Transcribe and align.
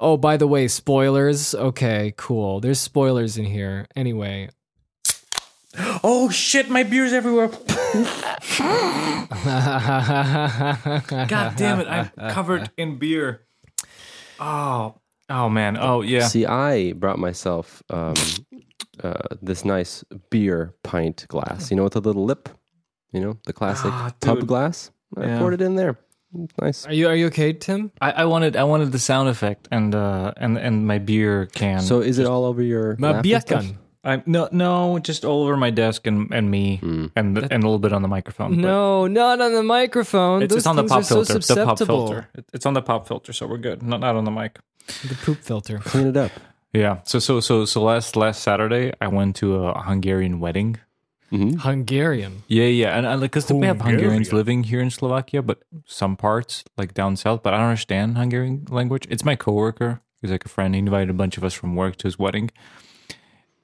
Oh, 0.00 0.16
by 0.16 0.36
the 0.36 0.46
way, 0.46 0.68
spoilers. 0.68 1.54
Okay, 1.54 2.14
cool. 2.16 2.60
There's 2.60 2.78
spoilers 2.80 3.36
in 3.36 3.44
here. 3.46 3.86
Anyway, 3.96 4.50
Oh 6.02 6.28
shit, 6.30 6.68
my 6.70 6.82
beer's 6.82 7.12
everywhere. 7.12 7.48
God 10.18 11.56
damn 11.56 11.80
it, 11.80 11.86
I'm 11.88 12.10
covered 12.32 12.70
in 12.76 12.98
beer. 12.98 13.42
Oh, 14.40 14.94
oh 15.28 15.48
man. 15.48 15.76
Oh 15.78 16.00
yeah. 16.02 16.26
See, 16.26 16.46
I 16.46 16.92
brought 16.92 17.18
myself 17.18 17.82
um, 17.90 18.14
uh, 19.02 19.14
this 19.42 19.64
nice 19.64 20.04
beer 20.30 20.74
pint 20.82 21.26
glass. 21.28 21.70
You 21.70 21.76
know, 21.76 21.84
with 21.84 21.96
a 21.96 22.00
little 22.00 22.24
lip. 22.24 22.48
You 23.12 23.20
know, 23.20 23.38
the 23.46 23.52
classic 23.52 23.90
Ah, 23.92 24.12
pub 24.20 24.46
glass. 24.46 24.90
I 25.16 25.26
Yeah. 25.26 25.38
poured 25.38 25.54
it 25.54 25.60
in 25.62 25.76
there. 25.76 25.98
It's 26.34 26.54
nice. 26.60 26.86
are 26.86 26.92
you 26.92 27.08
are 27.08 27.16
you 27.16 27.26
okay, 27.26 27.52
Tim? 27.54 27.90
I, 28.00 28.10
I 28.12 28.24
wanted 28.26 28.56
I 28.56 28.64
wanted 28.64 28.92
the 28.92 28.98
sound 28.98 29.28
effect 29.28 29.66
and 29.70 29.94
uh 29.94 30.32
and 30.36 30.58
and 30.58 30.86
my 30.86 30.98
beer 30.98 31.46
can. 31.46 31.80
So, 31.80 32.00
is 32.00 32.18
it 32.18 32.26
all 32.26 32.44
over 32.44 32.62
your 32.62 32.96
My 32.98 33.12
lap 33.12 33.24
and 33.24 33.42
stuff? 33.42 33.64
bierkan. 33.64 33.76
I 34.04 34.22
no 34.26 34.48
no 34.52 34.98
just 35.00 35.24
all 35.24 35.42
over 35.44 35.56
my 35.56 35.70
desk 35.70 36.06
and 36.06 36.32
and 36.32 36.50
me 36.50 36.80
and 37.16 37.36
the, 37.36 37.42
and 37.50 37.62
a 37.64 37.66
little 37.66 37.78
bit 37.78 37.92
on 37.92 38.02
the 38.02 38.08
microphone. 38.08 38.50
but 38.50 38.58
No, 38.60 39.06
not 39.06 39.40
on 39.40 39.52
the 39.54 39.62
microphone. 39.62 40.42
It's, 40.42 40.52
Those 40.52 40.58
it's 40.58 40.66
on 40.66 40.76
the 40.76 40.82
things 40.82 40.90
pop 40.90 41.00
are 41.00 41.04
so 41.04 41.24
filter. 41.24 41.32
the 41.32 41.38
pop 41.38 41.44
susceptible. 41.78 42.06
filter. 42.08 42.28
It- 42.34 42.44
It's 42.52 42.66
on 42.66 42.74
the 42.74 42.82
pop 42.82 43.08
filter, 43.08 43.32
so 43.32 43.46
we're 43.46 43.58
good. 43.58 43.82
Not 43.82 44.00
not 44.00 44.14
on 44.14 44.24
the 44.24 44.30
mic. 44.30 44.58
The 45.08 45.16
poop 45.24 45.38
filter. 45.42 45.78
Clean 45.78 46.06
it 46.06 46.16
up. 46.16 46.30
Yeah. 46.72 47.00
So 47.04 47.18
so 47.18 47.40
so 47.40 47.64
so 47.64 47.82
last 47.82 48.16
last 48.16 48.42
Saturday 48.42 48.92
I 49.00 49.08
went 49.08 49.36
to 49.36 49.56
a 49.64 49.82
Hungarian 49.82 50.40
wedding. 50.40 50.76
Hungarian. 51.30 52.42
Yeah, 52.48 52.64
yeah, 52.64 52.96
and 52.96 53.06
I 53.06 53.14
like 53.14 53.32
because 53.32 53.52
we 53.52 53.66
have 53.66 53.80
Hungarians 53.80 54.32
living 54.32 54.64
here 54.64 54.80
in 54.80 54.90
Slovakia, 54.90 55.42
but 55.42 55.62
some 55.84 56.16
parts 56.16 56.64
like 56.76 56.94
down 56.94 57.16
south. 57.16 57.42
But 57.42 57.54
I 57.54 57.58
don't 57.58 57.66
understand 57.66 58.16
Hungarian 58.16 58.66
language. 58.70 59.06
It's 59.10 59.24
my 59.24 59.36
coworker. 59.36 60.00
He's 60.22 60.30
like 60.30 60.44
a 60.44 60.48
friend. 60.48 60.74
He 60.74 60.78
invited 60.78 61.10
a 61.10 61.14
bunch 61.14 61.36
of 61.36 61.44
us 61.44 61.54
from 61.54 61.76
work 61.76 61.96
to 61.96 62.06
his 62.06 62.18
wedding. 62.18 62.50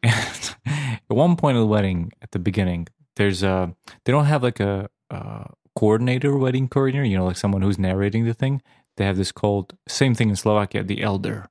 And 0.02 0.54
at 0.66 1.00
one 1.08 1.36
point 1.36 1.56
of 1.56 1.62
the 1.62 1.66
wedding, 1.66 2.12
at 2.20 2.32
the 2.32 2.38
beginning, 2.38 2.88
there's 3.16 3.42
a 3.42 3.74
they 4.04 4.12
don't 4.12 4.26
have 4.26 4.42
like 4.42 4.60
a, 4.60 4.90
uh 5.10 5.44
coordinator, 5.74 6.36
wedding 6.36 6.68
coordinator. 6.68 7.04
You 7.04 7.16
know, 7.16 7.26
like 7.26 7.36
someone 7.36 7.62
who's 7.62 7.78
narrating 7.78 8.24
the 8.24 8.34
thing. 8.34 8.62
They 8.96 9.04
have 9.04 9.16
this 9.16 9.32
called 9.32 9.76
same 9.88 10.14
thing 10.14 10.28
in 10.30 10.36
Slovakia, 10.36 10.84
the 10.84 11.02
elder 11.02 11.48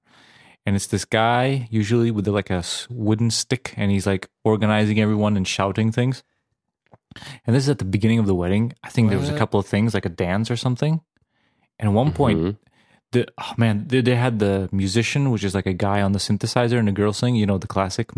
and 0.65 0.75
it's 0.75 0.87
this 0.87 1.05
guy 1.05 1.67
usually 1.69 2.11
with 2.11 2.27
like 2.27 2.49
a 2.49 2.63
wooden 2.89 3.29
stick 3.31 3.73
and 3.77 3.91
he's 3.91 4.07
like 4.07 4.29
organizing 4.43 4.99
everyone 4.99 5.35
and 5.37 5.47
shouting 5.47 5.91
things. 5.91 6.23
And 7.45 7.55
this 7.55 7.63
is 7.63 7.69
at 7.69 7.77
the 7.79 7.85
beginning 7.85 8.19
of 8.19 8.25
the 8.25 8.33
wedding. 8.35 8.73
I 8.83 8.89
think 8.89 9.09
there 9.09 9.19
was 9.19 9.29
a 9.29 9.37
couple 9.37 9.59
of 9.59 9.67
things 9.67 9.93
like 9.93 10.05
a 10.05 10.09
dance 10.09 10.49
or 10.49 10.55
something. 10.55 11.01
And 11.79 11.89
at 11.89 11.93
one 11.93 12.11
point 12.13 12.39
the 13.11 13.27
oh 13.39 13.53
man 13.57 13.85
they, 13.87 14.01
they 14.01 14.15
had 14.15 14.39
the 14.39 14.67
musician 14.71 15.29
which 15.29 15.43
is 15.43 15.53
like 15.53 15.67
a 15.67 15.73
guy 15.73 16.01
on 16.01 16.13
the 16.13 16.19
synthesizer 16.19 16.79
and 16.79 16.89
a 16.89 16.91
girl 16.91 17.13
singing 17.13 17.39
you 17.39 17.45
know 17.45 17.59
the 17.59 17.67
classic 17.67 18.09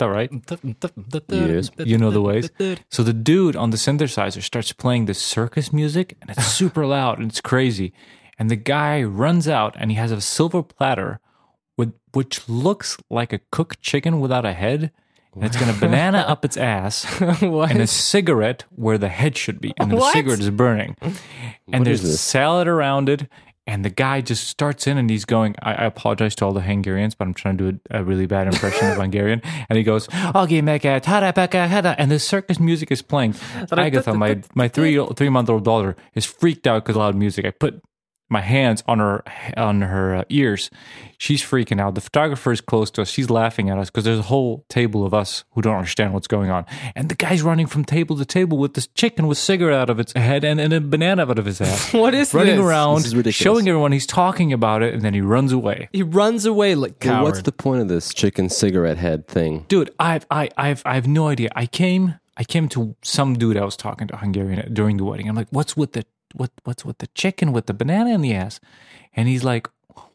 right? 0.00 0.30
Yes. 1.54 1.70
you 1.88 1.98
know 1.98 2.10
the 2.12 2.22
ways. 2.22 2.50
So 2.90 3.02
the 3.02 3.12
dude 3.12 3.56
on 3.56 3.70
the 3.70 3.76
synthesizer 3.76 4.42
starts 4.42 4.72
playing 4.72 5.06
this 5.06 5.20
circus 5.20 5.72
music 5.72 6.16
and 6.20 6.30
it's 6.30 6.46
super 6.46 6.86
loud 6.86 7.18
and 7.18 7.28
it's 7.30 7.40
crazy. 7.40 7.92
And 8.38 8.50
the 8.50 8.56
guy 8.56 9.02
runs 9.02 9.48
out 9.48 9.74
and 9.78 9.90
he 9.90 9.96
has 9.96 10.12
a 10.12 10.20
silver 10.20 10.62
platter 10.62 11.20
with 11.76 11.92
which 12.12 12.48
looks 12.48 12.96
like 13.10 13.32
a 13.32 13.40
cooked 13.50 13.80
chicken 13.82 14.20
without 14.20 14.44
a 14.44 14.52
head. 14.52 14.90
And 15.34 15.44
it's 15.44 15.56
got 15.56 15.68
a 15.76 15.78
banana 15.80 16.18
up 16.18 16.44
its 16.44 16.56
ass 16.56 17.04
and 17.20 17.80
a 17.80 17.86
cigarette 17.86 18.64
where 18.70 18.98
the 18.98 19.08
head 19.08 19.36
should 19.36 19.60
be. 19.60 19.72
And 19.78 19.90
the 19.90 19.96
What? 19.96 20.12
cigarette 20.14 20.38
is 20.40 20.50
burning. 20.50 20.96
And 21.72 21.84
there's 21.84 22.04
is 22.04 22.12
this? 22.12 22.20
salad 22.20 22.68
around 22.68 23.08
it. 23.08 23.28
And 23.66 23.82
the 23.82 23.88
guy 23.90 24.20
just 24.20 24.46
starts 24.46 24.86
in 24.86 24.98
and 24.98 25.08
he's 25.08 25.24
going, 25.24 25.54
I, 25.62 25.72
I 25.72 25.84
apologize 25.86 26.34
to 26.36 26.44
all 26.44 26.52
the 26.52 26.60
Hungarians, 26.60 27.14
but 27.14 27.26
I'm 27.26 27.32
trying 27.32 27.56
to 27.56 27.72
do 27.72 27.80
a, 27.90 28.00
a 28.00 28.04
really 28.04 28.26
bad 28.26 28.46
impression 28.46 28.90
of 28.90 28.96
Hungarian. 29.04 29.40
And 29.70 29.78
he 29.78 29.82
goes, 29.82 30.06
"Okay, 30.12 30.60
meka, 30.60 31.00
tada, 31.00 31.32
peka, 31.32 31.66
hada," 31.66 31.94
and 31.96 32.10
the 32.10 32.18
circus 32.18 32.60
music 32.60 32.92
is 32.92 33.00
playing. 33.00 33.34
Agatha, 33.72 34.12
my, 34.12 34.42
my 34.54 34.68
three 34.68 35.02
three 35.16 35.30
month 35.30 35.48
old 35.48 35.64
daughter, 35.64 35.96
is 36.14 36.26
freaked 36.26 36.66
out 36.66 36.84
because 36.84 36.96
loud 36.96 37.14
music. 37.16 37.46
I 37.46 37.52
put 37.52 37.82
my 38.30 38.40
hands 38.40 38.82
on 38.88 38.98
her 38.98 39.22
on 39.56 39.82
her 39.82 40.16
uh, 40.16 40.24
ears. 40.28 40.70
She's 41.18 41.42
freaking 41.42 41.80
out. 41.80 41.94
The 41.94 42.00
photographer 42.00 42.52
is 42.52 42.60
close 42.60 42.90
to 42.92 43.02
us. 43.02 43.08
She's 43.10 43.30
laughing 43.30 43.70
at 43.70 43.78
us 43.78 43.88
because 43.90 44.04
there's 44.04 44.18
a 44.18 44.22
whole 44.22 44.64
table 44.68 45.04
of 45.06 45.14
us 45.14 45.44
who 45.52 45.62
don't 45.62 45.76
understand 45.76 46.12
what's 46.12 46.26
going 46.26 46.50
on. 46.50 46.66
And 46.96 47.08
the 47.08 47.14
guy's 47.14 47.42
running 47.42 47.66
from 47.66 47.84
table 47.84 48.16
to 48.16 48.24
table 48.24 48.58
with 48.58 48.74
this 48.74 48.86
chicken 48.88 49.26
with 49.26 49.38
cigarette 49.38 49.78
out 49.78 49.90
of 49.90 50.00
its 50.00 50.12
head 50.14 50.44
and, 50.44 50.60
and 50.60 50.72
a 50.72 50.80
banana 50.80 51.22
out 51.28 51.38
of 51.38 51.44
his 51.44 51.60
ass. 51.60 51.92
What 52.04 52.14
is 52.14 52.34
running 52.34 52.56
this? 52.56 52.64
around, 52.64 52.96
This 52.96 53.06
is 53.06 53.16
ridiculous. 53.16 53.36
showing 53.36 53.68
everyone 53.68 53.92
he's 53.92 54.06
talking 54.06 54.52
about 54.52 54.82
it, 54.82 54.92
and 54.94 55.02
then 55.02 55.14
he 55.14 55.20
runs 55.20 55.52
away. 55.52 55.88
He 55.92 56.02
runs 56.02 56.44
away 56.44 56.74
like 56.74 56.96
Well, 57.04 57.14
coward. 57.14 57.24
what's 57.24 57.42
the 57.42 57.52
point 57.52 57.82
of 57.82 57.88
this 57.88 58.12
chicken 58.12 58.48
cigarette 58.48 58.96
head 58.98 59.28
thing? 59.28 59.64
dude 59.68 59.90
i've 59.98 60.26
i 60.30 60.48
i've 60.56 60.82
i 60.84 60.94
have 60.94 61.06
no 61.06 61.28
idea 61.28 61.48
i 61.56 61.66
came 61.66 62.14
i 62.36 62.44
came 62.44 62.68
to 62.68 62.94
some 63.02 63.34
dude 63.34 63.56
i 63.56 63.64
was 63.64 63.76
talking 63.76 64.06
to 64.08 64.16
hungarian 64.16 64.72
during 64.74 64.96
the 64.96 65.04
wedding 65.04 65.28
i'm 65.28 65.34
like 65.36 65.46
what's 65.50 65.76
with 65.76 65.92
the 65.92 66.04
what 66.34 66.50
what's 66.64 66.84
with 66.84 66.98
the 66.98 67.06
chicken 67.14 67.52
with 67.52 67.66
the 67.66 67.74
banana 67.74 68.10
in 68.10 68.20
the 68.20 68.34
ass. 68.34 68.60
And 69.16 69.28
he's 69.28 69.44
like 69.44 69.68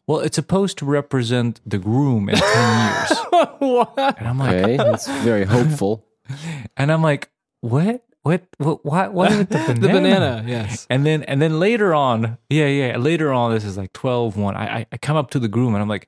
well 0.06 0.20
it's 0.20 0.36
supposed 0.36 0.76
to 0.78 0.84
represent 0.84 1.60
the 1.66 1.78
groom 1.78 2.28
in 2.28 2.36
10 2.36 2.44
years. 2.94 3.18
What? 3.58 4.18
and 4.18 4.28
i'm 4.28 4.38
like 4.38 4.54
Okay, 4.64 4.76
that's 4.76 5.08
very 5.24 5.44
hopeful. 5.44 6.04
and 6.76 6.92
i'm 6.92 7.02
like 7.02 7.30
what? 7.62 8.04
What? 8.22 8.44
What? 8.58 8.84
What, 8.84 9.14
what 9.14 9.30
with 9.30 9.48
the 9.48 9.58
banana 9.74 9.80
The 9.80 9.88
banana, 9.88 10.44
yes. 10.46 10.86
and 10.90 11.06
then 11.06 11.22
and 11.24 11.40
then 11.40 11.58
later 11.58 11.94
on 11.94 12.36
yeah 12.50 12.66
yeah 12.66 12.96
later 12.98 13.32
on 13.32 13.52
this 13.52 13.64
is 13.64 13.76
like 13.78 13.92
12 13.94 14.36
1 14.36 14.56
i 14.56 14.78
i, 14.80 14.86
I 14.92 14.96
come 14.98 15.16
up 15.16 15.30
to 15.30 15.38
the 15.38 15.48
groom 15.48 15.74
and 15.74 15.82
i'm 15.82 15.88
like 15.88 16.06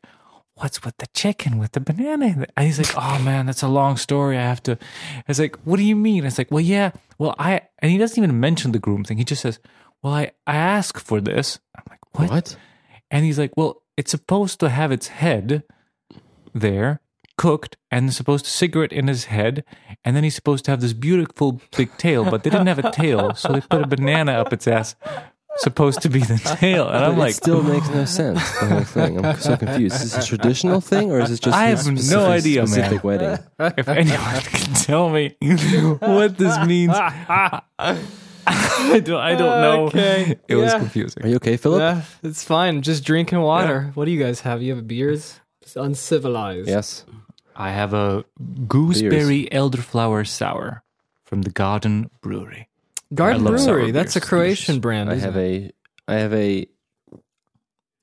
what's 0.57 0.85
with 0.85 0.97
the 0.99 1.07
chicken 1.15 1.57
with 1.59 1.73
the 1.73 1.81
banana 1.81 2.47
and 2.57 2.67
he's 2.67 2.79
like 2.79 2.93
oh 2.97 3.19
man 3.23 3.47
that's 3.47 3.63
a 3.63 3.69
long 3.69 3.97
story. 3.97 4.37
I 4.37 4.43
have 4.43 4.63
to 4.65 4.77
it's 5.27 5.39
like 5.39 5.57
what 5.65 5.79
do 5.79 5.85
you 5.85 5.97
mean? 5.97 6.25
It's 6.27 6.37
like 6.39 6.51
well 6.51 6.61
yeah 6.61 6.91
well 7.19 7.35
i 7.39 7.63
and 7.79 7.91
he 7.91 7.97
doesn't 7.99 8.23
even 8.23 8.39
mention 8.39 8.73
the 8.73 8.79
groom 8.79 9.03
thing. 9.05 9.17
He 9.17 9.25
just 9.25 9.41
says 9.43 9.59
well 10.03 10.15
i 10.15 10.31
i 10.47 10.57
asked 10.57 11.01
for 11.05 11.21
this 11.21 11.59
i'm 11.77 11.85
like 11.89 12.01
what, 12.19 12.31
What? 12.31 12.57
and 13.11 13.25
he's 13.25 13.39
like 13.39 13.53
well 13.57 13.83
it's 13.97 14.11
supposed 14.11 14.61
to 14.61 14.69
have 14.69 14.91
its 14.93 15.09
head 15.09 15.63
there 16.55 17.01
cooked 17.39 17.77
and 17.91 18.13
supposed 18.13 18.45
to 18.45 18.51
cigarette 18.51 18.93
in 18.93 19.09
his 19.09 19.25
head 19.27 19.65
and 20.05 20.15
then 20.15 20.23
he's 20.23 20.35
supposed 20.35 20.65
to 20.67 20.71
have 20.71 20.81
this 20.81 20.93
beautiful 20.93 21.61
big 21.77 21.97
tail 21.97 22.25
but 22.31 22.43
they 22.45 22.51
didn't 22.51 22.67
have 22.67 22.79
a 22.79 22.91
tail 22.91 23.35
so 23.35 23.53
they 23.53 23.61
put 23.61 23.83
a 23.83 23.87
banana 23.87 24.33
up 24.33 24.53
its 24.53 24.69
ass 24.69 24.95
supposed 25.57 26.01
to 26.03 26.09
be 26.09 26.21
the 26.21 26.39
tail 26.61 26.89
and 26.89 27.05
i'm 27.05 27.13
But 27.13 27.19
like 27.21 27.35
still 27.35 27.63
makes 27.63 27.89
no 27.91 28.05
sense. 28.07 28.41
The 28.61 28.67
whole 28.67 28.81
thing. 28.85 29.23
I'm 29.25 29.37
so 29.39 29.55
confused. 29.57 29.97
Is 29.97 30.13
this 30.15 30.25
a 30.25 30.27
traditional 30.27 30.81
thing, 30.81 31.13
or 31.13 31.21
is 31.21 31.31
it 31.31 31.43
just 31.43 31.55
I 31.55 31.65
have 31.67 31.85
no 31.87 32.25
idea 32.27 32.67
specific- 32.67 32.67
man. 32.67 32.67
specific 32.67 33.05
wedding? 33.05 33.39
if 33.77 33.87
anyone 33.87 34.41
can 34.41 34.75
tell 34.75 35.11
me 35.11 35.37
what 36.01 36.39
this 36.39 36.57
means 36.67 36.95
i 38.47 39.01
don't 39.05 39.21
i 39.21 39.35
don't 39.35 39.61
know 39.61 39.87
Okay, 39.87 40.37
it 40.49 40.57
was 40.57 40.73
yeah. 40.73 40.79
confusing 40.79 41.23
Are 41.25 41.29
you 41.29 41.37
okay, 41.37 41.57
Philip? 41.57 41.81
Yeah, 41.81 42.03
it's 42.23 42.43
fine. 42.45 42.83
Just 42.83 43.05
drinking 43.05 43.41
water. 43.41 43.91
What 43.95 44.05
do 44.07 44.11
you 44.11 44.23
guys 44.23 44.41
have? 44.41 44.63
You 44.63 44.75
have 44.77 44.87
beers? 44.87 45.41
It's 45.63 45.77
uncivilized. 45.77 46.69
Yes. 46.69 47.05
i 47.55 47.71
have 47.71 47.93
a 47.95 48.25
gooseberry 48.67 49.49
elderflower 49.53 50.27
sour 50.27 50.83
from 51.25 51.43
the 51.43 51.51
garden 51.51 52.11
brewery 52.21 52.69
Garden 53.15 53.47
I 53.47 53.51
love 53.51 53.61
sour 53.61 53.75
Brewery. 53.77 53.91
That's 53.93 54.17
a 54.17 54.21
beers. 54.21 54.29
Croatian 54.29 54.81
brand. 54.81 55.11
I 55.11 55.15
isn't 55.15 55.33
have 55.33 55.37
it? 55.37 55.75
a. 56.09 56.13
I 56.13 56.15
have 56.17 56.33
a. 56.33 56.67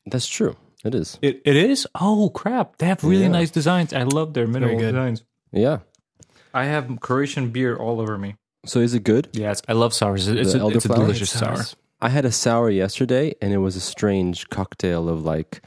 That's 0.06 0.28
true. 0.28 0.56
It 0.86 0.96
is. 0.96 1.18
It, 1.22 1.42
it 1.46 1.56
is? 1.56 1.88
Oh, 2.00 2.30
crap. 2.30 2.78
They 2.78 2.86
have 2.86 3.04
really 3.04 3.24
Yeah. 3.24 3.30
nice 3.30 3.52
designs. 3.52 3.92
I 3.94 4.04
love 4.04 4.34
their 4.34 4.48
minimal 4.48 4.78
good. 4.78 4.92
designs. 4.94 5.24
Yeah. 5.52 5.80
I 6.54 6.66
have 6.66 7.00
Croatian 7.02 7.50
beer 7.50 7.76
all 7.76 8.00
over 8.00 8.18
me. 8.18 8.36
So 8.66 8.80
is 8.80 8.94
it 8.94 9.04
good? 9.04 9.30
Yes, 9.34 9.62
I 9.68 9.74
love 9.74 9.94
sours. 9.94 10.28
It's, 10.28 10.54
a, 10.54 10.68
it's 10.68 10.86
a 10.86 10.90
delicious 10.90 11.34
It 11.34 11.38
sour. 11.40 11.64
I 12.02 12.10
had 12.10 12.26
a 12.26 12.32
sour 12.32 12.70
yesterday, 12.70 13.34
and 13.42 13.54
it 13.54 13.58
was 13.58 13.76
a 13.76 13.82
strange 13.82 14.50
cocktail 14.50 15.10
of 15.10 15.24
like, 15.24 15.62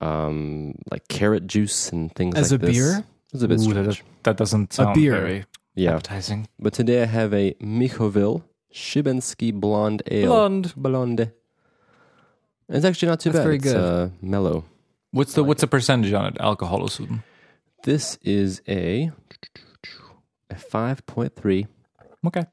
um, 0.00 0.74
like 0.90 1.06
carrot 1.08 1.46
juice 1.46 1.90
and 1.92 2.12
things 2.14 2.34
As 2.36 2.52
like 2.52 2.62
a 2.62 2.66
this. 2.66 2.76
beer? 2.76 2.98
It 2.98 3.32
was 3.32 3.42
a 3.42 3.48
bit 3.48 3.58
Ooh, 3.60 3.62
strange. 3.64 3.86
that, 3.98 4.02
that 4.24 4.36
doesn't 4.36 4.72
sound 4.72 4.94
beer. 4.94 5.12
very 5.20 5.44
Yeah. 5.74 5.94
appetizing. 5.94 6.48
But 6.58 6.72
today 6.72 7.02
I 7.02 7.06
have 7.06 7.32
a 7.34 7.54
Michoville 7.54 8.42
Shibensky 8.72 9.52
Blonde 9.52 10.02
Ale. 10.10 10.26
Blonde. 10.28 10.72
Blonde. 10.76 11.32
It's 12.68 12.84
actually 12.84 13.08
not 13.08 13.20
too 13.20 13.30
That's 13.30 13.40
bad. 13.40 13.44
very 13.44 13.56
it's 13.56 13.64
good. 13.64 13.76
Uh, 13.76 14.08
mellow. 14.20 14.64
What's 15.12 15.34
the 15.34 15.44
what's 15.44 15.60
the 15.60 15.66
percentage 15.68 16.12
on 16.12 16.26
it? 16.26 16.36
Alcohol 16.40 16.88
This 17.84 18.18
is 18.22 18.60
a 18.68 19.10
a 20.50 20.54
five 20.56 21.06
point 21.06 21.34
three. 21.36 21.66
Okay. 22.26 22.44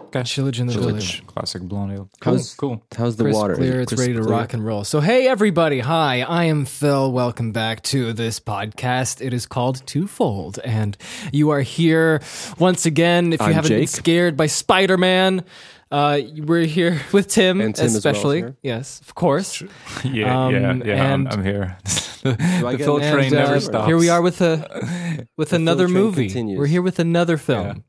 Okay. 0.00 0.20
Chillage 0.20 0.60
in 0.60 0.66
the 0.68 0.74
Village. 0.74 0.86
village. 1.20 1.26
Classic 1.26 1.60
blonde 1.62 1.92
ale. 1.92 2.08
Cool. 2.20 2.34
How's- 2.34 2.54
cool. 2.54 2.82
How's 2.96 3.16
the 3.16 3.24
Crisp, 3.24 3.38
water? 3.40 3.54
Clear, 3.56 3.80
it 3.80 3.82
it's 3.84 3.90
crisp 3.90 4.00
ready 4.02 4.12
to 4.14 4.20
clear? 4.20 4.32
rock 4.36 4.54
and 4.54 4.64
roll. 4.64 4.84
So, 4.84 5.00
hey 5.00 5.26
everybody, 5.26 5.80
hi, 5.80 6.20
I 6.22 6.44
am 6.44 6.64
Phil. 6.64 7.10
Welcome 7.10 7.50
back 7.52 7.82
to 7.84 8.12
this 8.12 8.38
podcast. 8.38 9.20
It 9.24 9.32
is 9.34 9.46
called 9.46 9.84
Twofold, 9.86 10.58
and 10.64 10.96
you 11.32 11.50
are 11.50 11.60
here 11.62 12.20
once 12.58 12.86
again. 12.86 13.32
If 13.32 13.40
you 13.40 13.46
I'm 13.46 13.52
haven't 13.54 13.70
been 13.72 13.86
scared 13.88 14.36
by 14.36 14.46
Spider 14.46 14.96
Man, 14.96 15.44
Uh, 15.90 16.20
we're 16.38 16.66
here 16.66 17.00
with 17.12 17.28
Tim, 17.28 17.60
And 17.60 17.74
Tim 17.74 17.86
as 17.86 17.92
well 17.92 17.96
is 17.96 17.96
especially. 18.06 18.54
yes, 18.62 19.00
of 19.00 19.14
course. 19.14 19.62
Yeah, 20.04 20.46
Um, 20.46 20.52
yeah, 20.54 20.74
yeah. 20.84 21.12
I'm, 21.14 21.26
I'm 21.28 21.44
here. 21.44 21.78
I 22.24 22.30
the 22.32 22.74
get 22.76 22.84
Phil 22.84 22.96
an 22.98 23.12
train 23.12 23.24
And, 23.26 23.34
never 23.34 23.54
uh, 23.56 23.60
stops. 23.60 23.86
Here 23.86 23.96
we 23.96 24.08
are 24.08 24.20
with 24.22 24.40
a 24.40 25.26
with 25.36 25.50
The 25.50 25.56
another 25.56 25.86
Phil 25.88 25.94
movie. 25.96 26.26
continues. 26.26 26.58
We're 26.58 26.66
here 26.66 26.82
with 26.82 26.98
another 26.98 27.36
film, 27.36 27.84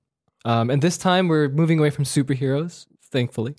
um, 0.48 0.70
and 0.70 0.82
this 0.82 0.98
time 0.98 1.28
we're 1.28 1.50
moving 1.50 1.78
away 1.80 1.90
from 1.90 2.06
superheroes. 2.06 2.86
Thankfully, 3.12 3.56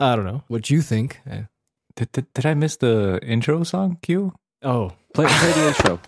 I 0.00 0.16
don't 0.16 0.24
know 0.24 0.42
what 0.48 0.62
do 0.62 0.74
you 0.74 0.82
think. 0.82 1.20
Uh, 1.30 1.42
Did, 1.94 2.12
did, 2.12 2.26
did 2.34 2.46
I 2.46 2.54
miss 2.54 2.76
the 2.76 3.18
intro 3.22 3.62
song 3.64 3.98
cue? 4.02 4.32
Oh, 4.62 4.92
Play, 5.14 5.26
play 5.28 5.52
the 5.52 5.68
intro. 5.68 6.00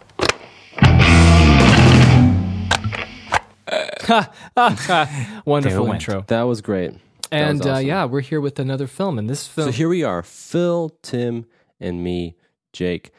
wonderful 5.44 5.92
intro. 5.92 6.24
That 6.28 6.42
was 6.42 6.60
great. 6.60 6.92
And 7.30 7.58
was 7.58 7.66
uh, 7.66 7.78
yeah, 7.78 8.04
we're 8.06 8.20
here 8.22 8.40
with 8.40 8.58
another 8.58 8.86
film, 8.86 9.18
and 9.18 9.28
this 9.28 9.46
film. 9.46 9.68
So 9.68 9.72
here 9.72 9.88
we 9.88 10.02
are, 10.04 10.22
Phil, 10.22 10.90
Tim, 11.02 11.44
and 11.78 12.02
me, 12.02 12.36
Jake, 12.72 13.10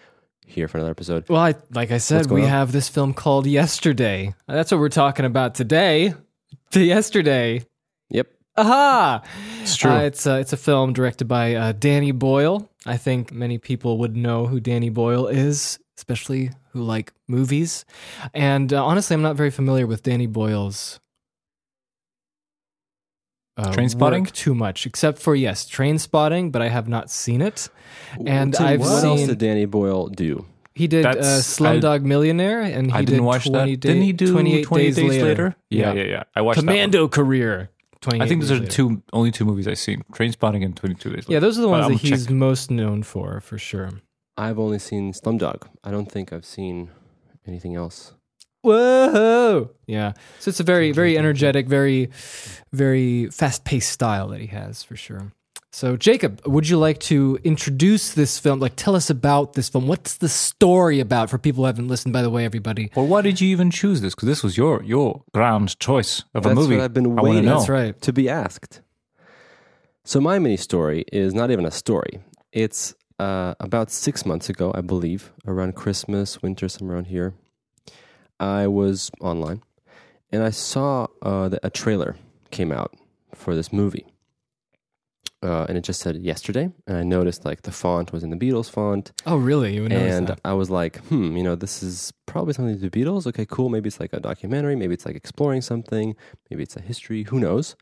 here 0.46 0.68
for 0.68 0.78
another 0.78 0.92
episode. 0.92 1.30
well, 1.30 1.42
I, 1.42 1.56
like 1.74 1.92
I 1.92 2.00
said, 2.00 2.32
we 2.32 2.42
on? 2.44 2.50
have 2.50 2.72
this 2.72 2.90
film 2.90 3.14
called 3.14 3.46
Yesterday. 3.46 4.34
That's 4.48 4.72
what 4.72 4.80
we're 4.80 4.90
talking 4.90 5.26
about 5.26 5.54
today. 5.56 6.14
The 6.72 6.84
Yesterday. 6.84 7.66
Yep. 8.10 8.28
Aha! 8.58 9.24
It's 9.62 9.76
true. 9.76 9.92
Uh, 9.92 10.00
it's 10.02 10.28
uh, 10.28 10.36
it's 10.36 10.54
a 10.54 10.58
film 10.58 10.94
directed 10.94 11.26
by 11.28 11.56
uh, 11.56 11.72
Danny 11.72 12.12
Boyle. 12.12 12.70
I 12.86 12.98
think 12.98 13.32
many 13.32 13.58
people 13.58 13.98
would 14.00 14.16
know 14.16 14.46
who 14.46 14.60
Danny 14.60 14.90
Boyle 14.90 15.28
is, 15.28 15.80
especially 15.98 16.52
who 16.72 16.84
like 16.84 17.12
movies. 17.28 17.86
And 18.34 18.72
uh, 18.72 18.86
honestly, 18.86 19.16
I'm 19.16 19.22
not 19.22 19.36
very 19.36 19.50
familiar 19.52 19.88
with 19.88 20.04
Danny 20.04 20.28
Boyle's. 20.28 21.00
Uh, 23.58 23.72
Trainspotting? 23.74 24.22
work 24.22 24.32
too 24.32 24.56
much, 24.56 24.86
except 24.86 25.20
for 25.20 25.36
yes, 25.36 25.70
Trainspotting, 25.70 26.52
but 26.52 26.62
I 26.62 26.70
have 26.70 26.88
not 26.88 27.10
seen 27.10 27.42
it. 27.42 27.68
And 28.26 28.56
I've 28.56 28.80
what 28.80 29.04
else 29.04 29.20
seen- 29.20 29.28
did 29.28 29.38
Danny 29.40 29.66
Boyle 29.66 30.08
do? 30.08 30.46
He 30.76 30.88
did 30.88 31.06
uh, 31.06 31.14
That's- 31.14 31.58
Slumdog 31.60 32.04
Millionaire, 32.04 32.62
and 32.62 32.92
he 32.92 32.98
I 32.98 33.00
didn't 33.02 33.16
did 33.16 33.22
watch 33.22 33.48
20 33.48 33.76
that. 33.76 33.80
Day- 33.82 33.88
Didn't 33.90 34.04
he 34.04 34.14
do 34.14 34.32
28, 34.32 34.64
28 34.64 34.96
days, 34.96 35.22
later? 35.24 35.56
Yeah, 35.70 35.94
yeah, 35.94 36.04
yeah. 36.04 36.24
I 36.36 36.42
watched 36.42 36.60
Commando 36.60 37.08
Career. 37.08 37.70
that 37.92 38.02
28. 38.02 38.24
I 38.24 38.28
think 38.30 38.42
those 38.42 38.52
are 38.52 38.56
Later. 38.60 38.72
two 38.72 39.04
only 39.12 39.32
two 39.32 39.44
movies 39.46 39.68
I've 39.68 39.78
seen: 39.78 40.04
Trainspotting 40.14 40.64
and 40.64 40.76
Twenty 40.76 40.96
Two 40.96 41.10
Days 41.10 41.24
Later. 41.28 41.34
Yeah, 41.34 41.40
those 41.40 41.58
are 41.58 41.62
the 41.62 41.68
But 41.68 41.72
ones 41.72 41.86
I'm 41.88 41.92
that 41.94 42.02
he's 42.02 42.26
check- 42.28 42.34
most 42.34 42.72
known 42.72 43.04
for, 43.04 43.42
for 43.42 43.58
sure. 43.58 43.90
I've 44.38 44.58
only 44.58 44.80
seen 44.80 45.12
Slumdog. 45.12 45.64
I 45.84 45.92
don't 45.92 46.10
think 46.10 46.32
I've 46.32 46.46
seen 46.46 46.92
anything 47.46 47.76
else. 47.76 48.14
Whoa! 48.62 49.72
Yeah. 49.88 50.14
So 50.40 50.50
it's 50.50 50.60
a 50.60 50.64
very, 50.64 50.92
very 50.92 51.18
energetic, 51.18 51.68
very, 51.68 52.10
very 52.72 53.28
fast 53.28 53.66
paced 53.66 53.92
style 53.92 54.28
that 54.30 54.40
he 54.42 54.48
has 54.48 54.84
for 54.84 54.96
sure. 54.96 55.32
So, 55.72 55.96
Jacob, 55.96 56.42
would 56.48 56.68
you 56.68 56.80
like 56.80 57.00
to 57.02 57.38
introduce 57.44 58.14
this 58.14 58.40
film? 58.40 58.60
Like, 58.60 58.76
tell 58.76 58.96
us 58.96 59.10
about 59.12 59.54
this 59.54 59.70
film. 59.70 59.88
What's 59.88 60.18
the 60.18 60.28
story 60.28 61.00
about 61.00 61.30
for 61.30 61.38
people 61.38 61.64
who 61.64 61.68
haven't 61.68 61.88
listened, 61.88 62.12
by 62.12 62.24
the 62.24 62.30
way, 62.32 62.44
everybody? 62.44 62.90
Well, 62.96 63.06
why 63.06 63.22
did 63.22 63.40
you 63.40 63.50
even 63.50 63.70
choose 63.70 64.02
this? 64.02 64.16
Because 64.16 64.28
this 64.28 64.44
was 64.44 64.58
your 64.58 64.82
your 64.84 65.24
ground 65.32 65.78
choice 65.80 66.24
of 66.34 66.46
a 66.46 66.50
That's 66.50 66.60
movie. 66.60 66.76
what 66.78 66.84
I've 66.86 66.94
been 66.94 67.16
wanna 67.16 67.22
waiting. 67.24 67.46
That's 67.46 67.70
right. 67.70 68.00
to 68.02 68.12
be 68.12 68.28
asked. 68.28 68.82
So 70.04 70.20
my 70.20 70.40
mini 70.40 70.58
story 70.58 71.06
is 71.14 71.36
not 71.36 71.52
even 71.52 71.66
a 71.66 71.72
story. 71.72 72.20
It's 72.52 72.96
uh, 73.20 73.54
about 73.60 73.92
six 73.92 74.26
months 74.26 74.50
ago, 74.50 74.72
I 74.74 74.82
believe, 74.82 75.32
around 75.46 75.76
Christmas, 75.76 76.42
winter, 76.42 76.68
somewhere 76.68 76.96
around 76.96 77.08
here. 77.08 77.36
I 78.40 78.66
was 78.66 79.12
online, 79.22 79.62
and 80.32 80.42
I 80.42 80.50
saw 80.50 81.08
uh, 81.22 81.50
that 81.50 81.60
a 81.62 81.70
trailer 81.70 82.16
came 82.50 82.72
out 82.72 82.96
for 83.36 83.54
this 83.54 83.72
movie, 83.72 84.08
uh, 85.42 85.66
and 85.70 85.78
it 85.78 85.84
just 85.84 86.00
said 86.02 86.18
yesterday. 86.18 86.70
And 86.88 86.98
I 86.98 87.04
noticed 87.04 87.46
like 87.46 87.62
the 87.64 87.72
font 87.72 88.12
was 88.12 88.24
in 88.24 88.30
the 88.30 88.36
Beatles 88.38 88.70
font, 88.70 89.12
Oh, 89.26 89.38
really? 89.38 89.74
You 89.76 89.86
and 89.86 90.28
that. 90.28 90.40
I 90.44 90.54
was 90.54 90.70
like, 90.70 90.98
hmm, 91.06 91.36
you 91.38 91.44
know, 91.44 91.56
this 91.56 91.82
is 91.82 92.12
probably 92.26 92.54
something 92.54 92.80
to 92.80 92.90
do 92.90 93.06
Beatles. 93.06 93.26
Okay, 93.28 93.46
cool. 93.46 93.70
Maybe 93.70 93.88
it's 93.88 94.00
like 94.00 94.14
a 94.14 94.20
documentary. 94.20 94.76
Maybe 94.76 94.94
it's 94.94 95.06
like 95.06 95.16
exploring 95.16 95.62
something. 95.62 96.16
Maybe 96.50 96.64
it's 96.64 96.76
a 96.76 96.82
history. 96.82 97.24
Who 97.24 97.40
knows? 97.40 97.76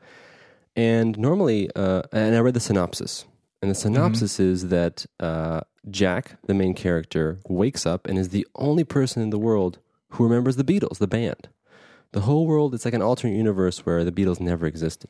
And 0.75 1.17
normally, 1.17 1.69
uh, 1.75 2.03
and 2.11 2.35
I 2.35 2.39
read 2.39 2.53
the 2.53 2.59
synopsis. 2.59 3.25
And 3.61 3.71
the 3.71 3.75
synopsis 3.75 4.39
is 4.39 4.67
that 4.69 5.05
uh, 5.19 5.61
Jack, 5.89 6.37
the 6.45 6.53
main 6.53 6.75
character, 6.75 7.39
wakes 7.49 7.87
up 7.87 8.05
and 8.07 8.19
is 8.19 8.29
the 8.29 8.45
only 8.55 8.83
person 8.83 9.23
in 9.23 9.31
the 9.31 9.39
world 9.39 9.79
who 10.09 10.23
remembers 10.23 10.57
the 10.57 10.63
Beatles, 10.63 10.99
the 10.99 11.07
band. 11.07 11.49
The 12.11 12.21
whole 12.21 12.45
world, 12.45 12.75
it's 12.75 12.85
like 12.85 12.93
an 12.93 13.01
alternate 13.01 13.35
universe 13.35 13.85
where 13.85 14.03
the 14.03 14.11
Beatles 14.11 14.39
never 14.39 14.67
existed. 14.67 15.09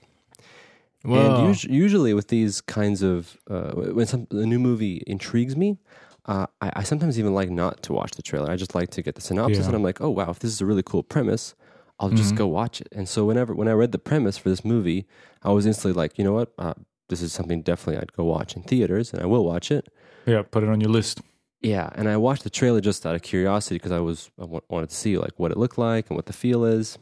Whoa. 1.04 1.42
And 1.44 1.52
us- 1.52 1.64
usually 1.64 2.14
with 2.14 2.28
these 2.28 2.62
kinds 2.62 3.02
of 3.04 3.38
uh, 3.50 3.72
when 3.74 4.06
some 4.08 4.28
a 4.32 4.46
new 4.46 4.60
movie 4.60 5.04
intrigues 5.08 5.56
me, 5.56 5.78
uh, 6.26 6.48
I, 6.62 6.72
I 6.78 6.84
sometimes 6.84 7.18
even 7.20 7.34
like 7.34 7.50
not 7.50 7.82
to 7.84 7.94
watch 7.94 8.12
the 8.12 8.22
trailer. 8.22 8.50
I 8.52 8.56
just 8.56 8.76
like 8.76 8.90
to 8.92 9.02
get 9.02 9.16
the 9.16 9.22
synopsis, 9.22 9.60
Yeah. 9.60 9.66
and 9.68 9.76
I'm 9.76 9.84
like, 9.84 10.02
oh 10.02 10.10
wow, 10.10 10.30
if 10.32 10.40
this 10.40 10.52
is 10.52 10.60
a 10.62 10.66
really 10.66 10.84
cool 10.84 11.04
premise, 11.04 11.56
I'll 12.00 12.10
just 12.10 12.34
Mhm. 12.34 12.38
go 12.38 12.48
watch 12.48 12.82
it. 12.82 12.90
And 12.92 13.08
so 13.08 13.26
whenever 13.26 13.56
when 13.56 13.68
I 13.68 13.72
read 13.74 13.92
the 13.92 14.00
premise 14.00 14.38
for 14.38 14.50
this 14.50 14.64
movie, 14.66 15.06
I 15.44 15.52
was 15.52 15.66
instantly 15.66 15.94
like, 15.94 16.18
you 16.18 16.24
know 16.24 16.34
what, 16.34 16.52
uh, 16.58 16.74
this 17.10 17.22
is 17.22 17.32
something 17.32 17.62
definitely 17.62 18.02
I'd 18.02 18.14
go 18.14 18.26
watch 18.26 18.56
in 18.56 18.64
theaters, 18.64 19.14
and 19.14 19.22
I 19.22 19.26
will 19.26 19.46
watch 19.46 19.72
it. 19.72 19.88
Yeah, 20.26 20.42
put 20.42 20.64
it 20.64 20.70
on 20.70 20.82
your 20.82 20.90
list. 20.92 21.22
Yeah, 21.62 21.90
and 21.96 22.08
I 22.10 22.18
watched 22.18 22.44
the 22.44 22.50
trailer 22.52 22.82
just 22.82 23.06
out 23.06 23.16
of 23.16 23.22
curiosity 23.22 23.76
because 23.76 23.92
I 23.94 24.00
was 24.00 24.30
I 24.40 24.46
wanted 24.70 24.90
to 24.90 24.96
see 24.96 25.18
like 25.18 25.32
what 25.38 25.52
it 25.52 25.58
looked 25.58 25.78
like 25.78 26.10
and 26.10 26.16
what 26.18 26.26
the 26.26 26.34
feel 26.34 26.66
is. 26.66 26.98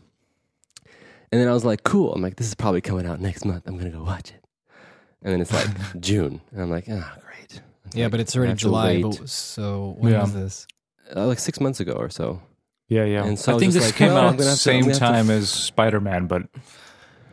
And 1.32 1.42
then 1.42 1.48
I 1.48 1.54
was 1.54 1.66
like, 1.66 1.84
cool. 1.84 2.14
I'm 2.14 2.22
like, 2.22 2.36
this 2.38 2.48
is 2.48 2.56
probably 2.56 2.82
coming 2.82 3.06
out 3.06 3.20
next 3.20 3.46
month. 3.46 3.64
I'm 3.68 3.78
gonna 3.78 3.90
go 3.90 4.04
watch 4.04 4.30
it. 4.32 4.44
And 5.22 5.34
then 5.34 5.42
it's 5.42 5.52
like 5.54 5.68
June, 6.00 6.42
and 6.52 6.62
I'm 6.62 6.70
like, 6.70 6.86
ah, 6.90 7.18
great. 7.26 7.62
yeah, 7.94 8.06
like, 8.06 8.12
but 8.12 8.20
it's 8.20 8.36
already 8.36 8.54
July. 8.54 9.02
But, 9.02 9.28
so, 9.30 9.96
when 9.98 10.14
Yeah. 10.14 10.22
was 10.22 10.34
this? 10.34 10.68
Uh, 11.16 11.26
like 11.28 11.40
six 11.40 11.60
months 11.60 11.80
ago 11.80 11.94
or 11.94 12.10
so. 12.10 12.42
Yeah, 12.90 13.06
yeah. 13.06 13.24
And 13.26 13.38
so 13.40 13.54
I 13.54 13.56
I 13.56 13.60
think 13.60 13.74
just 13.74 13.84
this 13.86 13.92
like, 13.94 13.96
came 13.98 14.08
well, 14.10 14.18
I'm 14.18 14.24
out 14.26 14.30
gonna 14.38 14.44
the 14.44 14.50
have 14.52 14.60
to- 14.60 14.72
I'm 14.72 14.74
same 14.76 14.82
gonna 14.82 14.92
have 14.94 15.00
to 15.00 15.06
time 15.06 15.30
f- 15.32 15.38
as 15.42 15.50
Spider 15.50 16.00
Man, 16.00 16.28
but 16.28 16.44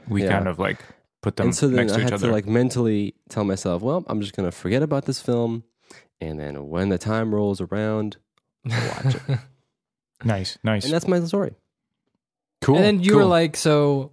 we 0.08 0.22
Yeah. 0.24 0.30
kind 0.30 0.48
of 0.48 0.58
like 0.58 0.78
put 1.22 1.36
them 1.36 1.46
and 1.48 1.54
so 1.54 1.68
then 1.68 1.76
next 1.76 1.92
I 1.92 1.96
each 1.96 2.02
had 2.04 2.12
other. 2.14 2.26
to 2.28 2.32
like 2.32 2.46
mentally 2.46 3.14
tell 3.28 3.44
myself, 3.44 3.82
well, 3.82 4.04
I'm 4.08 4.20
just 4.20 4.34
gonna 4.34 4.50
forget 4.52 4.82
about 4.82 5.04
this 5.04 5.20
film, 5.20 5.64
and 6.20 6.40
then 6.40 6.68
when 6.68 6.88
the 6.88 6.98
time 6.98 7.34
rolls 7.34 7.60
around, 7.60 8.16
I'll 8.70 8.88
watch 9.04 9.14
it. 9.28 9.38
nice, 10.24 10.58
nice, 10.64 10.84
and 10.84 10.92
that's 10.94 11.06
my 11.06 11.20
story. 11.20 11.54
Cool. 12.62 12.76
and 12.76 12.84
then 12.84 13.02
you 13.02 13.10
cool. 13.12 13.18
were 13.20 13.24
like, 13.26 13.56
"So, 13.56 14.12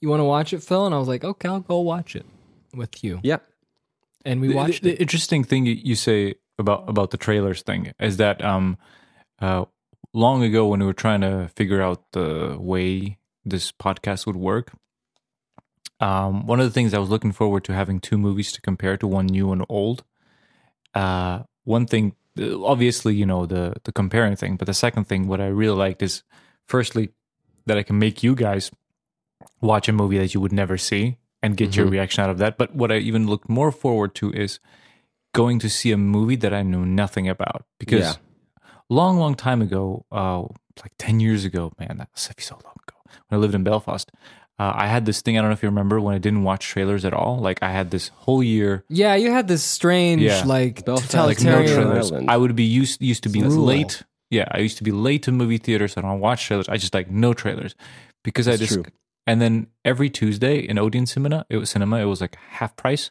you 0.00 0.08
want 0.08 0.20
to 0.20 0.24
watch 0.24 0.52
it, 0.52 0.62
Phil?" 0.62 0.86
And 0.86 0.94
I 0.94 0.98
was 0.98 1.08
like, 1.08 1.22
"Okay, 1.24 1.48
I'll 1.48 1.60
go 1.60 1.78
watch 1.80 2.16
it 2.16 2.26
with 2.74 3.04
you." 3.04 3.20
Yeah. 3.22 3.38
And 4.24 4.40
we 4.40 4.48
the, 4.48 4.54
watched 4.54 4.82
the, 4.82 4.90
it. 4.90 4.96
the 4.96 5.00
interesting 5.02 5.44
thing 5.44 5.64
you- 5.66 5.80
you 5.82 5.94
say 5.94 6.34
about 6.58 6.88
about 6.88 7.10
the 7.10 7.16
trailers 7.16 7.62
thing 7.62 7.92
is 7.98 8.18
that 8.18 8.44
um 8.44 8.76
uh 9.40 9.64
long 10.12 10.42
ago 10.42 10.66
when 10.66 10.80
we 10.80 10.86
were 10.86 10.92
trying 10.92 11.22
to 11.22 11.48
figure 11.56 11.80
out 11.80 12.12
the 12.12 12.56
way 12.60 13.16
this 13.46 13.72
podcast 13.72 14.26
would 14.26 14.36
work 14.36 14.72
um 16.00 16.46
one 16.46 16.60
of 16.60 16.66
the 16.66 16.70
things 16.72 16.92
i 16.92 16.98
was 16.98 17.08
looking 17.08 17.32
forward 17.32 17.64
to 17.64 17.72
having 17.72 17.98
two 17.98 18.18
movies 18.18 18.52
to 18.52 18.60
compare 18.60 18.96
to 18.98 19.06
one 19.06 19.24
new 19.26 19.52
and 19.52 19.64
old 19.70 20.04
uh 20.94 21.40
one 21.64 21.86
thing 21.86 22.14
uh, 22.38 22.62
obviously 22.62 23.14
you 23.14 23.24
know 23.24 23.46
the 23.46 23.72
the 23.84 23.92
comparing 23.92 24.36
thing 24.36 24.56
but 24.56 24.66
the 24.66 24.74
second 24.74 25.04
thing 25.04 25.26
what 25.28 25.40
i 25.40 25.46
really 25.46 25.76
liked 25.76 26.02
is 26.02 26.22
firstly 26.66 27.08
that 27.66 27.78
i 27.78 27.82
can 27.82 27.98
make 27.98 28.22
you 28.22 28.34
guys 28.34 28.70
watch 29.60 29.88
a 29.88 29.92
movie 29.92 30.18
that 30.18 30.34
you 30.34 30.40
would 30.40 30.52
never 30.52 30.76
see 30.78 31.16
and 31.42 31.56
get 31.56 31.76
your 31.76 31.86
Mhm. 31.86 31.90
reaction 31.92 32.24
out 32.24 32.30
of 32.30 32.38
that 32.38 32.58
but 32.58 32.74
what 32.74 32.90
i 32.92 32.96
even 32.96 33.26
look 33.26 33.48
more 33.48 33.72
forward 33.72 34.14
to 34.16 34.30
is 34.32 34.58
going 35.32 35.58
to 35.60 35.68
see 35.70 35.92
a 35.92 35.96
movie 35.96 36.36
that 36.36 36.52
i 36.54 36.62
knew 36.62 36.84
nothing 36.84 37.28
about 37.28 37.64
because 37.78 38.00
Yeah. 38.00 38.14
long 38.88 39.18
long 39.18 39.34
time 39.34 39.62
ago 39.62 40.04
uh 40.12 40.42
like 40.82 40.92
10 40.98 41.20
years 41.20 41.44
ago 41.44 41.72
man 41.78 41.96
that 41.98 42.08
was 42.14 42.30
so 42.38 42.54
long 42.64 42.74
ago 42.88 42.96
when 43.28 43.38
i 43.38 43.40
lived 43.40 43.54
in 43.54 43.62
belfast 43.62 44.10
uh, 44.58 44.72
i 44.74 44.86
had 44.86 45.04
this 45.06 45.20
thing 45.22 45.36
i 45.38 45.40
don't 45.40 45.50
know 45.50 45.54
if 45.54 45.62
you 45.62 45.68
remember 45.68 46.00
when 46.00 46.14
i 46.14 46.18
didn't 46.18 46.42
watch 46.42 46.66
trailers 46.66 47.04
at 47.04 47.12
all 47.14 47.38
like 47.38 47.62
i 47.62 47.70
had 47.70 47.90
this 47.90 48.08
whole 48.24 48.42
year 48.42 48.84
Yeah, 48.88 49.14
you 49.14 49.30
had 49.30 49.46
this 49.48 49.62
strange, 49.62 50.22
Yeah. 50.22 50.42
like 50.44 50.84
Belfast, 50.84 51.14
like 51.14 51.40
no 51.42 51.62
trailers. 51.66 52.10
Island. 52.12 52.30
I 52.30 52.36
would 52.36 52.54
be 52.56 52.64
used 52.64 53.00
used 53.02 53.22
to 53.22 53.28
be 53.30 53.42
Rule. 53.42 53.64
late. 53.64 54.02
Yeah, 54.30 54.46
I 54.52 54.58
used 54.58 54.78
to 54.78 54.84
be 54.84 54.92
late 54.92 55.24
to 55.24 55.32
movie 55.32 55.58
theaters. 55.58 55.96
I 55.96 56.02
don't 56.02 56.20
watch 56.20 56.46
trailers. 56.46 56.68
I 56.68 56.76
just 56.76 56.94
like 56.94 57.10
no 57.10 57.34
trailers 57.34 57.74
because 58.22 58.46
I 58.46 58.56
just 58.56 58.74
true. 58.74 58.84
and 59.26 59.40
then 59.40 59.66
every 59.84 60.08
Tuesday 60.08 60.58
in 60.60 60.78
Odeon 60.78 61.06
Cinema, 61.06 61.44
it 61.50 61.56
was 61.56 61.70
cinema. 61.70 61.96
It 61.98 62.04
was 62.04 62.20
like 62.20 62.36
half 62.36 62.76
price, 62.76 63.10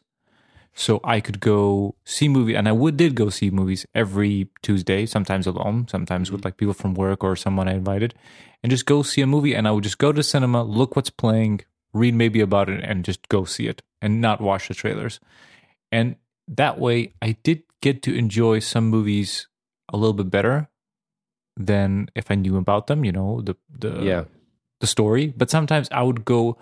so 0.74 0.98
I 1.04 1.20
could 1.20 1.38
go 1.40 1.94
see 2.04 2.28
movie, 2.28 2.54
and 2.54 2.66
I 2.66 2.72
would 2.72 2.96
did 2.96 3.14
go 3.14 3.28
see 3.28 3.50
movies 3.50 3.84
every 3.94 4.48
Tuesday. 4.62 5.04
Sometimes 5.04 5.46
alone, 5.46 5.88
sometimes 5.88 6.28
Mm-hmm. 6.28 6.36
with 6.36 6.44
like 6.44 6.56
people 6.56 6.74
from 6.74 6.94
work 6.94 7.22
or 7.22 7.36
someone 7.36 7.68
I 7.68 7.74
invited, 7.74 8.14
and 8.62 8.70
just 8.70 8.86
go 8.86 9.02
see 9.02 9.20
a 9.20 9.26
movie. 9.26 9.54
And 9.54 9.68
I 9.68 9.72
would 9.72 9.84
just 9.84 9.98
go 9.98 10.12
to 10.12 10.22
cinema, 10.22 10.62
look 10.62 10.96
what's 10.96 11.10
playing, 11.10 11.60
read 11.92 12.14
maybe 12.14 12.40
about 12.40 12.70
it, 12.70 12.82
and 12.82 13.04
just 13.04 13.28
go 13.28 13.44
see 13.44 13.66
it, 13.66 13.82
and 14.00 14.22
not 14.22 14.40
watch 14.40 14.68
the 14.68 14.74
trailers. 14.74 15.20
And 15.92 16.16
that 16.48 16.78
way, 16.78 17.12
I 17.20 17.36
did 17.42 17.64
get 17.82 18.02
to 18.04 18.14
enjoy 18.16 18.60
some 18.60 18.88
movies 18.88 19.48
a 19.92 19.98
little 19.98 20.14
bit 20.14 20.30
better 20.30 20.69
than 21.56 22.08
if 22.14 22.30
I 22.30 22.34
knew 22.34 22.56
about 22.56 22.86
them. 22.86 23.04
You 23.04 23.12
know 23.12 23.40
the 23.42 23.56
the 23.78 24.02
yeah. 24.02 24.24
the 24.80 24.86
story. 24.86 25.32
But 25.36 25.50
sometimes 25.50 25.88
I 25.92 26.02
would 26.02 26.24
go 26.24 26.56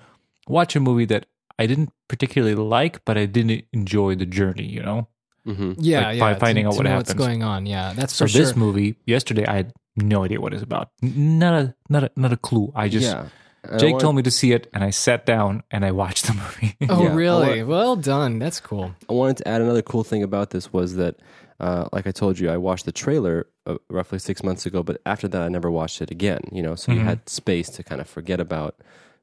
watch 0.46 0.76
a 0.76 0.80
movie 0.80 1.04
that 1.06 1.26
I 1.58 1.66
didn't 1.66 1.92
particularly 2.08 2.54
like, 2.54 3.04
but 3.04 3.16
I 3.18 3.26
didn't 3.26 3.64
enjoy 3.72 4.14
the 4.16 4.26
journey. 4.26 4.66
You 4.66 4.82
know. 4.82 5.08
hmm 5.44 5.72
Yeah, 5.78 6.06
Like, 6.08 6.16
yeah. 6.16 6.20
fi- 6.24 6.34
to- 6.34 6.40
finding 6.40 6.64
to 6.64 6.70
out 6.70 6.76
what 6.76 6.86
happens. 6.86 7.08
What's 7.08 7.18
going 7.18 7.42
on? 7.42 7.66
Yeah, 7.66 7.92
that's 7.94 8.14
So 8.14 8.26
for 8.26 8.32
this 8.32 8.54
movie 8.56 8.96
yesterday, 9.06 9.46
I 9.46 9.56
had 9.56 9.72
no 9.96 10.24
idea 10.24 10.40
what 10.40 10.52
it's 10.54 10.62
about. 10.62 10.90
Not 11.02 11.54
a 11.54 11.74
not 11.88 12.04
a 12.04 12.10
not 12.16 12.32
a 12.32 12.36
clue. 12.36 12.72
I 12.74 12.88
just 12.88 13.06
yeah. 13.06 13.28
I 13.68 13.76
Jake 13.76 13.92
wanted- 13.92 14.02
told 14.04 14.16
me 14.16 14.22
to 14.22 14.30
see 14.30 14.52
it, 14.52 14.68
and 14.72 14.84
I 14.84 14.90
sat 14.90 15.26
down 15.26 15.62
and 15.70 15.84
I 15.84 15.90
watched 15.90 16.26
the 16.26 16.34
movie. 16.42 16.76
Oh, 16.88 17.02
Yeah, 17.02 17.10
I 17.10 17.14
really? 17.14 17.64
well 17.64 17.96
done. 17.96 18.38
That's 18.38 18.60
cool. 18.60 18.94
I 19.10 19.12
wanted 19.12 19.38
to 19.38 19.48
add 19.48 19.60
another 19.60 19.82
cool 19.82 20.04
thing 20.04 20.22
about 20.22 20.50
this 20.50 20.72
was 20.72 20.94
that, 20.94 21.16
uh, 21.60 21.88
like 21.92 22.06
I 22.06 22.12
told 22.12 22.38
you, 22.38 22.50
I 22.50 22.56
watched 22.56 22.84
the 22.84 22.92
trailer 22.92 23.46
uh, 23.66 23.76
roughly 23.90 24.18
six 24.18 24.42
months 24.42 24.64
ago, 24.66 24.82
but 24.82 25.00
after 25.06 25.26
that, 25.28 25.42
I 25.42 25.48
never 25.48 25.70
watched 25.70 26.00
it 26.00 26.10
again. 26.10 26.40
You 26.52 26.62
know, 26.62 26.74
so 26.74 26.92
you 26.92 27.00
Mhm. 27.00 27.04
had 27.04 27.28
space 27.28 27.68
to 27.70 27.82
kind 27.82 28.00
of 28.00 28.08
forget 28.08 28.40
about 28.40 28.76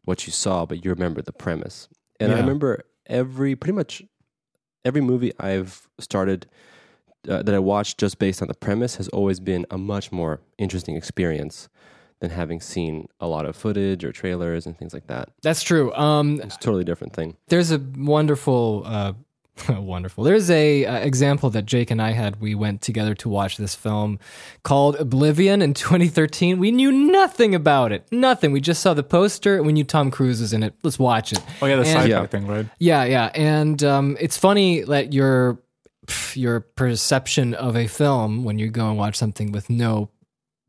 what 0.04 0.27
you 0.27 0.34
saw, 0.34 0.65
but 0.65 0.84
you 0.84 0.92
remember 0.92 1.22
the 1.22 1.32
premise. 1.34 1.88
And 2.20 2.32
I 2.32 2.38
remember 2.39 2.84
every 3.08 3.56
pretty 3.56 3.74
much 3.74 4.04
every 4.84 5.01
movie 5.01 5.32
I've 5.39 5.88
started 6.00 6.46
uh, 7.27 7.42
that 7.42 7.56
I 7.56 7.60
watched 7.60 7.98
just 7.98 8.20
based 8.20 8.42
on 8.42 8.48
the 8.48 8.54
premise 8.54 8.98
has 8.98 9.08
always 9.10 9.39
been 9.39 9.65
a 9.72 9.77
much 9.77 10.12
more 10.12 10.42
interesting 10.60 10.96
experience 10.96 11.70
than 12.20 12.30
having 12.30 12.62
seen 12.62 13.08
a 13.20 13.27
lot 13.27 13.46
of 13.46 13.56
footage 13.56 14.06
or 14.06 14.12
trailers 14.12 14.65
and 14.68 14.77
things 14.77 14.94
like 14.94 15.08
that. 15.08 15.30
That's 15.42 15.63
true. 15.63 15.92
Um, 15.96 16.39
It's 16.42 16.56
a 16.56 16.60
totally 16.60 16.84
different 16.84 17.13
thing. 17.13 17.36
there's 17.48 17.72
a 17.72 17.80
wonderful 17.98 18.84
uh 18.86 19.13
wonderful. 19.70 20.24
There's 20.24 20.50
a 20.50 20.86
uh, 20.86 20.96
example 20.98 21.50
that 21.52 21.66
jake 21.66 21.90
and 21.92 22.02
i 22.02 22.12
had. 22.12 22.42
We 22.42 22.56
went 22.56 22.82
together 22.82 23.16
to 23.16 23.30
watch 23.30 23.58
this 23.58 23.74
film 23.76 24.20
called 24.64 24.96
oblivion 24.98 25.62
in 25.62 25.74
2013 25.86 26.60
we 26.60 26.72
knew 26.72 26.92
nothing 26.92 27.56
about 27.56 27.92
it. 27.92 28.06
Nothing. 28.12 28.52
We 28.52 28.62
just 28.62 28.82
saw 28.82 28.94
the 28.94 29.04
poster. 29.04 29.64
We 29.64 29.74
knew 29.74 29.84
tom 29.84 30.12
cruise 30.12 30.42
was 30.42 30.52
in 30.54 30.62
it. 30.64 30.74
Let's 30.84 31.00
watch 31.00 31.32
it. 31.32 31.40
Oh 31.62 31.66
yeah, 31.66 31.78
the 31.78 31.86
sci-fi 31.86 32.06
Yeah. 32.06 32.26
thing, 32.28 32.48
right? 32.48 32.68
yeah 32.80 33.06
yeah. 33.06 33.32
And 33.34 33.82
um, 33.84 34.18
it's 34.20 34.38
funny 34.38 34.82
that 34.82 35.14
your 35.14 35.60
your 36.36 36.60
perception 36.60 37.54
of 37.56 37.76
a 37.76 37.88
film 37.88 38.44
when 38.44 38.60
you 38.60 38.70
go 38.70 38.90
and 38.90 38.98
watch 38.98 39.16
something 39.16 39.52
with 39.52 39.70
no 39.72 40.10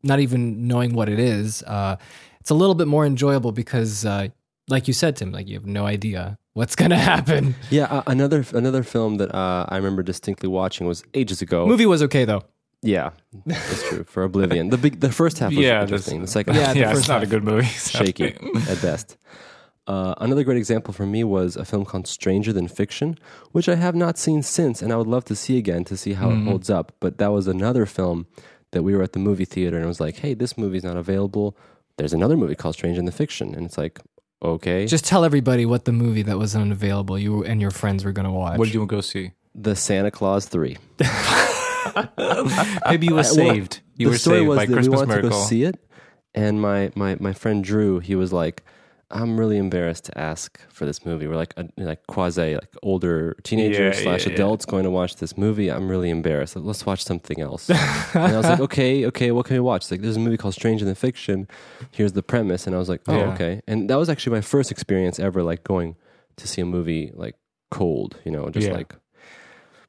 not 0.02 0.20
even 0.20 0.66
knowing 0.66 0.94
what 0.94 1.08
it 1.10 1.18
is 1.18 1.62
uh, 1.64 1.96
it's 2.40 2.48
a 2.50 2.54
little 2.54 2.74
bit 2.74 2.86
more 2.88 3.04
enjoyable 3.04 3.52
because 3.52 4.06
uh, 4.06 4.28
like 4.68 4.88
you 4.88 4.94
said 4.94 5.14
tim 5.14 5.32
like 5.32 5.46
you 5.46 5.52
have 5.54 5.66
no 5.66 5.84
idea 5.84 6.38
what's 6.58 6.74
gonna 6.80 6.98
happen 7.12 7.54
Yeah, 7.70 7.84
uh, 7.96 8.02
another 8.06 8.40
another 8.62 8.82
film 8.82 9.12
that 9.20 9.30
uh, 9.42 9.66
I 9.68 9.76
remember 9.80 10.02
distinctly 10.02 10.48
watching 10.48 10.86
was 10.86 11.04
ages 11.20 11.42
ago. 11.46 11.66
movie 11.72 11.86
was 11.94 12.02
okay 12.08 12.24
though 12.30 12.42
Yeah, 12.94 13.10
that's 13.44 13.82
true. 13.88 14.04
For 14.12 14.22
Oblivion, 14.30 14.70
the 14.74 14.78
big 14.84 14.94
the 15.06 15.10
first 15.20 15.38
half 15.40 15.50
was 15.56 15.64
Yeah, 15.64 15.82
interesting. 15.82 16.18
The 16.26 16.32
second 16.38 16.54
Yeah, 16.56 16.64
half 16.66 16.74
the 16.74 16.80
yeah, 16.80 16.88
first 16.94 17.00
it's 17.04 17.08
not 17.14 17.22
a 17.22 17.30
good 17.34 17.44
movie. 17.50 17.66
shaky 17.98 18.30
at 18.72 18.78
best. 18.88 19.16
Uh, 19.86 20.14
another 20.26 20.44
great 20.44 20.58
example 20.64 20.92
for 20.98 21.06
me 21.14 21.22
was 21.36 21.56
a 21.56 21.64
film 21.64 21.84
called 21.84 22.06
Stranger 22.06 22.52
Than 22.52 22.68
Fiction, 22.68 23.08
which 23.54 23.68
I 23.68 23.76
have 23.76 23.94
not 24.04 24.18
seen 24.18 24.42
since, 24.42 24.82
and 24.82 24.92
I 24.92 24.96
would 25.00 25.06
love 25.16 25.24
to 25.30 25.36
see 25.36 25.56
again 25.62 25.84
to 25.90 25.96
see 25.96 26.14
how 26.20 26.28
Mm-hmm. 26.30 26.46
it 26.46 26.50
holds 26.50 26.68
up. 26.78 26.86
But 27.04 27.12
that 27.18 27.30
was 27.36 27.46
another 27.46 27.86
film 27.86 28.26
that 28.72 28.82
we 28.86 28.92
were 28.96 29.02
at 29.08 29.12
the 29.12 29.20
movie 29.28 29.44
theater, 29.54 29.76
and 29.76 29.84
it 29.84 29.92
was 29.94 30.00
like, 30.06 30.16
"Hey, 30.24 30.34
this 30.34 30.52
movie's 30.62 30.84
not 30.90 30.96
available. 31.04 31.48
There's 31.98 32.12
another 32.20 32.36
movie 32.36 32.56
called 32.60 32.74
Stranger 32.74 33.00
Than 33.02 33.10
Fiction," 33.22 33.54
and 33.54 33.64
it's 33.66 33.78
like, 33.78 34.00
"Okay." 34.42 34.86
just 34.86 35.04
tell 35.04 35.24
everybody 35.24 35.64
what 35.66 35.84
the 35.84 35.92
movie 35.92 36.22
that 36.22 36.38
was 36.38 36.54
unavailable 36.56 37.18
you 37.18 37.42
and 37.44 37.60
your 37.60 37.70
friends 37.70 38.04
were 38.04 38.12
gonna 38.12 38.32
watch 38.32 38.58
What 38.58 38.66
did 38.66 38.74
you 38.74 38.86
go 38.86 39.00
see? 39.00 39.32
the 39.54 39.74
Santa 39.74 40.10
Claus 40.10 40.46
Three. 40.46 40.76
Maybe 42.88 43.06
you 43.06 43.14
were 43.14 43.20
uh, 43.20 43.24
saved. 43.24 43.80
You 43.96 44.06
the 44.06 44.12
were 44.12 44.18
story 44.18 44.38
saved 44.40 44.48
was 44.48 44.56
by 44.58 44.66
that 44.66 44.72
Christmas 44.72 44.92
we 44.92 44.96
wanted 44.96 45.08
miracle. 45.08 45.30
to 45.30 45.36
go 45.36 45.44
see 45.44 45.62
it, 45.64 45.76
and 46.34 46.60
my, 46.60 46.90
my, 46.94 47.16
my 47.20 47.32
friend 47.32 47.64
Drew, 47.64 47.98
he 48.00 48.14
was 48.14 48.32
like, 48.32 48.62
"I'm 49.10 49.38
really 49.38 49.56
embarrassed 49.56 50.04
to 50.06 50.18
ask 50.18 50.60
for 50.68 50.84
this 50.86 51.04
movie. 51.06 51.26
We're 51.26 51.36
like 51.36 51.54
a, 51.56 51.68
like 51.76 52.06
quasi 52.08 52.54
like 52.54 52.74
older 52.82 53.36
teenagers 53.44 53.96
Yeah, 53.96 54.02
slash 54.02 54.22
yeah, 54.26 54.30
yeah. 54.30 54.34
adults 54.34 54.66
going 54.66 54.84
to 54.84 54.90
watch 54.90 55.16
this 55.16 55.36
movie. 55.38 55.68
I'm 55.70 55.88
really 55.88 56.10
embarrassed. 56.10 56.56
Let's 56.56 56.84
watch 56.86 57.04
something 57.04 57.40
else." 57.40 57.70
and 57.70 57.78
I 58.32 58.36
was 58.36 58.46
like, 58.46 58.60
"Okay, 58.68 59.06
okay, 59.06 59.30
what 59.30 59.46
can 59.46 59.54
we 59.54 59.60
watch?" 59.60 59.82
It's 59.84 59.90
like, 59.90 60.00
"There's 60.02 60.16
a 60.16 60.20
movie 60.20 60.36
called 60.36 60.54
Strange 60.54 60.78
Stranger 60.80 60.84
Than 60.86 60.94
Fiction. 60.96 61.48
Here's 61.92 62.12
the 62.12 62.22
premise." 62.22 62.66
And 62.66 62.74
I 62.74 62.78
was 62.78 62.88
like, 62.88 63.02
"Oh, 63.08 63.16
Yeah. 63.16 63.32
okay." 63.34 63.62
And 63.68 63.88
that 63.90 63.96
was 63.96 64.08
actually 64.08 64.34
my 64.36 64.40
first 64.42 64.70
experience 64.70 65.18
ever 65.20 65.42
like 65.42 65.62
going 65.64 65.96
to 66.36 66.46
see 66.48 66.60
a 66.60 66.66
movie 66.66 67.12
like 67.14 67.36
cold. 67.70 68.16
You 68.24 68.32
know, 68.32 68.48
just 68.50 68.66
Yeah. 68.66 68.74
like 68.74 68.94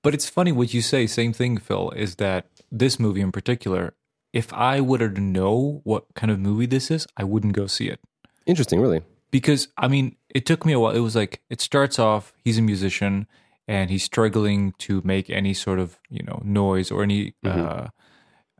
But 0.03 0.13
it's 0.13 0.29
funny 0.29 0.51
what 0.51 0.73
you 0.73 0.81
say. 0.81 1.07
Same 1.07 1.33
thing, 1.33 1.57
Phil. 1.57 1.89
Is 1.91 2.15
that 2.15 2.45
this 2.71 2.99
movie 2.99 3.21
in 3.21 3.31
particular? 3.31 3.93
If 4.33 4.53
I 4.53 4.79
were 4.81 4.99
to 4.99 5.09
know 5.19 5.81
what 5.83 6.05
kind 6.13 6.29
of 6.31 6.39
movie 6.39 6.67
this 6.67 6.91
is, 6.91 7.07
I 7.17 7.23
wouldn't 7.23 7.53
go 7.53 7.65
see 7.65 7.87
it. 7.87 7.99
Interesting, 8.47 8.81
really. 8.81 9.01
because 9.31 9.67
I 9.77 9.87
mean, 9.87 10.15
it 10.29 10.45
took 10.45 10.65
me 10.65 10.73
a 10.73 10.79
while. 10.79 10.93
It 10.95 10.99
was 10.99 11.15
like 11.15 11.41
it 11.49 11.61
starts 11.61 11.99
off. 11.99 12.33
He's 12.43 12.57
a 12.57 12.61
musician 12.61 13.27
and 13.67 13.89
he's 13.89 14.03
struggling 14.03 14.73
to 14.79 15.01
make 15.03 15.29
any 15.29 15.53
sort 15.53 15.79
of 15.79 15.99
you 16.09 16.23
know 16.23 16.41
noise 16.43 16.89
or 16.91 17.03
any 17.03 17.35
uh, 17.45 17.87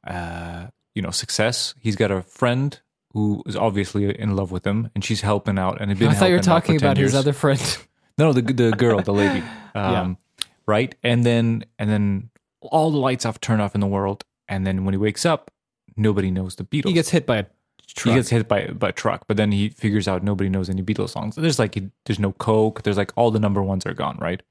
uh, 0.06 0.68
you 0.94 1.02
know 1.02 1.12
success. 1.12 1.74
He's 1.80 1.96
got 1.96 2.12
a 2.12 2.22
friend 2.22 2.80
who 3.14 3.42
is 3.46 3.56
obviously 3.56 4.18
in 4.20 4.36
love 4.36 4.52
with 4.52 4.68
him, 4.68 4.92
and 4.94 5.04
she's 5.04 5.22
helping 5.22 5.58
out. 5.58 5.80
And 5.82 5.90
they've 5.90 5.98
been 5.98 6.10
i 6.10 6.14
thought 6.14 6.30
you 6.30 6.36
were 6.36 6.44
helping 6.44 6.52
out 6.52 6.62
for 6.62 6.68
talking 6.68 6.80
10 6.80 6.88
about 6.88 6.98
his 6.98 7.14
years. 7.14 7.16
other 7.16 7.34
friend 7.34 7.78
No, 8.18 8.34
the 8.34 8.42
the 8.42 8.72
girl, 8.72 9.02
the 9.02 9.14
lady, 9.14 9.44
um, 9.76 10.18
right? 10.66 10.94
And 11.04 11.24
then 11.24 11.66
and 11.78 11.90
then 11.90 12.30
all 12.62 12.92
the 12.92 12.98
lights 12.98 13.26
off, 13.26 13.40
turn 13.40 13.62
off 13.62 13.76
in 13.76 13.82
the 13.82 13.88
world, 13.88 14.26
and 14.50 14.66
then 14.66 14.86
when 14.86 14.94
he 14.94 14.98
wakes 14.98 15.26
up, 15.26 15.52
nobody 15.96 16.32
knows 16.32 16.56
the 16.56 16.64
Beatles. 16.64 16.88
he 16.88 16.94
gets 16.94 17.10
hit 17.10 17.26
by 17.26 17.38
a 17.38 17.46
truck 17.94 18.14
He 18.14 18.20
gets 18.20 18.30
hit 18.30 18.48
by 18.48 18.68
by 18.68 18.90
a 18.90 18.92
truck, 18.92 19.26
but 19.28 19.38
then 19.38 19.52
he 19.52 19.70
figures 19.70 20.08
out 20.08 20.24
nobody 20.24 20.50
knows 20.50 20.70
any 20.70 20.82
Beatles 20.84 21.10
songs. 21.10 21.36
There's 21.36 21.60
like 21.60 21.78
there's 22.06 22.20
no 22.20 22.32
Coke. 22.34 22.84
There's 22.84 22.98
like 22.98 23.12
all 23.16 23.32
the 23.32 23.40
number 23.40 23.62
ones 23.64 23.86
are 23.86 23.94
gone, 23.94 24.18
right? 24.20 24.42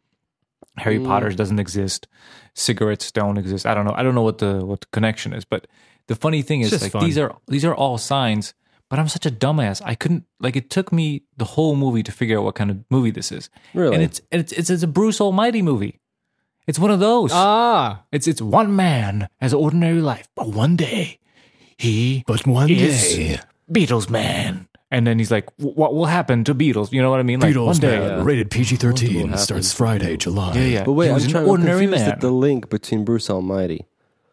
Harry 0.79 0.99
Mm. 0.99 1.07
Potter's 1.07 1.37
doesn't 1.37 1.59
exist. 1.59 2.07
Cigarettes 2.55 3.11
don't 3.13 3.39
exist. 3.39 3.67
I 3.67 3.75
don't 3.75 3.85
know. 3.85 3.95
I 3.97 4.03
don't 4.03 4.15
know 4.15 4.23
what 4.23 4.39
the 4.39 4.65
what 4.65 4.81
the 4.81 4.87
connection 4.93 5.33
is, 5.33 5.45
but 5.45 5.67
the 6.07 6.15
funny 6.15 6.43
thing 6.43 6.61
It's 6.63 6.73
is 6.73 6.83
like 6.83 6.93
fun. 6.93 7.05
these 7.05 7.19
are 7.19 7.37
these 7.49 7.65
are 7.65 7.75
all 7.75 7.99
signs. 7.99 8.55
But 8.89 9.01
I'm 9.01 9.09
such 9.09 9.27
a 9.27 9.31
dumbass. 9.33 9.83
I 9.85 9.97
couldn't 9.97 10.25
like 10.39 10.55
it 10.55 10.71
took 10.71 10.93
me 10.93 11.23
the 11.37 11.45
whole 11.45 11.75
movie 11.75 12.05
to 12.05 12.13
figure 12.13 12.39
out 12.39 12.45
what 12.45 12.55
kind 12.55 12.71
of 12.71 12.85
movie 12.89 13.11
this 13.11 13.33
is. 13.33 13.51
Really? 13.75 13.95
And 13.95 14.03
it's 14.05 14.21
it's 14.31 14.53
it's, 14.53 14.71
it's 14.71 14.83
a 14.85 14.87
Bruce 14.87 15.21
Almighty 15.21 15.61
movie. 15.61 15.99
It's 16.69 16.79
one 16.79 16.91
of 16.93 17.01
those. 17.01 17.31
ah 17.35 18.05
It's 18.13 18.27
it's 18.29 18.41
one 18.41 18.77
man 18.77 19.29
has 19.41 19.53
an 19.53 19.59
ordinary 19.59 20.01
life, 20.01 20.29
but 20.37 20.49
one 20.49 20.77
day 20.77 21.19
he 21.79 22.25
but 22.27 22.47
one 22.47 22.71
is 22.71 23.39
Beatles 23.71 24.09
man. 24.11 24.69
And 24.89 25.05
then 25.05 25.19
he's 25.19 25.33
like, 25.33 25.49
"What 25.59 25.95
will 25.95 26.07
happen 26.07 26.45
to 26.45 26.55
Beatles?" 26.55 26.93
You 26.93 27.03
know 27.03 27.11
what 27.11 27.19
I 27.19 27.25
mean? 27.25 27.41
Like 27.41 27.57
one 27.57 27.77
day, 27.79 27.99
man. 27.99 28.25
rated 28.25 28.51
PG-13 28.53 29.17
happens 29.25 29.43
starts 29.43 29.73
Friday, 29.73 30.17
July. 30.17 30.55
yeah, 30.55 30.65
yeah. 30.65 30.85
But 30.85 30.93
wait, 30.93 31.07
he 31.07 31.11
I'm 31.11 31.15
was 31.17 31.25
trying 31.27 31.37
an 31.43 31.45
to 31.47 31.51
ordinary 31.51 31.81
confused 31.87 32.05
man. 32.05 32.13
at 32.13 32.21
the 32.21 32.31
link 32.31 32.71
between 32.71 33.05
Bruce 33.05 33.29
Almighty. 33.29 33.85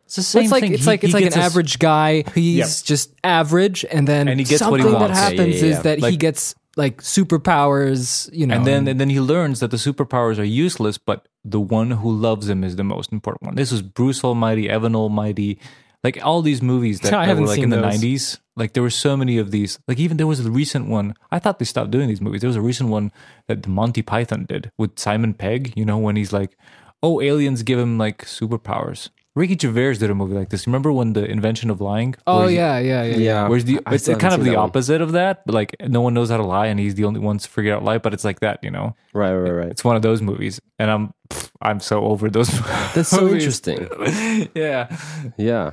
it's 0.06 0.16
the 0.16 0.20
Well, 0.20 0.24
same 0.24 0.44
it's 0.44 0.52
like 0.52 0.62
thing. 0.62 0.74
it's 0.74 0.84
He- 0.84 0.88
like 0.88 1.04
it's 1.04 1.14
like 1.14 1.22
an 1.24 1.26
gets 1.26 1.36
his- 1.38 1.46
average 1.46 1.80
guy. 1.80 2.24
He's 2.36 2.58
Yep. 2.58 2.68
just 2.86 3.14
average, 3.24 3.84
and 3.92 4.08
then 4.08 4.28
And 4.28 4.40
he 4.40 4.44
gets 4.46 4.62
what 4.62 4.80
something 4.80 4.86
he 4.86 4.92
that 4.92 5.00
wants. 5.00 5.18
Yeah, 5.18 5.24
happens 5.24 5.56
yeah, 5.62 5.66
yeah. 5.70 5.74
is 5.78 5.82
that 5.82 6.00
he 6.04 6.18
gets 6.18 6.54
like 6.78 7.02
superpowers. 7.02 8.30
You 8.32 8.46
know, 8.48 8.56
and 8.56 8.66
then 8.68 8.88
and 8.88 9.00
then 9.00 9.10
he 9.10 9.20
learns 9.20 9.60
that 9.60 9.72
the 9.72 9.78
superpowers 9.78 10.38
are 10.38 10.44
useless, 10.44 11.00
but 11.00 11.28
the 11.44 11.60
one 11.60 11.92
who 11.92 12.12
loves 12.12 12.48
him 12.48 12.64
is 12.64 12.76
the 12.76 12.84
most 12.84 13.12
important 13.12 13.42
one. 13.44 13.56
This 13.56 13.72
is 13.72 13.82
Bruce 13.82 14.24
Almighty, 14.24 14.70
Evan 14.70 14.96
Almighty, 14.96 15.58
like 16.04 16.24
all 16.24 16.42
these 16.42 16.62
movies 16.62 17.00
that, 17.02 17.14
I 17.24 17.28
that 17.28 17.38
were 17.38 17.48
like 17.48 17.56
seen 17.56 17.66
in 17.66 17.70
the 17.70 17.78
those. 17.78 17.86
nineties. 17.94 18.40
Like 18.56 18.74
there 18.74 18.84
were 18.84 18.90
so 18.90 19.18
many 19.18 19.38
of 19.38 19.52
these. 19.52 19.80
Like 19.88 20.00
even 20.00 20.18
there 20.18 20.28
was 20.28 20.46
a 20.46 20.52
recent 20.52 20.88
one. 20.88 21.16
I 21.32 21.40
thought 21.40 21.60
they 21.60 21.66
stopped 21.66 21.92
doing 21.92 22.08
these 22.08 22.22
movies. 22.22 22.42
There 22.42 22.50
was 22.50 22.56
a 22.58 22.62
recent 22.62 22.90
one 22.90 23.12
that 23.48 23.64
the 23.64 23.70
Monty 23.70 24.02
Python 24.02 24.46
did 24.46 24.72
with 24.78 25.00
Simon 25.00 25.34
Pegg. 25.34 25.74
You 25.76 25.86
know 25.86 25.98
when 25.98 26.16
he's 26.16 26.32
like, 26.34 26.56
"Oh, 27.02 27.20
aliens 27.22 27.64
give 27.64 27.80
him 27.80 27.98
like 27.98 28.26
superpowers." 28.26 29.10
Ricky 29.36 29.58
Gervais 29.60 29.96
did 29.96 30.12
a 30.12 30.14
movie 30.16 30.36
like 30.36 30.50
this. 30.50 30.68
Remember 30.68 30.92
when 30.94 31.14
the 31.14 31.26
invention 31.26 31.72
of 31.72 31.82
lying? 31.82 32.14
oh 32.28 32.48
yeah, 32.48 32.78
yeah, 32.78 33.02
yeah, 33.04 33.18
yeah. 33.18 33.48
Where's 33.48 33.66
the? 33.66 33.80
I 33.88 33.96
it's 33.96 34.08
kind 34.08 34.36
of 34.36 34.44
the 34.44 34.52
that 34.52 34.58
one. 34.58 34.70
opposite 34.70 35.02
of 35.02 35.14
that. 35.14 35.44
But 35.48 35.56
like 35.56 35.76
no 35.82 36.02
one 36.02 36.14
knows 36.14 36.30
how 36.30 36.38
to 36.38 36.44
lie, 36.44 36.68
and 36.68 36.80
he's 36.80 36.94
the 36.94 37.06
only 37.06 37.20
one 37.20 37.40
to 37.40 37.50
figure 37.50 37.74
out 37.74 37.84
lie. 37.84 37.98
But 37.98 38.14
it's 38.14 38.24
like 38.24 38.42
that, 38.42 38.60
you 38.62 38.70
know. 38.70 38.96
Right, 39.12 39.34
right, 39.34 39.52
right. 39.52 39.70
It's 39.70 39.84
one 39.84 39.96
of 39.96 40.04
those 40.04 40.22
movies, 40.22 40.62
and 40.78 40.92
I'm 40.92 41.14
pff, 41.30 41.50
I'm 41.64 41.80
so 41.80 42.04
over 42.06 42.30
those. 42.30 42.50
That's 42.94 43.10
so 43.10 43.28
interesting. 43.34 43.88
yeah. 44.54 44.96
Yeah. 45.38 45.72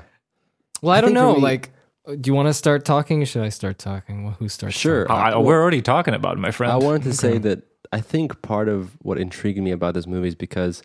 Well, 0.82 0.94
I, 0.94 0.98
I 0.98 1.00
don't 1.00 1.14
know. 1.14 1.34
me- 1.36 1.40
like, 1.42 1.70
do 2.06 2.28
you 2.28 2.34
want 2.34 2.48
to 2.48 2.54
start 2.54 2.84
talking? 2.84 3.22
Or 3.22 3.26
should 3.26 3.42
I 3.42 3.48
start 3.50 3.78
talking? 3.78 4.24
Well, 4.24 4.34
who 4.38 4.48
starts? 4.48 4.76
Sure. 4.76 5.04
talking? 5.06 5.22
I, 5.34 5.36
well- 5.36 5.44
we're 5.44 5.60
already 5.60 5.82
talking 5.82 6.14
about 6.14 6.36
it, 6.36 6.40
my 6.40 6.50
friend. 6.50 6.72
I 6.72 6.76
wanted 6.76 7.02
to 7.04 7.12
say 7.12 7.38
that 7.38 7.62
I 7.92 8.00
think 8.00 8.40
part 8.42 8.68
of 8.68 8.96
what 9.02 9.18
intrigued 9.18 9.58
me 9.60 9.70
about 9.72 9.94
this 9.94 10.06
movie 10.06 10.28
is 10.28 10.34
because 10.34 10.82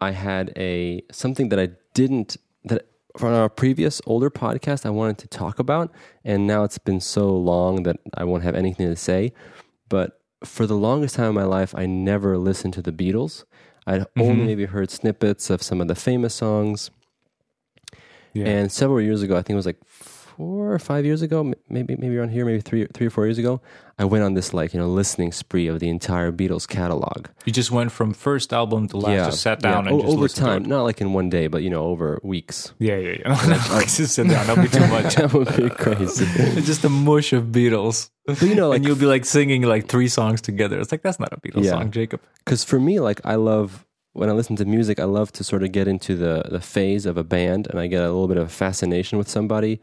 I 0.00 0.12
had 0.12 0.52
a 0.56 1.02
something 1.10 1.48
that 1.50 1.58
I 1.58 1.70
didn't 1.94 2.36
that 2.64 2.86
from 3.16 3.34
our 3.34 3.48
previous 3.48 4.00
older 4.06 4.30
podcast 4.30 4.86
I 4.86 4.90
wanted 4.90 5.18
to 5.18 5.26
talk 5.26 5.58
about, 5.58 5.90
and 6.24 6.46
now 6.46 6.62
it's 6.62 6.78
been 6.78 7.00
so 7.00 7.28
long 7.36 7.82
that 7.82 7.96
I 8.14 8.22
won't 8.24 8.44
have 8.44 8.54
anything 8.54 8.88
to 8.88 8.94
say. 8.96 9.32
But 9.88 10.20
for 10.44 10.66
the 10.66 10.76
longest 10.76 11.16
time 11.16 11.30
in 11.30 11.34
my 11.34 11.42
life, 11.44 11.74
I 11.74 11.86
never 11.86 12.38
listened 12.38 12.74
to 12.74 12.82
the 12.82 12.92
Beatles. 12.92 13.44
I'd 13.88 14.06
only 14.16 14.42
Mhm. 14.42 14.46
maybe 14.46 14.64
heard 14.66 14.90
snippets 14.90 15.50
of 15.50 15.62
some 15.62 15.80
of 15.80 15.88
the 15.88 15.94
famous 15.96 16.34
songs. 16.34 16.90
Yeah. 18.38 18.46
And 18.46 18.72
several 18.72 19.00
years 19.00 19.22
ago, 19.22 19.34
I 19.34 19.42
think 19.42 19.50
it 19.50 19.56
was 19.56 19.66
like 19.66 19.80
four 20.38 20.72
or 20.72 20.78
five 20.78 21.04
years 21.04 21.20
ago, 21.20 21.52
maybe 21.68 21.96
maybe 21.96 22.16
around 22.16 22.30
here, 22.30 22.44
maybe 22.44 22.60
three 22.60 22.86
three 22.94 23.08
or 23.08 23.10
four 23.10 23.26
years 23.26 23.38
ago, 23.38 23.60
I 23.98 24.04
went 24.04 24.22
on 24.22 24.34
this 24.34 24.54
like 24.54 24.72
you 24.72 24.78
know 24.78 24.88
listening 24.88 25.32
spree 25.32 25.66
of 25.66 25.80
the 25.80 25.88
entire 25.88 26.30
Beatles 26.30 26.66
catalog. 26.68 27.26
You 27.44 27.52
just 27.52 27.72
went 27.72 27.90
from 27.90 28.14
first 28.14 28.52
album 28.52 28.86
to 28.88 28.96
last, 28.96 29.30
just 29.30 29.42
sat 29.42 29.60
down 29.60 29.84
yeah. 29.84 29.90
and 29.90 30.00
O- 30.00 30.02
just 30.04 30.16
over 30.16 30.28
time, 30.28 30.62
not 30.62 30.82
like 30.84 31.00
in 31.00 31.12
one 31.12 31.28
day, 31.28 31.48
but 31.48 31.62
you 31.64 31.70
know 31.70 31.84
over 31.86 32.20
weeks. 32.22 32.72
Yeah, 32.78 32.96
yeah, 32.96 33.16
yeah. 33.20 33.68
like, 33.72 33.88
just 33.88 34.14
sit 34.14 34.28
down. 34.28 34.46
That'll 34.46 34.62
be 34.62 34.68
too 34.68 34.86
much. 34.86 35.14
that 35.16 35.32
would 35.32 35.56
be 35.56 35.68
crazy. 35.70 36.24
It's 36.56 36.66
just 36.72 36.84
a 36.84 36.88
mush 36.88 37.32
of 37.32 37.46
Beatles. 37.46 38.10
But 38.24 38.40
you 38.42 38.54
know, 38.54 38.68
like 38.68 38.76
and 38.76 38.86
you'll 38.86 38.96
be 38.96 39.06
like 39.06 39.24
singing 39.24 39.62
like 39.62 39.88
three 39.88 40.08
songs 40.08 40.40
together. 40.40 40.78
It's 40.78 40.92
like 40.92 41.02
that's 41.02 41.18
not 41.18 41.32
a 41.32 41.36
Beatles 41.38 41.64
Yeah. 41.64 41.70
song, 41.72 41.90
Jacob. 41.90 42.20
because 42.44 42.62
for 42.62 42.78
me, 42.78 43.00
like 43.00 43.20
I 43.24 43.34
love 43.34 43.84
when 44.12 44.28
I 44.28 44.32
listen 44.32 44.56
to 44.56 44.64
music, 44.64 44.98
I 44.98 45.04
love 45.04 45.32
to 45.32 45.44
sort 45.44 45.62
of 45.62 45.72
get 45.72 45.88
into 45.88 46.16
the 46.16 46.44
the 46.50 46.60
phase 46.60 47.06
of 47.06 47.16
a 47.16 47.24
band, 47.24 47.66
and 47.68 47.78
I 47.78 47.86
get 47.86 48.02
a 48.02 48.06
little 48.06 48.28
bit 48.28 48.36
of 48.36 48.50
fascination 48.52 49.18
with 49.18 49.28
somebody. 49.28 49.80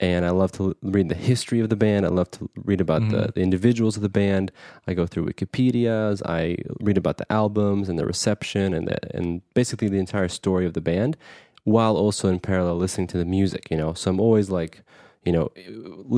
And 0.00 0.24
I 0.24 0.30
love 0.30 0.50
to 0.52 0.76
read 0.82 1.08
the 1.10 1.14
history 1.14 1.60
of 1.60 1.68
the 1.68 1.76
band. 1.76 2.04
I 2.04 2.08
love 2.08 2.28
to 2.32 2.50
read 2.56 2.80
about 2.80 3.08
the, 3.08 3.18
mm-hmm. 3.18 3.30
the 3.34 3.40
individuals 3.40 3.94
of 3.94 4.02
the 4.02 4.08
band. 4.08 4.50
I 4.88 4.94
go 4.94 5.06
through 5.06 5.26
Wikipedia's. 5.26 6.20
I 6.24 6.56
read 6.80 6.98
about 6.98 7.18
the 7.18 7.32
albums 7.32 7.88
and 7.88 7.96
the 7.96 8.04
reception 8.04 8.74
and 8.74 8.88
the, 8.88 8.98
and 9.16 9.42
basically 9.54 9.88
the 9.88 10.00
entire 10.00 10.26
story 10.26 10.66
of 10.66 10.72
the 10.72 10.80
band, 10.80 11.16
while 11.62 11.96
also 11.96 12.28
in 12.28 12.40
parallel 12.40 12.78
listening 12.78 13.06
to 13.08 13.18
the 13.18 13.24
music. 13.24 13.70
You 13.70 13.76
know, 13.76 13.92
so 13.94 14.10
I'm 14.10 14.18
always 14.18 14.50
like, 14.50 14.82
you 15.24 15.30
know, 15.30 15.52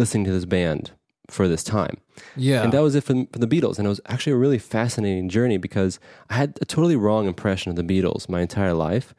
listening 0.00 0.24
to 0.24 0.32
this 0.32 0.46
band 0.46 0.92
for 1.30 1.48
this 1.48 1.64
time. 1.64 1.96
Yeah. 2.36 2.62
And 2.62 2.72
that 2.72 2.80
was 2.82 2.94
it 2.94 3.04
for, 3.04 3.14
for 3.32 3.38
the 3.38 3.46
Beatles. 3.46 3.78
And 3.78 3.86
it 3.86 3.88
was 3.88 4.00
actually 4.06 4.32
a 4.34 4.36
really 4.36 4.58
fascinating 4.58 5.28
journey 5.28 5.56
because 5.56 5.98
I 6.30 6.34
had 6.34 6.58
a 6.60 6.64
totally 6.64 6.96
wrong 6.96 7.26
impression 7.26 7.70
of 7.70 7.76
the 7.76 7.82
Beatles 7.82 8.28
my 8.28 8.40
entire 8.40 8.74
life. 8.74 9.14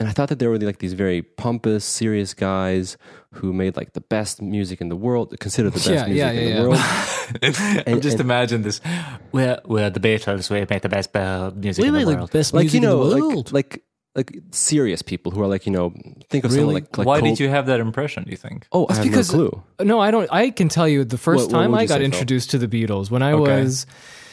And 0.00 0.08
I 0.08 0.12
thought 0.12 0.28
that 0.28 0.38
they 0.38 0.46
were 0.46 0.58
like 0.58 0.78
these 0.78 0.92
very 0.92 1.22
pompous, 1.22 1.84
serious 1.84 2.32
guys 2.32 2.96
who 3.32 3.52
made 3.52 3.76
like 3.76 3.94
the 3.94 4.00
best 4.00 4.40
music 4.40 4.80
in 4.80 4.88
the 4.90 4.94
world, 4.96 5.34
considered 5.40 5.70
the 5.70 5.78
best 5.80 5.88
Yeah, 5.88 6.04
music 6.06 6.16
yeah, 6.16 6.30
in 6.30 6.44
the 6.44 6.50
yeah. 6.50 6.62
world. 6.62 7.84
And, 7.86 8.02
just 8.02 8.14
and- 8.14 8.20
imagine 8.20 8.62
this. 8.62 8.80
We're, 9.32 9.58
we're 9.64 9.90
the 9.90 10.00
Beatles. 10.00 10.50
We 10.50 10.64
make 10.70 10.82
the 10.82 10.88
best 10.88 11.14
uh, 11.16 11.50
music 11.54 11.84
in 11.84 11.92
the 11.94 12.06
world. 12.06 12.30
best 12.30 12.54
like, 12.54 12.72
you 12.72 12.80
know, 12.80 12.98
like, 13.00 13.52
like, 13.52 13.82
like 14.18 14.32
serious 14.50 15.00
people 15.00 15.30
who 15.32 15.40
are 15.42 15.46
like, 15.46 15.64
you 15.66 15.72
know, 15.72 15.94
think 16.28 16.44
of 16.44 16.52
someone 16.52 16.74
like, 16.74 16.96
like 16.98 17.06
Why 17.06 17.20
Cole- 17.20 17.28
did 17.30 17.40
you 17.40 17.48
have 17.48 17.66
that 17.66 17.80
impression? 17.80 18.24
Do 18.24 18.30
you 18.30 18.36
think? 18.36 18.66
Oh, 18.72 18.84
I 18.84 18.88
It's 18.90 18.96
have 18.98 19.04
because- 19.06 19.32
no 19.32 19.48
clue. 19.50 19.62
No, 19.86 20.00
I 20.00 20.10
don't. 20.10 20.28
I 20.32 20.50
can 20.50 20.68
tell 20.68 20.88
you 20.88 21.04
the 21.04 21.16
first 21.18 21.46
What- 21.46 21.52
what 21.52 21.58
time 21.62 21.70
would 21.72 21.80
I 21.80 21.86
got 21.86 21.94
say, 21.94 21.98
Phil? 22.00 22.04
introduced 22.06 22.50
to 22.50 22.58
the 22.58 22.68
Beatles 22.68 23.10
when 23.10 23.22
I 23.22 23.32
Okay. 23.32 23.60
was, 23.62 23.86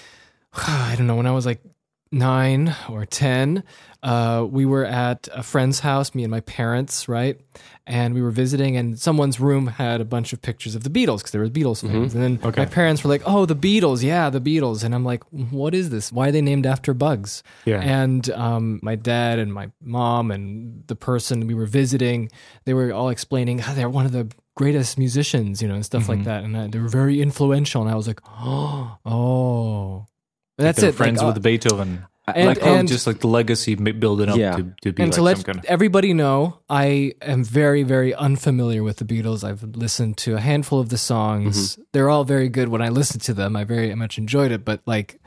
I 0.53 0.95
don't 0.97 1.07
know, 1.07 1.15
when 1.15 1.27
I 1.27 1.31
was 1.31 1.45
like 1.45 1.61
nine 2.11 2.75
or 2.89 3.05
10. 3.05 3.63
Uh, 4.03 4.45
we 4.49 4.65
were 4.65 4.85
at 4.85 5.27
a 5.33 5.41
friend's 5.43 5.79
house, 5.79 6.13
me 6.15 6.23
and 6.23 6.31
my 6.31 6.41
parents, 6.41 7.07
right? 7.09 7.39
And 7.87 8.15
we 8.15 8.21
were 8.23 8.31
visiting, 8.31 8.75
and 8.77 8.99
someone's 8.99 9.39
room 9.39 9.67
had 9.67 10.01
a 10.01 10.05
bunch 10.05 10.33
of 10.33 10.41
pictures 10.41 10.73
of 10.73 10.83
the 10.83 10.89
Beatles 10.89 11.17
because 11.19 11.31
there 11.31 11.41
were 11.41 11.49
Beatles 11.49 11.81
fans. 11.81 12.15
And 12.15 12.23
then 12.23 12.39
Okay. 12.43 12.61
my 12.61 12.65
parents 12.65 13.03
were 13.03 13.09
like, 13.11 13.21
"Oh, 13.27 13.45
the 13.45 13.55
Beatles, 13.55 14.01
yeah, 14.01 14.31
the 14.31 14.41
Beatles." 14.41 14.83
And 14.83 14.95
I'm 14.95 15.05
like, 15.05 15.23
"What 15.31 15.75
is 15.75 15.91
this? 15.91 16.11
Why 16.11 16.29
are 16.29 16.31
they 16.31 16.41
named 16.41 16.65
after 16.65 16.95
bugs?" 16.95 17.43
Yeah. 17.65 17.79
And 17.81 18.27
um, 18.31 18.79
my 18.81 18.95
dad 18.95 19.37
and 19.37 19.53
my 19.53 19.69
mom 19.83 20.31
and 20.31 20.83
the 20.87 20.95
person 20.95 21.45
we 21.45 21.53
were 21.53 21.67
visiting, 21.67 22.31
they 22.65 22.73
were 22.73 22.91
all 22.91 23.09
explaining 23.09 23.59
how 23.59 23.73
they're 23.75 23.87
one 23.87 24.07
of 24.07 24.13
the 24.13 24.31
greatest 24.55 24.97
musicians, 24.97 25.61
you 25.61 25.67
know, 25.67 25.75
and 25.75 25.85
stuff 25.85 26.09
like 26.09 26.23
that. 26.23 26.43
And 26.43 26.55
uh, 26.55 26.67
they 26.67 26.79
were 26.79 26.87
very 26.87 27.21
influential. 27.21 27.83
And 27.83 27.91
I 27.91 27.95
was 27.95 28.07
like, 28.07 28.19
oh, 28.27 28.97
oh. 29.05 30.05
That's 30.57 30.81
it. 30.81 30.93
friends 30.95 31.17
like, 31.21 31.25
uh, 31.25 31.33
with 31.33 31.43
Beethoven. 31.43 32.05
And- 32.33 32.47
like, 32.47 32.59
oh, 32.63 32.81
just 32.83 33.05
like 33.05 33.19
the 33.19 33.27
legacy 33.27 33.75
building 33.75 34.29
up 34.29 34.37
Yeah. 34.37 34.55
to, 34.55 34.63
to 34.81 34.93
be 34.93 35.03
and 35.03 35.11
like 35.11 35.15
to 35.15 35.21
let 35.21 35.37
some 35.37 35.43
kind 35.43 35.57
of. 35.59 35.65
everybody 35.65 36.13
know, 36.13 36.59
I 36.69 37.13
am 37.21 37.43
very, 37.43 37.83
very 37.83 38.15
unfamiliar 38.15 38.81
with 38.83 38.97
the 38.97 39.05
Beatles. 39.05 39.43
I've 39.43 39.61
listened 39.75 40.17
to 40.19 40.35
a 40.35 40.39
handful 40.39 40.79
of 40.79 40.89
the 40.89 40.97
songs. 40.97 41.73
Mm-hmm. 41.73 41.81
They're 41.91 42.09
all 42.09 42.23
very 42.23 42.49
good. 42.49 42.69
When 42.69 42.81
I 42.81 42.89
listened 42.89 43.21
to 43.23 43.33
them, 43.33 43.55
I 43.55 43.63
very 43.63 43.93
much 43.95 44.17
enjoyed 44.17 44.51
it. 44.51 44.65
But 44.65 44.81
like, 44.85 45.19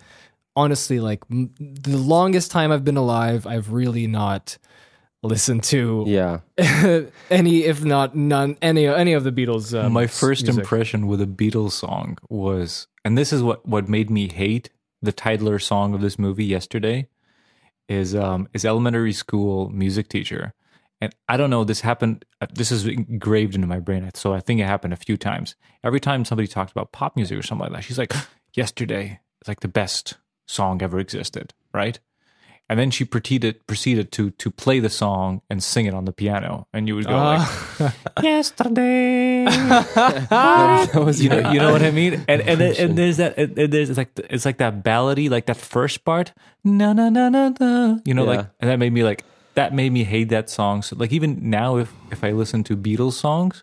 honestly, 0.56 0.98
like 0.98 1.22
m- 1.30 1.54
the 1.60 1.96
longest 1.96 2.50
time 2.50 2.72
I've 2.72 2.84
been 2.84 2.96
alive, 2.96 3.46
I've 3.46 3.70
really 3.72 4.06
not 4.08 4.58
listened 5.22 5.62
to 5.64 6.04
Yeah. 6.06 6.40
any, 7.30 7.64
if 7.64 7.84
not 7.84 8.14
none, 8.16 8.56
any 8.62 8.86
any 8.86 9.12
of 9.14 9.24
the 9.24 9.32
Beatles. 9.32 9.76
Um, 9.78 9.92
My 9.92 10.06
first 10.06 10.44
music. 10.44 10.62
impression 10.62 11.06
with 11.06 11.20
a 11.20 11.26
Beatles 11.26 11.72
song 11.72 12.18
was, 12.28 12.87
and 13.04 13.16
this 13.18 13.32
is 13.32 13.42
what, 13.42 13.66
what 13.66 13.88
made 13.88 14.11
me 14.11 14.28
hate 14.32 14.70
the 15.02 15.12
Tidler 15.12 15.61
song 15.62 15.94
of 15.94 16.00
this 16.00 16.18
movie 16.18 16.44
yesterday, 16.44 17.08
is 17.88 18.14
um 18.14 18.48
is 18.52 18.64
elementary 18.64 19.12
school 19.12 19.70
music 19.70 20.08
teacher, 20.08 20.52
and 21.00 21.14
I 21.28 21.37
don't 21.37 21.50
know 21.50 21.64
this 21.64 21.80
happened. 21.80 22.24
uh, 22.40 22.46
This 22.52 22.70
is 22.70 22.87
engraved 22.87 23.54
into 23.54 23.66
my 23.66 23.78
brain, 23.78 24.08
so 24.14 24.34
I 24.34 24.40
think 24.40 24.61
it 24.61 24.64
happened 24.66 24.92
a 24.92 24.96
few 24.96 25.16
times. 25.16 25.56
Every 25.82 26.00
time 26.00 26.24
somebody 26.24 26.48
talked 26.48 26.70
about 26.70 26.92
pop 26.92 27.16
music 27.16 27.38
or 27.38 27.42
something 27.42 27.64
like 27.66 27.72
that, 27.72 27.84
she's 27.84 27.98
like, 27.98 28.12
"Yesterday 28.54 29.20
is 29.42 29.48
like 29.48 29.61
the 29.61 29.68
best 29.68 30.18
song 30.46 30.82
ever 30.82 30.98
existed," 30.98 31.54
right? 31.72 31.98
And 32.70 32.78
then 32.78 32.90
she 32.90 33.04
proceeded 33.07 33.66
proceeded 33.66 34.12
to 34.12 34.31
to 34.33 34.50
play 34.50 34.78
the 34.78 34.90
song 34.90 35.40
and 35.48 35.62
sing 35.62 35.87
it 35.87 35.94
on 35.94 36.04
the 36.04 36.12
piano, 36.12 36.66
and 36.74 36.87
you 36.87 36.96
would 36.96 37.07
go 37.07 37.16
like, 37.16 37.40
ah. 37.40 37.94
"Yesterday." 38.22 39.44
that 40.28 40.94
was 40.94 41.22
you 41.22 41.31
know, 41.31 41.50
you 41.50 41.59
know 41.61 41.72
what 41.72 41.83
I 41.83 41.90
mean. 41.90 42.24
And 42.28 42.42
and, 42.42 42.61
then- 42.61 42.74
and 42.78 42.98
there's 42.98 43.16
that. 43.16 43.38
And 43.38 43.59
and 43.59 43.72
there's 43.72 43.96
like 43.96 44.11
it's 44.28 44.44
like 44.44 44.59
that 44.59 44.85
ballady, 44.85 45.31
like 45.31 45.46
that 45.46 45.57
first 45.57 46.04
part. 46.04 46.33
No, 46.64 46.92
no, 46.92 47.09
no, 47.09 47.28
no, 47.28 47.54
no. 47.59 48.00
You 48.04 48.12
know, 48.14 48.24
like 48.24 48.46
and 48.61 48.68
that 48.70 48.78
made 48.78 48.92
me 48.92 49.02
like 49.02 49.24
that 49.54 49.72
made 49.72 49.90
me 49.90 50.04
hate 50.04 50.28
that 50.28 50.50
song. 50.50 50.83
So 50.83 50.96
like 50.96 51.12
even 51.12 51.48
now, 51.48 51.78
if 51.78 51.92
if 52.11 52.22
I 52.22 52.33
listen 52.33 52.64
to 52.64 52.76
Beatles 52.76 53.14
songs. 53.14 53.62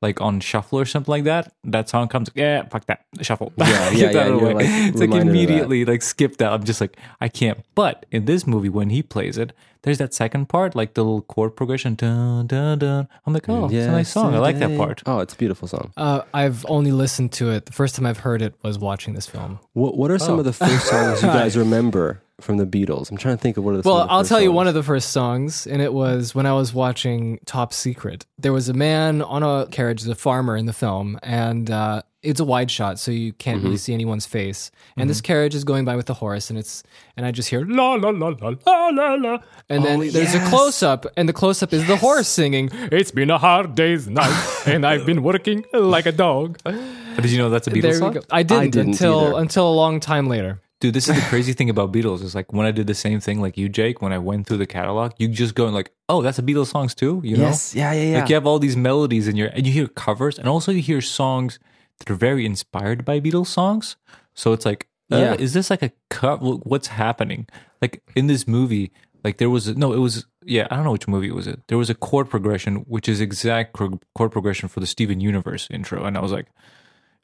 Like 0.00 0.20
on 0.20 0.38
shuffle 0.38 0.78
or 0.78 0.84
something 0.84 1.10
like 1.10 1.24
that, 1.24 1.52
that 1.64 1.88
song 1.88 2.06
comes. 2.06 2.30
Yeah, 2.36 2.62
fuck 2.68 2.86
that 2.86 3.00
shuffle. 3.20 3.52
Yeah, 3.56 3.66
Get 3.90 3.98
yeah, 3.98 4.06
that 4.06 4.14
yeah, 4.14 4.20
out 4.20 4.26
of 4.28 4.34
the 4.34 4.46
you're, 4.46 4.54
way. 4.54 4.54
like, 4.54 4.66
it's 4.68 5.00
like 5.00 5.08
reminded 5.10 5.10
of 5.10 5.10
that. 5.10 5.30
immediately 5.30 5.84
like 5.84 6.02
skip 6.02 6.36
that. 6.36 6.52
I'm 6.52 6.62
just 6.62 6.80
like 6.80 6.96
I 7.20 7.28
can't. 7.28 7.58
But 7.74 8.06
in 8.12 8.24
this 8.26 8.46
movie, 8.46 8.68
when 8.68 8.90
he 8.90 9.02
plays 9.02 9.36
it, 9.38 9.52
there's 9.82 9.98
that 9.98 10.14
second 10.14 10.48
part, 10.48 10.76
like 10.76 10.94
the 10.94 11.02
little 11.02 11.22
chord 11.22 11.56
progression. 11.56 11.96
Dun 11.96 12.46
dun 12.46 12.78
dun. 12.78 13.08
I'm 13.26 13.32
like, 13.32 13.48
oh, 13.48 13.64
it's 13.64 13.74
a 13.74 13.90
nice 13.90 14.10
song. 14.12 14.34
I 14.36 14.38
like 14.38 14.60
that 14.60 14.76
part. 14.76 15.02
Oh, 15.04 15.18
it's 15.18 15.34
a 15.34 15.36
beautiful 15.36 15.66
song. 15.66 15.92
Uh, 15.96 16.22
I've 16.32 16.64
only 16.68 16.92
listened 16.92 17.32
to 17.32 17.50
it. 17.50 17.66
The 17.66 17.72
first 17.72 17.96
time 17.96 18.06
I've 18.06 18.18
heard 18.18 18.40
it 18.40 18.54
was 18.62 18.78
watching 18.78 19.14
this 19.14 19.26
film. 19.26 19.58
What 19.72 19.96
What 19.96 20.12
are 20.12 20.18
some 20.20 20.36
Oh. 20.36 20.38
of 20.38 20.44
the 20.44 20.52
first 20.52 20.86
songs 20.86 21.22
you 21.22 21.28
guys 21.40 21.56
remember 21.56 22.22
from 22.40 22.56
the 22.56 22.66
Beatles? 22.66 23.10
I'm 23.10 23.16
trying 23.16 23.36
to 23.36 23.42
think 23.42 23.56
of 23.56 23.64
what 23.64 23.74
are 23.74 23.82
the. 23.82 23.88
Well, 23.88 24.06
I'll 24.08 24.24
tell 24.24 24.40
you 24.40 24.52
one 24.52 24.66
of 24.68 24.74
the 24.74 24.82
first 24.82 25.10
songs, 25.10 25.66
and 25.66 25.82
it 25.82 25.92
was 25.92 26.34
when 26.34 26.46
I 26.46 26.52
was 26.52 26.72
watching 26.74 27.38
Top 27.46 27.72
Secret. 27.72 28.26
There 28.38 28.52
was 28.52 28.68
a 28.68 28.74
man 28.74 29.22
on 29.22 29.42
a 29.42 29.66
carriage, 29.70 30.06
a 30.06 30.14
farmer 30.14 30.56
in 30.56 30.66
the 30.66 30.72
film, 30.72 31.18
and 31.22 31.70
uh, 31.70 32.02
it's 32.22 32.40
a 32.40 32.44
wide 32.44 32.70
shot, 32.70 32.98
so 32.98 33.10
you 33.10 33.32
can't 33.32 33.58
Mm-hmm. 33.58 33.66
really 33.66 33.76
see 33.78 33.94
anyone's 33.94 34.26
face. 34.26 34.70
And 34.96 35.08
this 35.08 35.20
carriage 35.20 35.54
is 35.54 35.62
going 35.64 35.84
by 35.84 35.94
with 35.96 36.06
the 36.06 36.14
horse, 36.14 36.50
and 36.50 36.58
it's 36.58 36.82
and 37.16 37.24
I 37.26 37.30
just 37.32 37.48
hear 37.48 37.64
la 37.64 37.94
la 37.94 38.10
la 38.10 38.28
la 38.40 38.54
la 38.66 38.88
la 38.88 39.14
la, 39.14 39.38
and 39.68 39.84
then 39.84 40.00
Oh, 40.00 40.04
there's 40.10 40.34
a 40.34 40.44
close 40.48 40.82
up, 40.82 41.06
and 41.16 41.28
the 41.28 41.32
close 41.32 41.62
up 41.62 41.72
is 41.72 41.86
the 41.86 41.96
horse 41.96 42.28
singing. 42.28 42.70
It's 42.92 43.10
been 43.10 43.30
a 43.30 43.38
hard 43.38 43.74
day's 43.74 44.08
night, 44.08 44.62
and 44.66 44.84
I've 44.86 45.06
been 45.06 45.22
working 45.22 45.64
like 45.72 46.06
a 46.06 46.12
dog. 46.12 46.58
Did 46.64 47.30
you 47.32 47.38
know 47.38 47.50
that's 47.50 47.66
a 47.66 47.70
Beatles 47.72 47.98
song? 47.98 48.18
I 48.30 48.44
didn't, 48.44 48.70
didn't 48.70 48.90
until 48.92 49.20
either. 49.28 49.38
until 49.40 49.68
a 49.68 49.74
long 49.74 49.98
time 49.98 50.28
later. 50.28 50.60
Dude, 50.80 50.94
this 50.94 51.08
is 51.08 51.16
the 51.16 51.22
crazy 51.28 51.52
thing 51.52 51.70
about 51.70 51.92
Beatles. 51.92 52.22
Is 52.22 52.34
like 52.34 52.52
when 52.52 52.66
I 52.66 52.70
did 52.70 52.86
the 52.86 52.94
same 52.94 53.20
thing 53.20 53.40
like 53.40 53.56
you, 53.56 53.68
Jake, 53.68 54.00
when 54.00 54.12
I 54.12 54.18
went 54.18 54.46
through 54.46 54.58
the 54.58 54.66
catalog, 54.66 55.12
you 55.18 55.28
just 55.28 55.54
go 55.54 55.66
and 55.66 55.74
like, 55.74 55.90
oh, 56.08 56.22
that's 56.22 56.38
a 56.38 56.42
Beatles 56.42 56.68
songs 56.68 56.94
too, 56.94 57.20
you 57.24 57.36
know? 57.36 57.44
Yes, 57.48 57.74
yeah, 57.74 57.92
yeah, 57.92 58.02
yeah. 58.02 58.20
Like 58.20 58.28
you 58.28 58.34
have 58.36 58.46
all 58.46 58.58
these 58.58 58.76
melodies 58.76 59.26
in 59.28 59.36
your 59.36 59.48
and 59.48 59.66
you 59.66 59.72
hear 59.72 59.88
covers 59.88 60.38
and 60.38 60.48
also 60.48 60.70
you 60.72 60.82
hear 60.82 61.00
songs 61.00 61.58
that 61.98 62.10
are 62.10 62.14
very 62.14 62.46
inspired 62.46 63.04
by 63.04 63.18
Beatles 63.20 63.48
songs. 63.48 63.96
So 64.34 64.52
it's 64.52 64.64
like, 64.64 64.86
uh, 65.10 65.16
Yeah. 65.16 65.34
is 65.34 65.52
this 65.52 65.68
like 65.70 65.82
a 65.82 65.90
cut? 66.10 66.40
What's 66.42 66.88
happening? 66.88 67.48
Like 67.82 68.02
in 68.14 68.28
this 68.28 68.46
movie, 68.46 68.92
like 69.24 69.38
there 69.38 69.50
was 69.50 69.66
a, 69.66 69.74
no, 69.74 69.92
it 69.92 69.98
was 69.98 70.26
yeah, 70.44 70.68
I 70.70 70.76
don't 70.76 70.84
know 70.84 70.92
which 70.92 71.08
movie 71.08 71.32
was 71.32 71.46
it. 71.48 71.60
There 71.66 71.76
was 71.76 71.90
a 71.90 71.94
chord 71.94 72.30
progression 72.30 72.76
which 72.86 73.08
is 73.08 73.20
exact 73.20 73.72
chord 73.72 73.98
chord 74.14 74.30
progression 74.30 74.68
for 74.68 74.78
the 74.80 74.86
Steven 74.86 75.20
Universe 75.20 75.66
intro, 75.72 76.04
and 76.04 76.16
I 76.16 76.20
was 76.20 76.30
like. 76.32 76.46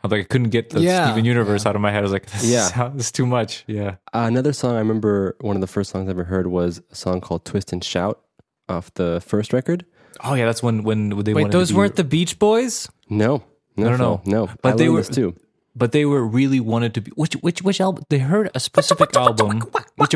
I 0.05 0.07
was 0.07 0.13
like, 0.13 0.21
I 0.21 0.25
couldn't 0.25 0.51
get 0.51 0.69
the 0.71 0.81
Yeah, 0.83 1.07
Steven 1.07 1.25
Universe 1.25 1.65
out 1.65 1.75
of 1.77 1.81
my 1.81 1.91
head. 1.91 2.01
I 2.01 2.03
was 2.03 2.13
like, 2.13 2.27
this, 2.31 2.45
Yeah. 2.45 2.69
yeah. 2.77 2.89
this 2.95 3.07
is 3.07 3.13
too 3.13 3.25
much. 3.25 3.65
Yeah. 3.67 3.97
Uh, 4.13 4.27
another 4.29 4.53
song 4.53 4.75
I 4.77 4.79
remember. 4.81 5.35
One 5.41 5.57
of 5.57 5.63
the 5.63 5.67
first 5.67 5.91
songs 5.91 6.09
I 6.09 6.11
ever 6.11 6.25
heard 6.25 6.47
was 6.47 6.83
a 6.93 6.95
song 6.95 7.21
called 7.23 7.45
"Twist 7.47 7.73
and 7.73 7.83
Shout" 7.83 8.21
off 8.69 8.93
the 8.95 9.23
first 9.25 9.53
record. 9.55 9.87
Oh 10.23 10.35
yeah, 10.35 10.45
that's 10.45 10.63
when 10.63 10.83
when 10.85 11.09
they 11.09 11.33
Wait, 11.33 11.43
wanted 11.45 11.53
those 11.53 11.69
to 11.69 11.75
be, 11.75 11.79
weren't 11.79 11.97
the 11.97 12.05
Beach 12.05 12.39
Boys? 12.39 12.89
No, 13.09 13.43
no, 13.79 13.87
I 13.87 13.91
don't 13.91 13.99
know. 13.99 14.21
Phil, 14.25 14.33
no. 14.33 14.51
But 14.63 14.75
I 14.75 14.77
they 14.77 14.89
were- 14.91 15.03
too. 15.03 15.35
but 15.75 15.91
they 15.93 16.05
were 16.05 16.25
really 16.25 16.61
wanted 16.61 16.93
to 16.95 17.01
be 17.01 17.11
which 17.17 17.35
which 17.43 17.63
which 17.63 17.81
album 17.81 18.05
they 18.11 18.19
heard 18.21 18.49
a 18.55 18.61
specific 18.61 19.17
album 19.17 19.61
which 19.97 20.15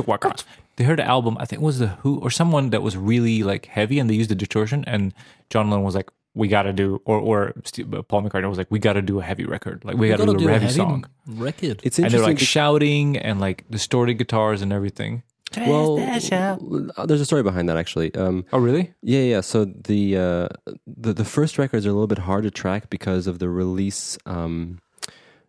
they 0.77 0.85
heard 0.85 1.01
an 1.01 1.07
album 1.09 1.37
I 1.41 1.47
think 1.47 1.63
it 1.63 1.65
was 1.65 1.79
the 1.81 1.89
Who 2.03 2.21
or 2.21 2.31
someone 2.31 2.71
that 2.71 2.83
was 2.83 2.97
really 2.97 3.43
like 3.43 3.67
heavy 3.67 3.99
and 3.99 4.09
they 4.09 4.15
used 4.15 4.31
the 4.31 4.37
distortion 4.37 4.85
and 4.87 5.13
John 5.51 5.69
Lennon 5.71 5.85
was 5.85 5.97
like 5.97 6.11
we 6.39 6.47
got 6.49 6.63
to 6.63 6.73
do 6.73 7.03
or 7.05 7.19
or 7.19 7.49
uh, 7.49 8.03
Paul 8.03 8.23
McCartney 8.23 8.49
was 8.49 8.59
like 8.59 8.71
we 8.71 8.79
got 8.79 8.95
to 8.95 9.03
do 9.03 9.19
a 9.21 9.23
heavy 9.23 9.45
record 9.45 9.85
like 9.85 9.97
we, 9.97 10.09
got 10.09 10.19
to 10.19 10.27
do, 10.35 10.49
a 10.49 10.53
heavy, 10.53 10.69
song 10.69 11.05
record. 11.27 11.81
It's 11.83 11.99
and 11.99 12.11
they're 12.11 12.21
like 12.23 12.39
shouting 12.39 13.17
and 13.19 13.41
like 13.41 13.65
distorted 13.71 14.15
guitars 14.15 14.63
and 14.63 14.73
everything 14.73 15.23
Well, 15.57 15.97
there's 15.97 17.21
a 17.21 17.25
story 17.25 17.43
behind 17.43 17.69
that 17.69 17.77
actually. 17.77 18.15
Um, 18.15 18.45
Oh, 18.53 18.59
really? 18.59 18.93
yeah, 19.03 19.21
yeah. 19.21 19.41
So 19.41 19.65
the 19.65 20.17
uh, 20.17 20.49
the 20.87 21.13
the 21.13 21.25
first 21.25 21.59
records 21.59 21.87
are 21.87 21.91
a 21.91 21.93
little 21.93 22.07
bit 22.07 22.19
hard 22.19 22.45
to 22.45 22.51
track 22.51 22.91
because 22.91 23.27
of 23.27 23.39
the 23.39 23.49
release. 23.49 24.19
Um, 24.27 24.81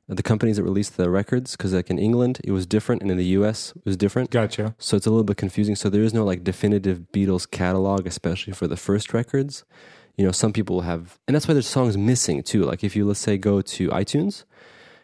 the 0.07 0.23
companies 0.23 0.57
that 0.57 0.63
released 0.63 0.97
the 0.97 1.09
records, 1.09 1.55
because 1.55 1.71
like 1.73 1.91
in 1.91 1.99
England 1.99 2.39
it 2.43 2.51
was 2.51 2.65
different, 2.65 3.01
and 3.03 3.11
in 3.11 3.17
the 3.17 3.25
U.S. 3.39 3.73
it 3.75 3.85
was 3.85 3.95
different. 3.95 4.31
Gotcha. 4.31 4.73
So 4.79 4.97
it's 4.97 5.05
a 5.05 5.11
little 5.11 5.23
bit 5.23 5.37
confusing. 5.37 5.75
So 5.75 5.89
there 5.89 6.01
is 6.01 6.13
no 6.13 6.23
like 6.23 6.43
definitive 6.43 7.11
Beatles 7.13 7.49
catalog, 7.49 8.07
especially 8.07 8.53
for 8.53 8.67
the 8.67 8.77
first 8.77 9.13
records. 9.13 9.65
You 10.19 10.25
know, 10.25 10.33
some 10.33 10.51
people 10.51 10.81
have, 10.81 11.17
and 11.27 11.33
that's 11.33 11.47
why 11.47 11.53
there's 11.55 11.65
songs 11.79 11.97
missing 11.97 12.43
too. 12.43 12.63
Like 12.63 12.83
if 12.83 12.93
you 12.95 13.05
let's 13.05 13.21
say 13.21 13.37
go 13.37 13.61
to 13.61 13.87
iTunes, 14.01 14.43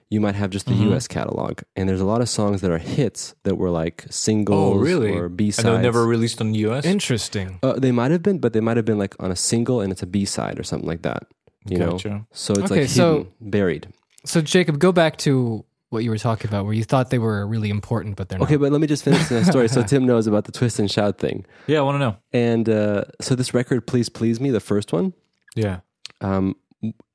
you 0.09 0.19
might 0.19 0.35
have 0.35 0.49
just 0.49 0.65
the 0.67 0.73
Mhm. 0.73 0.89
U.S. 0.89 1.07
catalog, 1.07 1.61
and 1.77 1.87
there's 1.87 2.01
a 2.01 2.05
lot 2.13 2.19
of 2.21 2.27
songs 2.27 2.59
that 2.61 2.69
are 2.69 2.77
hits 2.97 3.33
that 3.43 3.55
were 3.55 3.69
like 3.69 4.05
singles 4.09 4.75
Oh, 4.75 4.77
really? 4.89 5.13
or 5.17 5.29
B 5.29 5.51
side. 5.51 5.59
And 5.59 5.63
sides. 5.63 5.63
they 5.63 5.77
were 5.77 5.83
never 5.83 6.05
released 6.05 6.41
on 6.41 6.51
the 6.51 6.59
US? 6.67 6.83
Interesting. 6.85 7.59
Uh, 7.63 7.79
they 7.79 7.93
might 7.93 8.11
have 8.11 8.21
been, 8.21 8.39
but 8.39 8.51
they 8.51 8.59
might 8.59 8.75
have 8.77 8.85
been 8.85 8.99
like 8.99 9.15
on 9.23 9.31
a 9.31 9.35
single 9.37 9.79
and 9.81 9.89
it's 9.93 10.03
a 10.03 10.07
B 10.07 10.25
side 10.25 10.59
or 10.59 10.63
something 10.63 10.87
like 10.93 11.03
that. 11.03 11.23
You 11.65 11.77
know, 11.79 11.97
so 12.33 12.53
it's 12.53 12.69
Okay, 12.71 12.81
like 12.81 12.89
so- 12.89 13.13
hidden, 13.17 13.31
buried. 13.41 13.87
So 14.25 14.41
Jacob, 14.41 14.79
go 14.79 14.91
back 14.91 15.15
to 15.25 15.63
what 15.89 16.03
you 16.03 16.09
were 16.09 16.17
talking 16.17 16.49
about, 16.49 16.65
where 16.65 16.73
you 16.73 16.83
thought 16.83 17.09
they 17.09 17.19
were 17.19 17.45
really 17.47 17.69
important, 17.69 18.15
but 18.15 18.29
they're 18.29 18.39
not. 18.39 18.45
Okay, 18.45 18.57
but 18.57 18.71
let 18.71 18.81
me 18.81 18.87
just 18.87 19.03
finish 19.03 19.27
the 19.27 19.43
story 19.45 19.67
so 19.67 19.83
Tim 19.87 20.05
knows 20.05 20.27
about 20.27 20.45
the 20.45 20.51
twist 20.51 20.79
and 20.79 20.89
shout 20.89 21.17
thing. 21.17 21.45
Yeah, 21.67 21.79
I 21.79 21.81
want 21.81 21.95
to 21.95 21.99
know. 21.99 22.17
And 22.33 22.67
uh, 22.69 23.05
so 23.21 23.35
this 23.35 23.53
record, 23.53 23.87
"Please 23.87 24.09
Please 24.09 24.39
Me," 24.39 24.49
the 24.49 24.59
first 24.59 24.93
one. 24.93 25.13
Yeah. 25.55 25.79
Um, 26.21 26.55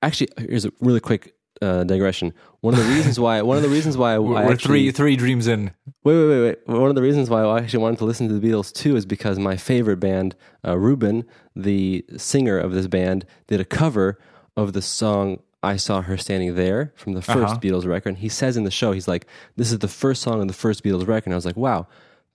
actually, 0.03 0.29
here's 0.39 0.65
a 0.65 0.73
really 0.81 1.01
quick 1.01 1.35
uh, 1.63 1.85
digression. 1.85 2.33
One 2.61 2.75
of 2.75 2.81
the 2.81 2.91
reasons 2.91 3.21
why, 3.21 3.43
one 3.43 3.57
of 3.57 3.63
the 3.63 3.69
reasons 3.69 3.97
why 3.97 4.15
I, 4.15 4.19
We're, 4.21 4.37
I 4.37 4.47
we're 4.47 4.53
actually, 4.53 4.91
three 4.91 4.93
three 4.93 5.17
dreams 5.17 5.47
in. 5.47 5.73
Wait, 6.05 6.17
wait, 6.17 6.29
wait, 6.29 6.41
wait. 6.41 6.79
One 6.79 6.89
of 6.89 6.95
the 6.95 7.03
reasons 7.03 7.29
why 7.29 7.43
I 7.43 7.59
actually 7.59 7.83
wanted 7.83 7.99
to 7.99 8.05
listen 8.05 8.29
to 8.29 8.39
the 8.39 8.49
Beatles 8.49 8.73
too 8.73 8.97
is 8.97 9.07
because 9.07 9.39
my 9.39 9.57
favorite 9.57 9.99
band, 9.99 10.37
uh, 10.67 10.79
Ruben, 10.79 11.25
the 11.55 12.05
singer 12.17 12.59
of 12.59 12.73
this 12.73 12.87
band, 12.87 13.27
did 13.47 13.61
a 13.61 13.65
cover 13.65 14.19
of 14.57 14.73
the 14.73 14.83
song 14.83 15.41
I 15.63 15.77
Saw 15.77 16.01
Her 16.03 16.17
Standing 16.17 16.55
There 16.55 16.93
from 16.97 17.13
the 17.13 17.21
1st 17.21 17.45
Uh-huh. 17.45 17.59
Beatles 17.59 17.87
record. 17.87 18.11
And 18.11 18.19
he 18.19 18.29
says 18.29 18.57
in 18.57 18.65
the 18.65 18.71
show, 18.71 18.93
he's 18.93 19.09
like, 19.09 19.27
This 19.57 19.73
is 19.73 19.79
the 19.81 19.89
first 19.89 20.23
song 20.23 20.41
of 20.41 20.49
the 20.49 20.55
first 20.55 20.83
Beatles 20.83 21.07
record. 21.07 21.27
And 21.27 21.35
I 21.35 21.37
was 21.37 21.45
like, 21.47 21.57
Wow, 21.57 21.87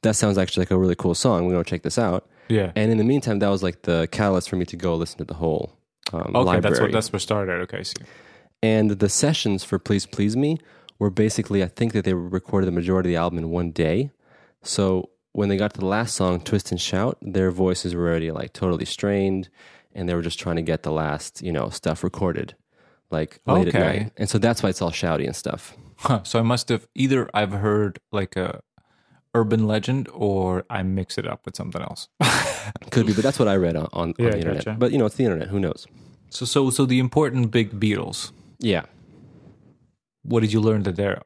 that 0.04 0.16
sounds 0.16 0.38
actually 0.38 0.62
like 0.62 0.72
a 0.72 0.78
really 0.78 0.96
cool 0.96 1.16
song. 1.16 1.46
We're 1.46 1.54
going 1.54 1.64
to 1.64 1.70
check 1.70 1.84
this 1.84 1.98
out. 1.98 2.28
Yeah. 2.50 2.72
And 2.76 2.92
in 2.92 2.98
the 3.00 3.04
meantime, 3.04 3.40
that 3.40 3.50
was 3.50 3.64
like 3.64 3.82
the 3.84 4.08
catalyst 4.12 4.50
for 4.50 4.56
me 4.56 4.66
to 4.66 4.76
go 4.76 4.96
listen 4.96 5.18
to 5.18 5.24
the 5.24 5.34
whole 5.34 5.74
um, 6.14 6.22
Okay, 6.22 6.32
library. 6.40 6.62
that's 6.62 6.80
what 6.80 6.92
that's 6.92 7.12
what 7.14 7.22
started. 7.22 7.62
Okay, 7.64 7.80
I 7.80 7.84
see. 7.84 7.96
And 8.62 8.92
the 8.92 9.10
sessions 9.10 9.64
for 9.64 9.80
Please 9.80 10.06
Please 10.06 10.38
Me 10.38 10.60
were 11.00 11.10
basically, 11.10 11.64
I 11.64 11.68
think 11.68 11.94
that 11.94 12.06
they 12.06 12.14
recorded 12.14 12.68
the 12.68 12.72
majority 12.72 13.10
of 13.10 13.14
the 13.14 13.18
album 13.18 13.40
in 13.40 13.50
one 13.50 13.72
day. 13.72 14.12
So 14.62 15.10
when 15.34 15.50
they 15.50 15.58
got 15.58 15.74
to 15.74 15.80
the 15.80 15.86
last 15.86 16.16
song, 16.16 16.40
Twist 16.42 16.72
and 16.72 16.80
Shout, 16.80 17.18
their 17.22 17.52
voices 17.52 17.94
were 17.96 18.08
already 18.08 18.32
like 18.32 18.54
totally 18.54 18.86
strained 18.86 19.50
and 19.94 20.08
they 20.08 20.14
were 20.14 20.22
just 20.22 20.40
trying 20.40 20.56
to 20.58 20.62
get 20.62 20.84
the 20.84 20.92
last, 20.92 21.42
you 21.42 21.52
know, 21.52 21.70
stuff 21.70 22.04
recorded 22.04 22.56
like 23.12 23.39
late 23.46 23.68
Okay. 23.70 23.78
at 23.80 23.96
night. 23.96 24.12
And 24.18 24.30
so 24.30 24.38
that's 24.38 24.62
why 24.63 24.70
it's 24.70 24.82
all 24.82 24.91
shouty 24.91 25.26
and 25.26 25.36
stuff. 25.36 25.76
Huh, 25.98 26.24
so 26.24 26.39
I 26.39 26.41
must 26.41 26.70
have 26.70 26.88
either 26.96 27.30
I've 27.34 27.52
heard 27.54 28.00
like 28.12 28.36
a 28.36 28.62
urban 29.34 29.68
legend 29.68 30.08
or 30.13 30.63
I 30.70 30.84
mix 30.84 31.18
it 31.18 31.28
up 31.28 31.46
with 31.46 31.56
something 31.56 31.82
else. 31.82 32.08
Could 32.91 33.06
be, 33.08 33.13
but 33.13 33.24
that's 33.24 33.38
what 33.39 33.48
I 33.48 33.56
read 33.56 33.76
on, 33.76 33.88
on, 33.94 34.13
Yeah, 34.18 34.26
on 34.26 34.32
the 34.32 34.38
internet. 34.38 34.65
gotcha. 34.65 34.78
But 34.80 34.91
you 34.91 34.98
know, 34.98 35.06
it's 35.06 35.15
the 35.15 35.24
internet. 35.26 35.48
Who 35.50 35.60
knows? 35.60 35.88
so 36.30 36.46
so 36.46 36.70
so 36.70 36.86
the 36.86 37.00
important 37.00 37.52
big 37.52 37.80
Beatles. 37.80 38.32
Yeah. 38.60 38.84
What 40.24 40.41
did 40.41 40.52
you 40.54 40.60
learn 40.60 40.84
that 40.84 40.96
they're? 40.96 41.22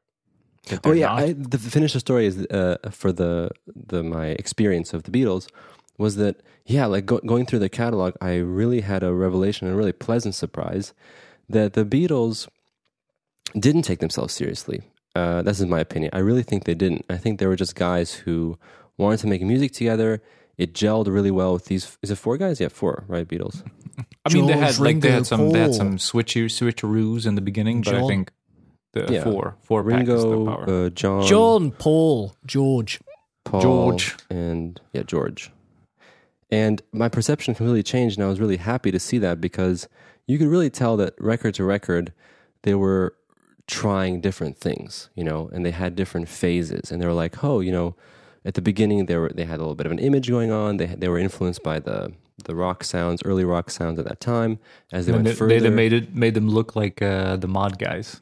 that 0.68 0.80
Oh 0.86 0.89
they're 0.89 0.96
yeah, 0.96 1.08
not? 1.08 1.20
I, 1.20 1.34
the 1.34 1.58
finish 1.58 1.94
the 1.94 2.00
story 2.00 2.26
is 2.26 2.46
uh, 2.48 2.78
for 2.92 3.12
the 3.12 3.50
the 3.76 4.04
my 4.04 4.28
experience 4.28 4.94
of 4.94 5.04
the 5.04 5.12
Beatles 5.12 5.48
was 5.98 6.15
that 6.18 6.42
yeah, 6.65 6.86
like 6.86 7.06
go, 7.06 7.20
going 7.26 7.46
through 7.46 7.60
the 7.60 7.70
catalog, 7.70 8.13
I 8.22 8.36
really 8.36 8.82
had 8.82 9.02
a 9.04 9.13
revelation, 9.13 9.68
a 9.68 9.76
really 9.76 9.94
pleasant 9.94 10.36
surprise 10.36 10.94
that 11.50 11.74
the 11.74 11.86
Beatles 11.86 12.48
didn't 13.58 13.84
take 13.84 14.00
themselves 14.00 14.34
seriously. 14.34 14.82
Uh, 15.16 15.42
this 15.42 15.60
is 15.60 15.66
my 15.66 15.80
opinion. 15.80 16.12
I 16.14 16.20
really 16.20 16.44
think 16.44 16.66
they 16.66 16.76
didn't. 16.76 17.06
I 17.10 17.18
think 17.18 17.40
they 17.40 17.48
were 17.48 17.56
just 17.56 17.76
guys 17.76 18.14
who 18.14 18.58
wanted 18.98 19.20
to 19.22 19.28
make 19.28 19.42
music 19.42 19.72
together. 19.74 20.22
It 20.58 20.74
gelled 20.74 21.08
really 21.08 21.32
well 21.32 21.54
with 21.54 21.66
these. 21.66 21.98
Is 22.02 22.12
it 22.12 22.18
four 22.18 22.38
guys? 22.38 22.60
Yeah, 22.60 22.68
four. 22.68 23.06
Right, 23.08 23.28
Beatles. 23.28 23.64
I 24.26 24.34
mean, 24.34 24.46
they 24.48 24.58
had 24.58 24.78
like 24.80 25.00
they 25.02 25.12
had 25.12 25.26
some 25.26 25.50
they 25.50 25.60
had 25.60 25.74
some 25.74 25.98
switchy 25.98 26.46
switcheroos 26.46 27.26
in 27.26 27.36
the 27.36 27.42
beginning, 27.42 27.82
but 27.82 27.96
I 27.96 28.00
John. 28.00 28.08
think 28.08 28.32
the 28.94 29.08
Yeah. 29.10 29.24
four 29.24 29.56
four 29.62 29.84
pack 29.84 30.02
is 30.08 30.22
the 30.24 30.30
Ringo, 30.30 30.46
power. 30.46 30.86
uh, 30.86 30.90
John, 30.90 31.26
John, 31.26 31.72
Paul, 31.72 32.36
George. 32.46 33.00
Paul, 33.46 33.62
George. 33.62 34.16
and 34.30 34.80
yeah, 34.94 35.04
George. 35.04 35.50
And 36.52 36.82
my 36.92 37.10
perception 37.10 37.56
completely 37.56 37.84
changed, 37.84 38.18
and 38.18 38.26
I 38.26 38.30
was 38.30 38.40
really 38.40 38.58
happy 38.58 38.92
to 38.92 39.00
see 39.00 39.18
that 39.20 39.40
because 39.40 39.88
you 40.30 40.38
could 40.38 40.48
really 40.48 40.70
tell 40.70 40.96
that 40.98 41.15
record 41.20 41.56
to 41.56 41.63
record, 41.63 42.13
they 42.62 42.76
were 42.76 43.15
trying 43.65 44.22
different 44.22 44.60
things, 44.60 45.10
you 45.15 45.24
know, 45.24 45.50
and 45.52 45.65
they 45.65 45.72
had 45.72 45.96
different 45.96 46.30
phases, 46.30 46.92
and 46.92 47.02
they 47.02 47.08
were 47.08 47.13
like, 47.13 47.44
oh, 47.44 47.62
you 47.62 47.72
know, 47.72 47.96
at 48.46 48.54
the 48.54 48.62
beginning 48.62 49.08
they 49.08 49.18
were 49.18 49.32
they 49.34 49.46
had 49.46 49.58
a 49.58 49.63
little 49.63 49.74
bit 49.74 49.88
of 49.88 49.92
an 49.92 49.98
image 49.98 50.30
going 50.30 50.52
on. 50.52 50.78
They 50.78 50.86
they 50.86 51.08
were 51.08 51.18
influenced 51.18 51.63
by 51.63 51.80
the 51.80 52.13
the 52.46 52.56
rock 52.56 52.84
sounds, 52.84 53.24
early 53.26 53.44
rock 53.44 53.72
sounds 53.72 53.98
at 53.98 54.06
that 54.06 54.20
time. 54.20 54.60
As 54.92 55.08
they 55.08 55.13
and 55.13 55.24
went 55.24 55.34
they, 55.34 55.39
further, 55.39 55.60
they 55.60 55.70
made 55.72 55.94
it 55.94 56.15
made 56.15 56.36
them 56.36 56.48
look 56.48 56.76
like 56.76 57.02
uh, 57.02 57.36
the 57.38 57.48
mod 57.48 57.80
guys. 57.80 58.22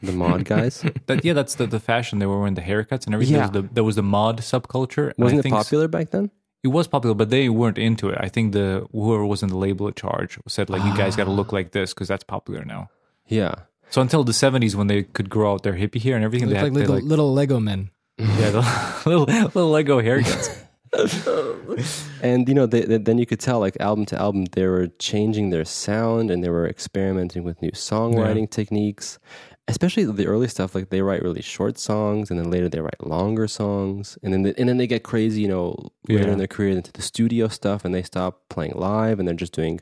the 0.00 0.12
mod 0.12 0.44
guys. 0.54 0.84
That 1.06 1.24
yeah, 1.24 1.32
that's 1.32 1.56
the, 1.56 1.66
the 1.66 1.80
fashion. 1.80 2.20
They 2.20 2.26
were 2.26 2.38
wearing 2.38 2.54
the 2.54 2.62
haircuts 2.62 3.06
and 3.06 3.14
everything. 3.14 3.34
Yeah. 3.34 3.48
There, 3.48 3.62
was 3.62 3.68
the, 3.68 3.74
there 3.74 3.84
was 3.84 3.96
the 3.96 4.04
mod 4.04 4.38
subculture. 4.42 5.12
Wasn't 5.18 5.44
it 5.44 5.50
popular 5.50 5.88
back 5.88 6.10
then? 6.10 6.30
It 6.64 6.68
was 6.68 6.88
popular, 6.88 7.14
but 7.14 7.28
they 7.28 7.50
weren't 7.50 7.78
into 7.78 8.08
it. 8.08 8.18
I 8.18 8.28
think 8.28 8.52
the 8.52 8.86
whoever 8.90 9.26
was 9.26 9.42
in 9.42 9.50
the 9.50 9.58
label 9.58 9.86
in 9.86 9.94
charge 9.94 10.38
said 10.48 10.70
like, 10.70 10.82
"You 10.82 10.96
guys 10.96 11.14
got 11.14 11.24
to 11.24 11.30
ah. 11.30 11.34
look 11.34 11.52
like 11.52 11.72
this 11.72 11.92
because 11.92 12.08
that's 12.08 12.24
popular 12.24 12.64
now." 12.64 12.88
Yeah. 13.28 13.54
So 13.90 14.00
until 14.00 14.24
the 14.24 14.32
seventies, 14.32 14.74
when 14.74 14.86
they 14.86 15.02
could 15.02 15.28
grow 15.28 15.52
out 15.52 15.62
their 15.62 15.74
hippie 15.74 16.02
hair 16.02 16.16
and 16.16 16.24
everything, 16.24 16.48
Look 16.48 16.56
they 16.56 16.62
like 16.62 16.72
had 16.72 16.74
they, 16.74 16.80
little, 16.80 16.94
like 16.96 17.04
little 17.04 17.32
Lego 17.34 17.60
men. 17.60 17.90
yeah, 18.18 18.50
the 18.50 19.02
little 19.06 19.26
little 19.26 19.70
Lego 19.70 20.00
haircuts. 20.00 20.60
And 22.22 22.48
you 22.48 22.54
know, 22.54 22.66
they, 22.66 22.82
they- 22.82 22.98
then 22.98 23.18
you 23.18 23.26
could 23.26 23.40
tell, 23.40 23.58
like 23.58 23.76
album 23.80 24.06
to 24.06 24.18
album, 24.18 24.46
they 24.52 24.66
were 24.66 24.86
changing 24.98 25.50
their 25.50 25.64
sound 25.64 26.30
and 26.30 26.42
they 26.42 26.48
were 26.48 26.68
experimenting 26.68 27.42
with 27.42 27.60
new 27.60 27.72
songwriting 27.72 28.48
techniques. 28.48 29.18
Especially 29.66 30.04
the 30.04 30.26
early 30.26 30.46
stuff, 30.46 30.74
like 30.74 30.90
they 30.90 31.00
write 31.00 31.22
really 31.22 31.40
short 31.40 31.78
songs, 31.78 32.30
and 32.30 32.38
then 32.38 32.50
later 32.50 32.68
they 32.68 32.80
write 32.80 33.00
longer 33.06 33.48
songs, 33.48 34.18
and 34.22 34.30
then 34.30 34.42
they, 34.42 34.52
and 34.58 34.68
then 34.68 34.76
they 34.76 34.86
get 34.86 35.04
crazy, 35.04 35.40
you 35.40 35.48
know, 35.48 35.74
later 36.06 36.24
Yeah. 36.26 36.32
in 36.32 36.38
their 36.38 36.46
career 36.46 36.70
into 36.76 36.92
the 36.92 37.00
studio 37.00 37.48
stuff, 37.48 37.82
and 37.82 37.94
they 37.94 38.02
stop 38.02 38.42
playing 38.50 38.74
live, 38.76 39.18
and 39.18 39.26
they're 39.26 39.34
just 39.34 39.54
doing, 39.54 39.80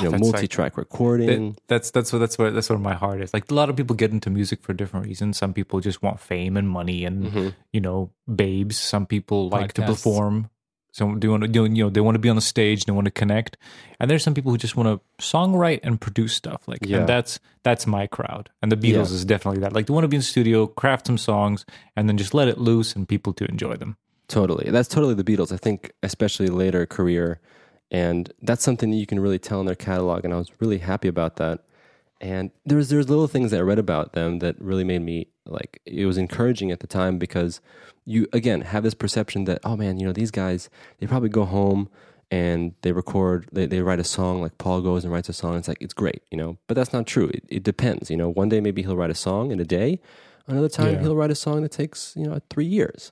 you 0.00 0.10
know, 0.10 0.18
multi-track 0.18 0.76
recording. 0.76 1.52
That- 1.52 1.60
that's 1.68 1.90
that's 1.90 2.12
what 2.12 2.18
that's 2.18 2.36
what 2.36 2.52
that's 2.52 2.68
where 2.68 2.78
my 2.78 2.92
heart 2.92 3.22
is. 3.22 3.32
Like 3.32 3.50
a 3.50 3.54
lot 3.54 3.70
of 3.70 3.76
people 3.76 3.96
get 3.96 4.10
into 4.10 4.28
music 4.28 4.62
for 4.62 4.74
different 4.74 5.06
reasons. 5.06 5.38
Some 5.38 5.54
people 5.54 5.80
just 5.80 6.02
want 6.02 6.20
fame 6.20 6.58
and 6.58 6.68
money 6.68 7.06
and 7.06 7.24
Mm-hmm. 7.24 7.48
you 7.72 7.80
know 7.80 8.10
babes. 8.32 8.76
Some 8.76 9.06
people 9.06 9.48
like 9.48 9.72
to 9.74 9.82
perform. 9.86 10.50
Some 10.92 11.18
do 11.18 11.30
want 11.30 11.42
to 11.44 11.50
you 11.50 11.68
know 11.84 11.90
they 11.90 12.00
want 12.00 12.14
to 12.14 12.18
be 12.20 12.28
on 12.28 12.36
the 12.36 12.42
stage. 12.42 12.84
They 12.84 12.92
want 12.92 13.06
to 13.06 13.10
connect. 13.10 13.56
And 13.98 14.10
there's 14.10 14.22
some 14.22 14.34
people 14.34 14.52
who 14.52 14.58
just 14.58 14.76
want 14.76 14.88
to 14.88 15.24
songwrite 15.24 15.80
and 15.82 16.00
produce 16.00 16.34
stuff. 16.34 16.62
Like 16.68 16.80
Yeah. 16.84 16.98
and 16.98 17.08
that's 17.08 17.40
that's 17.62 17.86
my 17.86 18.06
crowd. 18.06 18.50
And 18.62 18.70
the 18.70 18.76
Beatles 18.76 19.08
Yeah. 19.08 19.16
is 19.16 19.24
definitely 19.24 19.60
that. 19.62 19.72
Like 19.72 19.86
they 19.86 19.94
want 19.94 20.04
to 20.04 20.08
be 20.08 20.16
in 20.16 20.20
the 20.20 20.24
studio, 20.26 20.66
craft 20.66 21.06
some 21.06 21.18
songs, 21.18 21.64
and 21.96 22.08
then 22.08 22.18
just 22.18 22.34
let 22.34 22.46
it 22.48 22.58
loose 22.58 22.94
and 22.94 23.08
people 23.08 23.32
to 23.34 23.44
enjoy 23.46 23.76
them. 23.76 23.96
Totally. 24.28 24.70
That's 24.70 24.88
totally 24.88 25.14
the 25.14 25.24
Beatles. 25.24 25.50
I 25.52 25.56
think, 25.56 25.92
especially 26.02 26.48
later 26.48 26.84
career. 26.86 27.40
And 27.90 28.32
that's 28.42 28.62
something 28.62 28.90
that 28.90 28.96
you 28.96 29.06
can 29.06 29.20
really 29.20 29.38
tell 29.38 29.60
in 29.60 29.66
their 29.66 29.74
catalog. 29.74 30.24
And 30.24 30.32
I 30.32 30.38
was 30.38 30.50
really 30.60 30.78
happy 30.78 31.08
about 31.08 31.36
that. 31.36 31.60
And 32.22 32.52
there's 32.64 32.88
there's 32.88 33.10
little 33.10 33.26
things 33.26 33.50
that 33.50 33.58
I 33.58 33.62
read 33.62 33.80
about 33.80 34.12
them 34.12 34.38
that 34.38 34.58
really 34.60 34.84
made 34.84 35.02
me 35.02 35.26
like 35.44 35.80
it 35.84 36.06
was 36.06 36.16
encouraging 36.16 36.70
at 36.70 36.78
the 36.80 36.86
time 36.86 37.18
because 37.18 37.60
you 38.04 38.28
again 38.32 38.60
have 38.60 38.84
this 38.84 38.94
perception 38.94 39.42
that 39.44 39.58
oh 39.64 39.76
man 39.76 39.98
you 39.98 40.06
know 40.06 40.12
these 40.12 40.30
guys 40.30 40.70
they 40.98 41.06
probably 41.08 41.28
go 41.28 41.44
home 41.44 41.88
and 42.30 42.74
they 42.82 42.92
record 42.92 43.48
they, 43.52 43.66
they 43.66 43.80
write 43.82 43.98
a 43.98 44.04
song 44.04 44.40
like 44.40 44.56
Paul 44.56 44.82
goes 44.82 45.02
and 45.04 45.12
writes 45.12 45.28
a 45.28 45.32
song 45.32 45.56
it's 45.56 45.66
like 45.66 45.82
it's 45.82 45.92
great 45.94 46.22
you 46.30 46.38
know? 46.38 46.58
But 46.68 46.74
that's 46.76 46.92
not 46.92 47.08
true. 47.08 47.26
It, 47.34 47.44
it 47.48 47.62
depends 47.64 48.08
you 48.08 48.16
know? 48.16 48.28
One 48.28 48.48
day 48.48 48.60
maybe 48.60 48.82
he'll 48.82 48.96
write 48.96 49.10
a 49.10 49.16
song 49.16 49.50
in 49.50 49.58
a 49.58 49.64
day. 49.64 49.98
Another 50.46 50.68
time 50.68 50.94
Yeah. 50.94 51.00
he'll 51.00 51.16
write 51.16 51.32
a 51.32 51.34
song 51.34 51.62
that 51.62 51.72
takes 51.72 52.14
you 52.16 52.24
know 52.28 52.38
three 52.50 52.66
years. 52.66 53.10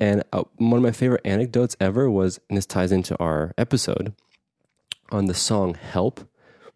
And 0.00 0.24
uh, 0.32 0.42
one 0.56 0.78
of 0.78 0.82
my 0.82 0.90
favorite 0.90 1.20
anecdotes 1.24 1.76
ever 1.78 2.10
was, 2.10 2.40
and 2.48 2.56
this 2.58 2.66
ties 2.66 2.90
into 2.90 3.16
our 3.18 3.54
episode 3.56 4.14
on 5.12 5.26
the 5.26 5.34
song 5.34 5.74
"Help." 5.74 6.28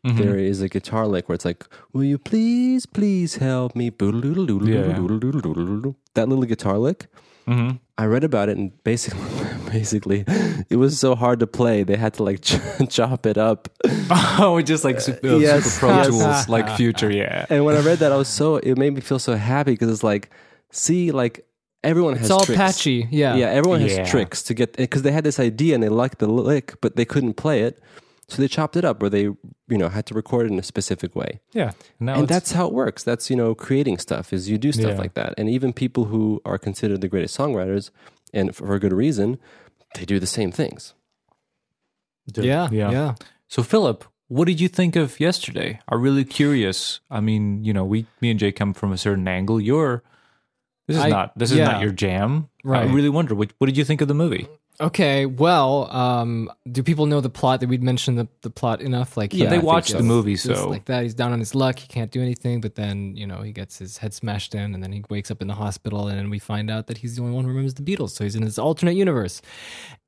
Mm-hmm. 0.05 0.19
There 0.19 0.39
is 0.39 0.61
a 0.63 0.69
guitar 0.69 1.07
lick 1.09 1.29
where 1.29 1.35
it's 1.35 1.45
like, 1.45 1.65
"Will 1.93 2.05
you 2.05 2.19
please, 2.19 2.87
please 2.87 3.37
help 3.37 3.75
me?" 3.75 3.91
That 3.91 4.03
little 6.29 6.45
guitar 6.45 6.79
lick. 6.79 7.07
hmm 7.47 7.71
I 7.99 8.05
read 8.05 8.25
about 8.25 8.51
it, 8.51 8.59
and 8.59 8.73
basically, 8.85 9.23
basically, 9.73 10.25
it 10.69 10.77
was 10.77 11.01
so 11.01 11.15
hard 11.15 11.41
to 11.41 11.47
play. 11.47 11.83
They 11.83 11.97
had 11.97 12.13
to 12.15 12.23
like 12.25 12.43
ch- 12.43 12.61
chop 12.91 13.27
it 13.27 13.39
up. 13.39 13.69
Oh, 14.39 14.61
just 14.63 14.85
like 14.85 15.01
super, 15.01 15.29
uh, 15.29 15.37
yes, 15.39 15.65
super 15.65 15.93
Pro. 15.95 16.05
Tools, 16.05 16.49
like 16.49 16.77
Future, 16.77 17.11
yeah. 17.11 17.47
And 17.49 17.65
when 17.65 17.75
I 17.75 17.81
read 17.81 17.99
that, 18.01 18.13
I 18.13 18.17
was 18.17 18.29
so 18.29 18.57
it 18.57 18.77
made 18.79 18.95
me 18.95 19.01
feel 19.01 19.19
so 19.19 19.35
happy 19.35 19.73
because 19.73 19.91
it's 19.91 20.05
like, 20.05 20.31
see, 20.71 21.11
like 21.11 21.45
everyone 21.83 22.15
has 22.17 22.27
It's 22.27 22.31
all 22.31 22.41
tricks. 22.45 22.59
patchy. 22.59 23.09
Yeah. 23.11 23.35
Yeah, 23.35 23.47
everyone 23.49 23.81
Yeah. 23.81 24.01
has 24.01 24.11
tricks 24.11 24.43
to 24.45 24.55
get 24.55 24.77
because 24.77 25.03
they 25.03 25.11
had 25.13 25.25
this 25.25 25.41
idea 25.41 25.75
and 25.75 25.83
they 25.83 25.89
liked 25.89 26.19
the 26.19 26.29
lick, 26.29 26.75
but 26.83 26.97
they 26.97 27.05
couldn't 27.07 27.35
play 27.35 27.63
it, 27.63 27.81
so 28.29 28.43
they 28.43 28.49
chopped 28.49 28.77
it 28.77 28.85
up 28.85 29.03
or 29.03 29.09
they 29.09 29.23
you 29.23 29.39
know 29.79 29.89
had 29.89 30.07
to 30.07 30.15
record 30.15 30.47
it 30.47 30.53
in 30.53 30.59
a 30.59 30.63
specific 30.63 31.15
way. 31.15 31.41
Yeah. 31.53 31.73
Now 32.01 32.19
and 32.21 32.29
that's 32.29 32.53
how 32.53 32.67
it 32.67 32.73
works. 32.73 33.03
That's 33.05 33.31
you 33.31 33.37
know 33.37 33.55
creating 33.55 33.99
stuff 33.99 34.33
is 34.33 34.49
you 34.49 34.59
do 34.59 34.73
stuff 34.73 34.93
Yeah. 34.93 34.99
like 34.99 35.15
that, 35.15 35.35
and 35.39 35.49
even 35.49 35.73
people 35.73 36.07
who 36.07 36.41
are 36.45 36.59
considered 36.59 37.01
the 37.01 37.09
greatest 37.09 37.37
songwriters 37.39 37.91
and 38.35 38.55
for 38.55 38.75
a 38.75 38.81
good 38.81 38.93
reason, 38.93 39.39
they 39.95 40.05
do 40.05 40.19
the 40.19 40.27
same 40.27 40.51
things. 40.53 40.95
Yeah. 42.35 42.69
Yeah. 42.71 42.91
Yeah. 42.91 43.15
So 43.49 43.63
Philip, 43.63 44.05
what 44.29 44.47
did 44.47 44.61
you 44.61 44.69
think 44.69 44.97
of 44.97 45.21
yesterday? 45.21 45.79
I'm 45.89 46.01
really 46.03 46.25
curious. 46.25 47.01
I 47.11 47.21
mean, 47.21 47.63
you 47.65 47.73
know, 47.73 47.85
we 47.85 48.07
me 48.21 48.31
and 48.31 48.41
Jay 48.41 48.51
come 48.53 48.75
from 48.75 48.93
a 48.93 48.99
certain 48.99 49.29
angle. 49.29 49.61
You're 49.61 50.03
this 50.89 50.97
is 50.97 51.03
I- 51.05 51.09
not 51.09 51.39
this 51.39 51.53
is 51.53 51.59
not 51.59 51.81
your 51.81 51.93
jam. 51.93 52.49
Right. 52.65 52.89
I 52.89 52.93
really 52.93 53.09
wonder 53.09 53.35
what 53.35 53.53
what 53.59 53.69
did 53.69 53.77
you 53.77 53.85
think 53.85 54.01
of 54.01 54.09
the 54.09 54.15
movie? 54.15 54.49
Okay, 54.79 55.25
well, 55.25 55.91
um, 55.91 56.51
do 56.71 56.83
people 56.83 57.07
know 57.07 57.23
the 57.23 57.31
plot? 57.31 57.61
That 57.61 57.69
we 57.69 57.79
mention 57.79 58.17
the, 58.17 58.29
the 58.43 58.51
plot 58.51 58.83
enough? 58.83 59.17
Like, 59.17 59.33
Yeah, 59.33 59.49
they 59.49 59.57
I 59.57 59.61
watched 59.61 59.93
the 59.97 60.03
movie, 60.03 60.37
so 60.37 60.69
like 60.69 60.85
that, 60.85 61.03
he's 61.03 61.15
down 61.15 61.33
on 61.33 61.39
his 61.39 61.55
luck. 61.55 61.79
He 61.79 61.89
can't 61.89 62.11
do 62.11 62.21
anything, 62.21 62.61
but 62.61 62.75
then 62.75 63.17
you 63.17 63.27
know 63.27 63.41
he 63.41 63.53
gets 63.53 63.79
his 63.79 63.97
head 63.99 64.13
smashed 64.13 64.55
in, 64.55 64.75
and 64.75 64.83
then 64.83 64.93
he 64.93 65.03
wakes 65.09 65.31
up 65.31 65.41
in 65.41 65.49
the 65.49 65.55
hospital, 65.55 66.09
and 66.09 66.19
then 66.19 66.29
we 66.29 66.39
find 66.39 66.71
out 66.71 66.89
that 66.89 66.99
he's 66.99 67.17
the 67.17 67.23
only 67.23 67.35
one 67.35 67.45
who 67.45 67.49
remembers 67.49 67.75
the 67.75 67.83
Beatles. 67.83 68.11
So 68.11 68.25
he's 68.25 68.37
in 68.37 68.45
this 68.45 68.59
alternate 68.59 68.97
universe. 68.97 69.41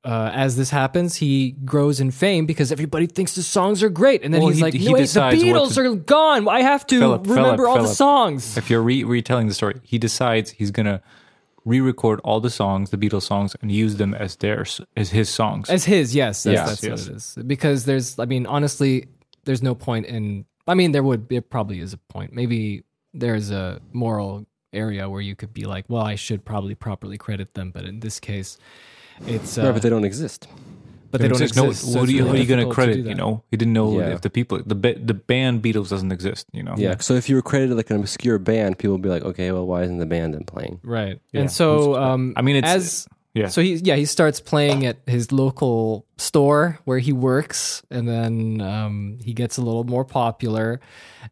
Uh, 0.03 0.29
as 0.33 0.55
this 0.55 0.69
happens, 0.69 1.15
he 1.15 1.51
grows 1.65 1.99
in 1.99 2.11
fame 2.11 2.45
because 2.45 2.71
everybody 2.71 3.07
thinks 3.07 3.33
the 3.35 3.43
songs 3.43 3.81
are 3.81 3.89
great, 3.89 4.23
and 4.23 4.31
then 4.33 4.41
Well, 4.41 4.49
he's 4.49 4.57
he- 4.57 4.63
like, 4.63 4.73
he 4.75 4.85
"No, 4.85 4.91
wait, 4.93 5.07
the 5.09 5.19
Beatles 5.19 5.73
to- 5.75 5.81
are 5.91 5.95
gone. 5.95 6.47
I 6.47 6.61
have 6.61 6.85
to 6.87 6.99
Philip, 6.99 7.27
remember 7.27 7.63
Philip, 7.63 7.69
all 7.77 7.81
the 7.81 7.87
songs." 7.87 8.55
if 8.55 8.69
you're 8.69 8.83
re- 8.83 9.03
retelling 9.03 9.47
the 9.47 9.53
story, 9.55 9.79
he 9.83 9.97
decides 9.97 10.51
he's 10.51 10.69
gonna 10.71 11.01
re-record 11.65 12.19
all 12.23 12.39
the 12.39 12.49
songs, 12.49 12.89
the 12.89 12.97
Beatles 12.97 13.23
songs, 13.23 13.55
and 13.61 13.71
use 13.71 13.97
them 13.97 14.13
as 14.13 14.35
theirs 14.37 14.81
as 14.95 15.09
his 15.09 15.29
songs. 15.29 15.69
As 15.69 15.85
his, 15.85 16.15
yes, 16.15 16.43
that's, 16.43 16.53
Yes, 16.55 16.69
that's 16.69 16.83
yes. 16.83 16.99
what 17.05 17.11
it 17.11 17.15
is. 17.15 17.37
Because 17.47 17.85
there's, 17.85 18.17
I 18.19 18.25
mean, 18.25 18.45
honestly, 18.45 19.07
there's 19.45 19.61
no 19.63 19.75
point 19.75 20.05
in. 20.05 20.45
I 20.67 20.75
mean, 20.75 20.91
there 20.91 21.03
would, 21.03 21.31
it 21.31 21.49
probably 21.49 21.79
is 21.79 21.93
a 21.93 21.97
point. 21.97 22.33
Maybe 22.33 22.83
there's 23.13 23.49
a 23.51 23.79
moral 23.91 24.45
area 24.71 25.09
where 25.09 25.21
you 25.21 25.35
could 25.35 25.53
be 25.53 25.65
like, 25.65 25.85
well, 25.87 26.03
I 26.03 26.15
should 26.15 26.45
probably 26.45 26.75
properly 26.75 27.17
credit 27.17 27.55
them, 27.55 27.71
but 27.71 27.85
in 27.85 28.01
this 28.01 28.19
case, 28.19 28.57
it's. 29.25 29.57
Uh, 29.57 29.63
Right, 29.63 29.71
but 29.73 29.81
they 29.81 29.89
don't 29.89 30.05
exist. 30.05 30.47
But 31.11 31.21
they 31.21 31.27
don't 31.27 31.41
Exist. 31.41 31.57
exist. 31.57 31.85
No, 31.87 31.91
so 31.93 31.99
what 31.99 32.03
it's 32.03 32.11
are 32.11 32.15
you, 32.15 32.23
really 32.23 32.29
how 32.29 32.33
are 32.35 32.41
you 32.41 32.45
going 32.47 32.67
to 32.67 32.73
credit? 32.73 32.97
you 33.05 33.15
know, 33.15 33.43
he 33.51 33.57
didn't 33.57 33.73
know 33.73 33.99
Yeah. 33.99 34.13
if 34.13 34.21
the 34.21 34.29
people, 34.29 34.61
the 34.65 34.75
the 34.75 35.13
band 35.13 35.61
Beatles 35.63 35.89
doesn't 35.89 36.11
exist. 36.11 36.45
You 36.53 36.63
know, 36.63 36.75
Yeah. 36.77 36.97
So 36.99 37.13
if 37.15 37.29
you 37.29 37.35
were 37.35 37.41
credited 37.41 37.75
like 37.77 37.89
an 37.89 37.97
obscure 37.99 38.39
band, 38.39 38.77
people 38.77 38.93
would 38.93 39.01
be 39.01 39.09
like, 39.09 39.23
okay, 39.23 39.51
well, 39.51 39.65
why 39.65 39.83
isn't 39.83 39.97
the 39.99 40.05
band 40.05 40.33
then 40.33 40.43
playing? 40.43 40.79
right? 40.83 41.19
Yeah, 41.31 41.41
and 41.41 41.51
so, 41.51 41.95
um, 41.95 42.33
I 42.37 42.41
mean, 42.41 42.55
it's 42.57 42.67
as 42.67 43.07
yeah. 43.35 43.47
So 43.47 43.61
he 43.61 43.75
yeah 43.75 43.95
he 43.95 44.05
starts 44.05 44.39
playing 44.41 44.85
at 44.87 44.97
his 45.05 45.31
local 45.31 46.05
store 46.17 46.79
where 46.85 46.97
he 46.99 47.13
works, 47.13 47.83
and 47.91 48.07
then 48.07 48.59
um, 48.61 49.19
he 49.23 49.33
gets 49.33 49.57
a 49.57 49.61
little 49.61 49.83
more 49.83 50.03
popular. 50.03 50.79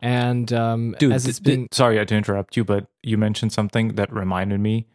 And 0.02 0.52
um, 0.54 0.96
Dude, 1.00 1.12
as 1.12 1.24
th- 1.24 1.30
it's 1.32 1.40
th- 1.40 1.56
being 1.56 1.68
sorry 1.72 2.04
to 2.06 2.16
interrupt 2.16 2.56
you, 2.56 2.64
but 2.64 2.86
you 3.02 3.18
mentioned 3.18 3.52
something 3.52 3.96
that 3.96 4.14
reminded 4.14 4.60
me. 4.60 4.86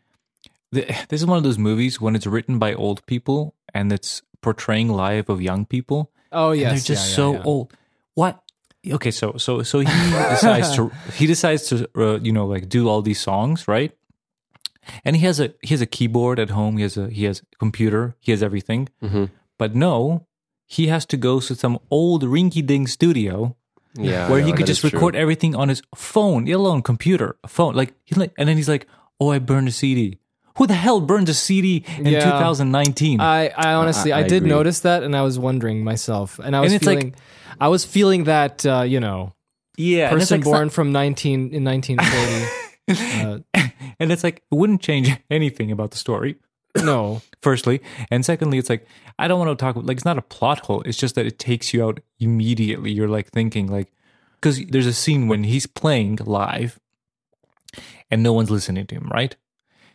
This 0.70 1.20
is 1.20 1.26
one 1.26 1.36
of 1.36 1.44
those 1.44 1.58
movies 1.58 2.00
when 2.00 2.16
it's 2.16 2.26
written 2.26 2.58
by 2.58 2.72
old 2.72 3.04
people 3.06 3.54
and 3.74 3.92
it's 3.92 4.22
portraying 4.42 4.88
life 4.88 5.28
of 5.28 5.40
young 5.40 5.64
people. 5.64 6.10
oh 6.32 6.50
and 6.50 6.60
yes, 6.60 6.70
they're 6.70 6.96
just 6.96 7.06
yeah, 7.06 7.10
yeah, 7.10 7.16
so 7.16 7.32
yeah. 7.34 7.42
old. 7.44 7.72
What? 8.14 8.42
Okay, 8.98 9.10
so 9.12 9.36
so 9.38 9.62
so 9.62 9.78
he 9.80 9.86
decides 10.36 10.74
to 10.76 10.90
he 11.14 11.26
decides 11.26 11.62
to 11.68 11.88
uh, 11.96 12.18
you 12.20 12.32
know 12.32 12.46
like 12.46 12.68
do 12.68 12.88
all 12.88 13.00
these 13.02 13.20
songs, 13.20 13.66
right? 13.68 13.92
And 15.04 15.14
he 15.16 15.24
has 15.26 15.38
a 15.40 15.54
he 15.62 15.68
has 15.74 15.80
a 15.80 15.86
keyboard 15.86 16.38
at 16.40 16.50
home. 16.50 16.76
He 16.76 16.82
has 16.82 16.96
a 16.96 17.08
he 17.08 17.24
has 17.24 17.40
a 17.40 17.56
computer. 17.58 18.16
He 18.20 18.32
has 18.32 18.42
everything. 18.42 18.88
Mm-hmm. 19.02 19.24
But 19.58 19.74
no, 19.76 20.26
he 20.66 20.88
has 20.88 21.06
to 21.06 21.16
go 21.16 21.38
to 21.40 21.54
some 21.54 21.78
old 21.90 22.24
rinky 22.24 22.66
dink 22.66 22.88
studio 22.88 23.54
Yeah. 23.94 24.28
where 24.28 24.42
I 24.42 24.46
he 24.46 24.52
could 24.52 24.66
just 24.66 24.82
is 24.84 24.90
true. 24.90 24.98
record 24.98 25.14
everything 25.14 25.54
on 25.54 25.68
his 25.68 25.82
phone, 25.94 26.46
let 26.46 26.56
alone 26.56 26.82
computer, 26.82 27.36
a 27.44 27.48
phone. 27.48 27.74
Like 27.76 27.94
he's 28.04 28.18
like, 28.18 28.32
and 28.38 28.48
then 28.48 28.56
he's 28.56 28.68
like, 28.68 28.86
"Oh, 29.20 29.30
I 29.30 29.38
burned 29.38 29.68
a 29.68 29.72
CD." 29.72 30.18
Who 30.58 30.66
the 30.66 30.74
hell 30.74 31.00
burned 31.00 31.28
a 31.28 31.34
CD 31.34 31.84
in 31.98 32.06
Yeah. 32.06 32.20
2019? 32.24 33.20
I, 33.20 33.48
I 33.56 33.74
honestly, 33.74 34.12
I- 34.12 34.18
I, 34.18 34.20
I 34.20 34.28
did 34.28 34.38
agree. 34.38 34.50
notice 34.50 34.80
that, 34.80 35.02
and 35.02 35.16
I 35.16 35.22
was 35.22 35.38
wondering 35.38 35.82
myself, 35.84 36.38
and 36.38 36.54
I 36.54 36.60
was 36.60 36.72
it's 36.72 36.84
like- 36.84 36.98
feeling, 36.98 37.14
I 37.60 37.68
was 37.68 37.84
feeling 37.84 38.24
that 38.24 38.64
uh, 38.66 38.82
you 38.82 39.00
know, 39.00 39.34
yeah, 39.76 40.10
person 40.10 40.40
like, 40.40 40.44
born 40.44 40.64
not- 40.64 40.72
from 40.72 40.92
nineteen 40.92 41.50
in 41.54 41.64
nineteen 41.64 41.98
forty. 41.98 42.44
uh, 42.88 43.38
and 43.98 44.12
it's 44.12 44.24
like 44.24 44.42
it 44.50 44.54
wouldn't 44.54 44.82
change 44.82 45.10
anything 45.30 45.70
about 45.70 45.90
the 45.92 45.96
story. 45.98 46.36
no, 46.76 47.22
Firstly, 47.42 47.80
and 48.10 48.24
secondly, 48.24 48.58
it's 48.58 48.68
like 48.70 48.86
I 49.18 49.28
don't 49.28 49.38
want 49.38 49.56
to 49.56 49.62
talk 49.62 49.76
like 49.76 49.96
it's 49.96 50.04
not 50.04 50.18
a 50.18 50.22
plot 50.22 50.60
hole. 50.66 50.82
It's 50.82 50.98
just 50.98 51.14
that 51.14 51.26
it 51.26 51.38
takes 51.38 51.72
you 51.72 51.84
out 51.84 52.00
immediately. 52.20 52.90
You're 52.92 53.08
like 53.08 53.30
thinking 53.30 53.68
like 53.68 53.92
because 54.34 54.60
there's 54.66 54.86
a 54.86 54.92
scene 54.92 55.28
when 55.28 55.44
he's 55.44 55.66
playing 55.66 56.18
live 56.24 56.78
and 58.10 58.22
no 58.22 58.32
one's 58.32 58.50
listening 58.50 58.86
to 58.88 58.94
him, 58.96 59.08
right? 59.12 59.36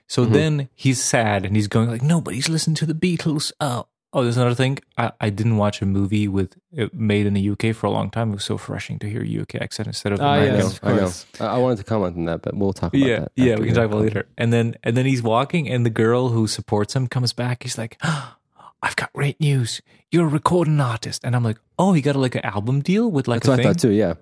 So 0.08 0.24
mm-hmm. 0.24 0.34
then 0.34 0.70
he's 0.74 1.04
sad 1.04 1.46
and 1.46 1.56
he's 1.56 1.68
going 1.68 1.90
like 1.90 2.02
nobody's 2.02 2.50
listening 2.50 2.76
to 2.76 2.86
the 2.86 2.94
Beatles. 2.94 3.52
Oh, 3.60 3.88
oh, 4.14 4.24
there's 4.24 4.38
another 4.38 4.56
thing. 4.56 4.80
I, 4.98 5.12
I 5.20 5.30
didn't 5.30 5.58
watch 5.58 5.82
a 5.82 5.86
movie 5.86 6.28
with 6.28 6.58
it 6.72 6.94
made 6.94 7.26
in 7.26 7.34
the 7.34 7.50
UK 7.50 7.76
for 7.76 7.88
a 7.88 7.92
long 7.92 8.10
time. 8.10 8.32
It 8.32 8.36
was 8.36 8.46
so 8.46 8.56
refreshing 8.56 9.00
to 9.00 9.10
hear 9.10 9.22
a 9.22 9.42
UK 9.42 9.56
accent 9.56 9.88
instead 9.88 10.14
of 10.14 10.22
Ah, 10.22 10.36
yes. 10.38 10.80
of 10.80 10.84
I 10.84 10.96
know. 10.96 11.12
I, 11.40 11.56
I 11.56 11.58
wanted 11.60 11.78
to 11.80 11.84
comment 11.84 12.18
on 12.18 12.26
that, 12.26 12.42
but 12.42 12.56
we'll 12.56 12.74
talk 12.74 12.94
about 12.94 13.08
yeah, 13.08 13.20
that. 13.20 13.32
yeah, 13.36 13.56
we 13.58 13.68
can 13.68 13.76
talk 13.76 13.86
about 13.86 14.00
it 14.00 14.04
later. 14.04 14.28
And 14.38 14.52
then 14.52 14.76
and 14.84 14.96
then 14.96 15.06
he's 15.06 15.22
walking, 15.22 15.70
and 15.70 15.86
the 15.86 15.92
girl 15.92 16.30
who 16.30 16.48
supports 16.48 16.96
him 16.96 17.08
comes 17.08 17.34
back. 17.34 17.64
He's 17.64 17.78
like, 17.78 17.98
ah, 18.02 18.38
"I've 18.82 18.96
got 18.96 19.14
great 19.14 19.40
news. 19.40 19.82
You're 20.10 20.26
a 20.26 20.30
recording 20.30 20.80
artist." 20.80 21.24
And 21.24 21.36
I'm 21.36 21.44
like, 21.44 21.58
"Oh, 21.78 21.94
he 21.94 22.02
got 22.02 22.16
a, 22.16 22.20
like 22.20 22.36
an 22.36 22.46
album 22.46 22.82
deal 22.82 23.12
with 23.12 23.28
like 23.28 23.42
That's 23.42 23.48
a 23.50 23.52
what 23.52 23.60
I 23.60 23.64
thought 23.64 23.80
too. 23.80 23.92
Yeah. 23.92 24.14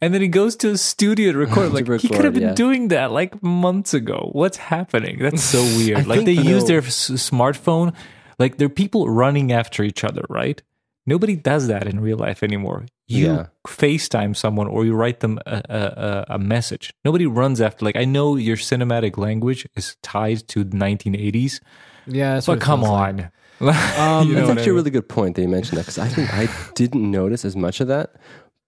And 0.00 0.12
then 0.14 0.20
he 0.20 0.28
goes 0.28 0.56
to 0.56 0.70
a 0.70 0.76
studio 0.78 1.32
to 1.32 1.38
record. 1.38 1.70
To 1.72 1.92
like 1.92 2.00
he 2.00 2.08
could 2.08 2.24
have 2.24 2.34
been 2.34 2.42
yeah. 2.42 2.54
doing 2.54 2.88
that 2.88 3.10
like 3.12 3.42
months 3.42 3.94
ago. 3.94 4.28
What's 4.32 4.56
happening? 4.56 5.18
That's 5.20 5.42
so 5.42 5.62
weird. 5.76 6.06
like 6.06 6.24
they 6.24 6.32
use 6.32 6.64
their 6.66 6.78
s- 6.82 7.10
smartphone. 7.10 7.94
Like 8.38 8.56
they're 8.58 8.68
people 8.68 9.08
running 9.08 9.52
after 9.52 9.82
each 9.82 10.04
other, 10.04 10.24
right? 10.28 10.60
Nobody 11.06 11.36
does 11.36 11.66
that 11.68 11.86
in 11.86 12.00
real 12.00 12.16
life 12.18 12.42
anymore. 12.42 12.86
You 13.06 13.26
Yeah. 13.26 13.46
FaceTime 13.68 14.34
someone 14.34 14.66
or 14.66 14.84
you 14.86 14.94
write 14.94 15.20
them 15.20 15.38
a, 15.46 15.60
a, 15.68 16.24
a- 16.34 16.38
message. 16.38 16.92
Nobody 17.04 17.26
runs 17.26 17.60
after. 17.60 17.84
Like 17.84 17.96
I 17.96 18.04
know 18.06 18.36
your 18.36 18.56
cinematic 18.56 19.18
language 19.18 19.68
is 19.76 19.96
tied 20.02 20.48
to 20.48 20.64
the 20.64 20.76
1980s, 20.76 21.60
yeah, 22.06 22.40
but 22.46 22.60
come 22.60 22.80
feels 22.80 22.90
like. 22.90 23.14
on. 23.14 23.30
Um, 23.60 24.26
You 24.28 24.34
know 24.34 24.40
That's 24.40 24.48
what 24.48 24.58
I 24.58 24.60
actually 24.60 24.70
a 24.70 24.74
really 24.74 24.90
good 24.90 25.08
point 25.08 25.36
that 25.36 25.42
you 25.42 25.48
mentioned 25.48 25.78
that 25.78 25.82
because 25.86 25.98
I 25.98 26.08
think 26.08 26.34
I 26.34 26.48
didn't 26.74 27.08
notice 27.08 27.44
as 27.44 27.54
much 27.54 27.80
of 27.80 27.86
that. 27.88 28.16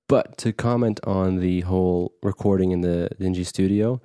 But 0.09 0.38
to 0.38 0.53
comment 0.53 1.01
on 1.05 1.40
the 1.40 1.62
whole 1.62 2.12
recording 2.23 2.71
in 2.71 2.81
the 2.81 3.09
dingy 3.19 3.45
studio, 3.45 4.01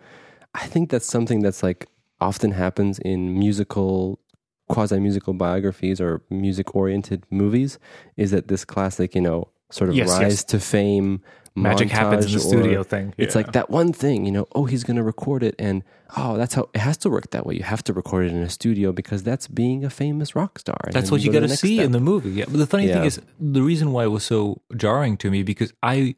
I 0.55 0.65
think 0.65 0.89
that's 0.89 1.05
something 1.05 1.41
that's 1.41 1.61
like 1.61 1.87
often 2.19 2.51
happens 2.51 2.99
in 2.99 3.37
musical, 3.37 4.19
quasi 4.67 4.99
musical 4.99 5.33
biographies 5.33 6.01
or 6.01 6.21
music 6.29 6.75
oriented 6.75 7.25
movies. 7.29 7.77
Is 8.17 8.31
that 8.31 8.47
this 8.47 8.65
classic, 8.65 9.13
you 9.15 9.21
know, 9.21 9.49
sort 9.69 9.89
of 9.89 9.95
Yes, 9.95 10.09
rise 10.09 10.21
yes. 10.21 10.43
to 10.45 10.59
fame 10.59 11.21
Magic 11.55 11.89
happens 11.89 12.25
in 12.25 12.31
the 12.31 12.39
studio 12.39 12.81
thing. 12.83 13.13
It's 13.17 13.35
Yeah. 13.35 13.39
like 13.41 13.51
that 13.53 13.69
one 13.69 13.91
thing, 13.91 14.25
you 14.25 14.31
know, 14.31 14.47
oh, 14.55 14.65
he's 14.65 14.83
going 14.85 14.95
to 14.97 15.03
record 15.03 15.43
it. 15.43 15.53
And 15.59 15.83
oh, 16.15 16.37
that's 16.37 16.53
how 16.53 16.69
it 16.73 16.79
has 16.79 16.97
to 16.99 17.09
work 17.09 17.31
that 17.31 17.45
way. 17.45 17.55
You 17.55 17.63
have 17.63 17.83
to 17.85 17.93
record 17.93 18.25
it 18.27 18.31
in 18.31 18.41
a 18.41 18.49
studio 18.49 18.93
because 18.93 19.21
that's 19.23 19.47
being 19.47 19.83
a 19.83 19.89
famous 19.89 20.33
rock 20.35 20.59
star. 20.59 20.77
And 20.85 20.93
That's 20.93 21.11
what 21.11 21.21
you 21.21 21.31
go 21.31 21.41
got 21.41 21.49
to 21.49 21.57
see 21.57 21.75
step. 21.75 21.85
in 21.87 21.91
the 21.91 21.99
movie. 21.99 22.29
Yeah. 22.31 22.45
But 22.47 22.57
the 22.57 22.67
funny 22.67 22.87
thing 22.87 23.03
is, 23.03 23.19
the 23.39 23.61
reason 23.61 23.91
why 23.91 24.05
it 24.05 24.11
was 24.11 24.23
so 24.23 24.61
jarring 24.77 25.17
to 25.17 25.29
me 25.29 25.43
because 25.43 25.73
I 25.83 26.15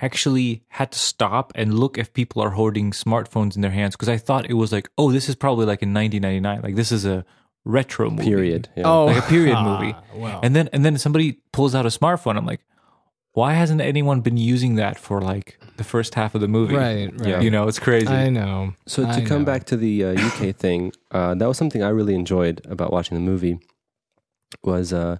actually 0.00 0.62
had 0.68 0.90
to 0.92 0.98
stop 0.98 1.52
and 1.54 1.78
look 1.78 1.96
if 1.98 2.12
people 2.12 2.42
are 2.42 2.50
holding 2.50 2.90
smartphones 2.90 3.54
in 3.54 3.62
their 3.62 3.70
hands 3.70 3.94
because 3.94 4.08
I 4.08 4.16
thought 4.18 4.50
it 4.50 4.54
was 4.54 4.72
like, 4.72 4.88
oh, 4.98 5.12
this 5.12 5.28
is 5.28 5.34
probably 5.36 5.64
like 5.66 5.82
in 5.82 5.94
1999. 5.94 6.60
Like 6.62 6.74
this 6.74 6.90
is 6.90 7.04
a 7.04 7.24
retro 7.64 8.10
movie. 8.10 8.24
period. 8.24 8.68
Yeah. 8.76 8.84
Oh, 8.86 9.06
Like 9.14 9.18
a 9.18 9.22
period 9.28 9.54
ah, 9.58 9.78
movie. 9.78 9.94
Wow. 10.16 10.40
And 10.42 10.56
then 10.56 10.68
and 10.72 10.84
then 10.84 10.98
somebody 10.98 11.38
pulls 11.52 11.74
out 11.74 11.86
a 11.86 11.90
smartphone. 11.90 12.36
I'm 12.36 12.46
like, 12.46 12.60
why 13.34 13.54
hasn't 13.54 13.80
anyone 13.80 14.20
been 14.20 14.36
using 14.36 14.74
that 14.74 14.98
for 14.98 15.20
like 15.20 15.58
the 15.76 15.84
first 15.84 16.14
half 16.14 16.34
of 16.34 16.40
the 16.40 16.48
movie? 16.48 16.74
right, 16.74 17.10
right. 17.18 17.28
Yeah. 17.28 17.40
You 17.40 17.50
know, 17.50 17.66
it's 17.66 17.78
crazy. 17.78 18.08
I 18.08 18.28
know. 18.28 18.74
So 18.86 19.04
to 19.04 19.08
I 19.08 19.24
come 19.24 19.40
know. 19.40 19.46
back 19.46 19.64
to 19.64 19.76
the 19.76 20.04
uh, 20.04 20.26
UK 20.26 20.54
thing, 20.54 20.92
uh, 21.10 21.34
that 21.34 21.46
was 21.46 21.56
something 21.56 21.82
I 21.82 21.88
really 21.88 22.14
enjoyed 22.14 22.60
about 22.68 22.92
watching 22.92 23.16
the 23.16 23.22
movie. 23.22 23.58
Was 24.62 24.92
uh, 24.92 25.16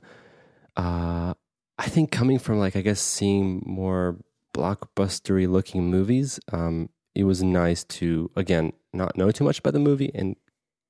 uh, 0.77 1.35
I 1.79 1.87
think 1.87 2.11
coming 2.11 2.39
from 2.39 2.59
like 2.59 2.77
I 2.77 2.83
guess 2.83 3.01
seeing 3.01 3.63
more 3.65 4.19
blockbustery 4.53 5.49
looking 5.49 5.87
movies, 5.87 6.39
um, 6.53 6.91
it 7.15 7.25
was 7.25 7.43
nice 7.43 7.83
to 7.85 8.31
again 8.37 8.75
not 8.93 9.17
know 9.17 9.31
too 9.31 9.45
much 9.45 9.59
about 9.59 9.73
the 9.73 9.79
movie 9.79 10.11
and 10.15 10.37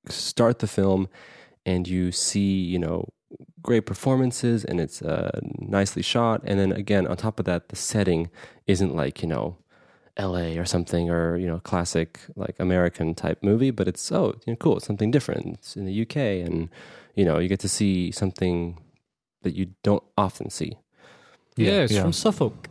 start 0.09 0.59
the 0.59 0.67
film, 0.67 1.09
and 1.65 1.87
you 1.87 2.11
see 2.11 2.61
you 2.65 2.81
know 2.81 3.09
great 3.63 3.87
performances 3.87 4.65
and 4.65 4.81
it's 4.81 5.03
uh, 5.03 5.41
nicely 5.59 6.03
shot, 6.03 6.43
and 6.45 6.59
then 6.59 6.73
again 6.73 7.07
on 7.07 7.17
top 7.17 7.39
of 7.39 7.45
that, 7.47 7.69
the 7.69 7.77
setting 7.77 8.31
isn't 8.67 8.95
like 8.95 9.23
you 9.23 9.29
know 9.29 9.57
L.A. 10.17 10.59
or 10.59 10.65
something, 10.65 11.11
or 11.11 11.37
you 11.37 11.47
know, 11.47 11.61
classic 11.61 12.21
like 12.37 12.55
American 12.59 13.15
type 13.15 13.43
movie. 13.43 13.71
But 13.71 13.89
it's 13.89 14.13
oh, 14.13 14.35
you 14.47 14.53
know, 14.53 14.57
cool. 14.57 14.77
It's 14.77 14.87
something 14.87 15.11
different. 15.11 15.55
It's 15.55 15.77
in 15.77 15.87
the 15.87 16.03
UK, 16.03 16.17
and 16.17 16.69
you 17.15 17.25
know, 17.25 17.39
you 17.39 17.49
get 17.49 17.61
to 17.61 17.69
see 17.69 18.11
something 18.11 18.79
that 19.43 19.55
you 19.55 19.71
don't 19.83 20.03
often 20.17 20.51
see. 20.51 20.77
Yeah, 21.57 21.83
it's 21.83 21.93
yeah. 21.93 22.03
from 22.03 22.13
Suffolk. 22.13 22.69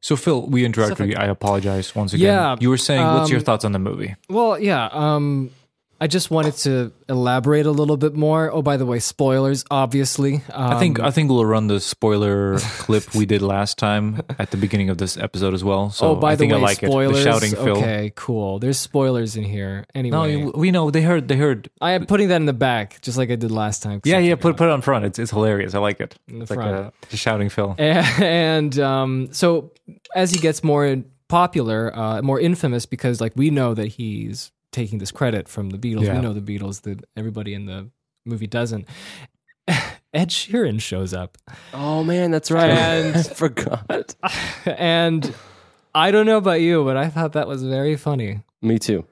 So 0.00 0.16
Phil, 0.16 0.46
we 0.48 0.64
interrupted 0.64 1.08
you. 1.08 1.14
I 1.16 1.26
apologize 1.26 1.94
once 1.94 2.12
again. 2.12 2.26
Yeah, 2.26 2.56
you 2.58 2.68
were 2.68 2.76
saying, 2.76 3.04
what's 3.04 3.30
your 3.30 3.38
um, 3.38 3.44
thoughts 3.44 3.64
on 3.64 3.70
the 3.70 3.78
movie? 3.78 4.16
Well, 4.28 4.58
yeah. 4.58 4.88
Um, 4.90 5.50
I 6.02 6.08
just 6.08 6.32
wanted 6.32 6.54
to 6.66 6.92
elaborate 7.08 7.64
a 7.64 7.70
little 7.70 7.96
bit 7.96 8.12
more. 8.12 8.50
Oh, 8.52 8.60
by 8.60 8.76
the 8.76 8.84
way, 8.84 8.98
spoilers, 8.98 9.64
obviously. 9.70 10.42
Um, 10.50 10.72
I 10.72 10.78
think 10.80 10.98
I 10.98 11.12
think 11.12 11.30
we'll 11.30 11.44
run 11.46 11.68
the 11.68 11.78
spoiler 11.78 12.58
clip 12.58 13.14
we 13.14 13.24
did 13.24 13.40
last 13.40 13.78
time 13.78 14.20
at 14.36 14.50
the 14.50 14.56
beginning 14.56 14.90
of 14.90 14.98
this 14.98 15.16
episode 15.16 15.54
as 15.54 15.62
well. 15.62 15.90
So 15.90 16.08
oh, 16.08 16.14
by 16.16 16.32
I 16.32 16.34
the 16.34 16.38
think 16.40 16.52
way, 16.54 16.58
I 16.58 16.60
like 16.60 16.78
spoilers. 16.78 17.20
it. 17.20 17.24
The 17.24 17.30
shouting 17.30 17.50
Phil. 17.52 17.76
Okay, 17.78 18.12
cool. 18.16 18.58
There's 18.58 18.78
spoilers 18.78 19.36
in 19.36 19.44
here. 19.44 19.86
No, 19.94 20.00
Anyway, 20.00 20.36
you- 20.40 20.52
we 20.56 20.72
know 20.72 20.90
they 20.90 21.02
heard. 21.02 21.28
They 21.28 21.36
heard. 21.36 21.70
I 21.80 21.92
am 21.92 22.06
putting 22.06 22.26
that 22.30 22.36
in 22.40 22.46
the 22.46 22.52
back, 22.52 23.00
just 23.02 23.16
like 23.16 23.30
I 23.30 23.36
did 23.36 23.52
last 23.52 23.84
time. 23.84 24.00
Yeah, 24.02 24.18
yeah. 24.18 24.34
Put 24.34 24.56
put 24.56 24.64
it 24.66 24.72
on 24.72 24.82
front. 24.82 25.04
It's 25.04 25.20
it's 25.20 25.30
hilarious. 25.30 25.72
I 25.72 25.78
like 25.78 26.00
it. 26.00 26.18
In 26.26 26.38
the 26.40 26.42
It's 26.42 26.50
like 26.50 26.58
front. 26.58 26.92
a, 27.10 27.14
a 27.14 27.16
shouting 27.16 27.48
Phil. 27.48 27.76
and 27.78 28.76
um, 28.80 29.28
so 29.32 29.70
as 30.16 30.32
he 30.32 30.40
gets 30.40 30.64
more 30.64 30.96
popular, 31.28 31.96
uh, 31.96 32.22
more 32.22 32.40
infamous, 32.40 32.86
because 32.86 33.20
like 33.20 33.34
we 33.36 33.50
know 33.50 33.72
that 33.74 33.86
he's 33.86 34.50
taking 34.72 34.98
this 34.98 35.10
credit 35.12 35.48
from 35.48 35.70
the 35.70 35.78
Beatles. 35.78 36.06
Yeah. 36.06 36.16
We 36.16 36.20
know 36.22 36.32
the 36.32 36.40
Beatles 36.40 36.82
that 36.82 37.04
everybody 37.16 37.54
in 37.54 37.66
the 37.66 37.90
movie 38.24 38.46
doesn't. 38.46 38.88
Ed 40.14 40.28
Sheeran 40.28 40.80
shows 40.80 41.14
up, 41.14 41.38
Oh 41.72 42.04
man, 42.04 42.30
that's 42.30 42.50
right. 42.50 42.70
And- 42.70 43.16
I 43.16 43.22
forgot. 43.22 44.14
and 44.66 45.34
I 45.94 46.10
don't 46.10 46.26
know 46.26 46.36
about 46.38 46.60
you, 46.60 46.84
but 46.84 46.96
I 46.96 47.08
thought 47.08 47.32
that 47.32 47.46
was 47.48 47.62
very 47.62 47.96
funny. 47.96 48.40
Me 48.60 48.78
too. 48.78 49.04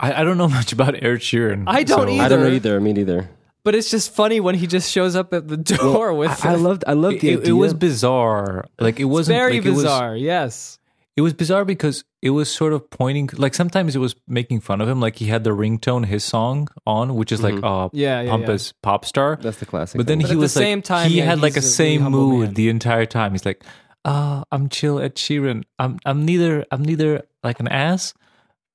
I, 0.00 0.20
I 0.20 0.24
don't 0.24 0.38
know 0.38 0.48
much 0.48 0.72
about 0.72 0.94
Ed 0.94 1.18
Sheeran. 1.20 1.64
I 1.66 1.82
don't 1.84 2.06
so- 2.06 2.08
either. 2.08 2.22
I 2.24 2.28
don't 2.28 2.40
know 2.42 2.50
either. 2.50 2.80
Me 2.80 2.92
neither. 2.92 3.28
But 3.64 3.74
it's 3.74 3.90
just 3.90 4.14
funny 4.14 4.40
when 4.40 4.54
he 4.54 4.66
just 4.66 4.90
shows 4.90 5.14
up 5.14 5.34
at 5.34 5.46
the 5.48 5.56
door 5.58 6.14
with. 6.14 6.44
I, 6.46 6.52
I 6.52 6.54
loved. 6.54 6.84
I 6.86 6.92
loved 6.94 7.16
It, 7.16 7.20
the 7.20 7.32
it, 7.32 7.40
idea. 7.40 7.56
was 7.56 7.74
bizarre. 7.74 8.64
Like 8.80 8.98
it 8.98 9.04
wasn't 9.04 9.36
very 9.36 9.54
like, 9.58 9.66
it 9.66 9.70
was- 9.70 9.82
bizarre. 9.82 10.16
yes. 10.16 10.78
It 11.18 11.22
was 11.26 11.34
bizarre 11.42 11.64
because 11.74 12.04
it 12.22 12.30
was 12.38 12.48
sort 12.60 12.72
of 12.76 12.80
pointing 12.90 13.28
like 13.44 13.54
sometimes 13.62 13.96
it 13.96 14.02
was 14.06 14.14
making 14.38 14.60
fun 14.68 14.80
of 14.82 14.88
him 14.88 15.00
like 15.06 15.16
he 15.22 15.26
had 15.34 15.42
the 15.48 15.50
ringtone 15.62 16.06
his 16.06 16.22
song 16.34 16.68
on 16.86 17.14
which 17.18 17.32
is 17.32 17.40
like 17.46 17.58
uh 17.62 17.88
Yeah, 17.92 18.20
yeah, 18.22 18.30
pompous 18.30 18.72
pop 18.86 19.04
star 19.04 19.30
That's 19.46 19.58
the 19.62 19.66
classic. 19.66 19.98
but 19.98 20.06
then 20.06 20.18
thing. 20.18 20.26
But 20.28 20.30
he 20.30 20.34
at 20.36 20.48
the 20.48 20.58
like 20.60 20.66
same 20.66 20.80
time, 20.82 21.10
he 21.10 21.18
yeah, 21.18 21.24
had 21.30 21.40
like 21.46 21.56
a 21.56 21.58
a 21.58 21.62
same 21.80 22.00
really 22.02 22.10
mood 22.18 22.44
man. 22.48 22.54
the 22.54 22.68
entire 22.76 23.06
time 23.18 23.32
he's 23.32 23.44
like 23.50 23.64
uh 24.04 24.44
I'm 24.54 24.68
chill 24.68 24.96
Ed 25.00 25.16
Sheeran 25.16 25.64
I'm 25.82 25.98
I'm 26.06 26.24
neither 26.24 26.64
I'm 26.70 26.82
neither 26.90 27.10
like 27.42 27.58
an 27.60 27.68
ass 27.68 28.14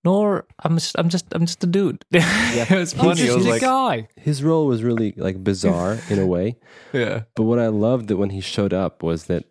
nor 0.04 0.46
I'm 0.64 0.76
just 0.78 0.96
I'm 1.00 1.08
just 1.10 1.26
I'm 1.34 1.46
just 1.46 1.64
a 1.64 1.68
dude 1.68 2.04
Yeah. 2.12 2.28
it 2.74 2.78
was 2.78 2.92
He's 2.94 3.02
funny 3.02 3.22
it 3.22 3.26
just 3.32 3.38
was 3.38 3.46
a 3.46 3.50
like 3.56 3.62
guy. 3.62 4.08
his 4.18 4.44
role 4.44 4.66
was 4.68 4.84
really 4.84 5.14
like 5.16 5.42
bizarre 5.44 5.98
in 6.10 6.20
a 6.20 6.28
way. 6.28 6.58
yeah 6.94 7.24
But 7.36 7.44
what 7.44 7.60
I 7.60 7.68
loved 7.68 8.10
that 8.10 8.18
when 8.18 8.32
he 8.32 8.42
showed 8.42 8.74
up 8.74 9.02
was 9.02 9.26
that 9.32 9.46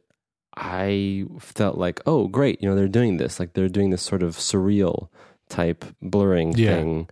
I 0.57 1.25
felt 1.39 1.79
like, 1.79 2.01
oh, 2.07 2.29
great, 2.29 2.63
you 2.63 2.69
know, 2.69 2.75
they're 2.77 2.89
doing 2.89 3.17
this. 3.17 3.41
Like 3.41 3.55
they're 3.55 3.69
doing 3.69 3.91
this 3.91 4.03
sort 4.03 4.23
of 4.23 4.37
surreal 4.37 5.09
type 5.49 5.85
blurring 6.03 6.53
Yeah. 6.57 6.77
thing. 6.77 7.09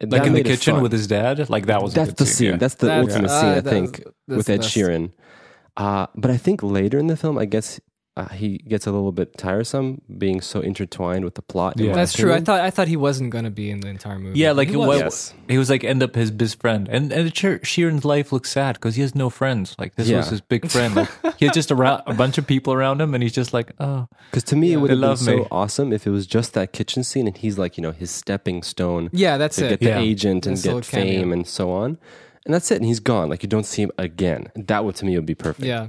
like 0.00 0.26
in 0.26 0.32
the 0.32 0.44
kitchen 0.44 0.80
with 0.80 0.92
his 0.92 1.08
dad 1.08 1.50
like 1.50 1.66
that 1.66 1.82
was 1.82 1.92
a 1.92 1.96
That's 1.96 2.10
good 2.10 2.16
the 2.18 2.26
scene. 2.26 2.50
yeah. 2.52 2.56
That's 2.56 2.76
the 2.76 2.86
That's- 2.86 3.10
ultimate 3.10 3.30
uh, 3.30 3.40
scene, 3.40 3.48
I 3.50 3.60
think, 3.60 3.96
that's 4.28 4.36
with 4.38 4.46
the 4.46 4.52
Ed. 4.54 4.60
Sheeran. 4.60 5.12
Uh, 5.76 6.06
but 6.14 6.30
I 6.30 6.36
think 6.36 6.62
later 6.62 6.98
in 6.98 7.06
the 7.08 7.16
film, 7.16 7.36
I 7.38 7.44
guess 7.46 7.80
uh, 8.18 8.28
he 8.34 8.58
gets 8.58 8.86
a 8.86 8.90
little 8.90 9.12
bit 9.12 9.38
tiresome 9.38 10.00
being 10.18 10.40
so 10.40 10.60
intertwined 10.60 11.24
with 11.24 11.34
the 11.36 11.42
plot. 11.42 11.74
Yeah. 11.76 11.90
my 11.90 11.94
That's 11.94 12.12
true. 12.12 12.32
I 12.34 12.40
thought 12.40 12.60
I 12.60 12.70
thought 12.70 12.88
he 12.88 12.96
wasn't 12.96 13.30
going 13.30 13.44
to 13.44 13.50
be 13.50 13.70
in 13.70 13.80
the 13.80 13.88
entire 13.88 14.18
movie. 14.18 14.38
Yeah, 14.38 14.52
like 14.52 14.68
he 14.68 14.76
was. 14.76 14.88
was, 14.88 15.00
Yes. 15.00 15.34
he 15.48 15.56
was 15.58 15.70
like 15.70 15.84
end 15.84 16.02
up 16.02 16.14
his 16.14 16.30
best 16.30 16.60
friend, 16.60 16.88
and 16.88 17.12
and 17.12 17.34
Sheer- 17.36 17.60
Sheeran's 17.60 18.04
life 18.04 18.32
looks 18.32 18.50
sad 18.50 18.74
because 18.74 18.96
he 18.96 19.02
has 19.02 19.14
no 19.14 19.30
friends. 19.30 19.74
Like 19.78 19.94
this 19.94 20.08
Yeah. 20.08 20.18
was 20.18 20.28
his 20.30 20.40
big 20.40 20.68
friend. 20.70 20.96
Like 20.96 21.08
he 21.38 21.44
had 21.46 21.54
just 21.54 21.70
around 21.70 22.02
a 22.06 22.14
bunch 22.14 22.36
of 22.38 22.46
people 22.46 22.72
around 22.74 23.00
him, 23.00 23.14
and 23.14 23.22
he's 23.22 23.32
just 23.32 23.52
like, 23.54 23.72
oh, 23.78 24.08
Because 24.30 24.42
to 24.44 24.56
me, 24.56 24.72
it 24.72 24.76
would 24.78 24.90
have 24.90 25.00
been 25.00 25.16
so 25.16 25.36
me. 25.38 25.46
awesome 25.50 25.92
if 25.92 26.06
it 26.06 26.10
was 26.10 26.26
just 26.26 26.54
that 26.54 26.72
kitchen 26.72 27.04
scene 27.04 27.26
and 27.28 27.36
he's 27.36 27.56
like, 27.58 27.76
you 27.78 27.82
know, 27.82 27.92
his 27.92 28.10
stepping 28.10 28.62
stone 28.62 29.10
Yeah, 29.12 29.36
that's 29.38 29.56
to 29.56 29.66
it. 29.66 29.68
get 29.70 29.80
the 29.80 29.86
Yeah. 29.86 30.00
agent 30.00 30.46
and 30.46 30.56
Nice 30.56 30.64
get 30.64 30.84
fame 30.84 31.20
cameo. 31.20 31.32
and 31.34 31.46
so 31.46 31.70
on. 31.70 31.98
And 32.48 32.54
that's 32.54 32.70
it. 32.70 32.76
And 32.76 32.86
he's 32.86 32.98
gone. 32.98 33.28
Like 33.28 33.42
you 33.42 33.48
don't 33.48 33.66
see 33.66 33.82
him 33.82 33.92
again. 33.98 34.50
That 34.56 34.82
would 34.84 34.96
to 34.96 35.04
me 35.04 35.14
would 35.16 35.26
be 35.26 35.34
perfect. 35.34 35.66
Yeah. 35.66 35.88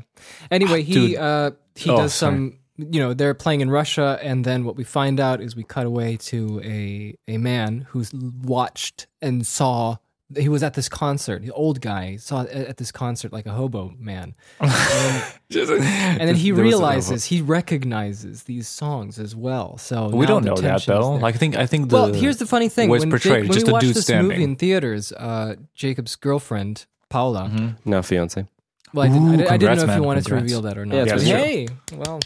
Anyway, 0.51 0.83
he 0.83 1.15
uh 1.15 1.51
he 1.73 1.89
Oh, 1.89 1.95
does 1.95 2.13
some 2.13 2.59
you 2.77 2.99
know, 2.99 3.13
they're 3.13 3.33
playing 3.33 3.61
in 3.61 3.69
Russia 3.69 4.19
and 4.21 4.43
then 4.43 4.65
what 4.65 4.75
we 4.75 4.83
find 4.83 5.21
out 5.21 5.39
is 5.39 5.55
we 5.55 5.63
cut 5.63 5.85
away 5.85 6.17
to 6.17 6.61
a 6.65 7.15
a 7.29 7.37
man 7.37 7.87
who's 7.89 8.11
watched 8.13 9.07
and 9.21 9.47
saw 9.47 9.95
he 10.37 10.47
was 10.49 10.61
at 10.61 10.75
this 10.75 10.87
concert, 10.89 11.41
the 11.41 11.51
old 11.51 11.81
guy 11.81 12.15
saw 12.17 12.41
at 12.41 12.49
at 12.49 12.77
this 12.77 12.91
concert 12.91 13.33
like 13.33 13.45
a 13.47 13.51
hobo 13.51 13.93
man. 13.99 14.35
And 14.59 14.69
then 14.69 16.35
he 16.35 16.51
There 16.51 16.63
was 16.63 16.73
a- 16.73 16.77
realizes 16.77 17.25
he 17.25 17.41
recognizes 17.41 18.43
these 18.43 18.67
songs 18.67 19.17
as 19.19 19.35
well. 19.35 19.77
So 19.77 20.09
we 20.09 20.25
don't 20.25 20.43
know 20.45 20.55
that 20.55 20.85
though. 20.85 21.13
Like 21.15 21.35
I 21.35 21.37
think 21.37 21.55
I 21.57 21.65
think 21.65 21.89
the 21.89 21.95
well, 21.95 22.13
here's 22.13 22.37
the 22.37 22.45
funny 22.45 22.69
thing: 22.69 22.89
was 22.89 23.01
when, 23.01 23.09
portrayed, 23.09 23.43
Jake, 23.43 23.49
when 23.51 23.63
we 23.65 23.69
a 23.69 23.73
watched 23.73 23.85
dude 23.87 23.95
this 23.95 24.03
standing. 24.05 24.29
movie 24.29 24.43
in 24.43 24.55
theaters, 24.55 25.11
uh, 25.13 25.55
Jacob's 25.73 26.15
girlfriend 26.15 26.85
Paula. 27.09 27.49
Mhm. 27.51 27.75
Now 27.85 28.01
fiance. 28.01 28.45
Well, 28.93 29.05
I 29.05 29.07
didn't, 29.07 29.21
I, 29.23 29.27
Ooh, 29.33 29.37
didn't- 29.37 29.51
I 29.51 29.57
didn't 29.57 29.59
congrats, 29.59 29.83
know 29.87 29.93
if 29.93 29.97
you 29.97 30.03
wanted 30.03 30.25
Congrats. 30.25 30.41
to 30.41 30.43
reveal 30.57 30.61
that 30.63 30.77
or 30.77 30.85
not. 30.85 30.95
Yeah, 30.95 31.05
that's 31.05 31.23
hey, 31.23 31.67
well, 31.93 32.19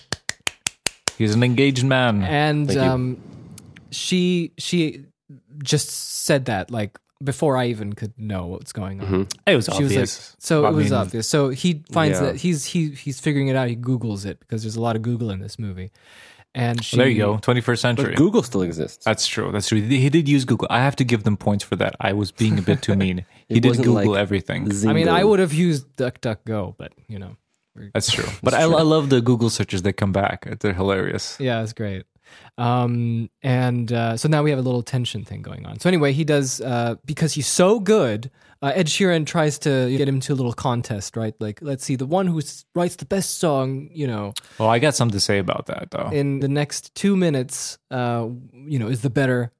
he's 1.18 1.36
an 1.36 1.44
engaged 1.44 1.84
man. 1.86 2.24
and 2.24 2.78
um, 2.78 3.18
she 3.92 4.52
she 4.58 5.06
just 5.62 5.90
said 5.90 6.46
that 6.46 6.72
like 6.72 6.98
before 7.24 7.58
I 7.58 7.68
even 7.68 7.94
could 7.94 8.14
know 8.18 8.48
what's 8.48 8.74
going 8.74 9.02
on. 9.02 9.08
Mhm. 9.08 9.34
It 9.48 9.56
was 9.56 9.66
She 9.66 9.72
was 9.72 9.92
like, 9.92 10.00
obvious. 10.00 10.36
so 10.40 10.66
I 10.66 10.70
it 10.70 10.74
was 10.74 10.86
mean, 10.92 10.94
obvious. 10.94 11.30
So 11.30 11.50
he 11.50 11.84
finds 11.92 12.20
Yeah. 12.20 12.26
that 12.28 12.36
he's 12.38 12.66
he 12.66 12.90
he's 12.92 13.20
figuring 13.20 13.48
it 13.48 13.56
out. 13.56 13.68
He 13.70 13.76
Googles 13.76 14.26
it 14.26 14.40
because 14.40 14.64
there's 14.64 14.76
a 14.76 14.82
lot 14.82 14.96
of 14.96 15.02
Google 15.02 15.30
in 15.32 15.40
this 15.40 15.58
movie, 15.60 15.92
and 16.56 16.84
she 16.84 16.98
There 16.98 17.08
you 17.08 17.18
go, 17.18 17.38
21st 17.38 17.80
century. 17.82 18.06
But 18.12 18.18
Google 18.18 18.44
still 18.44 18.62
exists. 18.62 19.04
That's 19.06 19.26
true. 19.28 19.52
That's 19.52 19.68
true. 19.68 19.82
He 19.82 20.10
did 20.10 20.28
use 20.30 20.46
Google. 20.46 20.68
I 20.70 20.80
have 20.80 20.96
to 20.98 21.04
give 21.04 21.24
them 21.24 21.38
points 21.38 21.64
for 21.64 21.76
that. 21.78 21.96
I 22.00 22.14
was 22.14 22.32
being 22.32 22.58
a 22.60 22.62
bit 22.62 22.82
too 22.82 22.96
mean. 22.96 23.26
He 23.50 23.60
did 23.60 23.70
wasn't 23.70 23.86
Google 23.88 24.12
like 24.14 24.20
everything. 24.22 24.72
I 24.88 24.94
mean, 24.94 25.08
I 25.10 25.24
would 25.24 25.40
have 25.40 25.54
used 25.54 25.86
DuckDuckGo, 25.98 26.76
but 26.78 26.94
you 27.08 27.20
know, 27.20 27.36
That's 27.94 28.12
true. 28.12 28.26
But 28.42 28.54
I, 28.54 28.62
I 28.64 28.82
love 28.84 29.10
the 29.10 29.20
Google 29.22 29.50
searches 29.50 29.82
that 29.84 29.94
come 29.94 30.12
back. 30.12 30.60
They're 30.60 30.74
hilarious. 30.74 31.38
Yeah, 31.40 31.62
it's 31.62 31.74
great. 31.74 32.04
Um, 32.58 33.30
and 33.42 33.92
uh, 33.92 34.16
so 34.18 34.28
now 34.30 34.44
we 34.44 34.50
have 34.52 34.60
a 34.60 34.62
little 34.62 34.84
tension 34.84 35.24
thing 35.26 35.42
going 35.42 35.66
on. 35.66 35.80
So 35.80 35.88
anyway, 35.90 36.14
he 36.14 36.24
does 36.24 36.62
uh, 36.62 36.96
because 37.06 37.34
he's 37.34 37.48
so 37.48 37.80
good. 37.80 38.30
Uh, 38.62 38.72
Ed 38.76 38.88
Sheeran 38.88 39.26
tries 39.26 39.60
to 39.60 39.96
get 39.98 40.08
him 40.08 40.20
to 40.22 40.34
a 40.34 40.36
little 40.36 40.54
contest, 40.54 41.18
right? 41.18 41.34
Like, 41.40 41.60
let's 41.62 41.84
see, 41.84 41.96
the 41.98 42.06
one 42.06 42.28
who 42.28 42.42
writes 42.76 42.96
the 42.96 43.06
best 43.06 43.40
song, 43.40 43.90
you 43.92 44.08
know, 44.08 44.34
Well, 44.58 44.70
I 44.70 44.80
got 44.80 44.96
something 44.96 45.14
to 45.14 45.20
say 45.20 45.40
about 45.40 45.66
that 45.66 45.92
though. 45.92 46.10
in 46.14 46.40
the 46.40 46.48
next 46.48 46.94
two 46.96 47.16
minutes, 47.18 47.78
uh, 47.92 48.28
you 48.54 48.80
know, 48.80 48.88
is 48.88 49.02
the 49.02 49.10
better 49.10 49.52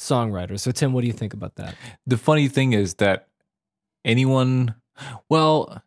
songwriter. 0.00 0.58
So 0.60 0.70
Tim, 0.70 0.92
what 0.92 1.00
do 1.00 1.06
you 1.08 1.12
think 1.12 1.34
about 1.34 1.56
that? 1.56 1.74
the 2.06 2.16
funny 2.18 2.46
thing 2.48 2.72
is 2.74 2.94
that 2.94 3.28
anyone 4.04 4.74
well 5.30 5.82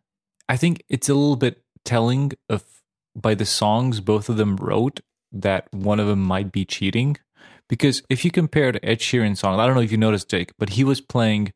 i 0.48 0.56
think 0.56 0.82
it's 0.88 1.08
a 1.08 1.14
little 1.14 1.36
bit 1.36 1.62
telling 1.84 2.32
of 2.48 2.64
by 3.14 3.34
the 3.34 3.46
songs 3.46 4.00
both 4.00 4.28
of 4.28 4.36
them 4.36 4.56
wrote 4.56 5.00
that 5.32 5.68
one 5.72 6.00
of 6.00 6.06
them 6.06 6.22
might 6.22 6.52
be 6.52 6.64
cheating? 6.64 7.16
Because 7.68 8.02
if 8.08 8.24
you 8.24 8.30
compare 8.30 8.72
to 8.72 8.82
ed 8.84 8.98
sheeran's 8.98 9.40
song 9.40 9.60
i 9.60 9.66
don't 9.66 9.74
know 9.74 9.82
if 9.82 9.92
you 9.92 9.98
noticed 9.98 10.30
jake 10.30 10.52
but 10.58 10.70
he 10.70 10.84
was 10.84 11.02
playing 11.02 11.52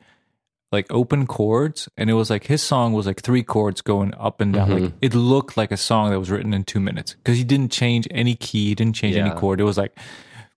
like 0.72 0.86
open 0.90 1.26
chords 1.26 1.88
and 1.96 2.08
it 2.08 2.14
was 2.14 2.30
like 2.30 2.46
his 2.46 2.62
song 2.62 2.94
was 2.94 3.06
like 3.06 3.20
three 3.20 3.42
chords 3.42 3.82
going 3.82 4.14
up 4.14 4.40
and 4.40 4.54
down. 4.54 4.70
Like 4.70 4.82
mm-hmm. 4.84 4.96
it 5.02 5.14
looked 5.14 5.56
like 5.56 5.70
a 5.70 5.76
song 5.76 6.10
that 6.10 6.18
was 6.18 6.30
written 6.30 6.54
in 6.54 6.64
two 6.64 6.80
minutes 6.80 7.14
because 7.14 7.36
he 7.36 7.44
didn't 7.44 7.70
change 7.70 8.08
any 8.10 8.34
key 8.34 8.68
he 8.68 8.74
didn't 8.74 8.96
change 8.96 9.16
any 9.16 9.30
chord. 9.30 9.60
It 9.60 9.64
was 9.64 9.76
like 9.76 9.96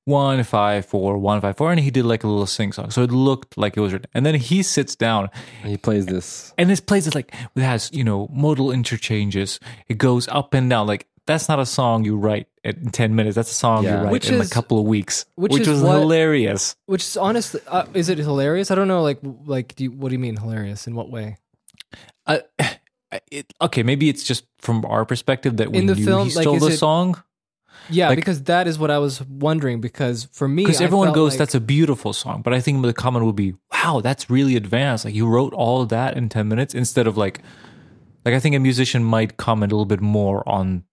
one 0.05 0.43
five 0.43 0.85
four 0.85 1.17
one 1.17 1.41
five 1.41 1.57
four 1.57 1.69
and 1.69 1.79
he 1.81 1.91
did 1.91 2.05
like 2.05 2.23
a 2.23 2.27
little 2.27 2.45
sing 2.45 2.71
song. 2.71 2.91
So 2.91 3.03
it 3.03 3.11
looked 3.11 3.57
like 3.57 3.75
it 3.75 3.81
was 3.81 3.91
written. 3.91 4.09
And 4.13 4.25
then 4.25 4.35
he 4.35 4.63
sits 4.63 4.95
down. 4.95 5.29
And 5.61 5.71
he 5.71 5.77
plays 5.77 6.05
this. 6.05 6.53
and 6.57 6.69
this 6.69 6.79
plays 6.79 7.07
is 7.07 7.13
like 7.13 7.35
it 7.55 7.61
has 7.61 7.91
you 7.91 8.05
know 8.05 8.29
modal 8.31 8.71
interchanges. 8.71 9.59
It 9.89 9.97
goes 9.97 10.29
up 10.29 10.53
and 10.53 10.69
down. 10.69 10.87
Like 10.87 11.07
that's 11.27 11.47
not 11.49 11.59
a 11.59 11.65
song 11.65 12.05
you 12.05 12.15
write 12.17 12.47
in 12.63 12.89
10 12.91 13.15
minutes 13.15 13.35
that's 13.35 13.51
a 13.51 13.53
song 13.55 13.83
Yeah. 13.83 13.97
you 13.99 14.03
write 14.05 14.11
Which 14.11 14.29
in 14.29 14.35
is- 14.35 14.47
a 14.49 14.53
couple 14.53 14.79
of 14.79 14.85
weeks 14.85 15.25
which 15.35 15.51
which, 15.53 15.61
is 15.63 15.67
was 15.69 15.81
what- 15.83 15.99
hilarious 15.99 16.75
Which 16.85 17.03
is 17.03 17.17
honestly, 17.17 17.61
uh, 17.67 17.85
is 17.93 18.09
it 18.09 18.17
hilarious? 18.17 18.71
I 18.71 18.75
don't 18.75 18.87
know. 18.87 19.01
Like, 19.01 19.19
like, 19.45 19.75
do 19.75 19.83
you, 19.85 19.91
what 19.91 20.09
do 20.09 20.13
you 20.15 20.19
mean 20.19 20.37
hilarious? 20.37 20.87
In 20.87 20.95
what 20.95 21.09
way? 21.09 21.37
uh, 22.27 22.39
it, 23.31 23.51
okay 23.61 23.83
maybe 23.83 24.09
it's 24.09 24.23
just 24.23 24.45
from 24.59 24.83
our 24.85 25.05
perspective 25.05 25.57
that 25.57 25.71
we 25.71 25.77
In 25.79 25.85
the 25.85 25.95
knew 25.95 26.05
film, 26.05 26.25
he 26.25 26.31
stole 26.31 26.55
is 26.55 26.61
the 26.61 26.67
it- 26.69 26.77
song 26.77 27.21
Yeah, 27.89 28.09
Like- 28.09 28.15
because 28.17 28.41
that 28.43 28.67
is 28.67 28.79
what 28.79 28.89
I 28.89 28.97
was 28.97 29.21
wondering. 29.21 29.79
Because 29.79 30.27
for 30.31 30.47
me, 30.47 30.63
because 30.63 30.81
everyone 30.81 31.07
felt 31.07 31.15
goes 31.15 31.31
like- 31.33 31.39
that's 31.39 31.55
a 31.55 31.59
beautiful 31.59 32.13
song 32.13 32.41
but 32.41 32.51
i 32.53 32.59
think 32.59 32.81
the 32.83 32.93
comment 32.93 33.25
would 33.25 33.35
be 33.35 33.53
wow 33.73 34.01
that's 34.01 34.27
really 34.29 34.55
advanced 34.55 35.05
like 35.05 35.13
you 35.13 35.27
wrote 35.27 35.53
all 35.53 35.81
of 35.83 35.89
that 35.89 36.17
in 36.17 36.27
10 36.29 36.47
minutes 36.47 36.73
instead 36.73 37.05
of 37.07 37.15
like 37.15 37.41
like 38.25 38.33
i 38.33 38.39
think 38.39 38.55
a 38.55 38.59
musician 38.59 39.03
might 39.03 39.37
comment 39.37 39.71
a 39.71 39.75
little 39.75 39.85
bit 39.85 40.01
more 40.01 40.41
on 40.49 40.83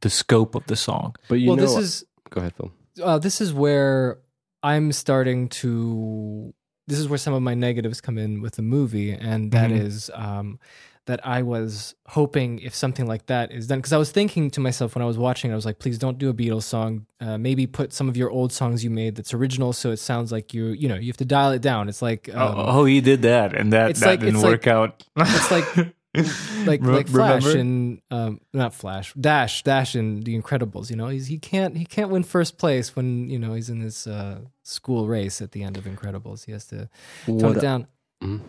the 0.00 0.10
scope 0.10 0.54
of 0.54 0.64
the 0.66 0.76
song 0.76 1.14
But 1.28 1.36
you 1.36 1.48
well, 1.48 1.56
know, 1.56 1.62
this 1.62 1.76
is 1.76 2.04
go 2.30 2.40
ahead, 2.40 2.54
Phil. 2.56 2.70
uh, 3.02 3.18
this 3.18 3.40
is 3.40 3.52
where 3.52 4.18
I'm 4.62 4.92
starting 4.92 5.48
to. 5.48 6.52
This 6.86 6.98
is 6.98 7.08
where 7.08 7.18
some 7.18 7.34
of 7.34 7.42
my 7.42 7.54
negatives 7.54 8.00
come 8.00 8.18
in 8.18 8.42
with 8.42 8.54
the 8.54 8.62
movie, 8.62 9.12
and 9.12 9.52
that 9.52 9.70
Mhm. 9.70 9.80
is 9.80 10.10
um, 10.14 10.58
that 11.06 11.24
I 11.26 11.42
was 11.42 11.94
hoping 12.08 12.58
if 12.60 12.74
something 12.74 13.06
like 13.06 13.26
that 13.26 13.52
is 13.52 13.66
done, 13.68 13.78
because 13.78 13.92
I 13.92 13.96
was 13.96 14.10
thinking 14.12 14.50
to 14.52 14.60
myself 14.60 14.94
when 14.94 15.02
I 15.02 15.06
was 15.06 15.16
watching, 15.18 15.50
I 15.50 15.54
was 15.54 15.64
like, 15.64 15.78
please 15.78 15.98
don't 15.98 16.18
do 16.18 16.28
a 16.28 16.34
Beatles 16.34 16.64
song. 16.64 17.06
Uh, 17.20 17.38
maybe 17.38 17.66
put 17.66 17.92
some 17.92 18.08
of 18.08 18.16
your 18.16 18.30
old 18.30 18.52
songs 18.52 18.82
you 18.84 18.90
made 18.90 19.14
that's 19.16 19.32
original, 19.32 19.72
so 19.72 19.90
it 19.92 19.96
sounds 19.98 20.30
like 20.32 20.52
you, 20.52 20.66
you 20.68 20.88
know, 20.88 20.96
you 20.96 21.06
have 21.08 21.16
to 21.18 21.24
dial 21.24 21.52
it 21.52 21.62
down. 21.62 21.88
It's 21.88 22.02
like, 22.02 22.28
um, 22.34 22.54
oh, 22.58 22.64
oh, 22.80 22.84
he 22.84 23.00
did 23.00 23.22
that, 23.22 23.54
and 23.56 23.72
that 23.72 23.94
that 23.96 24.06
like- 24.06 24.20
didn't 24.20 24.36
it's 24.36 24.44
work 24.44 24.66
out. 24.66 25.04
it's 25.16 25.50
like 25.50 25.94
like 26.66 26.80
Re- 26.82 26.94
like 26.96 27.08
Flash 27.08 27.44
remember? 27.44 27.60
and 27.60 28.00
um, 28.10 28.40
not 28.52 28.74
Flash, 28.74 29.12
Dash, 29.14 29.62
Dash 29.62 29.94
in 29.94 30.20
The 30.20 30.40
Incredibles. 30.40 30.90
You 30.90 30.96
know, 30.96 31.08
he's 31.08 31.26
he 31.28 31.38
can't 31.38 31.76
he 31.76 31.84
can't 31.84 32.10
win 32.10 32.22
first 32.24 32.58
place 32.58 32.96
when 32.96 33.30
you 33.30 33.38
know 33.38 33.54
he's 33.54 33.70
in 33.70 33.78
this 33.80 34.06
uh, 34.06 34.40
school 34.64 35.06
race 35.06 35.40
at 35.40 35.52
the 35.52 35.62
end 35.62 35.76
of 35.76 35.84
Incredibles. 35.84 36.44
He 36.46 36.52
has 36.52 36.66
to 36.66 36.88
tone 37.26 37.38
What- 37.38 37.56
it 37.58 37.60
down. 37.60 37.86
Mhm. 38.22 38.40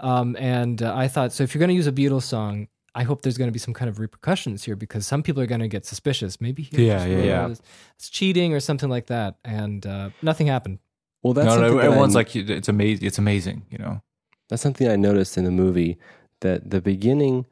Um, 0.00 0.34
and 0.38 0.82
uh, 0.82 0.94
I 0.96 1.08
thought 1.08 1.32
so. 1.32 1.44
If 1.44 1.54
you're 1.54 1.60
going 1.60 1.68
to 1.68 1.74
use 1.74 1.86
a 1.86 1.92
Beatles 1.92 2.22
song, 2.22 2.68
I 2.94 3.02
hope 3.02 3.20
there's 3.20 3.36
going 3.36 3.48
to 3.48 3.52
be 3.52 3.58
some 3.58 3.74
kind 3.74 3.90
of 3.90 3.98
repercussions 3.98 4.64
here 4.64 4.74
because 4.74 5.06
some 5.06 5.22
people 5.22 5.42
are 5.42 5.46
going 5.46 5.60
to 5.60 5.68
get 5.68 5.84
suspicious. 5.84 6.40
Maybe 6.40 6.62
he 6.62 6.86
Yeah, 6.86 7.04
yeah, 7.04 7.18
yeah. 7.22 7.42
all 7.44 7.50
it's 7.50 8.08
cheating 8.08 8.54
or 8.54 8.60
something 8.60 8.88
like 8.88 9.06
that, 9.08 9.36
and 9.44 9.84
uh, 9.86 10.08
nothing 10.22 10.46
happened. 10.46 10.78
Well, 11.22 11.34
that's 11.34 11.54
no, 11.54 11.60
no, 11.60 11.78
everyone's 11.78 12.16
I- 12.16 12.20
like, 12.20 12.34
it's 12.34 12.68
amazing. 12.70 13.06
It's 13.06 13.18
amazing, 13.18 13.66
you 13.70 13.76
know. 13.76 14.00
That's 14.48 14.62
something 14.62 14.88
I 14.88 14.96
noticed 14.96 15.36
in 15.36 15.44
the 15.44 15.50
movie 15.50 15.98
that 16.40 16.70
the 16.70 16.80
beginning 16.80 17.46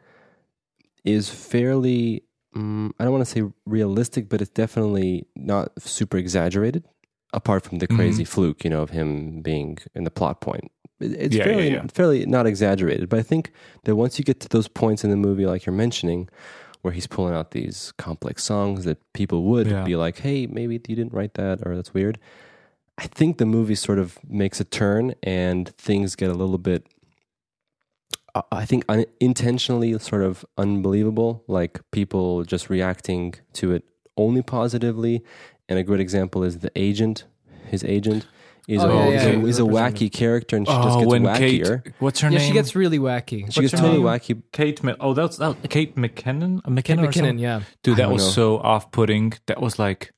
is 1.05 1.29
fairly, 1.31 2.23
um, 2.55 2.95
I 2.99 3.05
don't 3.05 3.13
want 3.13 3.25
to 3.27 3.31
say 3.31 3.43
realistic, 3.67 4.29
but 4.29 4.41
it's 4.41 4.51
definitely 4.51 5.27
not 5.37 5.71
super 5.81 6.17
exaggerated, 6.17 6.85
apart 7.33 7.65
from 7.65 7.79
the 7.79 7.87
Mm-hmm. 7.87 7.97
crazy 7.97 8.25
fluke, 8.25 8.65
you 8.65 8.71
know, 8.71 8.83
of 8.83 8.91
him 8.91 9.41
being 9.43 9.79
in 9.95 10.05
the 10.05 10.11
plot 10.11 10.41
point. 10.41 10.71
It's 11.01 11.37
Yeah, 11.37 11.45
yeah, 11.45 11.45
fairly, 11.53 11.71
yeah. 11.71 11.83
fairly 11.93 12.27
not 12.27 12.47
exaggerated, 12.47 13.09
but 13.09 13.21
I 13.21 13.23
think 13.23 13.53
that 13.85 13.95
once 13.97 14.19
you 14.19 14.25
get 14.25 14.41
to 14.41 14.49
those 14.49 14.67
points 14.69 15.05
in 15.05 15.11
the 15.11 15.17
movie, 15.17 15.47
like 15.47 15.65
you're 15.65 15.75
mentioning, 15.75 16.29
where 16.83 16.93
he's 16.93 17.07
pulling 17.07 17.35
out 17.35 17.51
these 17.53 17.93
complex 17.99 18.45
songs 18.45 18.85
that 18.85 18.99
people 19.13 19.45
would 19.45 19.67
Yeah. 19.69 19.85
be 19.85 19.97
like, 19.97 20.19
hey, 20.19 20.47
maybe 20.47 20.75
you 20.75 20.97
didn't 20.97 21.13
write 21.13 21.35
that, 21.35 21.61
or 21.67 21.75
that's 21.77 21.95
weird. 21.95 22.19
I 22.97 23.07
think 23.07 23.39
the 23.39 23.47
movie 23.47 23.77
sort 23.77 23.99
of 24.01 24.19
makes 24.29 24.61
a 24.61 24.65
turn 24.65 25.15
and 25.23 25.69
things 25.77 26.17
get 26.17 26.31
a 26.31 26.35
little 26.35 26.59
bit, 26.59 26.85
I 28.53 28.65
think, 28.65 28.85
unintentionally 28.89 29.99
sort 29.99 30.23
of 30.23 30.45
unbelievable, 30.57 31.45
like 31.47 31.81
people 31.91 32.45
just 32.45 32.71
reacting 32.71 33.35
to 33.55 33.73
it 33.73 33.85
only 34.17 34.43
positively. 34.43 35.23
And 35.69 35.79
a 35.79 35.83
great 35.83 36.01
example 36.01 36.45
is 36.45 36.59
the 36.59 36.73
agent. 36.77 37.25
His 37.67 37.85
agent 37.85 38.27
is, 38.67 38.83
Oh, 38.83 38.89
a, 38.89 38.95
yeah, 38.95 39.05
is, 39.17 39.23
yeah, 39.23 39.29
a, 39.29 39.33
yeah, 39.39 39.47
is 39.47 39.59
a 39.59 39.63
wacky 39.63 40.13
character 40.13 40.57
and 40.57 40.67
she 40.67 40.73
just 40.73 40.89
oh, 40.89 41.01
gets 41.01 41.11
when 41.11 41.23
wackier. 41.23 41.85
Kate, 41.85 41.95
what's 41.99 42.21
her 42.21 42.31
yeah, 42.31 42.39
name? 42.39 42.47
she 42.49 42.53
gets 42.53 42.75
really 42.75 42.99
wacky. 42.99 43.53
she 43.53 43.61
gets 43.63 43.73
totally 43.73 43.99
name? 43.99 44.03
wacky. 44.03 44.43
Kate. 44.53 44.83
Mi- 44.83 44.95
Oh, 45.01 45.15
that's 45.15 45.37
that, 45.39 45.57
Kate 45.71 45.97
McKinnon. 45.97 46.59
Uh, 46.65 46.71
McKinnon. 46.71 46.85
Kate 46.85 46.99
McKinnon, 46.99 47.41
yeah. 47.41 47.61
Dude, 47.83 47.99
that 47.99 48.11
was 48.11 48.25
know. 48.25 48.31
so 48.31 48.59
off-putting. 48.59 49.35
That 49.47 49.61
was 49.61 49.79
like 49.79 50.13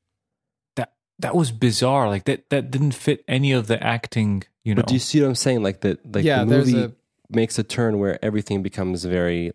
that. 0.77 0.93
That 1.19 1.35
was 1.35 1.53
bizarre. 1.53 2.09
Like 2.09 2.25
that. 2.25 2.49
That 2.51 2.71
didn't 2.71 2.93
fit 2.95 3.25
any 3.29 3.53
of 3.53 3.67
the 3.67 3.83
acting. 3.83 4.45
You 4.65 4.75
know. 4.75 4.83
But 4.83 4.89
do 4.89 4.95
you 4.95 5.01
see 5.01 5.21
what 5.21 5.29
I'm 5.29 5.35
saying? 5.35 5.63
Like 5.63 5.81
that, 5.83 6.15
like 6.15 6.25
yeah, 6.25 6.45
the 6.45 6.51
there's 6.51 6.73
movie 6.73 6.85
a 6.87 6.93
makes 7.35 7.59
a 7.59 7.63
turn 7.63 7.99
where 7.99 8.23
everything 8.25 8.63
becomes 8.63 9.05
very 9.05 9.53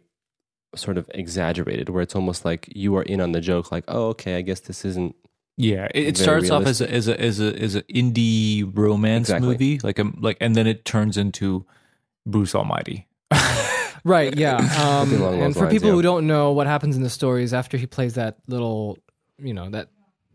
sort 0.75 0.97
of 0.97 1.09
exaggerated, 1.13 1.89
where 1.89 2.01
it's 2.01 2.15
almost 2.15 2.45
like 2.45 2.69
you 2.75 2.95
are 2.95 3.03
in 3.03 3.21
on 3.21 3.31
the 3.31 3.41
joke. 3.41 3.71
Like, 3.71 3.85
oh, 3.87 4.07
okay, 4.09 4.37
I 4.37 4.41
guess 4.41 4.61
this 4.61 4.85
isn't. 4.85 5.15
Yeah, 5.57 5.87
it, 5.95 6.07
it 6.07 6.17
Very 6.17 6.45
starts 6.45 6.49
off 6.49 6.65
as 6.65 6.81
a 6.81 6.91
as 6.91 7.07
a 7.07 7.19
as 7.19 7.39
a 7.39 7.57
as 7.61 7.75
a 7.75 7.81
indie 7.83 8.69
romance 8.77 9.29
Exactly. 9.29 9.47
movie, 9.47 9.79
like 9.83 9.99
a 9.99 10.11
like, 10.19 10.37
and 10.41 10.55
then 10.55 10.67
it 10.67 10.83
turns 10.83 11.17
into 11.17 11.65
Bruce 12.25 12.53
Almighty. 12.53 13.07
Right, 14.05 14.37
yeah. 14.37 14.57
Um, 14.57 15.11
and 15.11 15.55
for 15.55 15.61
lines, 15.61 15.73
people 15.73 15.89
yeah. 15.89 15.95
who 15.95 16.01
don't 16.03 16.27
know 16.27 16.51
what 16.51 16.67
happens 16.67 16.95
in 16.95 17.01
the 17.01 17.09
story 17.09 17.43
is 17.43 17.55
after 17.55 17.75
he 17.75 17.87
plays 17.87 18.13
that 18.13 18.37
little, 18.47 18.99
you 19.39 19.51
know, 19.51 19.71
that 19.71 19.89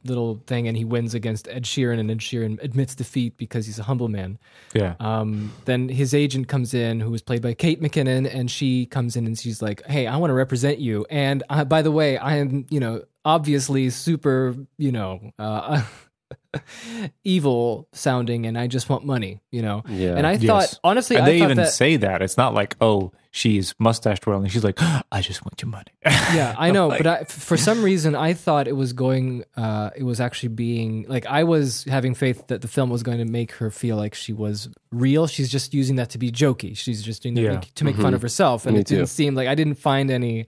little 0.04 0.42
thing 0.46 0.66
and 0.68 0.76
he 0.76 0.84
wins 0.84 1.14
against 1.14 1.46
Ed 1.48 1.64
Sheeran 1.64 1.98
and 2.00 2.10
Ed 2.10 2.18
Sheeran 2.18 2.62
admits 2.62 2.94
defeat 2.94 3.36
because 3.36 3.66
he's 3.66 3.78
a 3.78 3.82
humble 3.84 4.08
man. 4.08 4.38
Yeah, 4.74 4.94
Um, 5.00 5.52
then 5.64 5.88
his 5.88 6.14
agent 6.14 6.48
comes 6.48 6.74
in, 6.74 7.00
who 7.00 7.10
was 7.10 7.22
played 7.22 7.42
by 7.42 7.54
Kate 7.54 7.80
McKinnon, 7.82 8.32
and 8.32 8.50
she 8.50 8.86
comes 8.86 9.16
in 9.16 9.26
and 9.26 9.38
she's 9.38 9.60
like, 9.62 9.84
"Hey, 9.86 10.06
I 10.06 10.16
want 10.16 10.30
to 10.30 10.34
represent 10.34 10.78
you. 10.78 11.06
And 11.10 11.42
uh, 11.50 11.64
by 11.64 11.82
the 11.82 11.90
way, 11.90 12.16
I 12.18 12.36
am, 12.36 12.66
you 12.70 12.80
know, 12.80 13.02
obviously 13.24 13.90
super, 13.90 14.54
you 14.78 14.92
know, 14.92 15.32
uh, 15.38 15.82
evil 17.24 17.88
sounding, 17.92 18.46
and 18.46 18.58
I 18.58 18.66
just 18.66 18.88
want 18.88 19.04
money, 19.04 19.40
you 19.50 19.62
know." 19.62 19.82
Yeah. 19.88 20.16
And 20.16 20.26
I 20.26 20.32
Yes. 20.32 20.46
thought, 20.46 20.80
honestly, 20.84 21.16
and 21.16 21.24
I 21.24 21.28
they 21.28 21.38
thought 21.38 21.44
even 21.46 21.56
that, 21.58 21.68
say 21.68 21.96
that 21.96 22.22
it's 22.22 22.36
not 22.36 22.54
like 22.54 22.76
oh 22.80 23.12
she's 23.30 23.74
mustache 23.78 24.20
twirling. 24.20 24.48
She's 24.48 24.64
like 24.64 24.78
I 25.12 25.20
just 25.20 25.44
want 25.44 25.60
your 25.62 25.70
money. 25.70 25.92
yeah, 26.06 26.54
I 26.58 26.70
know, 26.70 26.88
Like- 26.88 26.98
but 26.98 27.06
I, 27.06 27.16
f- 27.20 27.30
for 27.30 27.56
some 27.56 27.82
reason, 27.82 28.14
I 28.14 28.34
thought 28.34 28.66
it 28.68 28.76
was 28.76 28.92
going. 28.92 29.44
Uh, 29.56 29.90
it 29.96 30.02
was 30.02 30.20
actually 30.20 30.50
being 30.50 31.04
like 31.08 31.26
I 31.26 31.44
was 31.44 31.84
having 31.84 32.14
faith 32.14 32.46
that 32.48 32.60
the 32.62 32.68
film 32.68 32.90
was 32.90 33.02
going 33.02 33.18
to 33.18 33.24
make 33.24 33.52
her 33.52 33.70
feel 33.70 33.96
like 33.96 34.14
she 34.14 34.32
was 34.32 34.68
real. 34.90 35.26
She's 35.26 35.48
just 35.50 35.72
using 35.74 35.96
that 35.96 36.10
to 36.10 36.18
be 36.18 36.30
jokey. 36.32 36.76
She's 36.76 37.02
just 37.02 37.22
doing 37.22 37.34
that 37.36 37.42
Yeah. 37.42 37.60
to 37.76 37.84
make 37.84 37.96
fun 37.96 38.14
of 38.14 38.22
herself, 38.22 38.66
and 38.66 38.74
Me 38.74 38.80
it 38.80 38.86
didn't 38.86 39.02
too. 39.04 39.06
seem 39.06 39.34
like 39.34 39.48
I 39.48 39.54
didn't 39.54 39.74
find 39.76 40.10
any 40.10 40.46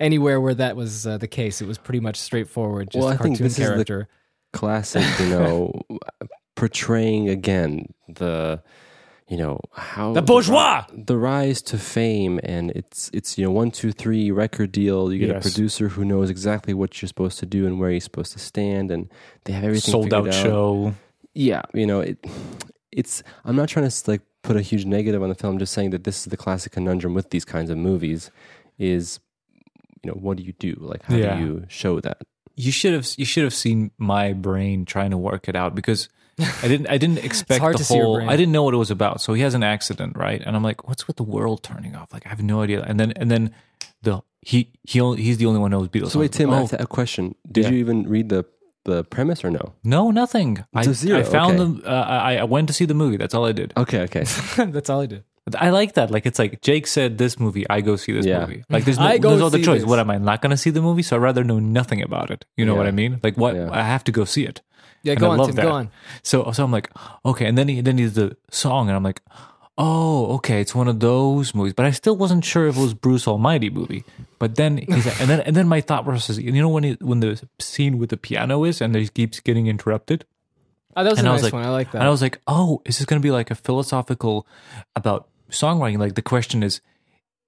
anywhere 0.00 0.40
where 0.40 0.54
that 0.54 0.74
was 0.76 1.06
uh, 1.06 1.18
the 1.18 1.28
case. 1.28 1.60
It 1.62 1.68
was 1.68 1.78
pretty 1.78 2.00
much 2.00 2.16
straightforward, 2.16 2.90
just 2.90 3.00
Well, 3.02 3.10
a 3.10 3.14
I 3.14 3.16
think 3.18 3.36
cartoon 3.38 3.44
this 3.44 3.52
is 3.52 3.56
the- 3.58 3.62
character. 3.64 4.08
classic, 4.52 5.04
you 5.20 5.28
know, 5.28 5.72
portraying 6.56 7.28
again 7.28 7.86
the, 8.08 8.62
you 9.28 9.36
know, 9.36 9.58
how 9.74 10.12
The 10.12 10.22
bourgeois! 10.22 10.84
the 10.92 11.16
rise 11.18 11.60
to 11.62 11.78
fame, 11.78 12.38
and 12.44 12.70
it's 12.72 13.10
it's 13.12 13.36
you 13.36 13.44
know 13.44 13.50
one 13.50 13.70
two 13.70 13.92
three 13.92 14.30
record 14.30 14.70
deal. 14.72 15.12
You 15.12 15.18
get 15.18 15.28
Yes. 15.28 15.46
a 15.46 15.48
producer 15.50 15.88
who 15.88 16.04
knows 16.04 16.30
exactly 16.30 16.74
what 16.74 17.00
you're 17.02 17.08
supposed 17.08 17.38
to 17.40 17.46
do 17.46 17.66
and 17.66 17.80
where 17.80 17.90
you're 17.90 18.00
supposed 18.00 18.32
to 18.32 18.38
stand, 18.38 18.90
and 18.90 19.08
they 19.44 19.52
have 19.52 19.64
everything 19.64 19.90
Sold 19.92 20.14
out 20.14 20.28
out. 20.28 20.34
show. 20.34 20.94
Yeah, 21.34 21.62
you 21.74 21.86
know 21.86 22.00
it. 22.00 22.24
It's 22.92 23.22
I'm 23.44 23.56
not 23.56 23.68
trying 23.68 23.88
to 23.88 24.10
like 24.10 24.22
put 24.42 24.56
a 24.56 24.62
huge 24.62 24.84
negative 24.84 25.22
on 25.22 25.28
the 25.28 25.34
film. 25.34 25.58
Just 25.58 25.72
saying 25.72 25.90
that 25.90 26.04
this 26.04 26.18
is 26.20 26.24
the 26.26 26.36
classic 26.36 26.72
conundrum 26.72 27.12
with 27.12 27.30
these 27.30 27.44
kinds 27.44 27.68
of 27.68 27.76
movies. 27.76 28.30
Is 28.78 29.18
you 30.04 30.10
know 30.10 30.16
what 30.16 30.36
do 30.36 30.44
you 30.44 30.52
do? 30.52 30.76
Like 30.78 31.02
how 31.02 31.16
Yeah. 31.16 31.36
do 31.36 31.44
you 31.44 31.64
show 31.68 32.00
that? 32.00 32.22
You 32.54 32.70
should 32.72 32.94
have 32.94 33.06
you 33.18 33.24
should 33.26 33.42
have 33.44 33.52
seen 33.54 33.90
my 33.98 34.32
brain 34.32 34.84
trying 34.84 35.10
to 35.10 35.18
work 35.18 35.48
it 35.48 35.56
out 35.56 35.74
because 35.74 36.08
I 36.38 36.68
didn't 36.68 36.88
I 36.88 36.98
didn't 36.98 37.18
expect 37.24 37.60
hard 37.60 37.74
the 37.74 37.78
to 37.78 37.84
see 37.84 37.96
your 37.96 38.04
whole 38.04 38.16
brain. 38.16 38.28
I 38.28 38.36
didn't 38.36 38.52
know 38.52 38.62
what 38.62 38.74
it 38.74 38.78
was 38.78 38.90
about. 38.90 39.20
So 39.20 39.32
he 39.34 39.42
has 39.42 39.54
an 39.54 39.62
accident, 39.62 40.16
right? 40.16 40.42
And 40.44 40.54
I'm 40.56 40.62
like, 40.62 40.86
what's 40.88 41.06
with 41.06 41.16
the 41.16 41.22
world 41.22 41.62
turning 41.62 41.94
off? 41.96 42.12
Like 42.12 42.26
I 42.26 42.28
have 42.28 42.42
no 42.42 42.60
idea. 42.62 42.82
And 42.82 42.98
then 43.00 43.12
and 43.16 43.30
then 43.30 43.54
the 44.02 44.22
he 44.42 44.70
he 44.84 45.00
only, 45.00 45.22
he's 45.22 45.38
the 45.38 45.46
only 45.46 45.60
one 45.60 45.72
who 45.72 45.78
knows 45.78 45.88
Beatles. 45.88 46.10
So 46.10 46.20
wait, 46.20 46.34
songs. 46.34 46.36
Tim, 46.38 46.50
I 46.50 46.58
Oh, 46.60 46.66
have 46.66 46.80
a 46.80 46.86
question. 46.86 47.34
Did 47.50 47.64
Yeah. 47.64 47.70
you 47.70 47.76
even 47.78 48.08
read 48.08 48.28
the 48.28 48.44
the 48.84 49.02
premise 49.04 49.44
or 49.44 49.50
no? 49.50 49.72
no, 49.82 50.10
nothing. 50.12 50.64
I, 50.72 50.80
It's 50.80 50.88
a 50.88 50.94
zero, 50.94 51.18
I 51.18 51.22
found 51.24 51.54
okay. 51.54 51.58
them. 51.58 51.82
Uh, 51.84 51.90
I, 51.90 52.36
I 52.36 52.44
went 52.44 52.68
to 52.68 52.72
see 52.74 52.84
the 52.84 52.94
movie. 52.94 53.16
That's 53.16 53.34
all 53.34 53.44
I 53.44 53.52
did. 53.52 53.72
Okay, 53.76 54.02
okay. 54.02 54.24
That's 54.64 54.88
all 54.90 55.00
I 55.00 55.06
did. 55.06 55.24
I 55.58 55.70
like 55.70 55.94
that. 55.94 56.10
Like 56.10 56.24
it's 56.26 56.38
like 56.38 56.60
Jake 56.60 56.86
said 56.86 57.18
this 57.18 57.38
movie, 57.40 57.64
I 57.70 57.80
go 57.80 57.96
see 57.96 58.12
this 58.12 58.26
Yeah. 58.26 58.40
movie. 58.40 58.62
Like 58.68 58.84
there's 58.84 58.98
no, 59.04 59.06
I 59.06 59.18
go 59.18 59.30
there's 59.30 59.40
no 59.40 59.46
other 59.46 59.58
choice. 59.58 59.80
this. 59.80 59.88
What 59.88 59.98
am 59.98 60.10
I 60.10 60.18
not 60.18 60.40
going 60.42 60.50
to 60.50 60.56
see 60.56 60.70
the 60.70 60.82
movie? 60.82 61.02
So 61.02 61.16
I'd 61.16 61.22
rather 61.22 61.42
know 61.44 61.58
nothing 61.58 62.00
about 62.02 62.30
it. 62.30 62.44
You 62.56 62.64
know 62.66 62.74
what 62.76 62.86
I 62.86 62.90
mean? 62.92 63.18
Like 63.24 63.36
what 63.36 63.54
Yeah. 63.56 63.70
I 63.72 63.82
have 63.82 64.04
to 64.04 64.12
go 64.12 64.24
see 64.24 64.44
it. 64.44 64.60
Yeah, 65.02 65.12
And 65.12 65.20
go 65.20 65.26
I 65.28 65.30
on, 65.32 65.38
love 65.38 65.46
Tim. 65.48 65.56
that. 65.56 65.62
Go 65.62 65.70
on. 65.72 65.90
So 66.22 66.50
so 66.52 66.64
I'm 66.64 66.72
like, 66.72 66.90
okay, 67.24 67.46
and 67.46 67.56
then 67.56 67.68
he 67.68 67.80
then 67.80 67.98
he's 67.98 68.14
the 68.14 68.36
song, 68.50 68.88
and 68.88 68.96
I'm 68.96 69.02
like, 69.04 69.22
oh, 69.78 70.34
okay, 70.36 70.60
it's 70.60 70.74
one 70.74 70.88
of 70.88 71.00
those 71.00 71.54
movies. 71.54 71.74
But 71.74 71.86
I 71.86 71.90
still 71.90 72.16
wasn't 72.16 72.44
sure 72.44 72.66
if 72.66 72.76
it 72.76 72.80
was 72.80 72.94
Bruce 72.94 73.28
Almighty 73.28 73.70
movie. 73.70 74.04
But 74.38 74.56
then 74.56 74.78
he's 74.78 75.06
like, 75.06 75.20
and 75.20 75.28
then 75.30 75.40
and 75.40 75.54
then 75.56 75.68
my 75.68 75.80
thought 75.80 76.04
process, 76.04 76.30
is, 76.30 76.38
you 76.40 76.52
know, 76.52 76.68
when 76.68 76.84
he, 76.84 76.92
when 77.00 77.20
the 77.20 77.40
scene 77.58 77.98
with 77.98 78.10
the 78.10 78.16
piano 78.16 78.64
is, 78.64 78.80
and 78.80 78.94
he 78.94 79.08
keeps 79.08 79.40
getting 79.40 79.66
interrupted. 79.66 80.24
Oh, 80.96 81.04
that 81.04 81.10
was 81.10 81.18
And 81.18 81.28
a 81.28 81.30
I 81.30 81.34
nice 81.34 81.42
was 81.42 81.52
like- 81.52 81.52
one. 81.52 81.66
I 81.66 81.70
like 81.70 81.90
that. 81.92 81.98
And 81.98 82.06
I 82.08 82.10
was 82.10 82.22
like, 82.22 82.40
oh, 82.46 82.80
is 82.86 82.96
this 82.98 83.04
going 83.06 83.20
to 83.20 83.26
be 83.26 83.30
like 83.30 83.50
a 83.50 83.54
philosophical 83.54 84.46
about 84.96 85.28
songwriting? 85.50 85.98
Like 85.98 86.14
the 86.14 86.22
question 86.22 86.62
is, 86.62 86.80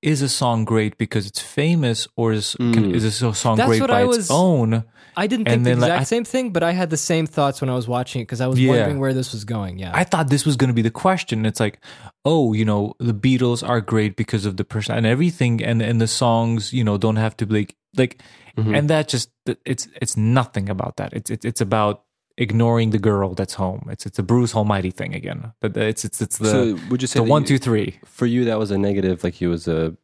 is 0.02 0.22
a 0.22 0.28
song 0.28 0.64
great 0.64 0.96
because 0.98 1.26
it's 1.26 1.40
famous, 1.40 2.06
or 2.16 2.32
is 2.32 2.54
can, 2.56 2.72
mm. 2.72 2.94
is 2.94 3.02
this 3.02 3.22
a 3.22 3.34
song 3.34 3.56
That's 3.56 3.68
great 3.68 3.80
what 3.80 3.90
by 3.90 4.00
I 4.00 4.04
its 4.04 4.16
was- 4.16 4.30
own? 4.30 4.84
I 5.16 5.26
didn't 5.26 5.46
think 5.48 5.64
the 5.64 5.70
then, 5.70 5.80
like, 5.80 5.88
exact 5.88 6.00
I- 6.00 6.04
same 6.04 6.24
thing, 6.24 6.50
but 6.52 6.62
I 6.62 6.70
had 6.70 6.90
the 6.90 6.96
same 6.96 7.26
thoughts 7.26 7.60
when 7.60 7.68
I 7.68 7.74
was 7.74 7.88
watching 7.88 8.22
it 8.22 8.26
because 8.26 8.40
I 8.40 8.46
was 8.46 8.60
Yeah. 8.60 8.70
wondering 8.70 9.00
where 9.00 9.12
this 9.12 9.32
was 9.32 9.44
going. 9.44 9.80
Yeah. 9.80 9.90
I 9.92 10.04
thought 10.04 10.30
this 10.30 10.46
was 10.46 10.54
going 10.54 10.68
to 10.68 10.74
be 10.74 10.82
the 10.82 10.92
question. 10.92 11.44
It's 11.44 11.58
like, 11.58 11.80
oh, 12.24 12.52
you 12.52 12.64
know, 12.64 12.94
the 13.00 13.14
Beatles 13.14 13.68
are 13.68 13.80
great 13.80 14.14
because 14.14 14.46
of 14.46 14.56
the 14.58 14.64
person 14.64 14.94
and 14.96 15.04
everything, 15.06 15.60
and 15.64 15.82
and 15.82 16.00
the 16.00 16.06
songs, 16.06 16.72
you 16.72 16.84
know, 16.84 16.98
don't 16.98 17.16
have 17.16 17.36
to 17.38 17.46
be 17.46 17.54
like, 17.54 17.76
like 17.96 18.22
mm-hmm. 18.56 18.74
and 18.76 18.88
that 18.90 19.08
just 19.08 19.30
it's 19.64 19.88
it's 20.00 20.16
nothing 20.16 20.68
about 20.68 20.98
that. 20.98 21.12
It's 21.12 21.30
it's 21.30 21.44
it's 21.44 21.60
about 21.60 22.04
ignoring 22.38 22.90
the 22.90 22.98
girl 22.98 23.34
that's 23.34 23.54
home. 23.54 23.88
It's 23.90 24.06
it's 24.06 24.18
a 24.18 24.22
Bruce 24.22 24.54
Almighty 24.54 24.90
thing 24.90 25.14
again. 25.14 25.52
But 25.60 25.76
it's 25.76 26.04
it's 26.04 26.22
it's 26.22 26.38
the 26.38 26.50
so 26.50 26.78
would 26.88 27.02
you 27.02 27.08
say 27.08 27.18
the 27.18 27.24
that 27.24 27.30
one 27.30 27.42
you- 27.42 27.48
two 27.48 27.58
three. 27.58 27.98
for 28.04 28.26
you 28.26 28.44
that 28.46 28.58
was 28.58 28.70
a 28.70 28.78
negative? 28.78 29.22
Like 29.22 29.40
it 29.42 29.48
was 29.48 29.68
a 29.68 29.96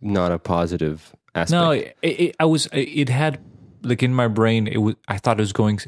not 0.00 0.32
a 0.32 0.38
positive 0.38 1.14
aspect. 1.34 1.50
No, 1.50 1.70
it, 1.70 1.96
it, 2.02 2.36
I 2.38 2.44
was. 2.44 2.68
It 2.72 3.08
had 3.08 3.40
like 3.82 4.02
in 4.02 4.12
my 4.12 4.28
brain. 4.28 4.66
It 4.66 4.78
was. 4.78 4.96
I 5.08 5.18
thought 5.18 5.38
it 5.38 5.42
was 5.42 5.52
going 5.52 5.80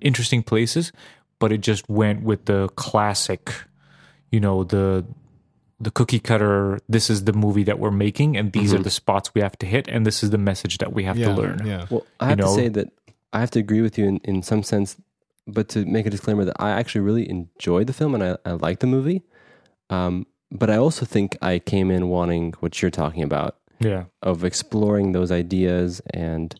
interesting 0.00 0.42
places, 0.42 0.92
but 1.38 1.52
it 1.52 1.58
just 1.58 1.88
went 1.88 2.22
with 2.22 2.46
the 2.46 2.68
classic, 2.76 3.52
you 4.30 4.40
know, 4.40 4.64
the 4.64 5.04
the 5.80 5.90
cookie 5.90 6.20
cutter. 6.20 6.78
This 6.88 7.10
is 7.10 7.24
the 7.24 7.32
movie 7.32 7.64
that 7.64 7.78
we're 7.78 7.90
making, 7.90 8.36
and 8.36 8.52
these 8.52 8.72
are 8.72 8.76
mm-hmm. 8.76 8.84
the 8.84 8.90
spots 8.90 9.34
we 9.34 9.40
have 9.40 9.58
to 9.58 9.66
hit, 9.66 9.88
and 9.88 10.06
this 10.06 10.22
is 10.22 10.30
the 10.30 10.38
message 10.38 10.78
that 10.78 10.92
we 10.92 11.04
have 11.04 11.16
to 11.16 11.32
learn. 11.32 11.66
Yeah. 11.66 11.86
Well, 11.90 12.06
I 12.20 12.28
have 12.30 12.38
know- 12.38 12.46
to 12.46 12.54
say 12.54 12.68
that 12.68 12.92
I 13.32 13.40
have 13.40 13.50
to 13.52 13.58
agree 13.58 13.82
with 13.82 13.98
you 13.98 14.06
in, 14.06 14.16
in 14.24 14.42
some 14.42 14.62
sense, 14.62 14.96
but 15.46 15.68
to 15.70 15.84
make 15.84 16.06
a 16.06 16.10
disclaimer 16.10 16.44
that 16.44 16.56
I 16.60 16.70
actually 16.70 17.02
really 17.02 17.28
enjoyed 17.28 17.86
the 17.86 17.92
film 17.92 18.14
and 18.14 18.22
I, 18.24 18.36
I 18.44 18.52
liked 18.52 18.80
the 18.80 18.86
movie. 18.86 19.22
Um, 19.90 20.26
but 20.50 20.70
I 20.70 20.76
also 20.76 21.04
think 21.04 21.36
I 21.42 21.58
came 21.58 21.90
in 21.90 22.08
wanting 22.08 22.54
what 22.60 22.80
you're 22.80 22.90
talking 22.90 23.22
about 23.22 23.56
Yeah. 23.80 24.04
of 24.22 24.44
exploring 24.44 25.12
those 25.12 25.30
ideas 25.30 26.00
and 26.14 26.54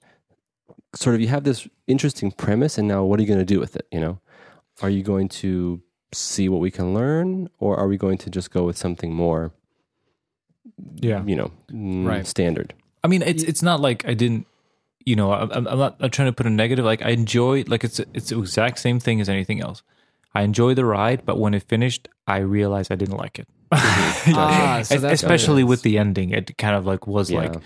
sort 0.94 1.14
of 1.14 1.20
you 1.20 1.28
have 1.28 1.44
this 1.44 1.68
interesting 1.86 2.30
premise 2.32 2.78
and 2.78 2.86
now 2.88 3.04
what 3.04 3.18
are 3.18 3.22
you 3.22 3.28
going 3.28 3.38
to 3.46 3.54
do 3.54 3.60
with 3.60 3.76
it 3.76 3.86
you 3.92 4.00
know 4.00 4.18
are 4.80 4.88
you 4.88 5.02
going 5.02 5.28
to 5.28 5.82
see 6.12 6.48
what 6.48 6.60
we 6.60 6.70
can 6.70 6.94
learn 6.94 7.48
or 7.58 7.76
are 7.76 7.86
we 7.88 7.96
going 7.98 8.16
to 8.18 8.30
just 8.30 8.50
go 8.50 8.64
with 8.64 8.76
something 8.76 9.12
more 9.12 9.52
Yeah. 10.96 11.22
you 11.24 11.36
know 11.36 11.50
Right. 11.72 12.26
standard 12.26 12.74
I 13.04 13.08
mean, 13.08 13.22
it's 13.22 13.42
it's 13.44 13.62
not 13.62 13.80
like 13.80 14.04
I 14.06 14.14
didn't, 14.14 14.46
you 15.04 15.16
know, 15.16 15.32
I'm, 15.32 15.50
I'm 15.50 15.66
I'm 15.68 15.78
not 15.78 15.96
I'm 16.00 16.10
trying 16.10 16.28
to 16.28 16.32
put 16.32 16.46
a 16.46 16.50
negative. 16.50 16.84
Like 16.84 17.02
I 17.02 17.10
enjoy, 17.10 17.64
like 17.66 17.84
it's 17.84 18.00
it's 18.14 18.30
the 18.30 18.38
exact 18.38 18.78
same 18.78 19.00
thing 19.00 19.20
as 19.20 19.28
anything 19.28 19.60
else. 19.60 19.82
I 20.34 20.42
enjoy 20.42 20.74
the 20.74 20.84
ride, 20.84 21.24
but 21.24 21.38
when 21.38 21.54
it 21.54 21.62
finished, 21.64 22.08
I 22.26 22.38
realized 22.38 22.92
I 22.92 22.96
didn't 22.96 23.16
like 23.16 23.38
it. 23.38 23.48
Ah, 23.72 24.82
so 24.84 25.06
Especially 25.06 25.64
with 25.64 25.82
the 25.82 25.98
ending, 25.98 26.30
it 26.30 26.56
kind 26.58 26.76
of 26.76 26.84
like 26.86 27.06
was 27.06 27.30
Yeah. 27.30 27.40
like, 27.40 27.54
you 27.54 27.60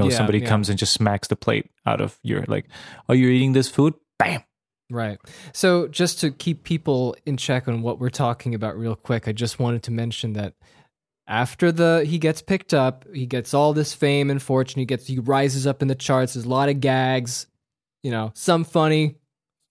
know, 0.00 0.08
Yeah, 0.08 0.16
somebody 0.16 0.40
yeah. 0.40 0.46
comes 0.48 0.68
and 0.68 0.78
just 0.78 0.92
smacks 0.92 1.28
the 1.28 1.36
plate 1.36 1.70
out 1.86 2.00
of 2.00 2.18
your 2.22 2.44
like, 2.48 2.66
oh, 3.08 3.12
you're 3.12 3.30
eating 3.30 3.52
this 3.52 3.68
food, 3.68 3.94
bam. 4.18 4.42
Right. 4.90 5.18
So, 5.52 5.86
just 5.86 6.18
to 6.20 6.32
keep 6.32 6.64
people 6.64 7.14
in 7.24 7.36
check 7.36 7.68
on 7.68 7.80
what 7.82 8.00
we're 8.00 8.10
talking 8.10 8.54
about, 8.56 8.76
real 8.76 8.96
quick, 8.96 9.28
I 9.28 9.32
just 9.32 9.60
wanted 9.60 9.84
to 9.84 9.92
mention 9.92 10.32
that 10.32 10.54
after 11.30 11.72
the 11.72 12.04
he 12.06 12.18
gets 12.18 12.42
picked 12.42 12.74
up, 12.74 13.06
he 13.14 13.24
gets 13.24 13.54
all 13.54 13.72
this 13.72 13.94
fame 13.94 14.28
and 14.30 14.42
fortune. 14.42 14.80
He 14.80 14.84
gets 14.86 15.06
he 15.06 15.18
rises 15.18 15.66
up 15.66 15.80
in 15.80 15.88
the 15.88 15.94
charts. 15.94 16.34
There's 16.34 16.44
a 16.44 16.48
lot 16.48 16.68
of 16.68 16.80
gags, 16.80 17.46
you 18.02 18.10
know, 18.10 18.32
some 18.34 18.64
funny, 18.64 19.14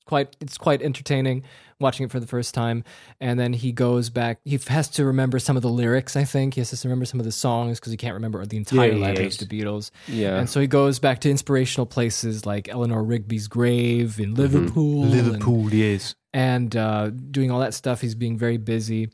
quite 0.08 0.36
it's 0.40 0.58
quite 0.58 0.82
entertaining 0.82 1.44
watching 1.82 2.06
it 2.06 2.12
for 2.12 2.20
the 2.20 2.28
first 2.28 2.54
time. 2.54 2.84
And 3.22 3.40
then 3.40 3.54
he 3.54 3.72
goes 3.72 4.10
back. 4.10 4.40
He 4.44 4.60
has 4.68 4.90
to 4.90 5.06
remember 5.06 5.40
some 5.40 5.56
of 5.56 5.62
the 5.64 5.70
lyrics. 5.70 6.18
I 6.18 6.26
think 6.26 6.56
he 6.56 6.60
has 6.62 6.72
to 6.72 6.88
remember 6.90 7.06
some 7.06 7.22
of 7.22 7.26
the 7.26 7.32
songs 7.32 7.80
because 7.80 7.92
he 7.92 7.98
can't 7.98 8.16
remember 8.16 8.46
the 8.46 8.58
entire 8.58 8.92
Yeah, 8.92 9.08
of 9.12 9.16
the 9.38 9.46
Beatles. 9.46 9.92
yeah 10.08 10.38
And 10.40 10.50
so 10.50 10.60
he 10.60 10.68
goes 10.68 11.00
back 11.00 11.20
to 11.22 11.30
inspirational 11.30 11.86
places 11.86 12.46
like 12.46 12.68
Eleanor 12.68 13.02
Rigby's 13.02 13.48
grave 13.48 14.20
in 14.20 14.34
Mm-hmm. 14.34 14.42
Liverpool. 14.42 15.04
and- 15.14 15.74
yes. 15.74 16.16
And 16.34 16.76
uh, 16.76 17.10
doing 17.10 17.52
all 17.52 17.60
that 17.60 17.74
stuff. 17.74 18.02
He's 18.02 18.16
being 18.16 18.38
very 18.38 18.58
busy, 18.58 19.10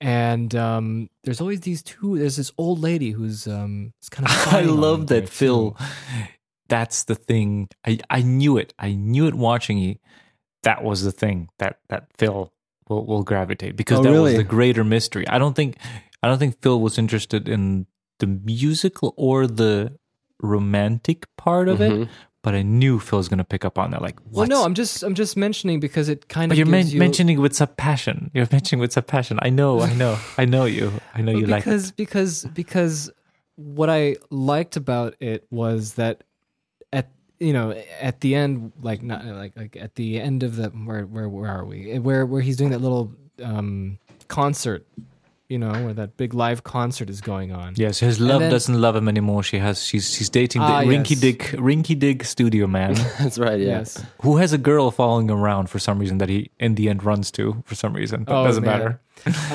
and 0.00 0.54
um, 0.54 1.08
there's 1.24 1.40
always 1.40 1.60
these 1.62 1.82
two. 1.82 2.18
There's 2.18 2.36
this 2.36 2.52
old 2.58 2.80
lady 2.80 3.10
who's 3.10 3.46
um, 3.46 3.92
it's 4.00 4.08
kind 4.08 4.26
of. 4.28 4.32
I 4.54 4.62
love 4.62 5.06
that 5.08 5.14
there, 5.14 5.26
Phil. 5.26 5.76
That's 6.68 7.04
the 7.04 7.14
thing. 7.14 7.68
I, 7.86 7.98
I 8.10 8.20
knew 8.22 8.58
it. 8.58 8.74
I 8.78 8.92
knew 8.92 9.26
it 9.26 9.34
watching 9.34 9.82
it. 9.82 9.98
That 10.64 10.84
was 10.84 11.02
the 11.02 11.12
thing 11.12 11.48
that 11.58 11.78
that 11.88 12.08
Phil 12.18 12.52
will, 12.88 13.06
will 13.06 13.22
gravitate 13.22 13.76
because 13.76 14.00
Oh, 14.00 14.02
that 14.02 14.10
really? 14.10 14.32
was 14.32 14.36
the 14.36 14.44
greater 14.44 14.84
mystery. 14.84 15.26
I 15.28 15.38
don't 15.38 15.54
think 15.56 15.76
I 16.22 16.28
don't 16.28 16.38
think 16.38 16.60
Phil 16.60 16.80
was 16.80 16.98
interested 16.98 17.48
in 17.48 17.86
the 18.18 18.26
musical 18.26 19.14
or 19.16 19.46
the 19.46 19.96
romantic 20.42 21.24
part 21.36 21.68
of 21.68 21.78
Mhm. 21.78 22.02
it, 22.02 22.08
but 22.48 22.54
I 22.54 22.62
knew 22.62 22.98
Phil 22.98 23.18
was 23.18 23.28
going 23.28 23.36
to 23.44 23.44
pick 23.44 23.62
up 23.62 23.78
on 23.78 23.90
that. 23.90 24.00
Like, 24.00 24.16
Well, 24.30 24.46
no, 24.46 24.64
I'm 24.64 24.72
just 24.72 25.02
I'm 25.02 25.14
just 25.14 25.36
mentioning 25.36 25.80
because 25.80 26.08
it 26.08 26.28
kind 26.30 26.48
But 26.48 26.54
of 26.54 26.58
you're 26.60 26.66
men- 26.66 26.86
you, 26.88 26.98
mentioning 26.98 27.38
with 27.42 27.54
some 27.54 27.68
passion. 27.76 28.30
You're 28.32 28.48
mentioning 28.52 28.80
with 28.80 28.90
some 28.94 29.04
passion. 29.04 29.38
I 29.42 29.50
know. 29.50 29.80
I 29.82 29.92
know. 29.92 30.16
I 30.38 30.46
know 30.46 30.64
you. 30.64 30.90
I 31.14 31.20
know 31.20 31.32
Well, 31.32 31.42
you 31.42 31.46
like 31.46 31.62
because 31.62 31.92
because 31.92 32.46
because 32.54 33.10
what 33.56 33.90
I 33.90 34.16
liked 34.30 34.76
about 34.76 35.14
it 35.20 35.46
was 35.50 35.94
that 36.00 36.24
at 36.90 37.10
you 37.38 37.52
know 37.52 37.72
at 38.00 38.20
the 38.22 38.34
end 38.34 38.72
like 38.80 39.02
not 39.02 39.26
like 39.26 39.52
like 39.54 39.76
at 39.76 39.96
the 39.96 40.18
end 40.18 40.42
of 40.42 40.56
the 40.56 40.70
where 40.70 41.04
where 41.04 41.28
where 41.28 41.50
are 41.50 41.66
we 41.66 41.98
where 41.98 42.24
where 42.24 42.40
he's 42.40 42.56
doing 42.56 42.70
that 42.70 42.80
little 42.80 43.12
um 43.44 43.98
concert 44.28 44.86
you 45.48 45.58
know 45.58 45.72
where 45.84 45.94
that 45.94 46.16
big 46.16 46.34
live 46.34 46.62
concert 46.62 47.08
is 47.08 47.20
going 47.20 47.52
on 47.52 47.72
Yes, 47.76 48.00
his 48.00 48.20
love 48.20 48.40
then- 48.40 48.50
doesn't 48.50 48.78
love 48.80 48.94
him 48.96 49.08
anymore. 49.08 49.42
She 49.42 49.58
has 49.58 49.82
she's 49.84 50.10
she's 50.14 50.28
dating 50.28 50.60
the 50.62 50.68
Ah, 50.68 50.82
Rinky 50.82 51.10
yes. 51.12 51.20
Dig 51.20 51.38
Rinky 51.68 51.98
Dig 51.98 52.24
studio 52.24 52.66
man 52.66 52.94
that's 53.18 53.38
right 53.38 53.58
yeah 53.58 53.78
yes 53.78 54.04
who 54.22 54.36
has 54.36 54.52
a 54.52 54.58
girl 54.58 54.90
following 54.90 55.28
him 55.30 55.38
around 55.38 55.70
for 55.70 55.78
some 55.78 55.98
reason 55.98 56.18
that 56.18 56.28
he 56.28 56.50
in 56.60 56.74
the 56.74 56.88
end 56.88 57.02
runs 57.02 57.30
to 57.32 57.62
for 57.64 57.74
some 57.74 57.92
reason. 57.94 58.24
But 58.24 58.34
Oh, 58.40 58.44
doesn't 58.44 58.64
man. 58.64 58.78
matter. 58.78 59.00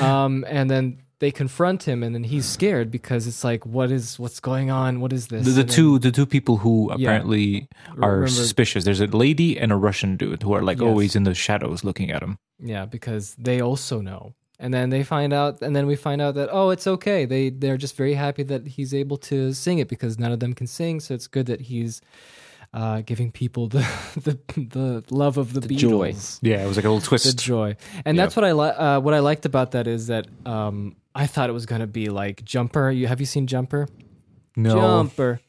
um 0.04 0.44
and 0.48 0.68
then 0.70 0.98
they 1.20 1.30
confront 1.30 1.84
him 1.84 2.02
and 2.02 2.12
then 2.14 2.24
he's 2.24 2.44
scared 2.44 2.90
because 2.90 3.26
it's 3.28 3.44
like 3.44 3.64
what 3.64 3.90
is 3.92 4.18
what's 4.18 4.40
going 4.40 4.70
on 4.70 5.00
what 5.00 5.12
is 5.12 5.28
this 5.28 5.44
The, 5.46 5.52
the 5.52 5.62
then- 5.62 5.74
two 5.76 5.98
the 6.00 6.10
two 6.10 6.26
people 6.26 6.56
who 6.58 6.88
Yeah. 6.90 6.96
apparently 6.96 7.68
are 8.02 8.18
Remember- 8.18 8.28
suspicious. 8.28 8.82
There's 8.84 9.00
a 9.00 9.06
lady 9.06 9.58
and 9.62 9.70
a 9.70 9.76
Russian 9.76 10.16
dude 10.16 10.42
who 10.42 10.52
are 10.54 10.62
like 10.62 10.78
Yes. 10.80 10.86
always 10.88 11.14
in 11.16 11.22
the 11.22 11.34
shadows 11.34 11.84
looking 11.84 12.10
at 12.10 12.20
him. 12.22 12.38
Yeah, 12.58 12.84
because 12.86 13.36
they 13.38 13.60
also 13.62 14.00
know. 14.00 14.34
And 14.60 14.72
then 14.72 14.90
they 14.90 15.02
find 15.02 15.32
out 15.32 15.62
and 15.62 15.74
then 15.74 15.86
we 15.86 15.96
find 15.96 16.22
out 16.22 16.36
that 16.36 16.48
oh, 16.52 16.70
it's 16.70 16.86
okay. 16.86 17.24
They 17.24 17.50
they're 17.50 17.76
just 17.76 17.96
very 17.96 18.14
happy 18.14 18.44
that 18.44 18.66
he's 18.66 18.94
able 18.94 19.16
to 19.18 19.52
sing 19.52 19.78
it 19.78 19.88
because 19.88 20.18
none 20.18 20.30
of 20.32 20.38
them 20.40 20.54
can 20.54 20.66
sing, 20.68 21.00
so 21.00 21.12
it's 21.14 21.26
good 21.26 21.46
that 21.46 21.62
he's 21.62 22.00
uh, 22.72 23.02
giving 23.02 23.32
people 23.32 23.66
the 23.68 23.84
the 24.16 24.38
the 24.56 25.04
love 25.10 25.38
of 25.38 25.54
the, 25.54 25.60
The 25.60 25.74
joy. 25.74 26.14
Yeah, 26.40 26.62
it 26.64 26.68
was 26.68 26.76
like 26.76 26.84
a 26.84 26.88
little 26.88 27.00
twist. 27.00 27.24
the 27.24 27.32
twist. 27.32 27.44
joy. 27.44 27.76
And 28.04 28.16
that's 28.18 28.36
what 28.36 28.44
I 28.44 28.52
li- 28.52 28.68
uh, 28.76 29.00
what 29.00 29.12
I 29.14 29.18
liked 29.20 29.44
about 29.44 29.72
that 29.72 29.86
is 29.88 30.06
that 30.06 30.26
um, 30.46 30.94
I 31.14 31.26
thought 31.26 31.50
it 31.50 31.52
was 31.52 31.66
going 31.66 31.80
to 31.80 31.86
be 31.88 32.08
like 32.08 32.44
Jumper. 32.44 32.90
You 32.90 33.06
have 33.08 33.18
you 33.20 33.26
seen 33.26 33.46
Jumper? 33.48 33.88
no, 34.56 34.74
Jumper. 34.76 35.40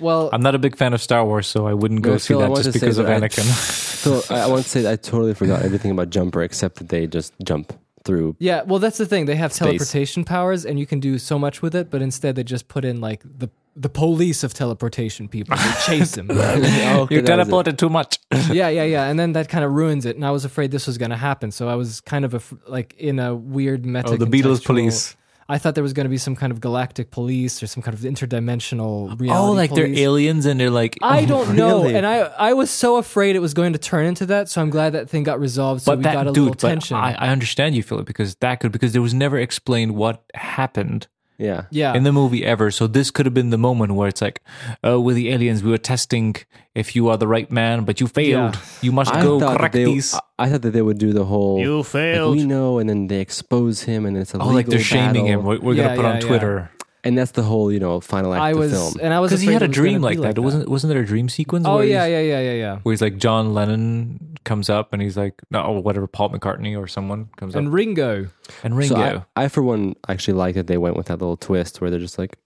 Well, 0.00 0.28
I'm 0.32 0.42
not 0.42 0.56
a 0.56 0.58
big 0.58 0.76
fan 0.76 0.92
of 0.92 1.00
Star 1.00 1.24
Wars, 1.24 1.46
so 1.46 1.68
I 1.68 1.72
wouldn't 1.74 2.02
go 2.02 2.10
No, 2.12 2.18
see 2.18 2.34
Phil, 2.34 2.40
that 2.40 2.50
wanted 2.50 2.64
just 2.64 2.72
to 2.72 2.78
say 2.80 2.86
because 2.86 2.98
of 2.98 3.06
I- 3.08 3.20
Anakin. 3.20 3.44
so 4.02 4.22
I, 4.34 4.40
I 4.40 4.46
want 4.48 4.64
to 4.64 4.68
say 4.68 4.82
that 4.82 4.92
I 4.92 4.96
totally 4.96 5.34
forgot 5.34 5.62
everything 5.62 5.92
about 5.92 6.10
Jumper 6.10 6.42
except 6.42 6.76
that 6.76 6.88
they 6.88 7.06
just 7.06 7.32
jump 7.44 7.72
through 8.04 8.36
Yeah, 8.38 8.62
well, 8.62 8.78
that's 8.78 8.98
the 8.98 9.06
thing. 9.06 9.26
They 9.26 9.36
have 9.36 9.52
Space. 9.52 9.66
teleportation 9.66 10.24
powers, 10.24 10.64
and 10.66 10.78
you 10.78 10.86
can 10.86 11.00
do 11.00 11.18
so 11.18 11.38
much 11.38 11.62
with 11.62 11.74
it. 11.74 11.90
But 11.90 12.02
instead, 12.02 12.36
they 12.36 12.44
just 12.44 12.68
put 12.68 12.84
in 12.84 13.00
like 13.00 13.22
the 13.24 13.48
the 13.76 13.88
police 13.88 14.44
of 14.44 14.54
teleportation 14.54 15.26
people. 15.28 15.56
They 15.56 15.72
chase 15.84 16.16
him. 16.16 16.28
Oh, 16.30 16.34
okay, 17.02 17.14
you 17.16 17.22
that 17.22 17.38
was 17.38 17.48
it. 17.48 17.50
teleported 17.50 17.76
too 17.76 17.88
much. 17.88 18.18
yeah, 18.52 18.68
yeah, 18.68 18.84
yeah. 18.84 19.04
And 19.08 19.18
then 19.18 19.32
that 19.32 19.48
kind 19.48 19.64
of 19.64 19.72
ruins 19.72 20.06
it. 20.06 20.14
And 20.16 20.24
I 20.24 20.30
was 20.30 20.44
afraid 20.44 20.70
this 20.70 20.86
was 20.86 20.96
going 20.96 21.10
to 21.10 21.16
happen. 21.16 21.50
So 21.50 21.68
I 21.68 21.74
was 21.74 22.00
kind 22.00 22.24
of 22.24 22.34
af- 22.34 22.54
like 22.68 22.94
in 22.98 23.18
a 23.18 23.34
weird 23.34 23.84
meta. 23.84 24.10
oh, 24.10 24.16
the 24.16 24.26
Beatles 24.26 24.64
police. 24.64 25.16
I 25.48 25.58
thought 25.58 25.74
there 25.74 25.82
was 25.82 25.92
going 25.92 26.04
to 26.04 26.10
be 26.10 26.18
some 26.18 26.36
kind 26.36 26.52
of 26.52 26.60
galactic 26.60 27.10
police 27.10 27.62
or 27.62 27.66
some 27.66 27.82
kind 27.82 27.94
of 27.94 28.00
interdimensional 28.00 29.12
oh, 29.12 29.16
reality. 29.16 29.30
Oh, 29.30 29.52
like 29.52 29.70
police. 29.70 29.96
they're 29.96 30.04
aliens 30.04 30.46
and 30.46 30.58
they're 30.58 30.70
like. 30.70 30.96
I 31.02 31.24
oh, 31.24 31.26
don't 31.26 31.56
know, 31.56 31.82
really? 31.82 31.96
and 31.96 32.06
I 32.06 32.18
I 32.18 32.52
was 32.54 32.70
so 32.70 32.96
afraid 32.96 33.36
it 33.36 33.40
was 33.40 33.54
going 33.54 33.72
to 33.74 33.78
turn 33.78 34.06
into 34.06 34.26
that. 34.26 34.48
So 34.48 34.62
I'm 34.62 34.70
glad 34.70 34.90
that 34.90 35.10
thing 35.10 35.22
got 35.22 35.40
resolved. 35.40 35.82
So 35.82 35.92
but 35.92 35.98
we 35.98 36.04
that 36.04 36.14
got 36.14 36.26
a 36.26 36.32
dude, 36.32 36.44
little 36.44 36.50
but 36.50 36.60
tension. 36.60 36.96
I, 36.96 37.14
I 37.14 37.28
understand 37.28 37.74
you, 37.74 37.82
Philip, 37.82 38.06
because 38.06 38.36
that 38.36 38.60
could 38.60 38.72
because 38.72 38.92
there 38.92 39.02
was 39.02 39.14
never 39.14 39.38
explained 39.38 39.94
what 39.94 40.24
happened 40.34 41.08
yeah 41.38 41.64
yeah, 41.70 41.94
in 41.94 42.04
the 42.04 42.12
movie 42.12 42.44
ever. 42.44 42.70
So 42.70 42.86
this 42.86 43.10
could 43.10 43.26
have 43.26 43.34
been 43.34 43.50
the 43.50 43.58
moment 43.58 43.94
where 43.94 44.08
it's 44.08 44.22
like, 44.22 44.40
oh, 44.82 45.00
with 45.00 45.16
the 45.16 45.30
aliens, 45.30 45.62
we 45.62 45.70
were 45.70 45.78
testing 45.78 46.36
if 46.74 46.94
you 46.96 47.08
are 47.08 47.16
the 47.16 47.26
right 47.28 47.50
man, 47.50 47.84
but 47.84 48.00
you 48.00 48.06
failed. 48.06 48.54
Yeah. 48.54 48.60
You 48.82 48.92
must 48.92 49.12
I 49.14 49.22
go 49.22 49.38
thought 49.40 49.58
correct 49.58 49.74
they, 49.74 49.84
these. 49.84 50.14
I, 50.14 50.20
I 50.38 50.48
thought 50.50 50.62
that 50.62 50.70
they 50.70 50.82
would 50.82 50.98
do 50.98 51.12
the 51.12 51.24
whole 51.24 51.60
You 51.60 51.78
like, 51.78 51.86
failed. 51.86 52.36
we 52.36 52.44
know 52.44 52.78
and 52.78 52.88
then 52.88 53.06
they 53.06 53.20
expose 53.20 53.82
him 53.82 54.06
and 54.06 54.16
it's 54.16 54.34
a 54.34 54.38
oh, 54.38 54.48
like 54.48 54.66
they're 54.66 54.78
legal 54.78 54.84
shaming 54.98 55.26
him. 55.26 55.44
We're, 55.44 55.60
we're 55.60 55.74
Yeah, 55.74 55.94
gonna 55.94 55.96
put 55.96 56.02
yeah, 56.04 56.10
on 56.10 56.14
yeah. 56.20 56.26
Twitter 56.26 56.70
and 57.04 57.16
that's 57.16 57.30
the 57.32 57.42
whole 57.42 57.70
you 57.70 57.78
know 57.78 58.00
final 58.00 58.32
act 58.34 58.42
I 58.42 58.50
of 58.50 58.58
was, 58.58 58.70
the 58.72 58.76
film 58.78 58.94
and 59.02 59.14
I 59.14 59.20
was 59.20 59.30
because 59.30 59.42
he 59.42 59.52
had 59.52 59.62
a 59.62 59.66
it 59.66 59.68
was 59.68 59.76
gonna 59.76 59.88
dream 59.88 60.00
be 60.00 60.04
like 60.08 60.20
that. 60.20 60.38
It 60.38 60.40
wasn't 60.40 60.68
wasn't 60.68 60.92
there 60.92 61.02
a 61.02 61.06
dream 61.06 61.28
sequence? 61.28 61.66
Oh 61.66 61.76
where 61.76 61.84
yeah, 61.84 62.06
he's- 62.06 62.10
yeah, 62.10 62.20
yeah, 62.38 62.40
yeah, 62.40 62.52
yeah. 62.58 62.78
Where 62.82 62.92
he's 62.92 63.02
like 63.02 63.18
John 63.18 63.54
Lennon 63.54 64.36
comes 64.44 64.68
up 64.68 64.92
and 64.92 65.00
he's 65.00 65.16
like, 65.16 65.40
no, 65.50 65.62
or 65.62 65.82
whatever, 65.82 66.06
Paul 66.06 66.30
McCartney 66.30 66.78
or 66.78 66.86
someone 66.86 67.30
comes 67.36 67.54
And 67.54 67.64
up 67.66 67.68
and 67.68 67.72
Ringo. 67.74 68.28
and 68.62 68.76
Ringo. 68.76 68.94
So 68.94 69.24
I, 69.36 69.44
I, 69.44 69.48
for 69.48 69.62
one, 69.62 69.94
actually 70.08 70.34
like 70.34 70.54
that 70.56 70.66
they 70.66 70.76
went 70.78 70.96
with 70.96 71.06
that 71.06 71.18
little 71.20 71.36
twist 71.36 71.80
where 71.80 71.90
they're 71.90 72.00
just 72.00 72.18
like, 72.18 72.36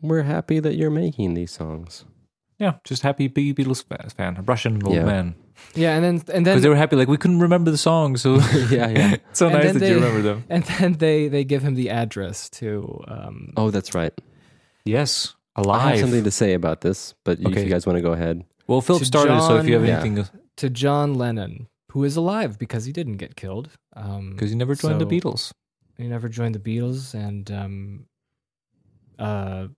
"We're 0.00 0.22
happy 0.22 0.58
that 0.60 0.74
you're 0.74 0.90
making 0.90 1.34
these 1.34 1.52
songs." 1.52 2.04
Yeah, 2.58 2.74
just 2.84 3.02
happy 3.02 3.28
big 3.28 3.56
Beatles 3.56 3.84
fan, 4.14 4.44
Russian 4.46 4.82
old 4.84 4.94
Yeah. 4.94 5.04
man. 5.04 5.34
Yeah, 5.74 5.94
and 5.94 6.04
then 6.04 6.14
and 6.14 6.24
Because 6.26 6.44
then 6.44 6.60
they 6.62 6.68
were 6.68 6.76
happy, 6.76 6.96
like 6.96 7.08
we 7.08 7.16
couldn't 7.16 7.40
remember 7.40 7.70
the 7.70 7.78
song, 7.78 8.16
so 8.16 8.34
yeah, 8.70 8.88
yeah. 8.88 9.14
it's 9.30 9.38
so 9.38 9.46
And 9.46 9.54
nice 9.54 9.64
then 9.66 9.78
that 9.78 9.88
you 9.88 9.94
remember 9.96 10.22
them. 10.22 10.44
and 10.50 10.64
then 10.64 10.92
they 10.94 11.28
they 11.28 11.44
give 11.44 11.62
him 11.62 11.74
the 11.74 11.90
address 11.90 12.50
to 12.60 13.02
um 13.08 13.52
Oh, 13.56 13.70
that's 13.70 13.94
right. 13.94 14.12
Yes, 14.84 15.34
I 15.56 15.60
have 15.60 15.66
alive. 15.66 15.98
something 16.00 16.24
to 16.24 16.30
say 16.30 16.54
about 16.54 16.80
this, 16.80 17.14
but 17.24 17.38
you- 17.38 17.46
if 17.46 17.52
Okay. 17.52 17.64
you 17.64 17.70
guys 17.70 17.86
want 17.86 17.96
to 17.96 18.02
go 18.02 18.12
ahead, 18.12 18.44
well, 18.66 18.80
Philip 18.80 19.00
to 19.00 19.06
started, 19.06 19.40
so 19.42 19.56
if 19.56 19.66
you 19.66 19.74
have 19.74 19.82
John- 19.82 19.88
Yeah. 19.88 20.00
anything, 20.00 20.28
to 20.56 20.70
John 20.70 21.14
Lennon, 21.14 21.68
who 21.92 22.02
is 22.04 22.16
alive 22.16 22.58
because 22.58 22.84
he 22.84 22.92
didn't 22.92 23.16
get 23.18 23.36
killed. 23.36 23.70
Um 23.96 24.32
because 24.32 24.50
he 24.50 24.56
never 24.56 24.74
joined 24.74 25.00
the 25.00 25.04
So- 25.06 25.10
Beatles. 25.10 25.52
he 25.96 26.08
never 26.08 26.28
joined 26.28 26.54
the 26.56 26.64
Beatles 26.68 27.14
and 27.14 27.50
um 27.50 28.06
uh 29.18 29.68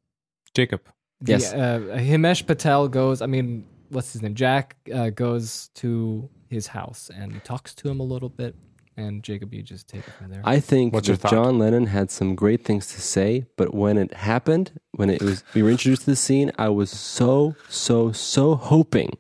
Jacob. 0.55 0.81
The, 1.21 1.33
Yes. 1.33 1.53
uh, 1.53 1.81
Himesh 1.99 2.47
Patel 2.47 2.89
goes. 2.89 3.23
I 3.23 3.27
mean, 3.27 3.67
what's 3.91 4.13
his 4.13 4.23
name? 4.23 4.35
Jack 4.35 4.77
uh, 4.93 5.11
goes 5.11 5.69
to 5.77 6.29
his 6.49 6.67
house 6.69 7.11
and 7.15 7.43
talks 7.45 7.75
to 7.77 7.89
him 7.89 8.01
a 8.01 8.05
little 8.05 8.29
bit. 8.29 8.55
And 8.99 9.23
Jacob, 9.23 9.53
you 9.53 9.63
just 9.63 9.89
take 9.89 10.07
it 10.09 10.15
from 10.15 10.31
there. 10.31 10.41
I 10.45 10.59
think 10.59 10.95
What's 10.95 11.07
your 11.07 11.19
that 11.19 11.23
thought? 11.29 11.31
John 11.33 11.59
Lennon 11.59 11.87
had 11.87 12.11
some 12.11 12.35
great 12.35 12.65
things 12.65 12.87
to 12.95 13.01
say, 13.03 13.45
but 13.57 13.75
when 13.75 13.99
it 13.99 14.15
happened, 14.15 14.73
when 14.93 15.11
it 15.11 15.21
was 15.23 15.45
we 15.55 15.63
were 15.63 15.69
introduced 15.69 16.03
to 16.05 16.11
the 16.11 16.17
scene, 16.17 16.51
I 16.59 16.71
was 16.71 16.91
so 16.91 17.55
so 17.69 18.11
so 18.13 18.55
hoping 18.55 19.19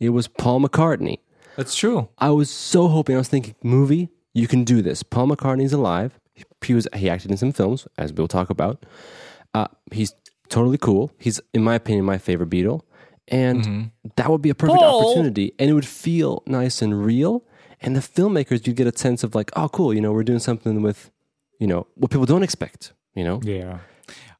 it 0.00 0.10
was 0.10 0.28
Paul 0.28 0.60
McCartney. 0.62 1.18
That's 1.56 1.74
true. 1.74 2.08
I 2.16 2.30
was 2.30 2.48
so 2.48 2.88
hoping. 2.88 3.16
I 3.16 3.18
was 3.18 3.28
thinking, 3.28 3.54
movie, 3.62 4.08
you 4.32 4.48
can 4.48 4.64
do 4.64 4.80
this. 4.80 5.02
Paul 5.02 5.28
McCartney's 5.28 5.74
alive. 5.74 6.18
He 6.64 6.72
was 6.72 6.88
he 6.94 7.10
acted 7.10 7.30
in 7.30 7.36
some 7.36 7.52
films, 7.52 7.86
as 7.98 8.14
we'll 8.14 8.28
talk 8.28 8.48
about. 8.48 8.86
Uh, 9.52 9.66
he's 9.92 10.14
totally 10.48 10.78
cool. 10.78 11.12
He's, 11.18 11.40
in 11.52 11.62
my 11.62 11.74
opinion, 11.74 12.04
my 12.04 12.18
favorite 12.18 12.50
Beatle, 12.50 12.82
and 13.28 13.62
mm-hmm. 13.62 13.82
that 14.16 14.30
would 14.30 14.42
be 14.42 14.50
a 14.50 14.54
perfect 14.54 14.82
opportunity, 14.82 15.52
and 15.58 15.70
it 15.70 15.72
would 15.74 15.86
feel 15.86 16.42
nice 16.46 16.82
and 16.82 17.04
real. 17.04 17.44
And 17.80 17.94
the 17.94 18.00
filmmakers, 18.00 18.66
you'd 18.66 18.76
get 18.76 18.92
a 18.92 18.98
sense 18.98 19.22
of 19.22 19.34
like, 19.34 19.50
oh, 19.54 19.68
cool. 19.68 19.94
You 19.94 20.00
know, 20.00 20.12
we're 20.12 20.24
doing 20.24 20.40
something 20.40 20.82
with, 20.82 21.10
you 21.60 21.66
know, 21.66 21.86
what 21.94 22.10
people 22.10 22.26
don't 22.26 22.42
expect. 22.42 22.92
You 23.14 23.24
know, 23.24 23.40
Yeah. 23.42 23.78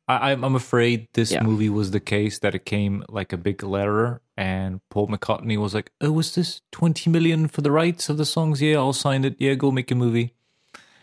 I, 0.09 0.32
I'm 0.32 0.42
I'm 0.42 0.54
afraid 0.54 1.09
this 1.12 1.32
Yeah. 1.32 1.42
movie 1.42 1.68
was 1.68 1.90
the 1.90 2.00
case 2.00 2.38
that 2.38 2.54
it 2.54 2.64
came 2.64 3.04
like 3.09 3.32
a 3.32 3.36
big 3.36 3.62
letter, 3.62 4.22
and 4.36 4.80
Paul 4.88 5.09
McCartney 5.09 5.59
was 5.59 5.74
like, 5.74 5.92
"Oh, 6.00 6.12
was 6.12 6.34
this 6.34 6.62
20 6.72 7.11
million 7.11 7.46
for 7.48 7.61
the 7.61 7.70
rights 7.70 8.09
of 8.09 8.16
the 8.16 8.24
songs? 8.24 8.62
Yeah, 8.62 8.78
I'll 8.78 8.94
sign 8.94 9.24
it. 9.24 9.36
Yeah, 9.38 9.54
go 9.54 9.70
make 9.70 9.90
a 9.90 9.94
movie." 9.94 10.32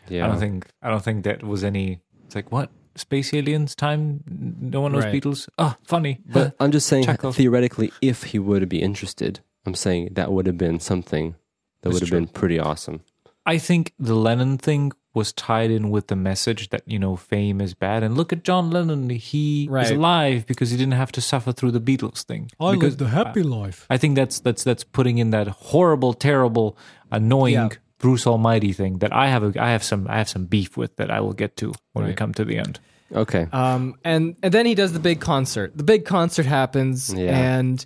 yeah. 0.08 0.26
I 0.26 0.28
don't 0.28 0.39
think 0.39 0.68
I 0.82 0.89
don't 0.89 1.03
think 1.03 1.24
that 1.26 1.43
was 1.43 1.64
any. 1.64 1.99
It's 2.26 2.36
like 2.36 2.51
what 2.51 2.72
space 2.96 3.34
aliens 3.34 3.76
time? 3.76 4.24
No 4.28 4.82
one 4.82 4.91
knows 4.93 5.04
Right. 5.06 5.22
Beatles. 5.22 5.48
Ah, 5.58 5.78
funny. 5.86 6.20
But 6.26 6.56
I'm 6.60 6.72
just 6.72 6.88
saying, 6.88 7.06
Chekhov. 7.06 7.36
theoretically, 7.36 7.91
if 8.02 8.24
he 8.24 8.39
would 8.39 8.68
be 8.70 8.82
interested, 8.82 9.39
I'm 9.66 9.76
saying 9.76 10.10
that 10.14 10.32
would 10.32 10.46
have 10.48 10.58
been 10.58 10.80
something 10.80 11.36
that 11.82 11.91
would 11.91 12.02
have 12.02 12.12
been 12.12 12.28
pretty 12.28 12.60
awesome. 12.60 13.02
I 13.46 13.58
think 13.60 13.93
the 14.00 14.16
Lennon 14.16 14.58
thing 14.58 14.91
was 15.14 15.32
tied 15.32 15.70
in 15.72 15.91
with 15.91 16.08
the 16.08 16.16
message 16.16 16.70
that 16.70 16.82
you 16.86 16.98
know 17.00 17.16
fame 17.16 17.62
is 17.62 17.74
bad, 17.74 18.04
and 18.04 18.18
look 18.18 18.34
at 18.34 18.43
John 18.43 18.70
Lennon. 18.72 19.10
He 19.12 19.70
is 19.72 19.91
alive 19.91 20.46
because 20.48 20.72
he 20.72 20.78
didn't 20.78 20.93
have 20.96 21.12
to 21.14 21.22
suffer 21.22 21.52
through 21.52 21.72
the 21.72 21.80
Beatles 21.80 22.24
thing. 22.24 22.50
because 22.60 22.82
lived 22.82 23.02
a 23.02 23.08
happy 23.08 23.43
life. 23.43 23.86
I 23.89 23.98
think 23.98 24.16
that's 24.16 24.39
that's 24.39 24.64
that's 24.64 24.84
putting 24.84 25.20
in 25.20 25.30
that 25.30 25.48
horrible, 25.48 26.14
terrible, 26.14 26.76
annoying 27.12 27.54
Yeah. 27.54 27.70
Bruce 28.00 28.28
Almighty 28.28 28.74
thing 28.74 29.00
that 29.00 29.14
I 29.14 29.28
have 29.30 29.43
a, 29.43 29.62
I 29.62 29.70
have 29.72 29.84
some 29.84 30.08
I 30.10 30.18
have 30.18 30.30
some 30.30 30.46
beef 30.46 30.78
with 30.78 30.96
that 30.98 31.10
I 31.10 31.20
will 31.22 31.34
get 31.34 31.56
to 31.58 31.74
when 31.93 32.06
we 32.06 32.14
come 32.14 32.34
to 32.34 32.46
the 32.46 32.58
end. 32.58 32.80
Okay. 33.14 33.48
Um, 33.52 33.96
and 34.04 34.36
and 34.43 34.54
then 34.54 34.66
he 34.66 34.76
does 34.76 34.91
the 34.93 35.00
big 35.00 35.22
concert. 35.22 35.78
The 35.78 35.84
big 35.84 36.06
concert 36.06 36.46
happens, 36.46 37.14
Yeah. 37.14 37.38
and 37.58 37.86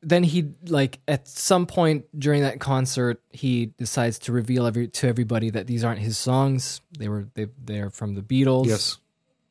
then 0.00 0.22
he 0.22 0.52
like 0.68 1.00
at 1.08 1.26
some 1.28 1.66
point 1.66 2.04
during 2.18 2.42
that 2.42 2.60
concert, 2.60 3.20
he 3.30 3.66
decides 3.78 4.18
to 4.20 4.32
reveal 4.32 4.64
every 4.66 4.88
to 4.88 5.08
everybody 5.08 5.50
that 5.50 5.66
these 5.66 5.82
aren't 5.84 6.00
his 6.00 6.16
songs. 6.16 6.80
They 6.98 7.08
were 7.08 7.26
they 7.34 7.48
they're 7.62 7.90
from 7.90 8.14
the 8.14 8.22
Beatles. 8.22 8.66
Yes. 8.66 8.98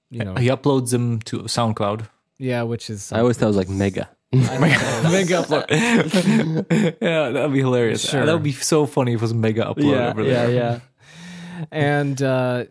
You 0.09 0.23
know, 0.23 0.35
he 0.35 0.47
uploads 0.47 0.91
them 0.91 1.19
to 1.23 1.39
SoundCloud. 1.39 2.07
yeah, 2.39 2.63
which 2.63 2.89
is 2.89 3.11
I 3.11 3.19
always 3.19 3.35
thought 3.37 3.47
it 3.47 3.49
was 3.49 3.57
like 3.57 3.69
mega. 3.69 4.09
mega 4.33 5.35
upload. 5.41 5.65
yeah, 7.01 7.29
that'd 7.29 7.53
be 7.53 7.59
hilarious. 7.59 8.07
Sure. 8.09 8.25
That 8.25 8.33
would 8.33 8.43
be 8.43 8.51
so 8.51 8.85
funny 8.85 9.13
if 9.13 9.19
it 9.19 9.21
was 9.21 9.33
mega 9.33 9.63
upload 9.63 10.09
over 10.11 10.23
there. 10.23 10.51
yeah. 10.51 10.79
Yeah. 11.59 11.65
and 11.71 12.21
uh, 12.21 12.65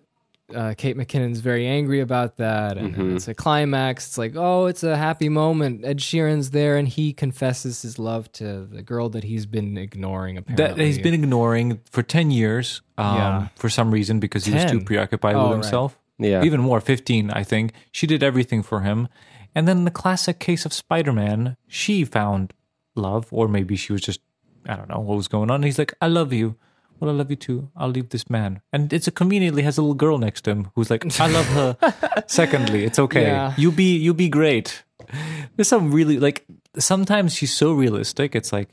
uh, 0.55 0.75
Kate 0.77 0.97
McKinnon's 0.97 1.41
very 1.41 1.67
angry 1.67 2.01
about 2.01 2.37
that, 2.37 2.77
and, 2.79 2.95
and 2.95 3.17
it's 3.17 3.27
a 3.27 3.35
climax. 3.35 4.07
It's 4.07 4.19
like, 4.19 4.35
oh, 4.37 4.67
it's 4.67 4.83
a 4.85 4.97
happy 4.97 5.29
moment. 5.29 5.85
Ed 5.85 5.99
Sheeran's 5.99 6.51
there, 6.51 6.77
and 6.77 6.87
he 6.87 7.13
confesses 7.13 7.83
his 7.83 7.99
love 7.99 8.31
to 8.33 8.65
the 8.67 8.83
girl 8.83 9.09
that 9.09 9.25
he's 9.25 9.47
been 9.47 9.77
ignoring. 9.77 10.37
Apparently, 10.39 10.67
That 10.67 10.79
he's 10.81 10.99
been 10.99 11.15
ignoring 11.15 11.81
for 11.91 12.03
ten 12.03 12.31
years, 12.31 12.83
um, 12.99 13.17
Yeah. 13.17 13.49
for 13.57 13.69
some 13.69 13.91
reason 13.91 14.21
because 14.21 14.45
he 14.45 14.53
was 14.55 14.65
too 14.67 14.81
preoccupied 14.81 15.35
Oh, 15.35 15.39
with 15.45 15.47
right. 15.47 15.53
himself. 15.65 15.99
Yeah. 16.19 16.45
even 16.45 16.61
more, 16.61 16.81
fifteen, 16.81 17.31
I 17.31 17.43
think. 17.43 17.73
She 17.93 18.07
did 18.07 18.23
everything 18.23 18.63
for 18.63 18.81
him, 18.81 19.09
and 19.57 19.67
then 19.67 19.87
the 19.87 19.91
classic 19.91 20.39
case 20.39 20.67
of 20.67 20.73
Spider-Man, 20.75 21.57
she 21.67 22.05
found 22.05 22.53
love, 22.95 23.27
or 23.31 23.49
maybe 23.49 23.75
she 23.75 23.91
was 23.91 24.03
just, 24.03 24.21
I 24.69 24.77
don't 24.77 24.91
know 24.91 25.01
what 25.01 25.17
was 25.17 25.29
going 25.29 25.51
on. 25.51 25.57
And 25.57 25.65
he's 25.65 25.79
like, 25.79 25.95
"I 26.01 26.09
love 26.09 26.33
you." 26.33 26.57
Well, 27.01 27.11
I 27.11 27.15
love 27.15 27.31
you 27.31 27.37
too. 27.37 27.71
I'll 27.75 27.89
leave 27.89 28.11
this 28.11 28.29
man, 28.29 28.61
and 28.71 28.93
it's 28.93 29.09
a 29.09 29.11
conveniently 29.11 29.63
has 29.63 29.79
a 29.79 29.83
little 29.83 29.95
girl 29.95 30.19
next 30.19 30.43
to 30.43 30.51
him 30.51 30.71
who's 30.75 30.91
like, 30.91 31.05
"I 31.19 31.27
love 31.29 31.47
her." 31.47 32.23
Secondly, 32.27 32.85
it's 32.85 32.99
okay. 32.99 33.29
Yeah. 33.29 33.55
You 33.57 33.73
be 33.73 33.97
you 33.97 34.13
be 34.13 34.29
great. 34.29 34.85
There's 35.57 35.69
some 35.69 35.91
really 35.91 36.19
like 36.19 36.45
sometimes 36.79 37.35
she's 37.35 37.55
so 37.55 37.73
realistic. 37.73 38.37
It's 38.37 38.53
like 38.53 38.69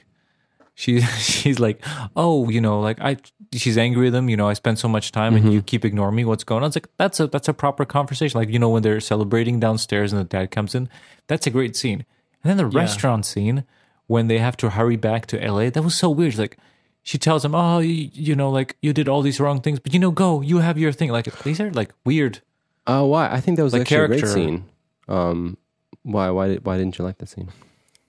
she 0.75 1.01
she's 1.19 1.59
like, 1.59 1.81
oh, 2.15 2.49
you 2.49 2.61
know, 2.61 2.79
like 2.79 2.99
I 3.01 3.17
she's 3.53 3.77
angry 3.77 4.05
with 4.05 4.15
him. 4.15 4.29
You 4.29 4.37
know, 4.37 4.47
I 4.49 4.53
spend 4.53 4.79
so 4.79 4.87
much 4.87 5.11
time 5.11 5.35
and 5.35 5.53
you 5.53 5.61
keep 5.61 5.85
ignoring 5.85 6.15
me. 6.15 6.25
What's 6.25 6.43
going 6.43 6.63
on? 6.63 6.67
It's 6.67 6.75
like 6.75 6.87
that's 6.97 7.19
a 7.19 7.27
that's 7.27 7.47
a 7.47 7.53
proper 7.53 7.85
conversation. 7.85 8.39
Like 8.39 8.49
you 8.49 8.59
know 8.59 8.69
when 8.69 8.83
they're 8.83 8.99
celebrating 8.99 9.59
downstairs 9.59 10.11
and 10.13 10.19
the 10.19 10.25
dad 10.25 10.51
comes 10.51 10.73
in, 10.75 10.89
that's 11.27 11.45
a 11.47 11.49
great 11.51 11.75
scene. 11.75 12.05
And 12.43 12.49
then 12.49 12.57
the 12.57 12.65
restaurant 12.65 13.25
scene 13.25 13.63
when 14.07 14.27
they 14.27 14.37
have 14.39 14.57
to 14.57 14.71
hurry 14.71 14.97
back 14.97 15.25
to 15.27 15.41
L.A. 15.41 15.69
That 15.69 15.81
was 15.83 15.95
so 15.95 16.09
weird. 16.09 16.37
Like 16.37 16.57
she 17.03 17.17
tells 17.17 17.45
him, 17.45 17.53
oh, 17.55 17.79
you, 17.79 18.09
you 18.13 18.35
know, 18.35 18.49
like 18.49 18.75
you 18.81 18.93
did 18.93 19.07
all 19.07 19.21
these 19.21 19.39
wrong 19.39 19.61
things, 19.61 19.79
but 19.79 19.93
you 19.93 19.99
know, 19.99 20.11
go, 20.11 20.41
you 20.41 20.57
have 20.59 20.77
your 20.77 20.91
thing. 20.91 21.09
Like 21.11 21.25
these 21.43 21.59
are 21.61 21.71
like 21.71 21.93
weird. 22.05 22.41
Oh, 22.87 23.05
why? 23.05 23.31
I 23.31 23.39
think 23.39 23.57
that 23.57 23.63
was 23.63 23.73
The 23.73 23.81
actually 23.81 23.97
a 23.97 24.07
great 24.07 24.19
character- 24.21 24.33
scene. 24.33 24.65
Um, 25.07 25.57
why? 26.01 26.29
Why 26.31 26.47
did? 26.49 26.65
Why 26.65 26.77
didn't 26.77 26.97
you 26.97 27.05
like 27.05 27.17
that 27.19 27.29
scene? 27.29 27.49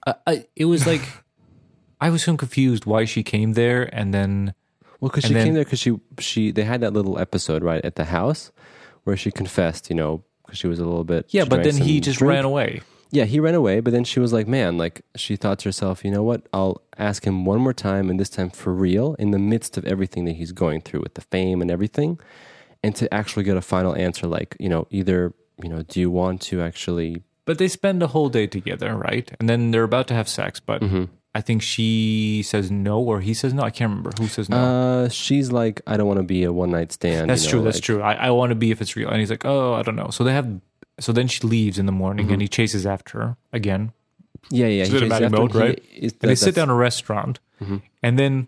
I, 0.05 0.15
I, 0.27 0.45
it 0.55 0.65
was 0.65 0.85
like 0.85 1.01
I 2.05 2.09
was 2.11 2.21
so 2.23 2.37
confused 2.37 2.85
why 2.85 3.05
she 3.05 3.23
came 3.23 3.53
there 3.53 3.81
and 3.99 4.13
then. 4.13 4.53
Well, 4.99 5.09
because 5.09 5.25
she 5.25 5.33
then- 5.33 5.45
came 5.45 5.53
there 5.55 5.63
because 5.63 5.79
she 5.79 5.91
she 6.19 6.51
they 6.51 6.63
had 6.63 6.81
that 6.81 6.93
little 6.93 7.17
episode 7.19 7.63
right 7.63 7.83
at 7.83 7.95
the 7.95 8.05
house 8.05 8.51
where 9.05 9.17
she 9.17 9.31
confessed, 9.31 9.89
you 9.89 9.95
know, 9.95 10.23
because 10.45 10.57
she 10.59 10.67
was 10.67 10.79
a 10.79 10.85
little 10.85 11.03
bit. 11.03 11.25
Yeah, 11.29 11.45
but 11.45 11.63
then 11.63 11.77
he 11.77 11.99
just 11.99 12.19
drink. 12.19 12.29
ran 12.29 12.45
away. 12.45 12.81
Yeah, 13.11 13.25
he 13.25 13.39
ran 13.39 13.55
away, 13.55 13.79
but 13.79 13.91
then 13.93 14.03
she 14.03 14.19
was 14.19 14.31
like, 14.33 14.47
man, 14.47 14.77
like 14.77 15.01
she 15.15 15.35
thought 15.35 15.59
to 15.59 15.69
herself, 15.69 16.03
you 16.05 16.11
know 16.11 16.23
what? 16.23 16.47
I'll 16.53 16.81
ask 16.97 17.23
him 17.25 17.45
one 17.45 17.59
more 17.59 17.73
time, 17.73 18.09
and 18.09 18.19
this 18.19 18.29
time 18.29 18.49
for 18.49 18.73
real, 18.73 19.15
in 19.17 19.31
the 19.31 19.39
midst 19.39 19.77
of 19.77 19.85
everything 19.85 20.25
that 20.25 20.35
he's 20.35 20.51
going 20.51 20.81
through 20.81 21.01
with 21.01 21.13
the 21.13 21.21
fame 21.21 21.61
and 21.61 21.71
everything, 21.71 22.19
and 22.83 22.95
to 22.97 23.11
actually 23.13 23.43
get 23.49 23.57
a 23.57 23.61
final 23.61 23.95
answer, 23.95 24.27
like 24.27 24.55
you 24.59 24.69
know, 24.69 24.85
either 24.91 25.33
you 25.63 25.69
know, 25.69 25.81
do 25.83 25.99
you 25.99 26.11
want 26.11 26.41
to 26.49 26.61
actually? 26.61 27.23
But 27.45 27.57
they 27.57 27.67
spend 27.67 28.01
the 28.01 28.07
whole 28.07 28.29
day 28.29 28.47
together, 28.47 28.95
right? 28.95 29.31
And 29.39 29.47
then 29.49 29.71
they're 29.71 29.83
about 29.93 30.07
to 30.09 30.13
have 30.13 30.27
sex, 30.27 30.59
but 30.59 30.81
Mm-hmm. 30.81 31.05
I 31.35 31.41
think 31.41 31.61
she 31.61 32.41
says 32.45 32.71
no 32.71 32.99
or 32.99 33.19
he 33.19 33.33
says 33.33 33.53
no. 33.53 33.61
I 33.63 33.69
can't 33.69 33.89
remember 33.89 34.11
who 34.17 34.27
says 34.27 34.47
no. 34.49 34.55
Uh, 34.57 35.09
she's 35.09 35.51
like, 35.51 35.81
I 35.85 35.97
don't 35.97 36.07
want 36.07 36.19
to 36.19 36.23
be 36.23 36.45
a 36.45 36.53
one 36.53 36.71
night 36.71 36.93
stand. 36.93 37.29
that's 37.29 37.43
you 37.43 37.47
know, 37.49 37.51
true. 37.57 37.63
That's 37.63 37.79
true. 37.81 38.01
I, 38.01 38.13
I 38.13 38.29
want 38.31 38.51
to 38.51 38.55
be 38.55 38.71
if 38.71 38.81
it's 38.81 38.95
real. 38.95 39.09
And 39.09 39.19
he's 39.19 39.29
like, 39.29 39.43
oh, 39.45 39.73
I 39.73 39.81
don't 39.81 39.97
know. 39.97 40.07
So 40.11 40.23
they 40.23 40.31
have. 40.33 40.61
So 41.01 41.11
then 41.11 41.27
she 41.27 41.45
leaves 41.45 41.77
in 41.77 41.85
the 41.87 41.91
morning, 41.91 42.27
Mm-hmm. 42.27 42.33
and 42.33 42.41
he 42.41 42.47
chases 42.47 42.85
after 42.85 43.19
her 43.19 43.37
again. 43.51 43.91
Yeah, 44.49 44.67
yeah. 44.67 44.85
She's 44.85 45.01
he 45.01 45.07
a 45.09 45.13
after 45.13 45.29
mode, 45.29 45.51
him. 45.53 45.61
He 45.61 45.67
right? 45.67 45.83
And 46.01 46.11
they 46.21 46.35
sit 46.35 46.55
down 46.55 46.69
a 46.69 46.75
restaurant, 46.75 47.39
Mm-hmm. 47.61 47.77
and 48.01 48.17
then 48.17 48.47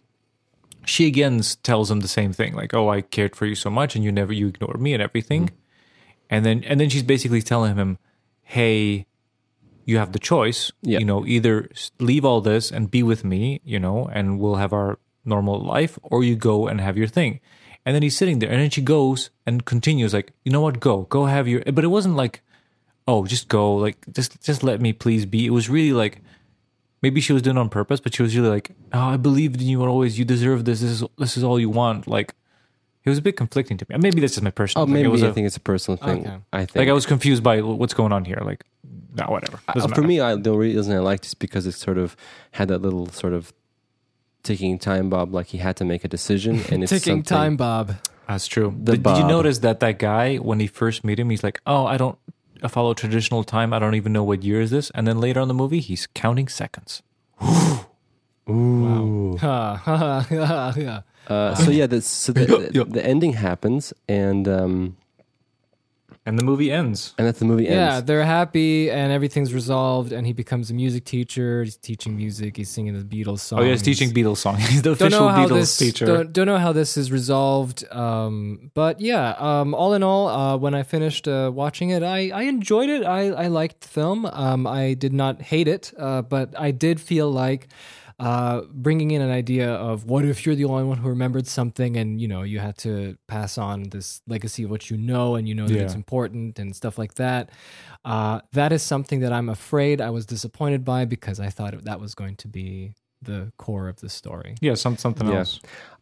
she 0.85 1.07
again 1.07 1.41
tells 1.63 1.91
him 1.91 1.99
the 1.99 2.07
same 2.07 2.31
thing, 2.31 2.53
like, 2.55 2.73
"Oh, 2.73 2.87
I 2.89 3.01
cared 3.01 3.35
for 3.35 3.45
you 3.45 3.55
so 3.55 3.69
much, 3.69 3.95
and 3.97 4.05
you 4.05 4.13
never 4.13 4.31
you 4.31 4.47
ignored 4.47 4.79
me 4.79 4.93
and 4.93 5.03
everything." 5.03 5.47
Mm-hmm. 5.47 5.55
And 6.29 6.45
then 6.45 6.63
and 6.63 6.79
then 6.79 6.87
she's 6.89 7.03
basically 7.03 7.41
telling 7.41 7.75
him, 7.75 7.97
"Hey, 8.43 9.07
you 9.87 9.97
have 9.97 10.11
the 10.11 10.19
choice. 10.19 10.71
Yeah. 10.83 10.99
You 10.99 11.05
know, 11.05 11.25
either 11.25 11.69
leave 11.99 12.25
all 12.25 12.41
this 12.41 12.69
and 12.69 12.91
be 12.91 13.01
with 13.01 13.23
me, 13.23 13.61
you 13.63 13.79
know, 13.79 14.07
and 14.13 14.37
we'll 14.39 14.61
have 14.61 14.73
our 14.73 14.99
normal 15.25 15.59
life, 15.59 15.97
or 16.03 16.23
you 16.23 16.35
go 16.35 16.67
and 16.67 16.79
have 16.79 16.97
your 16.97 17.07
thing." 17.07 17.39
And 17.85 17.95
then 17.95 18.03
he's 18.03 18.17
sitting 18.17 18.39
there, 18.39 18.51
and 18.51 18.59
then 18.61 18.69
she 18.69 18.81
goes 18.81 19.31
and 19.45 19.63
continues, 19.63 20.13
like, 20.13 20.33
"You 20.43 20.51
know 20.51 20.61
what? 20.61 20.81
Go, 20.81 21.07
go 21.09 21.25
have 21.25 21.47
your." 21.47 21.63
But 21.63 21.85
it 21.85 21.93
wasn't 21.97 22.17
like, 22.17 22.41
"Oh, 23.07 23.25
just 23.25 23.47
go, 23.47 23.75
like, 23.75 23.97
just 24.11 24.43
just 24.43 24.61
let 24.61 24.81
me 24.81 24.91
please 24.91 25.25
be." 25.25 25.45
It 25.47 25.55
was 25.55 25.69
really 25.69 25.93
like 25.93 26.21
maybe 27.01 27.21
she 27.21 27.31
was 27.31 27.41
doing 27.41 27.55
it 27.55 27.59
on 27.59 27.69
purpose, 27.69 28.01
but 28.01 28.13
she 28.13 28.23
was 28.23 28.35
really 28.35 28.49
like, 28.49 28.75
"Oh, 28.91 29.15
I 29.15 29.17
believed 29.17 29.61
in 29.61 29.67
you 29.67 29.85
always. 29.85 30.19
You 30.19 30.25
deserve 30.25 30.65
this. 30.65 30.81
This 30.81 30.91
is 30.91 31.03
this 31.17 31.37
is 31.37 31.43
all 31.45 31.59
you 31.59 31.69
want." 31.69 32.07
Like, 32.07 32.35
it 33.07 33.11
was 33.11 33.17
a 33.17 33.21
bit 33.23 33.35
conflicting 33.37 33.77
to 33.77 33.85
me. 33.89 33.97
Maybe 33.99 34.21
that's 34.21 34.33
just 34.33 34.43
my 34.43 34.51
personal. 34.51 34.83
Oh, 34.83 34.85
thing. 34.85 34.93
maybe 34.93 35.07
it 35.07 35.11
was 35.11 35.23
I 35.23 35.27
a- 35.27 35.33
think 35.33 35.47
it's 35.47 35.57
a 35.57 35.61
personal 35.61 35.97
thing. 35.97 36.27
Okay. 36.27 36.37
I 36.53 36.59
think. 36.65 36.75
like 36.75 36.89
I 36.89 36.93
was 36.93 37.05
confused 37.05 37.41
by 37.43 37.61
what's 37.61 37.93
going 37.93 38.11
on 38.13 38.25
here. 38.25 38.39
Like, 38.43 38.63
no, 39.15 39.25
whatever. 39.25 39.59
Uh, 39.67 39.73
for 39.81 39.87
matter. 39.87 40.01
me, 40.03 40.19
I, 40.19 40.35
the 40.35 40.53
reason 40.53 40.95
I 40.95 40.99
liked 40.99 41.23
it 41.25 41.29
is 41.29 41.33
because 41.33 41.65
it 41.65 41.71
sort 41.73 41.97
of 41.97 42.15
had 42.51 42.67
that 42.67 42.81
little 42.81 43.07
sort 43.09 43.33
of 43.33 43.53
ticking 44.43 44.77
time 44.79 45.09
bob, 45.09 45.33
like 45.33 45.47
he 45.47 45.57
had 45.57 45.75
to 45.77 45.85
make 45.85 46.03
a 46.05 46.07
decision, 46.07 46.61
and 46.71 46.83
it's 46.83 46.91
Ticking 46.91 47.23
something- 47.23 47.23
time, 47.23 47.57
Bob. 47.57 47.95
that's 48.27 48.47
true. 48.47 48.75
The 48.83 48.91
Did, 48.93 49.03
did 49.03 49.17
you 49.17 49.23
notice 49.25 49.59
that 49.59 49.79
that 49.79 49.97
guy 49.99 50.35
when 50.37 50.59
he 50.59 50.67
first 50.67 51.03
meet 51.03 51.19
him, 51.19 51.29
he's 51.29 51.43
like, 51.43 51.59
"Oh, 51.65 51.85
I 51.85 51.97
don't 51.97 52.17
I 52.63 52.67
follow 52.67 52.93
traditional 52.93 53.43
time. 53.43 53.73
I 53.73 53.79
don't 53.79 53.95
even 53.95 54.13
know 54.13 54.23
what 54.23 54.43
year 54.43 54.61
is 54.61 54.69
this." 54.71 54.89
And 54.91 55.07
then 55.07 55.19
later 55.19 55.39
on 55.39 55.43
in 55.45 55.47
the 55.49 55.53
movie, 55.53 55.79
he's 55.79 56.07
counting 56.13 56.47
seconds. 56.47 57.01
Ooh. 58.49 59.37
Ha, 59.41 59.75
ha, 59.75 59.97
ha, 59.97 60.21
ha, 60.29 60.71
ha. 60.71 61.03
Uh, 61.27 61.53
so 61.55 61.71
yeah, 61.71 61.87
the, 61.87 62.01
so 62.01 62.31
the, 62.31 62.45
the, 62.73 62.85
the 62.85 63.05
ending 63.05 63.33
happens, 63.33 63.93
and 64.07 64.47
um, 64.47 64.95
And 66.25 66.37
the 66.39 66.43
movie 66.43 66.71
ends. 66.71 67.13
and 67.17 67.25
that's 67.27 67.39
the 67.39 67.45
movie 67.45 67.67
ends. 67.67 67.75
Yeah, 67.77 68.01
they're 68.01 68.25
happy 68.25 68.89
and 68.91 69.11
everything's 69.13 69.53
resolved, 69.53 70.11
and 70.11 70.25
he 70.27 70.33
becomes 70.33 70.69
a 70.69 70.73
music 70.73 71.03
teacher. 71.05 71.63
He's 71.63 71.77
teaching 71.77 72.15
music. 72.17 72.57
He's 72.57 72.69
singing 72.69 72.93
the 72.97 73.03
Beatles 73.03 73.39
songs. 73.39 73.61
Oh, 73.61 73.63
yeah, 73.63 73.71
he's 73.71 73.81
teaching 73.81 74.11
Beatles 74.11 74.37
song. 74.37 74.55
He's 74.71 74.81
the 74.81 74.93
Don't 74.95 75.01
official 75.01 75.19
know 75.21 75.29
how 75.29 75.45
Beatles 75.47 75.59
this 75.59 75.77
teacher. 75.77 76.05
don't, 76.05 76.33
don't 76.33 76.47
know 76.47 76.57
how 76.57 76.73
this 76.73 76.97
is 76.97 77.11
resolved. 77.11 77.85
Um, 77.93 78.71
but 78.73 78.99
yeah, 78.99 79.35
um, 79.39 79.73
all 79.73 79.93
in 79.93 80.03
all, 80.03 80.27
uh, 80.27 80.57
when 80.57 80.73
I 80.75 80.83
finished 80.83 81.27
uh, 81.27 81.49
watching 81.53 81.89
it, 81.91 82.03
I, 82.03 82.29
I 82.31 82.43
enjoyed 82.43 82.89
it. 82.89 83.03
I, 83.05 83.29
I 83.29 83.47
liked 83.47 83.81
the 83.81 83.87
film. 83.89 84.25
Um, 84.25 84.65
I 84.67 84.95
did 84.95 85.13
not 85.13 85.41
hate 85.41 85.67
it, 85.67 85.93
uh, 85.97 86.21
but 86.23 86.53
I 86.59 86.71
did 86.71 86.99
feel 86.99 87.29
like 87.31 87.67
uh, 88.19 88.61
bringing 88.71 89.11
in 89.11 89.21
an 89.21 89.29
idea 89.29 89.69
of 89.71 90.05
what 90.05 90.25
if 90.25 90.43
you're 90.45 90.55
the 90.55 90.65
only 90.65 90.83
one 90.83 90.97
who 90.97 91.07
remembered 91.09 91.45
something 91.45 91.95
and 91.97 92.19
you 92.19 92.27
know 92.27 92.41
you 92.41 92.57
had 92.59 92.75
to 92.77 93.15
pass 93.27 93.57
on 93.59 93.83
this 93.89 94.21
legacy 94.27 94.63
of 94.63 94.71
what 94.71 94.89
you 94.89 94.97
know 94.97 95.35
and 95.35 95.47
you 95.47 95.53
know 95.53 95.67
that 95.67 95.75
Yeah. 95.75 95.83
it's 95.83 95.93
important 95.93 96.57
and 96.57 96.75
stuff 96.75 96.97
like 96.97 97.13
that. 97.15 97.49
Uh, 98.03 98.41
that 98.53 98.71
is 98.71 98.81
something 98.81 99.19
that 99.19 99.31
I'm 99.31 99.49
afraid 99.49 100.01
I 100.01 100.09
was 100.09 100.25
disappointed 100.25 100.83
by 100.83 101.05
because 101.05 101.39
I 101.39 101.49
thought 101.49 101.73
that 101.83 101.99
was 101.99 102.15
going 102.15 102.35
to 102.37 102.47
be 102.47 102.93
the 103.21 103.51
core 103.57 103.87
of 103.87 103.99
the 103.99 104.09
story. 104.09 104.55
yeah, 104.61 104.75
some, 104.75 104.97
something 104.97 105.27
Yeah. 105.27 105.39
else. 105.39 105.59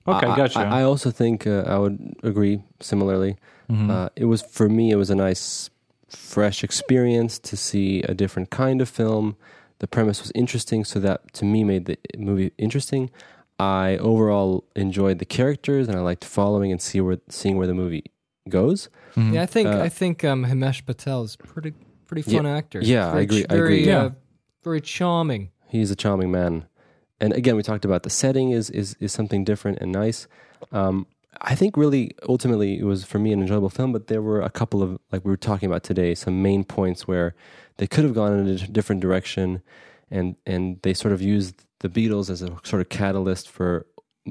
Okay, 0.07 0.28
I, 0.28 0.36
gotcha. 0.38 0.59
I, 0.59 0.80
I 0.82 0.84
also 0.84 1.09
think 1.11 1.47
uh, 1.47 1.63
I 1.66 1.78
would 1.80 1.97
agree 2.24 2.61
similarly. 2.80 3.38
Mhm. 3.70 3.89
Uh, 3.89 4.09
it 4.16 4.26
was 4.26 4.41
for 4.43 4.70
me. 4.70 4.91
It 4.91 4.97
was 4.97 5.09
a 5.09 5.16
nice, 5.16 5.70
fresh 6.09 6.63
experience 6.63 7.39
to 7.39 7.57
see 7.57 8.03
a 8.03 8.13
different 8.13 8.51
kind 8.51 8.82
of 8.82 8.88
film. 8.89 9.36
The 9.80 9.88
premise 9.88 10.21
was 10.21 10.32
interesting, 10.36 10.84
so 10.86 10.99
that 10.99 11.34
to 11.34 11.45
me 11.45 11.63
made 11.63 11.86
the 11.86 11.97
movie 12.17 12.51
interesting. 12.57 13.09
I 13.59 13.97
overall 13.97 14.65
enjoyed 14.76 15.19
the 15.19 15.26
characters, 15.26 15.88
and 15.88 15.97
I 15.97 16.01
liked 16.01 16.23
following 16.26 16.71
and 16.71 16.82
see 16.82 16.99
where 17.01 17.17
seeing 17.30 17.57
where 17.57 17.67
the 17.67 17.73
movie 17.73 18.03
goes. 18.49 18.89
Mhm. 19.15 19.34
Yeah, 19.34 19.41
I 19.43 19.45
think 19.45 19.67
Uh, 19.69 19.82
I 19.82 19.89
think 19.89 20.23
um, 20.23 20.45
Himesh 20.45 20.86
Patel 20.86 21.23
is 21.23 21.36
pretty 21.36 21.73
pretty 22.07 22.23
Yeah, 22.30 22.38
fun 22.39 22.45
actor. 22.45 22.80
yeah, 22.82 23.07
I 23.07 23.11
Very 23.11 23.23
agree, 23.23 23.43
ch- 23.43 23.45
I 23.49 23.55
agree. 23.55 23.84
Very, 23.84 23.86
Yeah. 23.88 24.01
uh, 24.03 24.09
very 24.63 24.82
charming. 24.82 25.49
He's 25.67 25.89
a 25.91 25.95
charming 25.95 26.32
man, 26.32 26.65
and 27.19 27.34
again, 27.34 27.55
we 27.55 27.63
talked 27.63 27.86
about 27.86 28.03
the 28.03 28.09
setting 28.09 28.51
is 28.51 28.69
is 28.69 28.95
is 28.99 29.11
something 29.11 29.43
different 29.43 29.80
and 29.82 29.91
nice. 29.91 30.28
Um, 30.71 31.05
I 31.41 31.53
think 31.55 31.76
really 31.76 32.11
ultimately 32.30 32.80
it 32.80 32.86
was 32.86 33.03
for 33.03 33.19
me 33.19 33.34
an 33.34 33.41
enjoyable 33.41 33.69
film, 33.69 33.91
but 33.91 34.07
there 34.07 34.21
were 34.21 34.41
a 34.41 34.49
couple 34.49 34.82
of 34.82 34.97
like 35.11 35.26
we 35.26 35.32
were 35.32 35.38
talking 35.38 35.67
about 35.67 35.84
today, 35.84 36.15
some 36.15 36.41
main 36.41 36.63
points 36.63 37.07
where 37.07 37.36
they 37.78 37.88
could 37.88 38.03
have 38.03 38.13
gone 38.13 38.34
in 38.39 38.47
a 38.47 38.57
different 38.67 39.01
direction, 39.01 39.61
and 40.11 40.36
and 40.45 40.80
they 40.84 40.93
sort 40.93 41.13
of 41.13 41.21
used 41.21 41.63
the 41.80 41.89
Beatles 41.89 42.30
as 42.30 42.41
a 42.41 42.47
sort 42.63 42.82
of 42.82 42.89
catalyst 42.89 43.49
for 43.49 43.86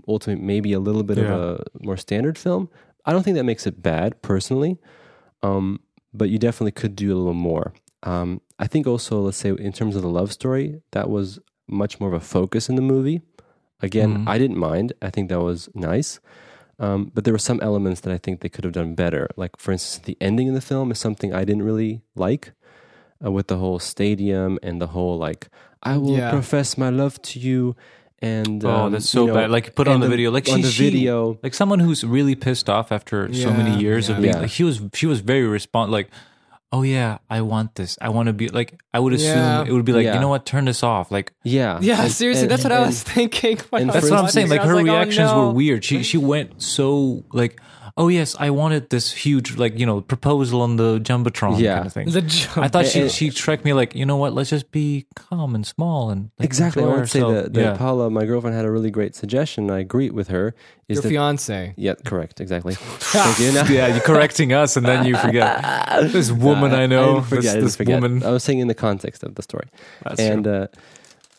ultimately 0.09 0.45
maybe 0.45 0.72
a 0.72 0.80
little 0.80 1.03
bit 1.03 1.18
Yeah. 1.18 1.34
of 1.34 1.61
a 1.61 1.64
more 1.84 1.97
standard 1.97 2.36
film. 2.38 2.68
I 3.05 3.12
don't 3.12 3.22
think 3.22 3.36
that 3.36 3.45
makes 3.45 3.66
it 3.66 3.82
bad 3.82 4.20
personally, 4.22 4.78
um, 5.42 5.80
but 6.12 6.30
you 6.30 6.38
definitely 6.38 6.72
could 6.72 6.97
do 6.97 7.14
a 7.14 7.18
little 7.18 7.34
more. 7.34 7.72
Um, 8.03 8.40
I 8.59 8.66
think 8.66 8.86
also, 8.86 9.20
let's 9.20 9.36
say, 9.36 9.51
in 9.51 9.72
terms 9.72 9.95
of 9.97 10.03
the 10.03 10.09
love 10.09 10.32
story, 10.32 10.80
that 10.92 11.09
was 11.11 11.38
much 11.68 12.01
more 12.01 12.09
of 12.09 12.14
a 12.14 12.20
focus 12.24 12.68
in 12.68 12.76
the 12.76 12.82
movie. 12.82 13.22
Again, 13.80 14.18
Mhm. 14.18 14.28
I 14.28 14.38
didn't 14.38 14.57
mind. 14.59 14.92
I 15.03 15.11
think 15.11 15.28
that 15.28 15.40
was 15.40 15.68
nice. 15.74 16.18
Um, 16.78 17.11
but 17.14 17.24
there 17.24 17.34
were 17.34 17.38
some 17.38 17.61
elements 17.61 18.01
that 18.01 18.12
I 18.12 18.18
think 18.18 18.40
they 18.40 18.49
could 18.49 18.64
have 18.64 18.72
done 18.72 18.95
better. 18.95 19.28
Like, 19.36 19.53
for 19.59 19.72
instance, 19.72 20.05
the 20.05 20.16
ending 20.20 20.49
of 20.49 20.55
the 20.55 20.61
film 20.61 20.90
is 20.90 20.99
something 20.99 21.32
I 21.32 21.45
didn't 21.45 21.62
really 21.62 22.03
like 22.16 22.53
uh, 23.25 23.31
with 23.31 23.47
the 23.49 23.57
whole 23.57 23.79
stadium 23.79 24.59
and 24.62 24.81
the 24.81 24.89
whole, 24.89 25.16
like, 25.18 25.49
I 25.83 25.97
will 25.97 26.16
Yeah. 26.16 26.31
profess 26.31 26.77
my 26.79 26.91
love 26.91 27.20
to 27.22 27.39
you. 27.39 27.77
And 28.22 28.64
oh, 28.64 28.70
um, 28.70 28.93
that's 28.93 29.09
so 29.11 29.22
you 29.22 29.27
know, 29.29 29.35
bad. 29.35 29.51
Like, 29.51 29.75
put 29.75 29.87
on 29.87 29.95
and 29.95 30.03
the, 30.05 30.09
video. 30.09 30.31
Like, 30.31 30.49
on 30.49 30.57
she, 30.59 30.62
the 30.62 30.70
she- 30.70 30.91
video. 30.91 31.39
like 31.43 31.53
someone 31.53 31.79
who's 31.81 32.05
really 32.05 32.35
pissed 32.35 32.70
off 32.70 32.91
after 32.93 33.33
so 33.35 33.51
many 33.53 33.79
years 33.83 34.09
yeah. 34.09 34.14
of 34.16 34.22
being 34.22 34.35
Yeah. 34.35 34.41
like 34.41 34.51
she 34.51 34.64
was 34.64 34.81
she 34.95 35.07
was 35.07 35.20
very 35.20 35.47
respond 35.47 35.93
like 35.93 36.09
oh 36.72 36.83
yeah 36.83 37.18
i 37.31 37.41
want 37.41 37.75
this 37.77 37.97
i 38.01 38.09
want 38.09 38.27
to 38.29 38.33
be 38.33 38.49
like 38.49 38.81
i 38.95 38.99
would 38.99 39.12
assume 39.12 39.37
Yeah. 39.37 39.64
it 39.64 39.72
would 39.72 39.85
be 39.85 39.93
like 39.93 40.05
Yeah. 40.07 40.14
you 40.14 40.20
know 40.20 40.29
what 40.29 40.45
turn 40.47 40.64
this 40.64 40.83
off 40.83 41.11
like 41.12 41.33
Yeah. 41.45 41.79
Yeah, 41.83 42.03
And- 42.03 42.11
seriously, 42.12 42.43
and- 42.45 42.51
that's 42.51 42.64
what 42.64 42.72
I 42.72 42.77
and- 42.79 42.87
was 42.87 43.03
thinking. 43.14 43.59
and 43.72 43.91
I 43.91 43.95
that's 43.95 44.11
what 44.11 44.18
i'm 44.18 44.29
saying 44.29 44.49
like 44.49 44.61
it. 44.61 44.64
I 44.64 44.68
her 44.68 44.75
oh, 44.81 44.83
reactions 44.83 45.31
no. 45.31 45.49
were 45.49 45.53
weird 45.53 45.85
she 45.85 46.03
she 46.03 46.16
went 46.18 46.62
so 46.62 47.22
like 47.33 47.61
oh 47.97 48.09
yes 48.09 48.34
i 48.40 48.51
wanted 48.51 48.90
this 48.90 49.12
huge 49.12 49.57
like 49.57 49.78
you 49.78 49.86
know 49.86 50.01
proposal 50.01 50.61
on 50.62 50.76
the 50.76 50.99
jumbotron 51.01 51.59
Yeah. 51.61 51.74
kind 51.76 51.86
of 51.86 51.92
thing 51.92 52.11
The 52.11 52.22
jump. 52.22 52.59
i 52.59 52.68
thought 52.68 52.86
she 52.86 53.03
And- 53.03 53.11
she 53.11 53.30
struck 53.30 53.64
me 53.64 53.72
like 53.72 53.95
you 53.95 54.05
know 54.05 54.16
what 54.16 54.32
let's 54.32 54.51
just 54.51 54.70
be 54.72 55.07
calm 55.14 55.55
and 55.55 55.64
small 55.66 56.11
and 56.11 56.30
like, 56.38 56.47
Exactly. 56.47 56.82
I 56.82 56.86
enjoy 56.86 56.99
would 57.01 57.09
say 57.11 57.20
ourselves. 57.20 57.42
that, 57.45 57.55
that 57.55 57.61
yeah. 57.61 57.76
Paula, 57.76 58.11
my 58.11 58.24
girlfriend, 58.24 58.57
had 58.57 58.64
a 58.64 58.70
really 58.70 58.90
great 58.90 59.14
suggestion. 59.14 59.70
I 59.70 59.78
agree 59.78 60.11
with 60.11 60.28
her. 60.28 60.55
Is 60.88 60.97
Your 60.97 61.03
that 61.03 61.09
fiance. 61.09 61.74
yeah, 61.76 61.95
correct, 62.05 62.40
exactly. 62.40 62.74
Thank 63.14 63.38
you. 63.38 63.53
Now- 63.53 63.64
yeah, 63.78 63.86
you're 63.95 64.01
correcting 64.12 64.53
us, 64.53 64.76
and 64.76 64.84
then 64.84 65.07
you 65.07 65.16
forget 65.16 65.53
this 66.12 66.30
woman 66.32 66.72
I 66.74 66.82
I 66.82 66.86
know. 66.86 67.14
didn't 67.14 67.28
forget. 67.28 67.42
this 67.45 67.55
I 67.55 67.61
this 67.61 67.76
forget. 67.76 68.03
woman. 68.03 68.22
I 68.24 68.30
was 68.30 68.42
saying 68.42 68.59
in 68.59 68.68
the 68.68 68.74
context 68.74 69.22
of 69.22 69.34
the 69.36 69.42
story, 69.42 69.68
That's 70.03 70.20
and 70.20 70.45
true. 70.45 70.53
uh, 70.53 70.66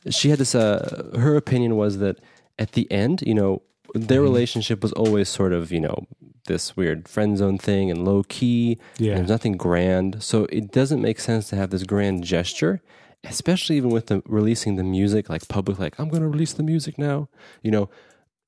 she 0.09 0.29
had 0.29 0.39
this. 0.39 0.55
Uh, 0.55 1.11
her 1.19 1.35
opinion 1.35 1.75
was 1.75 1.97
that 1.99 2.15
at 2.57 2.71
the 2.71 2.89
end, 2.91 3.21
you 3.25 3.33
know, 3.35 3.61
their 4.01 4.19
Mm-hmm. 4.19 4.23
relationship 4.23 4.81
was 4.83 4.91
always 4.93 5.29
sort 5.29 5.53
of, 5.53 5.71
you 5.71 5.79
know, 5.79 6.05
this 6.47 6.75
weird 6.77 7.07
friend 7.07 7.37
zone 7.37 7.57
thing 7.57 7.89
and 7.89 8.05
low 8.05 8.23
key. 8.27 8.77
Yeah. 8.97 9.15
There's 9.15 9.29
nothing 9.29 9.57
grand, 9.57 10.21
so 10.23 10.45
it 10.51 10.71
doesn't 10.71 11.01
make 11.01 11.19
sense 11.19 11.49
to 11.49 11.55
have 11.55 11.69
this 11.71 11.83
grand 11.83 12.23
gesture. 12.23 12.81
Especially 13.23 13.77
even 13.77 13.89
with 13.89 14.05
the 14.07 14.21
releasing 14.27 14.75
the 14.75 14.83
music, 14.83 15.29
like 15.29 15.47
public, 15.47 15.79
like 15.79 15.99
I'm 15.99 16.09
going 16.09 16.21
to 16.21 16.27
release 16.29 16.53
the 16.53 16.61
music 16.61 16.99
now. 16.99 17.27
You 17.63 17.71
know, 17.71 17.89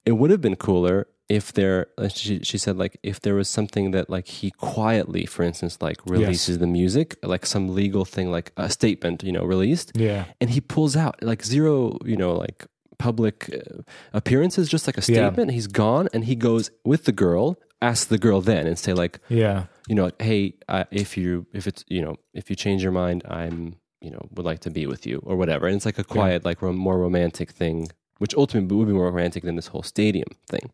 it 0.05 0.11
would 0.11 0.29
have 0.29 0.39
been 0.39 0.55
cooler 0.55 1.07
if 1.29 1.51
there 1.51 1.87
she, 2.13 2.39
she 2.43 2.57
said 2.59 2.77
like 2.77 2.97
if 3.03 3.19
there 3.19 3.33
was 3.35 3.49
something 3.49 3.91
that 3.91 4.09
like 4.09 4.27
he 4.27 4.49
quietly 4.51 5.25
for 5.25 5.43
instance 5.43 5.81
like 5.81 5.97
releases 6.05 6.59
the 6.59 6.67
music 6.67 7.17
like 7.21 7.45
some 7.45 7.67
legal 7.75 8.05
thing 8.05 8.31
like 8.31 8.53
a 8.55 8.69
statement 8.69 9.23
you 9.23 9.31
know 9.33 9.43
released 9.43 9.91
yeah. 9.95 10.23
and 10.39 10.51
he 10.51 10.61
pulls 10.61 10.95
out 10.95 11.21
like 11.21 11.43
zero 11.43 11.97
you 12.05 12.15
know 12.15 12.31
like 12.33 12.65
public 12.97 13.49
uh, 13.53 13.81
appearances 14.13 14.67
just 14.69 14.87
like 14.87 14.97
a 14.97 15.01
Yeah. 15.01 15.17
statement 15.29 15.51
he's 15.51 15.67
gone 15.67 16.07
and 16.13 16.25
he 16.25 16.35
goes 16.35 16.71
with 16.83 17.03
the 17.05 17.11
girl 17.11 17.57
ask 17.81 18.07
the 18.07 18.17
girl 18.17 18.41
then 18.41 18.65
and 18.67 18.77
say 18.79 18.93
like 18.93 19.19
Yeah. 19.29 19.65
you 19.87 19.95
know 19.95 20.09
hey 20.19 20.55
uh, 20.67 20.85
if 20.91 21.15
you 21.17 21.45
if 21.53 21.67
it's 21.67 21.83
you 21.87 22.01
know 22.01 22.15
if 22.33 22.49
you 22.49 22.55
change 22.55 22.81
your 22.81 22.91
mind 22.91 23.21
i'm 23.29 23.75
you 24.01 24.09
know 24.11 24.27
would 24.33 24.45
like 24.45 24.59
to 24.61 24.69
be 24.71 24.87
with 24.87 25.05
you 25.05 25.21
or 25.25 25.35
whatever 25.35 25.67
and 25.67 25.75
it's 25.75 25.85
like 25.85 25.99
a 25.99 26.03
quiet 26.03 26.43
like 26.45 26.61
rom- 26.61 26.75
more 26.77 26.97
romantic 26.97 27.51
thing 27.51 27.87
which 28.17 28.33
ultimately 28.35 28.75
would 28.75 28.87
be 28.87 28.93
more 28.93 29.05
romantic 29.11 29.43
than 29.43 29.55
this 29.55 29.67
whole 29.67 29.83
stadium 29.83 30.29
thing 30.49 30.71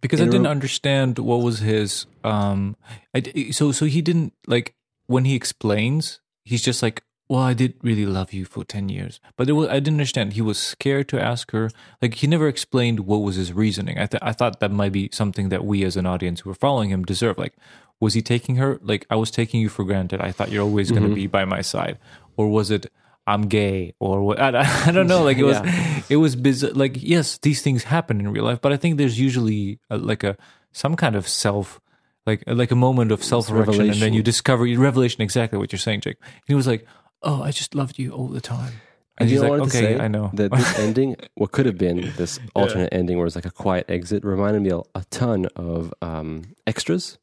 because 0.00 0.20
In 0.20 0.28
I 0.28 0.30
didn't 0.30 0.44
ro- 0.46 0.50
understand 0.52 1.18
what 1.18 1.40
was 1.42 1.58
his 1.60 2.06
um 2.24 2.76
I 3.14 3.50
so 3.50 3.72
so 3.72 3.84
he 3.86 4.00
didn't 4.02 4.32
like 4.46 4.74
when 5.06 5.24
he 5.24 5.34
explains 5.34 6.20
he's 6.44 6.62
just 6.62 6.82
like 6.82 7.02
well 7.32 7.40
I 7.40 7.54
did 7.54 7.76
really 7.80 8.04
love 8.04 8.34
you 8.34 8.44
for 8.44 8.62
10 8.62 8.90
years. 8.90 9.18
But 9.38 9.48
it 9.48 9.52
was, 9.52 9.66
I 9.70 9.80
didn't 9.80 9.94
understand. 9.94 10.34
He 10.34 10.42
was 10.42 10.58
scared 10.58 11.08
to 11.08 11.18
ask 11.18 11.50
her. 11.52 11.70
Like 12.02 12.16
he 12.16 12.26
never 12.26 12.46
explained 12.46 13.00
what 13.00 13.22
was 13.22 13.36
his 13.36 13.54
reasoning. 13.54 13.98
I 13.98 14.04
th- 14.04 14.22
I 14.22 14.32
thought 14.32 14.60
that 14.60 14.70
might 14.70 14.92
be 14.92 15.08
something 15.12 15.48
that 15.48 15.64
we 15.64 15.82
as 15.82 15.96
an 15.96 16.04
audience 16.04 16.40
who 16.40 16.50
were 16.50 16.54
following 16.66 16.90
him 16.90 17.06
deserve. 17.06 17.38
Like 17.38 17.54
was 18.00 18.12
he 18.12 18.20
taking 18.20 18.56
her? 18.56 18.78
Like 18.82 19.06
I 19.08 19.16
was 19.16 19.30
taking 19.30 19.62
you 19.62 19.70
for 19.70 19.82
granted. 19.82 20.20
I 20.20 20.30
thought 20.30 20.50
you're 20.50 20.62
always 20.62 20.90
going 20.90 21.04
to 21.04 21.08
mm-hmm. 21.08 21.24
be 21.24 21.26
by 21.26 21.46
my 21.46 21.62
side. 21.62 21.98
Or 22.36 22.50
was 22.50 22.70
it 22.70 22.92
I'm 23.26 23.48
gay 23.48 23.94
or 23.98 24.22
what? 24.22 24.38
I, 24.38 24.50
I 24.88 24.92
don't 24.92 25.06
know. 25.06 25.22
Like 25.24 25.38
it 25.38 25.44
was 25.44 25.58
it 26.10 26.16
was 26.16 26.36
bizarre 26.36 26.72
like 26.74 26.98
yes 27.00 27.38
these 27.38 27.62
things 27.62 27.84
happen 27.84 28.20
in 28.20 28.30
real 28.30 28.44
life 28.44 28.60
but 28.60 28.74
I 28.74 28.76
think 28.76 28.98
there's 28.98 29.18
usually 29.18 29.78
a, 29.88 29.96
like 29.96 30.22
a 30.22 30.36
some 30.72 30.96
kind 30.96 31.16
of 31.16 31.26
self 31.26 31.80
like 32.26 32.44
like 32.46 32.70
a 32.70 32.76
moment 32.76 33.10
of 33.10 33.24
self 33.24 33.50
revelation 33.50 33.92
and 33.94 34.02
then 34.02 34.12
you 34.12 34.22
discover 34.22 34.64
revelation 34.76 35.22
exactly 35.22 35.58
what 35.58 35.72
you're 35.72 35.78
saying 35.88 36.02
Jake. 36.02 36.18
And 36.20 36.44
he 36.46 36.54
was 36.54 36.66
like 36.66 36.86
oh 37.22 37.42
I 37.42 37.50
just 37.50 37.74
loved 37.74 37.98
you 37.98 38.12
all 38.12 38.28
the 38.28 38.40
time 38.40 38.74
And 39.18 39.28
he's 39.28 39.36
you 39.40 39.42
know 39.44 39.50
like 39.52 39.60
what 39.62 39.70
to 39.70 39.78
okay 39.78 39.96
say? 39.98 40.00
I 40.04 40.08
know 40.08 40.30
that 40.34 40.50
this 40.52 40.78
ending, 40.86 41.16
what 41.34 41.52
could 41.52 41.66
have 41.66 41.76
been 41.78 42.12
this 42.16 42.40
alternate 42.54 42.88
ending, 42.92 43.18
where 43.18 43.26
it's 43.26 43.36
like 43.36 43.46
a 43.46 43.50
quiet 43.50 43.86
exit, 43.88 44.24
reminded 44.24 44.62
me 44.62 44.70
a, 44.70 44.78
a 44.94 45.04
ton 45.10 45.46
of 45.54 45.92
um, 46.02 46.42
extras, 46.66 47.18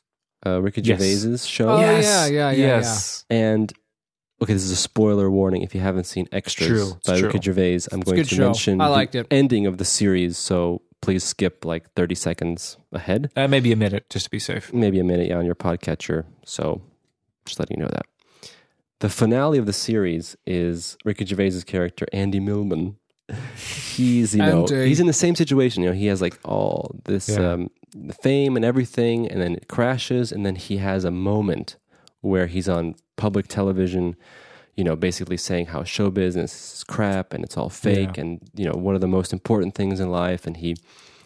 uh, 0.45 0.61
Ricky 0.61 0.81
Yes. 0.81 0.99
Gervais's 0.99 1.45
show. 1.45 1.69
Oh, 1.69 1.81
yeah, 1.81 1.99
yeah, 1.99 2.27
yeah, 2.27 2.51
yes 2.51 3.25
And 3.29 3.73
okay, 4.41 4.53
this 4.53 4.63
is 4.63 4.71
a 4.71 4.75
spoiler 4.77 5.29
warning. 5.31 5.63
If 5.63 5.73
you 5.75 5.81
haven't 5.81 6.05
seen 6.05 6.27
Extras 6.31 6.67
True, 6.69 6.99
by 7.05 7.17
true. 7.19 7.27
Ricky 7.27 7.41
Gervais, 7.41 7.79
I'm 7.91 8.01
a 8.01 8.05
going 8.05 8.23
to 8.23 8.35
show. 8.35 8.45
mention 8.45 8.79
I 8.79 8.85
the 8.85 8.91
liked 8.91 9.15
it. 9.15 9.27
ending 9.31 9.65
of 9.65 9.77
the 9.79 9.85
series. 9.85 10.37
So 10.37 10.81
please 11.01 11.23
skip 11.23 11.65
like 11.65 11.91
30 11.95 12.15
seconds 12.15 12.77
ahead, 12.93 13.31
uh, 13.35 13.47
maybe 13.47 13.71
a 13.71 13.75
minute 13.75 14.09
just 14.09 14.25
to 14.25 14.29
be 14.29 14.39
safe 14.39 14.71
maybe 14.73 14.99
a 14.99 15.03
minute, 15.03 15.27
yeah, 15.29 15.37
on 15.37 15.45
your 15.45 15.55
podcatcher. 15.55 16.25
So 16.45 16.81
just 17.45 17.59
letting 17.59 17.77
you 17.77 17.83
know 17.83 17.89
that. 17.91 18.05
The 18.99 19.09
finale 19.09 19.57
of 19.57 19.65
the 19.65 19.73
series 19.73 20.35
is 20.45 20.97
Ricky 21.05 21.25
Gervais's 21.25 21.63
character 21.63 22.05
Andy 22.11 22.39
Millman. 22.39 22.97
He's 23.95 24.33
you 24.35 24.41
know 24.41 24.61
Andy. 24.65 24.87
he's 24.87 24.99
in 24.99 25.07
the 25.07 25.13
same 25.13 25.35
situation. 25.35 25.83
You 25.83 25.89
know 25.89 25.95
he 25.95 26.07
has 26.07 26.21
like 26.21 26.37
all 26.43 26.95
this 27.05 27.29
Yeah. 27.29 27.51
um, 27.53 27.69
fame 28.21 28.55
and 28.55 28.65
everything, 28.65 29.27
and 29.29 29.41
then 29.41 29.55
it 29.55 29.67
crashes, 29.67 30.31
and 30.31 30.45
then 30.45 30.55
he 30.55 30.77
has 30.77 31.05
a 31.05 31.11
moment 31.11 31.77
where 32.21 32.47
he's 32.47 32.67
on 32.67 32.95
public 33.17 33.47
television. 33.47 34.15
You 34.75 34.83
know, 34.85 34.95
basically 34.95 35.37
saying 35.37 35.67
how 35.67 35.83
show 35.83 36.09
business 36.09 36.75
is 36.77 36.83
crap 36.85 37.33
and 37.33 37.43
it's 37.43 37.57
all 37.57 37.69
fake, 37.69 38.15
Yeah. 38.15 38.21
and 38.21 38.41
you 38.55 38.65
know 38.65 38.73
one 38.77 38.95
of 38.95 39.01
the 39.01 39.07
most 39.07 39.31
important 39.31 39.75
things 39.75 39.99
in 39.99 40.09
life, 40.09 40.45
and 40.47 40.57
he 40.57 40.75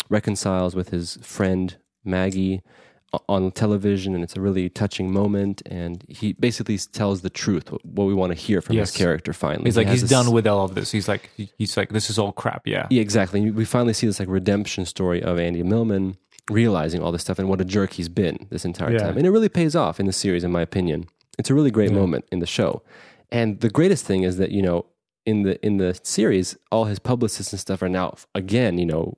reconciles 0.10 0.76
with 0.76 0.90
his 0.90 1.18
friend 1.22 1.78
Maggie 2.04 2.62
on 3.30 3.52
television, 3.52 4.16
and 4.16 4.24
it's 4.24 4.36
a 4.36 4.42
really 4.42 4.70
touching 4.70 5.12
moment. 5.12 5.62
And 5.66 6.04
he 6.08 6.34
basically 6.34 6.78
tells 6.78 7.22
the 7.22 7.30
truth, 7.30 7.70
what 7.84 8.06
we 8.06 8.14
want 8.14 8.32
to 8.32 8.38
hear 8.38 8.62
from 8.62 8.76
Yes. 8.76 8.92
his 8.92 8.98
character. 8.98 9.34
Finally, 9.34 9.66
He's 9.66 9.76
He 9.76 9.82
like 9.82 9.88
he's 9.90 10.02
this- 10.02 10.10
done 10.10 10.32
with 10.32 10.48
all 10.48 10.66
of 10.66 10.76
this. 10.76 10.92
He's 10.92 11.08
like 11.08 11.30
he's 11.58 11.78
like 11.78 11.90
this 11.90 12.10
is 12.10 12.18
all 12.20 12.32
crap. 12.32 12.68
Yeah. 12.68 12.88
Yeah, 12.90 13.02
exactly. 13.02 13.52
We 13.52 13.66
finally 13.66 13.94
see 13.94 14.08
this 14.08 14.20
like 14.20 14.30
redemption 14.30 14.86
story 14.86 15.22
of 15.22 15.40
Andy 15.40 15.64
Millman 15.64 16.18
realizing 16.50 17.02
all 17.02 17.12
this 17.12 17.22
stuff 17.22 17.40
and 17.40 17.48
what 17.48 17.62
a 17.62 17.66
jerk 17.66 17.94
he's 17.94 18.10
been 18.10 18.48
this 18.50 18.66
entire 18.66 18.92
Yeah. 18.92 19.00
time. 19.00 19.18
And 19.18 19.26
it 19.26 19.32
really 19.32 19.50
pays 19.50 19.76
off 19.76 20.00
in 20.00 20.06
the 20.08 20.14
series, 20.14 20.44
in 20.44 20.52
my 20.52 20.62
opinion. 20.62 21.06
It's 21.40 21.50
a 21.50 21.54
really 21.54 21.72
great 21.72 21.92
moment 21.92 22.26
in 22.32 22.40
the 22.40 22.46
show. 22.46 22.82
And 23.32 23.60
the 23.62 23.70
greatest 23.70 24.06
thing 24.06 24.24
is 24.24 24.38
that, 24.38 24.52
you 24.52 24.62
know, 24.62 24.86
in 25.26 25.44
the 25.44 25.64
in 25.66 25.78
the 25.78 25.98
series, 26.04 26.58
all 26.72 26.86
his 26.86 27.00
publicists 27.00 27.54
and 27.54 27.60
stuff 27.60 27.82
are 27.82 27.88
now 27.90 28.16
again, 28.36 28.78
you 28.78 28.86
know, 28.86 29.18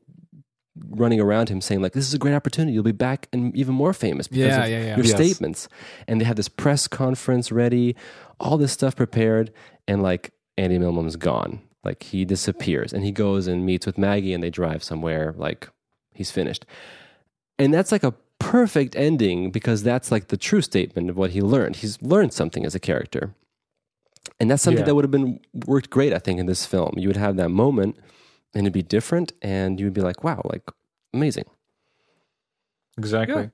running 0.90 1.20
around 1.22 1.50
him 1.50 1.62
saying 1.62 1.82
like 1.82 1.94
this 1.94 2.06
is 2.08 2.14
a 2.14 2.18
great 2.18 2.34
opportunity. 2.34 2.74
You'll 2.74 2.84
be 2.84 2.92
back 2.92 3.28
and 3.32 3.56
even 3.56 3.74
more 3.74 3.94
famous 3.94 4.28
because 4.28 4.46
Yeah, 4.48 4.64
of 4.64 4.70
yeah, 4.70 4.80
yeah. 4.80 4.96
your 4.98 5.06
Yes. 5.06 5.16
statements. 5.16 5.70
And 6.08 6.20
they 6.20 6.26
have 6.26 6.36
this 6.36 6.50
press 6.50 6.88
conference 6.88 7.52
ready 7.52 7.96
all 8.40 8.58
this 8.58 8.74
stuff 8.74 8.96
prepared 8.96 9.52
and 9.88 10.04
like 10.04 10.32
andy 10.58 10.78
millman's 10.78 11.16
gone. 11.16 11.62
Like 11.84 12.04
he 12.04 12.26
disappears 12.26 12.92
and 12.92 13.04
he 13.06 13.12
goes 13.12 13.48
and 13.48 13.66
meets 13.66 13.86
with 13.86 13.98
maggie 13.98 14.34
and 14.34 14.44
they 14.44 14.50
drive 14.50 14.84
somewhere 14.84 15.34
like 15.38 15.70
he's 16.14 16.32
finished. 16.32 16.66
And 17.58 17.74
that's 17.74 17.92
like 17.94 18.04
a 18.04 18.14
perfect 18.40 18.96
ending 18.98 19.52
because 19.52 19.82
that's 19.84 20.12
like 20.12 20.28
the 20.28 20.38
true 20.38 20.62
statement 20.62 21.10
of 21.10 21.16
what 21.16 21.32
he 21.32 21.42
learned. 21.42 21.78
He's 21.78 22.02
learned 22.02 22.34
something 22.34 22.66
as 22.66 22.76
a 22.76 22.80
character. 22.80 23.34
And 24.40 24.52
that's 24.52 24.62
something 24.64 24.80
Yeah. 24.82 24.88
that 24.88 24.96
would 24.96 25.06
have 25.06 25.12
been 25.12 25.40
worked 25.66 25.90
great 25.90 26.12
i 26.12 26.20
think 26.20 26.40
in 26.40 26.46
this 26.48 26.66
film. 26.66 26.96
You 26.98 27.08
would 27.08 27.16
have 27.18 27.38
that 27.38 27.50
moment 27.50 27.96
and 28.56 28.64
it'd 28.64 28.74
be 28.74 28.82
different 28.82 29.34
and 29.42 29.80
you 29.80 29.86
would 29.86 29.94
be 29.94 30.02
like 30.02 30.24
wow 30.24 30.42
like 30.46 30.64
amazing 31.14 31.46
Exactly. 32.98 33.44
Yeah. 33.44 33.50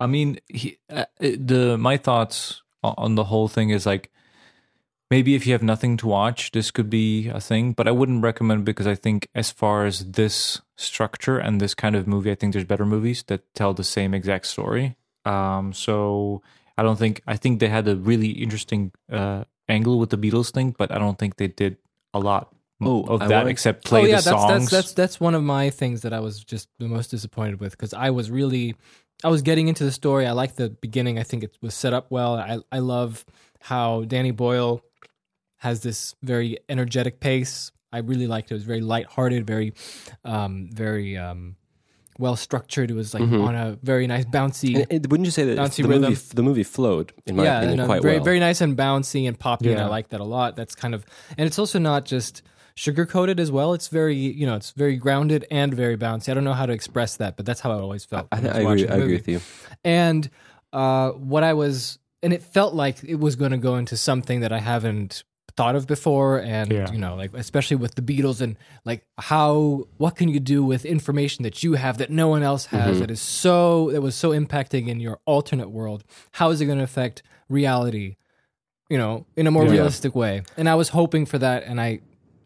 I 0.00 0.06
mean, 0.06 0.38
he, 0.48 0.78
uh, 0.90 1.06
the 1.20 1.76
my 1.78 1.96
thoughts 1.96 2.62
on 2.82 3.16
the 3.16 3.24
whole 3.24 3.48
thing 3.48 3.70
is 3.70 3.84
like 3.84 4.10
maybe 5.10 5.34
if 5.34 5.46
you 5.46 5.52
have 5.52 5.62
nothing 5.62 5.96
to 5.98 6.06
watch, 6.06 6.52
this 6.52 6.70
could 6.70 6.88
be 6.88 7.28
a 7.28 7.40
thing, 7.40 7.72
but 7.72 7.88
I 7.88 7.90
wouldn't 7.90 8.22
recommend 8.22 8.64
because 8.64 8.86
I 8.86 8.94
think 8.94 9.28
as 9.34 9.50
far 9.50 9.86
as 9.86 10.12
this 10.12 10.60
structure 10.76 11.38
and 11.38 11.60
this 11.60 11.74
kind 11.74 11.96
of 11.96 12.06
movie, 12.06 12.30
I 12.30 12.36
think 12.36 12.52
there's 12.52 12.64
better 12.64 12.86
movies 12.86 13.24
that 13.26 13.52
tell 13.54 13.74
the 13.74 13.84
same 13.84 14.14
exact 14.14 14.46
story. 14.46 14.96
Um, 15.24 15.72
so 15.72 16.42
I 16.76 16.84
don't 16.84 16.98
think 16.98 17.20
I 17.26 17.36
think 17.36 17.58
they 17.58 17.68
had 17.68 17.88
a 17.88 17.96
really 17.96 18.30
interesting 18.30 18.92
uh, 19.10 19.44
angle 19.68 19.98
with 19.98 20.10
the 20.10 20.18
Beatles 20.18 20.52
thing, 20.52 20.76
but 20.78 20.92
I 20.92 20.98
don't 20.98 21.18
think 21.18 21.36
they 21.36 21.48
did 21.48 21.78
a 22.14 22.20
lot 22.20 22.54
Oh, 22.80 23.02
of 23.04 23.22
I 23.22 23.26
that 23.28 23.36
wanted- 23.38 23.50
except 23.50 23.84
play 23.84 24.02
oh 24.02 24.04
yeah, 24.04 24.08
the 24.08 24.12
that's, 24.16 24.24
songs. 24.26 24.48
that's 24.50 24.70
that's 24.70 24.92
that's 24.92 25.20
one 25.20 25.34
of 25.34 25.42
my 25.42 25.70
things 25.70 26.02
that 26.02 26.12
I 26.12 26.20
was 26.20 26.44
just 26.44 26.68
the 26.78 26.86
most 26.86 27.10
disappointed 27.10 27.58
with 27.60 27.72
because 27.72 27.92
I 27.92 28.10
was 28.10 28.30
really 28.30 28.76
I 29.24 29.28
was 29.28 29.42
getting 29.42 29.66
into 29.66 29.82
the 29.84 29.90
story. 29.90 30.26
I 30.26 30.32
like 30.32 30.54
the 30.54 30.70
beginning. 30.70 31.18
I 31.18 31.24
think 31.24 31.42
it 31.42 31.56
was 31.60 31.74
set 31.74 31.92
up 31.92 32.06
well. 32.10 32.36
I 32.36 32.58
I 32.70 32.78
love 32.78 33.24
how 33.60 34.02
Danny 34.04 34.30
Boyle 34.30 34.80
has 35.56 35.80
this 35.80 36.14
very 36.22 36.58
energetic 36.68 37.18
pace. 37.18 37.72
I 37.92 37.98
really 37.98 38.28
liked 38.28 38.50
it. 38.52 38.54
It 38.54 38.58
was 38.58 38.64
very 38.64 38.80
lighthearted, 38.80 39.44
very 39.46 39.72
um 40.24 40.70
very 40.72 41.16
um 41.16 41.56
well 42.16 42.36
structured. 42.36 42.90
It 42.92 42.94
was 42.94 43.12
like 43.12 43.22
on 43.24 43.54
a 43.56 43.76
very 43.82 44.06
nice 44.06 44.24
bouncy 44.24 44.86
it, 44.90 45.08
wouldn't 45.10 45.24
you 45.24 45.30
say 45.32 45.44
that 45.46 45.58
Bouncy 45.58 45.82
the 45.82 45.88
rhythm. 45.88 46.10
movie, 46.10 46.22
the 46.34 46.42
movie 46.42 46.62
flowed, 46.64 47.12
in 47.26 47.34
my 47.36 47.42
yeah, 47.44 47.58
opinion, 47.58 47.78
no, 47.78 47.86
quite 47.86 48.02
very 48.02 48.16
well? 48.16 48.24
very 48.24 48.38
nice 48.40 48.60
and 48.60 48.76
bouncy 48.76 49.26
and 49.26 49.36
poppy, 49.38 49.72
and 49.72 49.80
I 49.80 49.86
like 49.86 50.10
that 50.10 50.20
a 50.20 50.24
lot. 50.24 50.54
That's 50.54 50.74
kind 50.76 50.94
of, 50.94 51.04
and 51.36 51.46
it's 51.46 51.58
also 51.58 51.78
not 51.80 52.04
just 52.04 52.42
sugar 52.78 53.04
coated 53.04 53.40
as 53.40 53.50
well. 53.50 53.74
It's 53.74 53.88
very, 53.88 54.14
you 54.14 54.46
know, 54.46 54.54
it's 54.54 54.70
very 54.70 54.96
grounded 54.96 55.44
and 55.50 55.74
very 55.74 55.96
bouncy. 55.96 56.28
I 56.30 56.34
don't 56.34 56.44
know 56.44 56.52
how 56.54 56.66
to 56.66 56.72
express 56.72 57.16
that, 57.16 57.36
but 57.36 57.44
that's 57.44 57.60
how 57.60 57.72
I 57.72 57.80
always 57.80 58.04
felt. 58.04 58.28
I, 58.30 58.40
when 58.40 58.46
I, 58.46 58.58
agree, 58.60 58.88
I 58.88 58.94
agree 58.96 59.14
with 59.14 59.28
you. 59.28 59.40
And 59.84 60.30
uh, 60.72 61.10
what 61.10 61.42
I 61.42 61.54
was, 61.54 61.98
and 62.22 62.32
it 62.32 62.42
felt 62.42 62.74
like 62.74 63.02
it 63.02 63.16
was 63.16 63.34
going 63.36 63.50
to 63.50 63.58
go 63.58 63.74
into 63.76 63.96
something 63.96 64.40
that 64.40 64.52
I 64.52 64.60
haven't 64.60 65.24
thought 65.56 65.74
of 65.74 65.88
before, 65.88 66.40
and 66.40 66.70
Yeah. 66.72 66.92
you 66.92 66.98
know, 66.98 67.16
like 67.16 67.32
especially 67.34 67.78
with 67.78 67.96
the 67.96 68.02
Beatles 68.02 68.40
and 68.40 68.56
like 68.84 69.04
how 69.18 69.88
what 69.96 70.14
can 70.14 70.28
you 70.28 70.38
do 70.38 70.62
with 70.62 70.84
information 70.84 71.42
that 71.42 71.64
you 71.64 71.72
have 71.74 71.98
that 71.98 72.10
no 72.10 72.28
one 72.28 72.44
else 72.44 72.66
has 72.66 72.90
Mm-hmm. 72.92 73.00
that 73.00 73.10
is 73.10 73.20
so 73.20 73.90
that 73.90 74.00
was 74.00 74.14
so 74.14 74.30
impacting 74.30 74.86
in 74.86 75.00
your 75.00 75.18
alternate 75.26 75.70
world? 75.70 76.04
How 76.32 76.50
is 76.50 76.60
it 76.60 76.66
going 76.66 76.78
to 76.78 76.84
affect 76.84 77.24
reality? 77.48 78.14
You 78.88 78.98
know, 78.98 79.26
in 79.36 79.48
a 79.48 79.50
more 79.50 79.64
Yeah. 79.64 79.72
realistic 79.72 80.14
way. 80.14 80.42
And 80.56 80.68
I 80.68 80.76
was 80.76 80.90
hoping 80.90 81.26
for 81.26 81.38
that, 81.38 81.64
and 81.64 81.80
I 81.80 82.00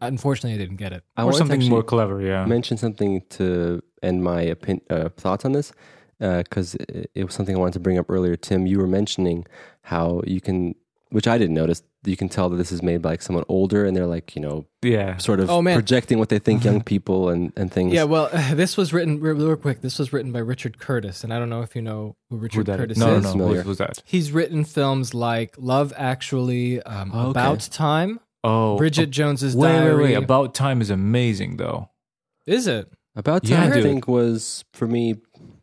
unfortunately 0.07 0.55
I 0.55 0.57
didn't 0.57 0.77
get 0.77 0.93
it. 0.93 1.03
I 1.17 1.23
or 1.23 1.33
something 1.33 1.63
more 1.69 1.83
clever. 1.83 2.21
Yeah. 2.21 2.45
mention 2.45 2.77
something 2.77 3.21
to 3.31 3.81
end 4.01 4.23
my 4.23 4.49
opin- 4.51 4.81
uh, 4.89 5.09
thoughts 5.17 5.45
on 5.45 5.51
this 5.53 5.71
because 6.19 6.75
it, 6.75 7.11
it 7.15 7.23
was 7.25 7.33
something 7.33 7.55
I 7.55 7.59
wanted 7.59 7.73
to 7.73 7.79
bring 7.79 7.97
up 7.97 8.09
earlier. 8.09 8.35
Tim, 8.35 8.65
you 8.67 8.77
were 8.79 8.87
mentioning 8.87 9.45
how 9.81 10.21
you 10.25 10.39
can, 10.39 10.75
which 11.09 11.27
I 11.27 11.37
didn't 11.37 11.55
notice, 11.55 11.83
you 12.05 12.17
can 12.17 12.27
tell 12.29 12.49
that 12.49 12.57
this 12.57 12.71
is 12.71 12.81
made 12.83 13.01
by 13.01 13.11
like 13.11 13.21
someone 13.21 13.45
older 13.47 13.85
and 13.85 13.95
they're 13.95 14.07
like, 14.07 14.35
you 14.35 14.41
know, 14.41 14.65
yeah. 14.81 15.15
sort 15.17 15.39
of 15.39 15.49
Oh, 15.49 15.61
man. 15.61 15.75
projecting 15.75 16.19
what 16.19 16.27
they 16.29 16.39
think 16.39 16.63
young 16.65 16.81
people 16.93 17.29
and, 17.29 17.53
and 17.55 17.71
things. 17.71 17.93
Yeah, 17.93 18.03
well, 18.03 18.29
this 18.53 18.75
was 18.77 18.91
written 18.93 19.19
real, 19.21 19.35
real 19.35 19.55
quick. 19.55 19.81
This 19.81 19.99
was 19.99 20.11
written 20.13 20.31
by 20.33 20.39
Richard 20.39 20.79
Curtis, 20.79 21.23
and 21.23 21.33
I 21.33 21.39
don't 21.39 21.49
know 21.49 21.61
if 21.61 21.75
you 21.75 21.81
know 21.81 22.15
who 22.29 22.37
Richard 22.37 22.67
Who 22.67 22.75
Curtis 22.77 22.97
is? 22.97 23.03
No, 23.03 23.15
is. 23.15 23.23
no, 23.23 23.29
no. 23.29 23.31
Familiar. 23.31 23.57
Who's, 23.61 23.65
who's 23.65 23.77
that? 23.79 24.03
He's 24.05 24.31
written 24.33 24.63
films 24.65 25.13
like 25.13 25.55
Love 25.57 25.93
Actually, 25.95 26.81
um, 26.83 27.11
Okay. 27.13 27.29
About 27.29 27.59
Time, 27.71 28.19
Oh, 28.43 28.77
Bridget 28.77 29.09
Jones's 29.09 29.55
Wait, 29.55 29.67
Diary. 29.69 29.95
wait, 29.95 30.03
wait. 30.03 30.13
About 30.15 30.53
Time 30.53 30.81
is 30.81 30.89
amazing, 30.89 31.57
though. 31.57 31.89
Is 32.45 32.67
it? 32.67 32.91
About 33.15 33.43
Time, 33.43 33.51
Yeah, 33.51 33.69
time, 33.69 33.79
I 33.79 33.81
think, 33.81 34.07
was 34.07 34.65
for 34.73 34.87
me 34.87 35.15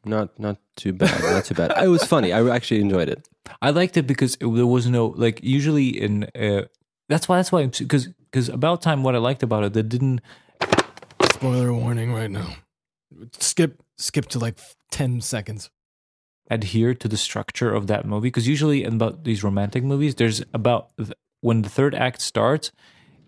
not 0.05 0.39
not 0.39 0.57
too 0.77 0.93
bad. 0.93 1.21
Not 1.23 1.45
too 1.45 1.55
bad. 1.55 1.73
It 1.83 1.89
was 1.89 2.05
funny. 2.05 2.33
I 2.33 2.49
actually 2.49 2.81
enjoyed 2.81 3.09
it. 3.09 3.29
I 3.61 3.71
liked 3.71 3.97
it 3.97 4.07
because 4.07 4.37
it, 4.37 4.47
there 4.55 4.67
was 4.67 4.87
no 4.87 5.09
like 5.09 5.41
usually 5.43 5.89
in 5.89 6.25
uh, 6.35 6.63
that's 7.09 7.29
why 7.29 7.37
that's 7.37 7.53
why 7.53 7.67
because 7.67 8.07
because 8.31 8.49
About 8.49 8.81
Time 8.83 9.03
what 9.03 9.15
I 9.15 9.19
liked 9.19 9.43
about 9.43 9.65
it 9.65 9.73
that 9.75 9.89
didn't 9.89 10.21
Spoiler 11.35 11.73
warning 11.75 12.13
right 12.13 12.31
now. 12.31 12.55
Skip, 13.39 13.83
skip 13.99 14.27
to 14.27 14.39
like 14.39 14.59
ten 14.91 15.21
seconds. 15.21 15.71
adhere 16.51 16.95
to 16.95 17.09
the 17.09 17.17
structure 17.17 17.73
of 17.75 17.87
that 17.89 18.05
movie 18.07 18.29
because 18.29 18.47
usually 18.49 18.85
in 18.85 18.95
about 18.95 19.25
these 19.25 19.43
romantic 19.45 19.83
movies 19.85 20.15
there's 20.17 20.43
about 20.55 20.91
th- 20.97 21.13
when 21.41 21.63
the 21.63 21.69
third 21.69 21.95
act 21.95 22.21
starts 22.21 22.73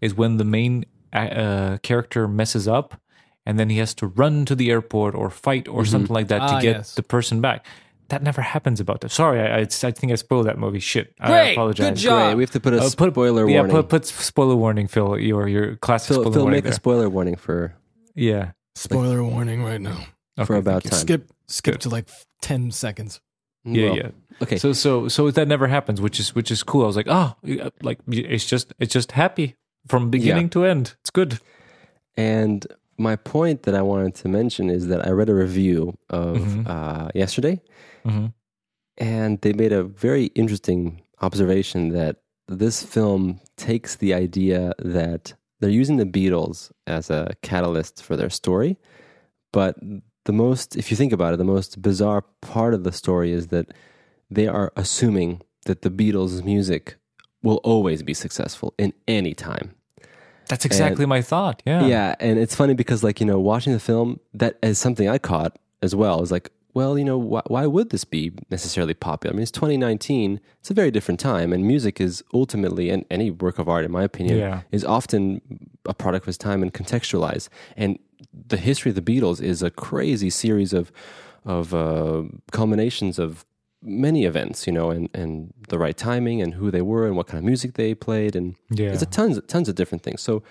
is 0.00 0.14
when 0.14 0.36
the 0.36 0.44
main 0.44 0.84
uh, 1.12 1.78
character 1.82 2.26
messes 2.28 2.66
up 2.68 3.00
and 3.46 3.58
then 3.58 3.70
he 3.70 3.78
has 3.78 3.94
to 3.94 4.06
run 4.06 4.44
to 4.46 4.54
the 4.54 4.70
airport 4.70 5.14
or 5.14 5.30
fight 5.30 5.68
or 5.68 5.84
something 5.84 6.12
like 6.14 6.28
that 6.28 6.40
Ah, 6.40 6.56
to 6.56 6.62
get 6.62 6.76
yes. 6.76 6.94
the 6.94 7.02
person 7.02 7.40
back. 7.40 7.66
That 8.08 8.22
never 8.22 8.42
happens 8.42 8.78
about 8.80 9.00
that. 9.00 9.10
Sorry, 9.10 9.40
I, 9.40 9.58
I, 9.58 9.60
I 9.62 9.90
think 9.90 10.12
I 10.12 10.16
spoiled 10.16 10.46
that 10.46 10.58
movie. 10.58 10.80
Shit, 10.80 11.14
I 11.18 11.28
Great, 11.28 11.52
apologize. 11.52 11.88
good 11.90 11.96
job. 11.96 12.26
Great. 12.28 12.34
We 12.36 12.42
have 12.42 12.50
to 12.50 12.60
put 12.60 12.74
a 12.74 12.78
Uh, 12.78 12.90
put- 12.94 13.12
spoiler 13.12 13.48
yeah, 13.48 13.58
warning. 13.60 13.76
put 13.76 13.88
put 13.88 14.04
spoiler 14.06 14.54
warning, 14.56 14.86
Phil. 14.86 15.18
Your 15.18 15.48
your 15.48 15.76
classic 15.76 16.08
Phil, 16.08 16.16
spoiler 16.22 16.32
Phil 16.34 16.42
warning. 16.42 16.64
make 16.64 16.70
a 16.70 16.74
spoiler 16.74 17.08
warning 17.08 17.36
for 17.36 17.74
yeah, 18.14 18.52
Spoiler 18.74 19.24
warning 19.24 19.62
right 19.64 19.80
now. 19.80 19.96
for 20.44 20.56
about 20.56 20.84
time. 20.84 20.98
Skip, 21.00 21.30
skip 21.46 21.74
Good. 21.74 21.80
to 21.82 21.88
like 21.88 22.08
ten 22.42 22.70
seconds. 22.70 23.20
Yeah, 23.64 23.84
Well, 23.86 23.96
yeah. 23.96 24.08
Okay. 24.42 24.58
So 24.58 24.72
so 24.72 25.08
so 25.08 25.30
that 25.30 25.46
never 25.48 25.68
happens, 25.68 26.00
which 26.00 26.18
is 26.18 26.34
which 26.34 26.50
is 26.50 26.62
cool. 26.62 26.82
I 26.82 26.86
was 26.86 26.96
like, 26.96 27.06
oh, 27.08 27.34
like 27.82 27.98
it's 28.08 28.44
just 28.46 28.72
it's 28.78 28.92
just 28.92 29.12
happy 29.12 29.54
from 29.86 30.10
beginning 30.10 30.48
to 30.50 30.64
end. 30.64 30.94
It's 31.00 31.10
good. 31.10 31.38
And 32.16 32.66
my 32.98 33.16
point 33.16 33.62
that 33.62 33.74
I 33.74 33.82
wanted 33.82 34.14
to 34.16 34.28
mention 34.28 34.68
is 34.70 34.86
that 34.88 35.06
I 35.06 35.10
read 35.10 35.28
a 35.28 35.34
review 35.34 35.96
of 36.10 36.36
Mhm. 36.38 36.66
uh, 36.68 37.08
yesterday, 37.14 37.60
hmm 38.04 38.26
and 38.98 39.40
they 39.40 39.52
made 39.54 39.72
a 39.72 39.82
very 39.82 40.26
interesting 40.34 41.00
observation 41.22 41.88
that 41.90 42.16
this 42.46 42.82
film 42.82 43.40
takes 43.56 43.96
the 43.96 44.12
idea 44.12 44.72
that 44.78 45.32
they're 45.60 45.70
using 45.80 45.96
the 45.96 46.04
Beatles 46.04 46.70
as 46.86 47.08
a 47.10 47.34
catalyst 47.42 48.02
for 48.02 48.16
their 48.16 48.28
story, 48.30 48.76
but 49.52 49.76
the 50.24 50.32
most, 50.32 50.76
if 50.76 50.90
you 50.90 50.96
think 50.96 51.12
about 51.12 51.34
it, 51.34 51.36
the 51.38 51.44
most 51.44 51.80
bizarre 51.82 52.22
part 52.40 52.74
of 52.74 52.84
the 52.84 52.92
story 52.92 53.32
is 53.32 53.48
that 53.48 53.72
they 54.30 54.46
are 54.46 54.72
assuming 54.76 55.40
that 55.66 55.82
the 55.82 55.90
Beatles' 55.90 56.44
music 56.44 56.96
will 57.42 57.60
always 57.64 58.02
be 58.02 58.14
successful 58.14 58.72
in 58.78 58.92
any 59.08 59.34
time. 59.34 59.74
That's 60.48 60.64
exactly 60.64 61.06
my 61.06 61.22
thought. 61.22 61.62
Yeah. 61.66 61.86
Yeah, 61.86 62.14
and 62.20 62.38
it's 62.38 62.54
funny 62.54 62.74
because 62.74 63.02
like 63.02 63.20
you 63.20 63.26
know, 63.26 63.40
watching 63.40 63.72
the 63.72 63.80
film, 63.80 64.20
that 64.34 64.58
is 64.62 64.78
something 64.78 65.08
I 65.08 65.18
caught 65.18 65.58
as 65.82 65.94
well. 65.94 66.22
Is 66.22 66.30
like, 66.30 66.50
well, 66.74 66.98
you 66.98 67.04
know, 67.04 67.16
why, 67.18 67.42
why 67.46 67.66
would 67.66 67.90
this 67.90 68.04
be 68.04 68.32
necessarily 68.50 68.94
popular? 68.94 69.32
I 69.32 69.36
mean, 69.36 69.42
it's 69.42 69.50
2019. 69.52 70.40
It's 70.60 70.70
a 70.70 70.74
very 70.74 70.90
different 70.90 71.20
time, 71.20 71.52
and 71.52 71.64
music 71.66 72.00
is 72.00 72.22
ultimately, 72.34 72.90
and 72.90 73.04
any 73.10 73.30
work 73.30 73.58
of 73.58 73.68
art, 73.68 73.84
in 73.84 73.90
my 73.92 74.02
opinion, 74.02 74.38
Yeah. 74.38 74.62
is 74.72 74.84
often 74.84 75.40
a 75.86 75.94
product 75.94 76.24
of 76.24 76.28
its 76.28 76.38
time 76.38 76.62
and 76.62 76.72
contextualized. 76.72 77.48
And 77.76 77.98
the 78.32 78.56
history 78.56 78.90
of 78.90 78.94
the 78.94 79.02
Beatles 79.02 79.40
is 79.42 79.62
a 79.62 79.70
crazy 79.70 80.30
series 80.30 80.72
of 80.72 80.90
of 81.44 81.74
uh, 81.74 82.22
culminations 82.52 83.18
of 83.18 83.44
many 83.82 84.24
events, 84.24 84.66
you 84.66 84.72
know, 84.72 84.90
and, 84.90 85.08
and 85.12 85.52
the 85.68 85.76
right 85.78 85.96
timing 85.96 86.40
and 86.40 86.54
who 86.54 86.70
they 86.70 86.82
were 86.82 87.04
and 87.06 87.16
what 87.16 87.26
kind 87.26 87.38
of 87.38 87.44
music 87.44 87.74
they 87.74 87.94
played 87.94 88.36
and 88.36 88.54
Yeah. 88.70 88.92
it's 88.92 89.02
a 89.02 89.06
tons 89.06 89.40
tons 89.48 89.68
of 89.68 89.74
different 89.74 90.02
things. 90.04 90.20
So 90.22 90.42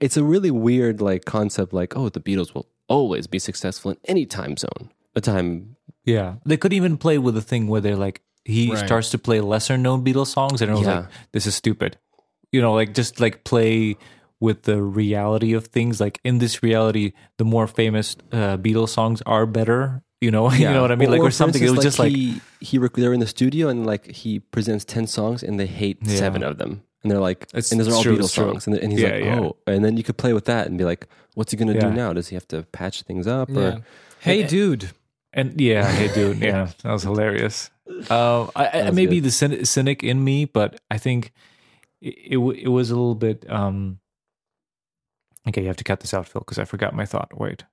it's 0.00 0.16
a 0.16 0.24
really 0.24 0.50
weird 0.50 1.00
like 1.00 1.24
concept 1.26 1.72
like 1.72 1.96
oh 1.96 2.08
the 2.08 2.20
Beatles 2.20 2.54
will 2.54 2.66
always 2.88 3.26
be 3.26 3.38
successful 3.38 3.90
in 3.92 3.98
any 4.06 4.24
time 4.26 4.56
zone. 4.56 4.90
A 5.14 5.20
time 5.20 5.76
Yeah, 6.04 6.36
they 6.46 6.56
could 6.56 6.72
even 6.72 6.96
play 6.96 7.18
with 7.18 7.34
the 7.34 7.42
thing 7.42 7.68
where 7.68 7.80
they're 7.82 7.96
like 7.96 8.22
he 8.44 8.70
Right. 8.70 8.78
starts 8.84 9.10
to 9.10 9.18
play 9.18 9.40
lesser 9.40 9.76
known 9.78 10.02
Beatles 10.04 10.28
songs, 10.28 10.60
and 10.62 10.70
I 10.70 10.74
was 10.74 10.82
Yeah. 10.82 10.98
like, 11.00 11.04
this 11.32 11.46
is 11.46 11.54
stupid. 11.54 11.96
You 12.50 12.60
know, 12.60 12.72
like 12.74 12.92
just 12.94 13.20
like 13.20 13.44
play 13.44 13.96
with 14.42 14.62
the 14.64 14.82
reality 14.82 15.52
of 15.54 15.68
things. 15.68 16.00
Like 16.00 16.18
in 16.24 16.38
this 16.38 16.62
reality, 16.64 17.12
the 17.38 17.44
more 17.44 17.68
famous 17.68 18.16
uh, 18.32 18.56
Beatles 18.58 18.88
songs 18.88 19.22
are 19.24 19.46
better. 19.46 20.02
You 20.20 20.32
know, 20.32 20.50
you 20.62 20.68
know 20.68 20.82
what 20.82 20.90
I 20.90 20.96
mean? 20.96 21.10
Like 21.12 21.20
or, 21.20 21.26
for 21.26 21.30
something. 21.30 21.62
it 21.62 21.70
was 21.70 21.84
instance, 21.84 21.96
just 21.96 21.98
like 22.00 22.12
he, 22.12 22.40
he 22.60 22.78
rec- 22.78 22.94
they're 22.94 23.12
in 23.12 23.20
the 23.20 23.26
studio 23.38 23.68
and 23.68 23.86
like 23.86 24.10
he 24.10 24.40
presents 24.40 24.84
ten 24.84 25.06
songs 25.06 25.44
and 25.44 25.60
they 25.60 25.66
hate 25.66 25.98
Yeah. 26.02 26.16
seven 26.16 26.42
of 26.42 26.58
them. 26.58 26.82
And 27.02 27.10
they're 27.10 27.20
like, 27.20 27.44
It's- 27.54 27.70
and 27.70 27.80
those 27.80 27.88
are 27.88 27.94
all 27.94 28.02
true, 28.02 28.18
Beatles 28.18 28.30
songs, 28.30 28.66
and, 28.66 28.76
and 28.76 28.92
he's 28.92 29.00
Yeah, 29.02 29.08
like, 29.14 29.24
yeah. 29.24 29.40
oh, 29.40 29.56
and 29.66 29.84
then 29.84 29.96
you 29.96 30.02
could 30.02 30.16
play 30.16 30.32
with 30.32 30.44
that 30.46 30.66
and 30.66 30.76
be 30.76 30.84
like, 30.84 31.06
what's 31.34 31.52
he 31.52 31.56
gonna 31.56 31.74
Yeah. 31.74 31.88
do 31.88 31.92
now? 31.92 32.12
Does 32.12 32.28
he 32.28 32.34
have 32.34 32.46
to 32.48 32.62
patch 32.72 33.02
things 33.02 33.26
up? 33.28 33.48
Yeah. 33.48 33.60
Or 33.60 33.82
Hey, 34.20 34.42
dude. 34.42 34.90
And 35.32 35.60
yeah, 35.60 35.90
hey 35.90 36.12
dude, 36.14 36.38
yeah, 36.38 36.70
that 36.82 36.92
was 36.92 37.02
hilarious. 37.04 37.70
Uh, 38.10 38.44
I, 38.54 38.66
I, 38.66 38.84
was 38.86 38.94
maybe 38.94 39.20
good. 39.20 39.30
the 39.30 39.64
cynic 39.66 40.02
in 40.04 40.22
me, 40.22 40.44
but 40.46 40.80
I 40.90 40.98
think 40.98 41.32
it 42.00 42.14
it, 42.34 42.38
it 42.38 42.68
was 42.68 42.90
a 42.90 42.94
little 42.94 43.14
bit. 43.14 43.48
Um, 43.50 43.98
okay, 45.48 45.60
you 45.62 45.66
have 45.68 45.76
to 45.76 45.84
cut 45.84 46.00
this 46.00 46.12
out, 46.14 46.28
Phil, 46.28 46.40
because 46.40 46.58
I 46.58 46.64
forgot 46.64 46.94
my 46.94 47.04
thought. 47.06 47.30
Wait, 47.38 47.64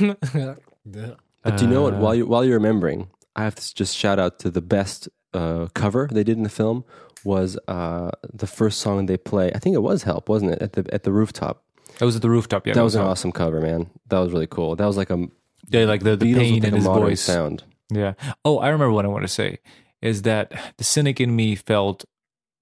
But 0.00 1.56
do 1.58 1.64
you 1.64 1.70
know 1.70 1.82
what? 1.82 1.94
Uh, 1.94 1.98
While 1.98 2.14
you 2.14 2.26
while 2.26 2.44
you're 2.44 2.58
remembering, 2.58 3.08
I 3.34 3.44
have 3.44 3.54
to 3.54 3.74
just 3.74 3.96
shout 3.96 4.18
out 4.18 4.38
to 4.40 4.50
the 4.50 4.60
best 4.60 5.08
uh, 5.32 5.68
cover 5.74 6.08
they 6.10 6.24
did 6.24 6.36
in 6.36 6.42
the 6.42 6.48
film 6.48 6.84
was 7.24 7.58
uh, 7.68 8.10
the 8.32 8.46
first 8.46 8.80
song 8.80 9.06
they 9.06 9.16
play. 9.16 9.50
I 9.54 9.58
think 9.58 9.74
it 9.74 9.80
was 9.82 10.02
"Help," 10.04 10.28
wasn't 10.28 10.52
it? 10.52 10.62
At 10.62 10.72
the 10.72 10.86
at 10.94 11.02
the 11.04 11.12
rooftop. 11.12 11.62
that 11.98 12.04
was 12.04 12.16
at 12.16 12.22
the 12.22 12.30
rooftop. 12.30 12.66
Yeah, 12.66 12.74
that 12.74 12.82
was 12.84 12.94
an 12.94 13.02
awesome 13.02 13.32
cover, 13.32 13.60
man. 13.60 13.90
That 14.08 14.18
was 14.20 14.32
really 14.32 14.46
cool. 14.46 14.76
That 14.76 14.86
was 14.86 14.96
like 14.96 15.10
a 15.10 15.26
Yeah, 15.68 15.84
like 15.84 16.02
the, 16.02 16.16
the 16.16 16.26
Beatles 16.34 16.38
pain 16.38 16.54
with 16.54 16.62
like 16.64 16.68
in 16.68 16.74
a 16.74 16.76
his 16.76 16.84
modern 16.84 17.02
voice. 17.04 17.20
sound. 17.20 17.64
Yeah. 17.90 18.14
Oh, 18.44 18.58
I 18.58 18.68
remember 18.68 18.92
what 18.92 19.04
I 19.04 19.08
want 19.08 19.22
to 19.24 19.28
say 19.28 19.58
is 20.02 20.22
that 20.22 20.52
the 20.76 20.84
cynic 20.84 21.20
in 21.20 21.34
me 21.34 21.54
felt 21.54 22.04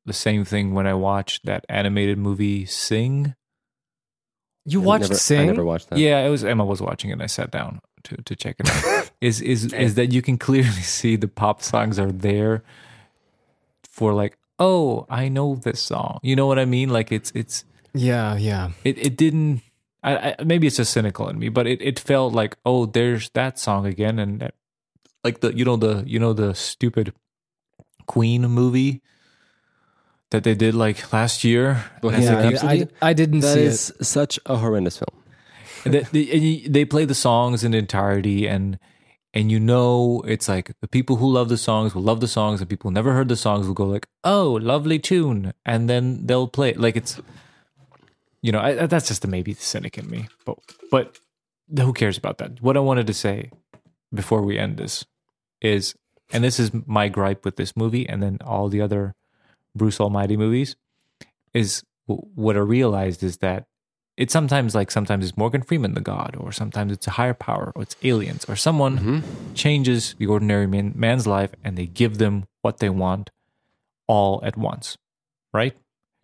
the 0.06 0.12
same 0.12 0.44
thing 0.44 0.74
when 0.74 0.86
I 0.86 0.94
watched 0.94 1.46
that 1.46 1.64
animated 1.68 2.18
movie 2.18 2.66
Sing. 2.66 3.34
You 4.64 4.82
I 4.82 4.84
watched 4.84 5.02
never, 5.02 5.14
Sing? 5.14 5.40
I 5.40 5.46
never 5.46 5.64
watched 5.64 5.90
that. 5.90 5.98
Yeah, 5.98 6.20
it 6.20 6.30
was 6.30 6.44
Emma 6.44 6.64
was 6.64 6.80
watching 6.80 7.10
it 7.10 7.14
and 7.14 7.22
I 7.22 7.26
sat 7.26 7.50
down 7.50 7.80
to, 8.04 8.16
to 8.16 8.36
check 8.36 8.56
it 8.58 8.70
out. 8.70 9.10
is 9.20 9.40
is 9.40 9.72
is 9.72 9.94
that 9.94 10.12
you 10.12 10.22
can 10.22 10.38
clearly 10.38 10.70
see 10.70 11.16
the 11.16 11.28
pop 11.28 11.62
songs 11.62 11.98
are 11.98 12.12
there 12.12 12.62
for 13.88 14.14
like, 14.14 14.38
oh, 14.58 15.06
I 15.10 15.28
know 15.28 15.54
this 15.56 15.80
song. 15.80 16.20
You 16.22 16.36
know 16.36 16.46
what 16.46 16.58
I 16.58 16.64
mean? 16.64 16.88
Like 16.88 17.12
it's 17.12 17.30
it's 17.34 17.64
Yeah, 17.92 18.36
yeah. 18.36 18.70
it, 18.84 18.98
it 18.98 19.16
didn't 19.16 19.62
I, 20.02 20.36
I 20.38 20.44
maybe 20.44 20.66
it's 20.66 20.76
just 20.76 20.92
cynical 20.92 21.28
in 21.28 21.38
me, 21.38 21.48
but 21.48 21.66
it, 21.66 21.80
it 21.80 21.98
felt 21.98 22.34
like, 22.34 22.56
oh, 22.64 22.86
there's 22.86 23.30
that 23.30 23.58
song 23.58 23.86
again 23.86 24.18
and 24.18 24.40
that, 24.40 24.54
like 25.24 25.40
the 25.40 25.56
you 25.56 25.64
know 25.64 25.76
the 25.76 26.04
you 26.06 26.18
know 26.18 26.34
the 26.34 26.54
stupid 26.54 27.14
Queen 28.06 28.42
movie 28.42 29.00
that 30.35 30.43
they 30.43 30.55
did 30.57 30.74
like 30.74 31.12
last 31.12 31.45
year. 31.45 31.85
Yeah 32.03 32.35
Rhapsody? 32.51 32.89
I, 33.01 33.11
I 33.11 33.12
didn't 33.12 33.41
That 33.41 33.55
see 33.55 33.64
is 33.66 33.93
such 34.03 34.41
a 34.47 34.57
horrendous 34.57 34.99
film. 34.99 35.22
And 35.85 35.95
they, 35.95 36.01
they, 36.01 36.32
and 36.32 36.43
you- 36.43 36.68
they 36.68 36.85
play 36.85 37.05
the 37.05 37.14
songs 37.14 37.62
in 37.62 37.72
entirety 37.74 38.49
and 38.49 38.78
and 39.32 39.51
you 39.53 39.61
know 39.61 40.22
it's 40.26 40.49
like 40.49 40.72
the 40.80 40.89
people 40.89 41.16
who 41.16 41.30
love 41.30 41.49
the 41.49 41.57
songs 41.57 41.95
will 41.95 42.03
love 42.03 42.20
the 42.20 42.28
songs 42.28 42.61
and 42.61 42.68
people 42.70 42.91
who 42.91 42.95
never 42.95 43.12
heard 43.12 43.28
the 43.28 43.37
songs 43.37 43.66
will 43.66 43.74
go 43.74 43.87
like 43.87 44.07
oh 44.24 44.59
lovely 44.62 44.99
tune 44.99 45.53
and 45.64 45.89
then 45.91 46.26
they'll 46.26 46.49
play 46.49 46.70
it 46.70 46.78
like 46.80 46.97
it's 46.97 47.20
you 48.43 48.53
know 48.53 48.61
I, 48.61 48.87
that's 48.87 49.09
just 49.09 49.22
the 49.22 49.28
maybe 49.28 49.53
the 49.53 49.62
cynic 49.62 49.99
in 49.99 50.09
me 50.09 50.28
but 50.47 50.59
but 50.91 51.18
who 51.76 51.93
cares 51.93 52.16
about 52.16 52.39
that 52.39 52.62
what 52.62 52.76
i 52.76 52.80
wanted 52.80 53.07
to 53.09 53.14
say 53.14 53.51
before 54.12 54.43
we 54.43 54.57
end 54.59 54.76
this 54.78 55.05
is 55.61 55.95
and 56.32 56.43
this 56.45 56.59
is 56.61 56.70
my 56.87 57.09
gripe 57.09 57.45
with 57.45 57.57
this 57.57 57.76
movie 57.76 58.09
and 58.09 58.22
then 58.22 58.39
all 58.45 58.68
the 58.68 58.80
other 58.80 59.14
bruce 59.75 60.01
almighty 60.01 60.37
movies 60.37 60.77
is 61.53 61.83
what 62.07 62.57
i 62.57 62.61
realized 62.61 63.22
is 63.22 63.39
that 63.39 63.66
it's 64.16 64.33
sometimes 64.33 64.75
like 64.75 64.91
sometimes 64.91 65.27
it's 65.27 65.37
Morgan 65.37 65.62
Freeman 65.62 65.95
the 65.95 66.01
god, 66.01 66.37
or 66.39 66.53
sometimes 66.53 66.93
it's 66.93 67.07
a 67.07 67.12
higher 67.12 67.35
power, 67.35 67.72
or 67.75 67.83
it's 67.83 67.97
aliens, 68.03 68.45
or 68.49 68.57
someone 68.57 68.99
mm-hmm. 68.99 69.55
changes 69.55 70.14
the 70.18 70.27
ordinary 70.27 70.66
man, 70.66 70.93
man's 70.95 71.27
life 71.27 71.51
and 71.64 71.77
they 71.77 71.87
give 71.87 72.18
them 72.18 72.47
what 72.62 72.79
they 72.79 72.89
want 72.89 73.31
all 74.07 74.41
at 74.45 74.57
once, 74.57 74.97
right? 75.53 75.75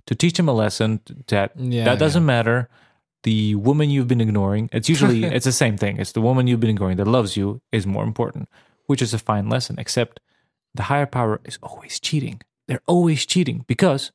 To 0.06 0.14
teach 0.14 0.36
them 0.36 0.48
a 0.48 0.52
lesson 0.52 1.00
that 1.28 1.52
Yeah, 1.56 1.84
that 1.84 1.98
doesn't 1.98 2.24
matter. 2.24 2.68
The 3.22 3.54
woman 3.56 3.90
you've 3.90 4.08
been 4.08 4.20
ignoring, 4.20 4.70
it's 4.72 4.88
usually 4.88 5.24
it's 5.36 5.44
the 5.44 5.52
same 5.52 5.76
thing. 5.76 5.98
It's 5.98 6.12
the 6.12 6.20
woman 6.20 6.46
you've 6.46 6.60
been 6.60 6.70
ignoring 6.70 6.96
that 6.98 7.08
loves 7.08 7.36
you 7.36 7.60
is 7.72 7.86
more 7.86 8.04
important, 8.04 8.48
which 8.86 9.02
is 9.02 9.12
a 9.12 9.18
fine 9.18 9.48
lesson. 9.48 9.76
Except 9.78 10.20
the 10.74 10.84
higher 10.84 11.06
power 11.06 11.40
is 11.44 11.58
always 11.62 11.98
cheating. 11.98 12.40
They're 12.70 12.80
always 12.86 13.26
cheating 13.26 13.64
because 13.66 14.12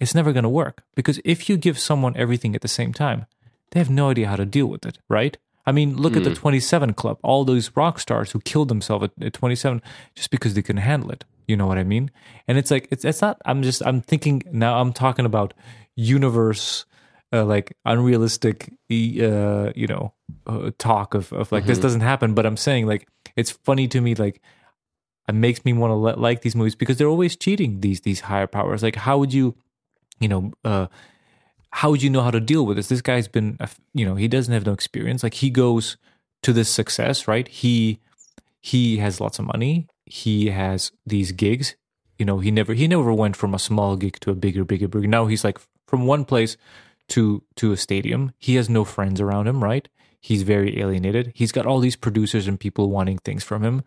it's 0.00 0.14
never 0.14 0.32
going 0.32 0.44
to 0.44 0.48
work. 0.48 0.82
Because 0.94 1.20
if 1.26 1.50
you 1.50 1.58
give 1.58 1.78
someone 1.78 2.16
everything 2.16 2.54
at 2.54 2.62
the 2.62 2.66
same 2.66 2.94
time, 2.94 3.26
they 3.72 3.80
have 3.80 3.90
no 3.90 4.08
idea 4.08 4.28
how 4.28 4.36
to 4.36 4.46
deal 4.46 4.66
with 4.66 4.86
it, 4.86 4.96
right? 5.10 5.36
I 5.66 5.72
mean, 5.72 5.98
look 5.98 6.16
at 6.16 6.24
the 6.24 6.34
27 6.34 6.94
Club, 6.94 7.18
all 7.22 7.44
those 7.44 7.70
rock 7.76 8.00
stars 8.00 8.32
who 8.32 8.40
killed 8.40 8.68
themselves 8.68 9.04
at, 9.04 9.22
at 9.22 9.34
27 9.34 9.82
just 10.14 10.30
because 10.30 10.54
they 10.54 10.62
couldn't 10.62 10.80
handle 10.80 11.10
it. 11.10 11.26
You 11.46 11.54
know 11.58 11.66
what 11.66 11.76
I 11.76 11.84
mean? 11.84 12.10
And 12.48 12.56
it's 12.56 12.70
like, 12.70 12.88
it's, 12.90 13.04
it's 13.04 13.20
not, 13.20 13.42
I'm 13.44 13.62
just, 13.62 13.84
I'm 13.84 14.00
thinking 14.00 14.42
now, 14.50 14.80
I'm 14.80 14.94
talking 14.94 15.26
about 15.26 15.52
universe, 15.94 16.86
uh, 17.30 17.44
like 17.44 17.76
unrealistic, 17.84 18.72
uh, 18.90 19.70
you 19.76 19.86
know, 19.86 20.14
uh, 20.46 20.70
talk 20.78 21.12
of, 21.12 21.30
of 21.34 21.52
like, 21.52 21.66
this 21.66 21.78
doesn't 21.78 22.00
happen. 22.00 22.32
But 22.32 22.46
I'm 22.46 22.56
saying, 22.56 22.86
like, 22.86 23.06
it's 23.36 23.50
funny 23.50 23.86
to 23.88 24.00
me, 24.00 24.14
like, 24.14 24.40
it 25.28 25.34
makes 25.34 25.64
me 25.64 25.72
want 25.72 25.90
to 25.90 26.20
like 26.20 26.42
these 26.42 26.56
movies 26.56 26.74
because 26.74 26.98
they're 26.98 27.08
always 27.08 27.36
cheating 27.36 27.80
these 27.80 28.00
these 28.00 28.20
higher 28.20 28.46
powers. 28.46 28.82
Like, 28.82 28.96
how 28.96 29.18
would 29.18 29.32
you, 29.32 29.54
you 30.18 30.28
know, 30.28 30.52
uh, 30.64 30.88
how 31.70 31.90
would 31.90 32.02
you 32.02 32.10
know 32.10 32.22
how 32.22 32.30
to 32.30 32.40
deal 32.40 32.66
with 32.66 32.76
this? 32.76 32.88
This 32.88 33.00
guy's 33.00 33.28
been, 33.28 33.56
you 33.94 34.04
know, 34.04 34.16
he 34.16 34.28
doesn't 34.28 34.52
have 34.52 34.66
no 34.66 34.72
experience. 34.72 35.22
Like, 35.22 35.34
he 35.34 35.50
goes 35.50 35.96
to 36.42 36.52
this 36.52 36.68
success, 36.68 37.28
right? 37.28 37.46
He 37.46 38.00
he 38.60 38.98
has 38.98 39.20
lots 39.20 39.38
of 39.38 39.46
money. 39.46 39.86
He 40.06 40.48
has 40.50 40.92
these 41.06 41.32
gigs. 41.32 41.76
You 42.18 42.26
know, 42.26 42.40
he 42.40 42.50
never 42.50 42.74
he 42.74 42.88
never 42.88 43.12
went 43.12 43.36
from 43.36 43.54
a 43.54 43.58
small 43.58 43.96
gig 43.96 44.18
to 44.20 44.30
a 44.30 44.34
bigger, 44.34 44.64
bigger, 44.64 44.88
bigger. 44.88 45.06
Now 45.06 45.26
he's 45.26 45.44
like 45.44 45.58
from 45.86 46.06
one 46.06 46.24
place 46.24 46.56
to 47.08 47.42
to 47.56 47.72
a 47.72 47.76
stadium. 47.76 48.32
He 48.38 48.56
has 48.56 48.68
no 48.68 48.84
friends 48.84 49.20
around 49.20 49.46
him, 49.46 49.62
right? 49.62 49.88
He's 50.20 50.42
very 50.42 50.80
alienated. 50.80 51.32
He's 51.34 51.52
got 51.52 51.66
all 51.66 51.80
these 51.80 51.96
producers 51.96 52.46
and 52.46 52.58
people 52.58 52.90
wanting 52.90 53.18
things 53.18 53.42
from 53.42 53.64
him 53.64 53.82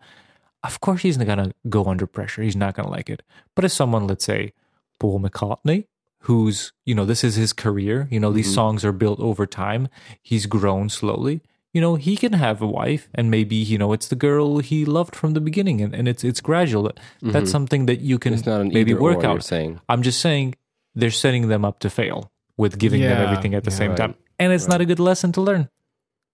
of 0.66 0.80
course 0.80 1.02
he's 1.02 1.18
not 1.18 1.26
gonna 1.26 1.52
go 1.68 1.84
under 1.84 2.06
pressure. 2.06 2.42
He's 2.42 2.56
not 2.56 2.74
gonna 2.74 2.90
like 2.90 3.08
it. 3.10 3.22
But 3.54 3.64
if 3.64 3.72
someone, 3.72 4.06
let's 4.06 4.24
say, 4.24 4.52
Paul 4.98 5.20
McCartney, 5.20 5.86
who's 6.20 6.72
you 6.84 6.94
know 6.94 7.04
this 7.04 7.22
is 7.24 7.36
his 7.36 7.52
career, 7.52 8.08
you 8.10 8.20
know 8.20 8.32
these 8.32 8.46
mm-hmm. 8.46 8.54
songs 8.54 8.84
are 8.84 8.92
built 8.92 9.20
over 9.20 9.46
time. 9.46 9.88
He's 10.22 10.46
grown 10.46 10.88
slowly. 10.88 11.40
You 11.72 11.80
know 11.80 11.96
he 11.96 12.16
can 12.16 12.32
have 12.32 12.62
a 12.62 12.66
wife, 12.66 13.08
and 13.14 13.30
maybe 13.30 13.56
you 13.56 13.78
know 13.78 13.92
it's 13.92 14.08
the 14.08 14.16
girl 14.16 14.58
he 14.58 14.84
loved 14.84 15.14
from 15.14 15.34
the 15.34 15.40
beginning, 15.40 15.80
and, 15.80 15.94
and 15.94 16.08
it's 16.08 16.24
it's 16.24 16.40
gradual. 16.40 16.84
That's 16.84 17.00
mm-hmm. 17.22 17.46
something 17.46 17.86
that 17.86 18.00
you 18.00 18.18
can 18.18 18.34
not 18.34 18.66
maybe 18.66 18.94
work 18.94 19.24
out. 19.24 19.32
You're 19.32 19.40
saying 19.40 19.80
I'm 19.88 20.02
just 20.02 20.20
saying 20.20 20.54
they're 20.94 21.10
setting 21.10 21.48
them 21.48 21.64
up 21.64 21.80
to 21.80 21.90
fail 21.90 22.30
with 22.56 22.78
giving 22.78 23.02
them 23.02 23.18
everything 23.18 23.54
at 23.54 23.64
the 23.64 23.70
yeah, 23.70 23.76
same 23.76 23.90
right. 23.90 23.98
time, 23.98 24.14
and 24.38 24.52
it's 24.52 24.68
not 24.68 24.80
a 24.80 24.86
good 24.86 25.00
lesson 25.00 25.32
to 25.32 25.42
learn 25.42 25.68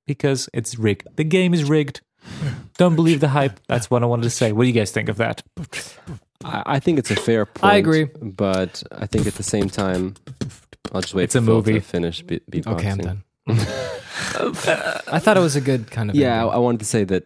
because 0.06 0.48
it's 0.52 0.78
rigged. 0.78 1.08
The 1.16 1.24
game 1.24 1.54
is 1.54 1.64
rigged. 1.68 2.02
Don't 2.78 2.96
believe 2.96 3.20
the 3.20 3.28
hype. 3.28 3.60
That's 3.68 3.90
what 3.90 4.02
I 4.02 4.06
wanted 4.06 4.22
to 4.24 4.30
say. 4.30 4.52
What 4.52 4.64
do 4.64 4.68
you 4.68 4.74
guys 4.74 4.90
think 4.90 5.08
of 5.08 5.16
that? 5.18 5.42
I, 6.44 6.62
I 6.66 6.80
think 6.80 6.98
it's 6.98 7.10
a 7.10 7.16
fair 7.16 7.46
point. 7.46 7.72
I 7.72 7.76
agree. 7.76 8.04
but 8.20 8.82
I 8.92 9.06
think 9.06 9.26
at 9.26 9.34
the 9.34 9.42
same 9.42 9.68
time, 9.68 10.14
I'll 10.92 11.00
just 11.00 11.14
wait 11.14 11.24
It's 11.24 11.34
for 11.34 11.38
a 11.38 11.42
movie. 11.42 11.74
to 11.74 11.80
finish 11.80 12.22
beat, 12.22 12.48
beatboxing. 12.50 12.74
Okay, 12.74 12.88
I'm 12.90 12.98
done. 12.98 13.22
I 15.12 15.18
thought 15.18 15.36
it 15.36 15.40
was 15.40 15.56
a 15.56 15.60
good 15.60 15.90
kind 15.90 16.10
of 16.10 16.16
Yeah, 16.16 16.34
I, 16.34 16.38
ending. 16.42 16.54
I 16.54 16.58
wanted 16.58 16.78
to 16.80 16.86
say 16.86 17.04
that 17.04 17.24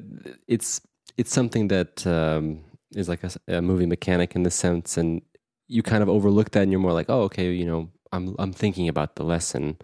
it's 0.48 0.80
it's 1.16 1.32
something 1.32 1.68
that 1.68 2.06
um, 2.06 2.60
is 2.94 3.08
like 3.08 3.20
a 3.48 3.62
movie 3.62 3.86
mechanic 3.86 4.34
in 4.34 4.42
the 4.42 4.50
sense, 4.50 4.96
and 4.96 5.22
you 5.68 5.82
kind 5.82 6.02
of 6.02 6.08
overlook 6.08 6.50
that, 6.52 6.62
and 6.62 6.70
you're 6.72 6.80
more 6.80 6.92
like, 6.92 7.06
oh, 7.08 7.22
okay, 7.22 7.50
you 7.52 7.64
know, 7.64 7.88
I'm 8.12 8.34
I'm 8.38 8.52
thinking 8.52 8.88
about 8.88 9.16
the 9.16 9.24
lesson 9.24 9.76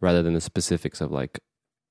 rather 0.00 0.22
than 0.22 0.34
the 0.34 0.40
specifics 0.40 1.00
of 1.00 1.10
like 1.10 1.40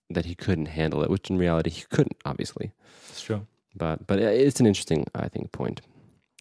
that 0.10 0.26
he 0.26 0.36
couldn't 0.36 0.68
handle 0.68 1.04
it, 1.04 1.10
which 1.10 1.30
in 1.30 1.38
reality 1.38 1.70
he 1.70 1.84
couldn't, 1.90 2.18
obviously. 2.26 2.72
It's 3.10 3.22
true. 3.22 3.46
But 3.76 4.06
but 4.08 4.20
it's 4.20 4.60
an 4.60 4.66
interesting, 4.66 5.06
I 5.16 5.28
think, 5.30 5.52
point. 5.52 5.82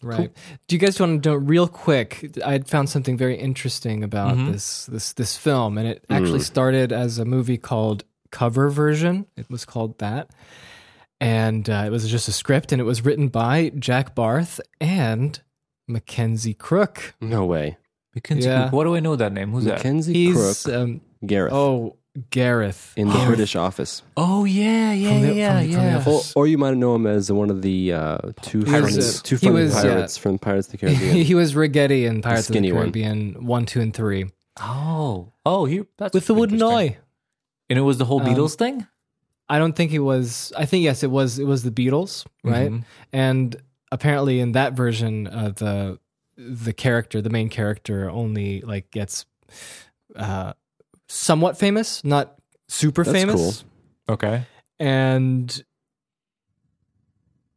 Right. 0.03 0.31
Do 0.67 0.75
you 0.75 0.79
guys 0.79 0.99
want 0.99 1.23
to 1.23 1.29
know 1.29 1.35
real 1.35 1.67
quick? 1.67 2.37
I 2.45 2.59
found 2.59 2.89
something 2.89 3.17
very 3.17 3.37
interesting 3.37 4.03
about 4.03 4.35
Mhm. 4.35 4.51
this 4.51 4.85
this 4.87 5.13
this 5.13 5.37
film, 5.37 5.77
and 5.77 5.87
it 5.87 6.05
actually 6.09 6.39
Mm. 6.39 6.43
started 6.53 6.91
as 6.91 7.19
a 7.19 7.25
movie 7.25 7.57
called 7.57 8.03
Cover 8.29 8.69
Version. 8.69 9.25
It 9.37 9.49
was 9.49 9.63
called 9.65 9.97
that, 9.99 10.29
and 11.21 11.69
uh, 11.69 11.83
it 11.85 11.89
was 11.89 12.09
just 12.09 12.27
a 12.27 12.31
script, 12.33 12.71
and 12.71 12.81
it 12.81 12.85
was 12.85 13.05
written 13.05 13.29
by 13.29 13.71
Jack 13.79 14.13
Barth 14.13 14.59
and 14.81 15.39
Mackenzie 15.87 16.53
Crook. 16.53 17.15
No 17.21 17.45
way, 17.45 17.77
Mackenzie 18.13 18.49
Yeah. 18.49 18.63
Crook. 18.63 18.73
What 18.73 18.83
do 18.85 18.95
I 18.95 18.99
know 18.99 19.15
that 19.15 19.31
name? 19.33 19.51
Who's 19.51 19.65
that? 19.65 19.77
Mackenzie 19.77 20.33
Crook, 20.33 20.67
um, 20.75 21.01
Gareth. 21.25 21.53
oh 21.53 21.95
Gareth 22.29 22.93
in 22.95 23.07
the 23.09 23.23
British 23.25 23.55
office. 23.55 24.03
Oh 24.15 24.45
yeah, 24.45 24.93
yeah, 24.93 25.19
the- 25.19 25.33
yeah, 25.33 25.59
from- 25.61 25.71
from 25.71 25.81
yeah. 25.83 25.97
office. 25.97 26.33
Or, 26.35 26.43
or 26.43 26.47
you 26.47 26.57
might 26.59 26.77
know 26.77 26.93
him 26.95 27.07
as 27.07 27.31
one 27.31 27.49
of 27.49 27.61
the 27.63 27.93
uh, 27.93 28.17
two 28.43 28.59
He 28.59 28.65
funny, 28.65 28.95
was, 28.95 29.21
two 29.23 29.35
he 29.37 29.47
funny 29.47 29.63
was, 29.63 29.75
uh, 29.75 29.81
pirates 29.81 30.17
from 30.17 30.37
Pirates 30.37 30.67
of 30.67 30.73
the 30.73 30.77
Caribbean. 30.77 31.15
he 31.25 31.33
was 31.35 31.53
Ragetti 31.55 32.05
in 32.05 32.21
Pirates 32.21 32.41
of 32.41 32.47
the 32.47 32.53
skinny 32.53 32.71
one. 32.71 32.81
Caribbean 32.83 33.45
one, 33.45 33.65
two, 33.65 33.81
and 33.81 33.93
three 33.93 34.25
Oh, 34.59 35.31
oh, 35.45 35.65
he 35.65 35.81
that's 35.97 36.13
with 36.13 36.27
the 36.27 36.35
wooden 36.35 36.61
eye. 36.61 36.97
And 37.69 37.79
it 37.79 37.83
was 37.83 37.97
the 37.97 38.05
whole 38.05 38.21
Um, 38.21 38.27
Beatles 38.27 38.55
thing. 38.55 38.85
I 39.49 39.57
don't 39.57 39.75
think 39.75 39.91
it 39.91 39.99
was. 39.99 40.53
I 40.55 40.65
think 40.65 40.83
yes, 40.83 41.01
it 41.01 41.09
was. 41.09 41.39
It 41.39 41.45
was 41.45 41.63
the 41.63 41.71
Beatles, 41.71 42.25
right? 42.43 42.69
Mhm. 42.71 42.83
And 43.11 43.55
apparently, 43.91 44.39
in 44.39 44.51
that 44.51 44.73
version, 44.73 45.25
uh, 45.27 45.49
the 45.55 45.99
the 46.37 46.73
character, 46.73 47.21
the 47.21 47.29
main 47.31 47.49
character, 47.49 48.09
only 48.09 48.61
like 48.61 48.91
gets 48.91 49.25
uh, 50.15 50.53
somewhat 51.07 51.57
famous, 51.57 52.03
not 52.03 52.35
super 52.67 53.03
That's 53.03 53.17
famous. 53.17 53.65
Okay. 54.09 54.45
And 54.79 55.63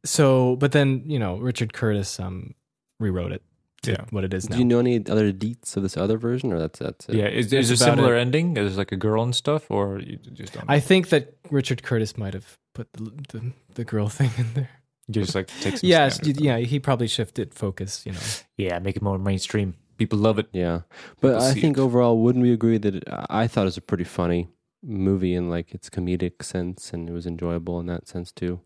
so, 0.05 0.57
but 0.57 0.72
then 0.72 1.03
you 1.07 1.18
know, 1.18 1.36
Richard 1.38 1.72
Curtis 1.72 2.20
um 2.20 2.55
rewrote 3.01 3.32
it 3.32 3.42
to 3.82 3.92
Yeah. 3.92 4.05
what 4.11 4.24
it 4.24 4.32
is 4.32 4.49
now. 4.49 4.57
Do 4.57 4.61
you 4.61 4.64
know 4.64 4.78
any 4.78 4.97
other 5.07 5.32
deets 5.32 5.76
of 5.76 5.82
this 5.82 5.97
other 5.97 6.18
version, 6.18 6.53
or 6.53 6.59
that's 6.59 6.78
that's 6.78 7.09
it? 7.09 7.16
Yeah. 7.16 7.26
Is, 7.28 7.53
is 7.53 7.68
there 7.68 7.74
a 7.74 7.76
similar 7.76 8.16
it. 8.16 8.20
ending? 8.20 8.57
Is 8.57 8.74
there 8.74 8.78
like 8.78 8.92
a 8.92 8.97
girl 8.97 9.22
and 9.22 9.34
stuff, 9.34 9.70
or 9.70 9.99
you 10.01 10.16
just 10.16 10.53
don't? 10.53 10.68
Know? 10.68 10.74
I 10.74 10.80
think 10.80 11.09
that 11.11 11.36
Richard 11.51 11.82
Curtis 11.82 12.16
might 12.16 12.34
have 12.34 12.59
put 12.74 12.92
the 12.92 13.11
the, 13.32 13.53
the 13.74 13.84
girl 13.84 14.09
thing 14.18 14.30
in 14.38 14.53
there. 14.55 14.70
you 15.09 15.14
just 15.14 15.34
like 15.34 15.49
take 15.61 15.78
some. 15.78 15.88
Yes, 15.88 16.16
standard 16.16 16.40
yeah, 16.40 16.59
he 16.59 16.78
probably 16.78 17.09
shifted 17.09 17.55
focus. 17.55 18.05
You 18.07 18.12
know. 18.12 18.20
yeah. 18.57 18.78
Make 18.78 18.97
it 18.97 19.03
more 19.03 19.18
mainstream. 19.18 19.74
People 19.97 20.18
love 20.18 20.38
it. 20.38 20.47
Yeah, 20.53 20.82
but 21.20 21.32
People 21.34 21.42
I 21.47 21.55
think 21.55 21.78
it. 21.78 21.80
overall, 21.80 22.18
wouldn't 22.18 22.42
we 22.42 22.53
agree 22.53 22.78
that 22.78 22.94
it, 22.97 23.05
I 23.30 23.47
thought 23.47 23.62
it 23.62 23.64
was 23.72 23.76
a 23.76 23.80
pretty 23.82 24.05
funny 24.05 24.49
movie 24.82 25.34
in 25.34 25.49
like 25.51 25.74
its 25.74 25.88
comedic 25.90 26.42
sense, 26.42 26.92
and 26.92 27.09
it 27.09 27.12
was 27.12 27.26
enjoyable 27.26 27.80
in 27.80 27.86
that 27.86 28.07
sense 28.07 28.30
too. 28.32 28.61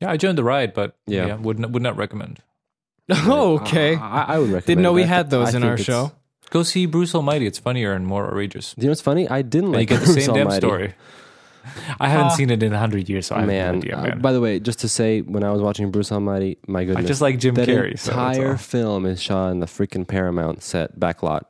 Yeah, 0.00 0.10
I 0.10 0.16
joined 0.16 0.36
the 0.38 0.44
ride, 0.44 0.74
but 0.74 0.96
Yeah. 1.06 1.26
yeah, 1.26 1.34
would 1.36 1.58
not, 1.58 1.70
would 1.70 1.82
not 1.82 1.96
recommend. 1.96 2.40
Oh, 3.10 3.58
uh, 3.58 3.60
okay. 3.60 3.94
I, 3.96 4.34
I 4.34 4.38
would 4.38 4.46
recommend. 4.50 4.66
Didn't 4.66 4.82
know 4.82 4.92
it. 4.92 4.94
we 4.94 5.02
had 5.04 5.30
th- 5.30 5.40
I 5.40 5.44
those 5.44 5.54
in 5.54 5.62
our 5.64 5.76
show. 5.76 6.12
Go 6.50 6.62
see 6.62 6.86
Bruce 6.86 7.14
Almighty. 7.14 7.46
It's 7.46 7.58
funnier 7.58 7.92
and 7.92 8.06
more 8.06 8.26
outrageous. 8.26 8.74
Do 8.74 8.82
you 8.82 8.86
know 8.88 8.90
what's 8.92 9.00
funny? 9.00 9.28
I 9.28 9.42
didn't 9.42 9.74
And 9.74 9.74
you 9.74 9.78
like 9.80 9.88
get 9.88 10.00
the 10.00 10.06
Bruce 10.12 10.24
same 10.26 10.34
damn 10.34 10.50
story. 10.50 10.94
I 12.00 12.08
haven't 12.08 12.32
seen 12.32 12.50
it 12.50 12.62
in 12.62 12.72
a 12.72 12.78
hundred 12.78 13.08
years, 13.08 13.26
so 13.26 13.34
I 13.36 13.40
have 13.40 13.48
no 13.48 13.80
man, 13.80 14.12
uh, 14.12 14.14
by 14.16 14.32
the 14.32 14.40
way, 14.40 14.58
just 14.60 14.80
to 14.80 14.88
say, 14.88 15.20
when 15.20 15.44
I 15.44 15.50
was 15.50 15.62
watching 15.62 15.90
Bruce 15.90 16.10
Almighty, 16.12 16.58
my 16.66 16.80
I 16.80 16.84
goodness, 16.84 17.06
just 17.06 17.20
like 17.20 17.38
Jim 17.38 17.54
that 17.54 17.68
Carrey. 17.68 17.98
so 17.98 18.10
entire 18.12 18.50
all. 18.52 18.56
film 18.56 19.06
is 19.06 19.22
shot 19.22 19.50
in 19.50 19.60
the 19.60 19.66
freaking 19.66 20.06
Paramount 20.06 20.62
set 20.62 20.98
backlot. 20.98 21.42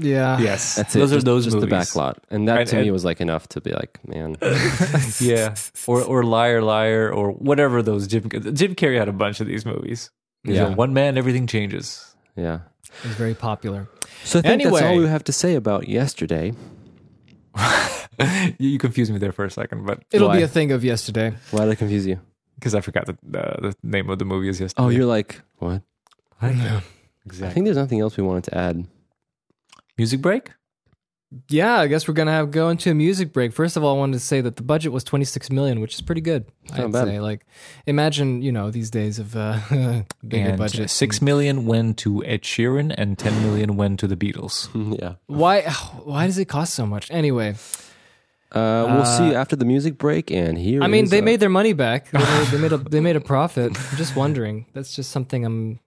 Yeah. 0.00 0.38
Yes, 0.38 0.74
That's 0.74 0.94
it. 0.94 0.98
those 0.98 1.12
it. 1.12 1.16
are 1.16 1.22
those 1.22 1.44
just 1.44 1.56
movies. 1.56 1.70
the 1.70 1.76
backlot, 1.76 2.16
and 2.30 2.46
that 2.48 2.58
And- 2.60 2.68
to 2.70 2.82
me 2.82 2.90
was 2.90 3.04
like 3.06 3.20
enough 3.22 3.48
to 3.48 3.60
be 3.60 3.72
like, 3.72 3.98
man, 4.06 4.36
yeah, 5.20 5.54
or 5.86 6.02
or 6.02 6.24
liar, 6.24 6.60
liar, 6.62 7.10
or 7.10 7.30
whatever 7.32 7.82
those 7.82 8.06
Jim 8.06 8.28
Jim 8.30 8.74
Carrey 8.74 8.98
had 8.98 9.08
a 9.08 9.12
bunch 9.12 9.40
of 9.40 9.46
these 9.46 9.64
movies. 9.64 10.10
He's 10.44 10.56
Yeah. 10.56 10.74
one 10.74 10.92
man, 10.92 11.16
everything 11.18 11.46
changes. 11.46 12.14
yeah. 12.36 12.60
It 13.02 13.08
was 13.08 13.16
very 13.16 13.34
popular. 13.34 13.88
So 14.24 14.38
I 14.40 14.42
think 14.42 14.62
that's 14.62 14.72
all 14.74 14.78
Anyway. 14.82 15.04
we 15.04 15.08
have 15.08 15.24
to 15.24 15.32
say 15.32 15.54
about 15.54 15.88
yesterday. 15.88 16.52
you, 18.58 18.70
you 18.70 18.78
confused 18.78 19.12
me 19.12 19.18
there 19.18 19.32
for 19.32 19.44
a 19.44 19.50
second, 19.50 19.86
but 19.86 20.02
It'll 20.10 20.30
be 20.30 20.42
a 20.42 20.48
thing 20.48 20.72
of 20.72 20.84
yesterday. 20.84 21.34
Why 21.50 21.64
did 21.64 21.72
I 21.72 21.74
confuse 21.74 22.06
you? 22.06 22.20
because 22.58 22.74
I 22.74 22.80
forgot 22.80 23.06
the, 23.06 23.16
the 23.22 23.70
the 23.70 23.74
name 23.82 24.10
of 24.10 24.18
the 24.18 24.24
movie 24.24 24.48
is 24.48 24.60
yesterday. 24.60 24.84
Oh, 24.84 24.88
you're 24.88 25.06
like 25.06 25.40
what? 25.58 25.82
Yeah. 26.42 26.48
I 26.48 26.82
exactly. 27.24 27.48
I 27.48 27.50
think 27.50 27.64
there's 27.66 27.76
nothing 27.76 28.00
else 28.00 28.16
we 28.16 28.22
wanted 28.22 28.44
to 28.44 28.58
add. 28.58 28.86
Music 29.96 30.20
break. 30.20 30.50
Yeah, 31.50 31.78
I 31.80 31.88
guess 31.88 32.08
we're 32.08 32.14
gonna 32.14 32.32
have 32.32 32.50
go 32.50 32.70
into 32.70 32.90
a 32.90 32.94
music 32.94 33.32
break. 33.34 33.52
First 33.52 33.76
of 33.76 33.84
all, 33.84 33.94
I 33.94 33.98
wanted 33.98 34.14
to 34.14 34.20
say 34.20 34.40
that 34.40 34.56
the 34.56 34.62
budget 34.62 34.92
was 34.92 35.04
26 35.04 35.50
million, 35.50 35.80
which 35.80 35.94
is 35.94 36.00
pretty 36.00 36.22
good. 36.22 36.46
not 36.70 36.80
I'd 36.80 36.92
bad. 36.92 37.06
say, 37.06 37.20
like, 37.20 37.44
imagine 37.86 38.40
you 38.40 38.50
know 38.50 38.70
these 38.70 38.90
days 38.90 39.18
of 39.18 39.36
uh, 39.36 39.58
bigger 40.26 40.48
and 40.50 40.58
budget. 40.58 40.88
six 40.88 41.20
million 41.20 41.66
went 41.66 41.98
to 41.98 42.24
Ed 42.24 42.42
Sheeran, 42.42 42.94
and 42.96 43.18
ten 43.18 43.42
million 43.42 43.76
went 43.76 44.00
to 44.00 44.06
the 44.06 44.16
Beatles. 44.16 44.68
yeah. 44.98 45.14
Why? 45.26 45.62
Why 46.02 46.26
does 46.26 46.38
it 46.38 46.46
cost 46.46 46.72
so 46.72 46.86
much? 46.86 47.10
Anyway, 47.10 47.56
Uh, 48.50 48.86
we'll 48.88 49.04
see 49.04 49.34
after 49.34 49.56
the 49.56 49.64
music 49.66 49.98
break, 49.98 50.30
and 50.30 50.56
here. 50.56 50.82
I 50.82 50.86
mean, 50.86 51.04
is, 51.04 51.10
they 51.10 51.18
uh, 51.20 51.22
made 51.24 51.40
their 51.40 51.50
money 51.50 51.74
back. 51.74 52.10
They 52.10 52.18
made, 52.18 52.46
they 52.48 52.58
made 52.58 52.72
a 52.72 52.76
they 52.78 53.00
made 53.00 53.16
a 53.16 53.20
profit. 53.20 53.76
I'm 53.90 53.96
just 53.98 54.16
wondering. 54.16 54.66
That's 54.72 54.94
just 54.96 55.10
something 55.10 55.44
I'm 55.44 55.80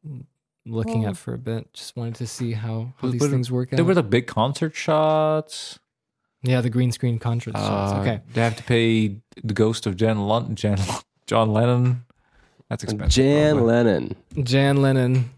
looking 0.65 1.05
at 1.05 1.17
for 1.17 1.33
a 1.33 1.37
bit. 1.39 1.73
Just 1.73 1.95
wanted 1.97 2.15
to 2.15 2.27
see 2.27 2.51
how, 2.53 2.93
how 2.97 3.09
these 3.09 3.19
but 3.19 3.31
things 3.31 3.51
work 3.51 3.73
out. 3.73 3.77
There 3.77 3.85
were 3.85 3.95
the 3.95 4.03
big 4.03 4.27
concert 4.27 4.75
shots. 4.75 5.79
yeah, 6.43 6.61
the 6.61 6.69
green 6.69 6.91
screen 6.91 7.17
concert 7.17 7.55
shots. 7.57 7.93
Uh, 7.93 8.01
Okay. 8.01 8.21
They 8.33 8.41
have 8.41 8.55
to 8.57 8.63
pay 8.63 9.17
the 9.43 9.53
ghost 9.53 9.87
of 9.87 9.95
Jan 9.95 10.19
Lon- 10.19 10.53
Jan 10.55 10.77
John 11.25 11.51
Lennon. 11.53 12.03
That's 12.69 12.83
expensive. 12.83 13.09
Jan 13.23 13.55
probably. 13.55 13.73
Lennon. 13.73 14.15
Jan 14.43 14.81
Lennon. 14.83 15.31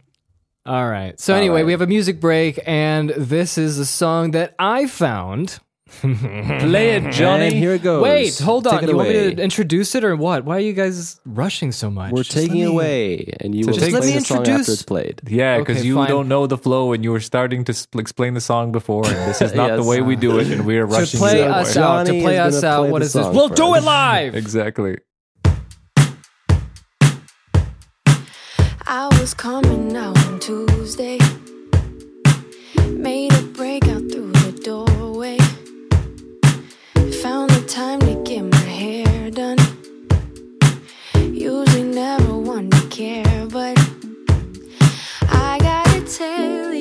All 0.65 0.87
right. 0.89 1.17
So 1.19 1.33
All 1.33 1.39
anyway, 1.39 1.57
right. 1.61 1.65
we 1.65 1.71
have 1.71 1.81
a 1.81 1.87
music 1.87 2.19
break, 2.19 2.59
and 2.65 3.09
this 3.11 3.57
is 3.57 3.79
a 3.79 3.85
song 3.85 4.31
that 4.31 4.55
I 4.59 4.87
found. 4.87 5.59
Play 6.01 6.91
it, 6.97 7.11
Johnny. 7.13 7.45
And 7.47 7.53
here 7.55 7.73
it 7.73 7.83
goes. 7.83 8.03
Wait, 8.03 8.37
hold 8.39 8.67
on. 8.67 8.73
Take 8.73 8.83
it 8.83 8.89
You 8.89 8.97
want 8.97 9.09
me 9.09 9.15
away. 9.17 9.35
to 9.35 9.41
introduce 9.41 9.95
it 9.95 10.03
or 10.03 10.15
what? 10.15 10.43
Why 10.45 10.57
are 10.57 10.59
you 10.59 10.73
guys 10.73 11.19
rushing 11.25 11.71
so 11.71 11.89
much? 11.89 12.11
We're 12.11 12.23
Just 12.23 12.35
let 12.35 12.41
taking 12.43 12.55
me- 12.61 12.63
away, 12.63 13.33
and 13.39 13.55
you 13.55 13.63
So 13.63 13.67
will 13.71 13.77
just 13.77 13.91
let 13.91 13.99
explain 13.99 14.13
me 14.15 14.19
the 14.19 14.25
song 14.25 14.37
introduce- 14.39 14.59
after 14.61 14.71
it's 14.73 14.83
played. 14.83 15.21
Yeah, 15.27 15.59
because 15.59 15.77
Okay, 15.77 15.87
you 15.87 15.95
fine. 15.95 16.09
don't 16.09 16.27
know 16.27 16.47
the 16.47 16.57
flow, 16.57 16.93
and 16.93 17.03
you 17.03 17.11
were 17.11 17.19
starting 17.19 17.63
to 17.65 17.73
sp- 17.73 17.95
explain 17.99 18.33
the 18.33 18.41
song 18.41 18.71
before, 18.71 19.05
and 19.07 19.15
this 19.29 19.41
is 19.41 19.53
not 19.53 19.69
the 19.71 19.77
Yes. 19.77 19.85
way 19.87 20.01
we 20.01 20.15
do 20.15 20.39
it, 20.39 20.47
and 20.51 20.65
we 20.65 20.77
are 20.77 20.85
rushing 20.85 21.19
To 21.19 21.25
play 21.25 21.37
that 21.39 21.51
us 21.51 21.75
way. 21.75 21.81
out, 21.81 22.03
to 22.05 22.09
Johnny 22.11 22.21
play 22.21 22.35
is 22.35 22.55
us 22.55 22.61
gonna 22.61 22.73
out. 22.73 22.79
play 22.81 22.91
What 22.91 22.99
the 22.99 23.05
is 23.05 23.13
this? 23.13 23.23
song 23.25 23.35
We'll 23.35 23.47
for 23.49 23.55
do 23.55 23.67
us. 23.75 23.81
it 23.81 23.85
live. 23.97 24.35
Exactly. 24.35 24.97
I 28.85 29.07
was 29.19 29.33
coming 29.33 29.95
out 29.95 30.17
on 30.27 30.39
Tuesday. 30.39 31.17
Care, 42.93 43.47
but 43.47 43.75
I 45.23 45.57
gotta 45.59 46.01
tell 46.01 46.72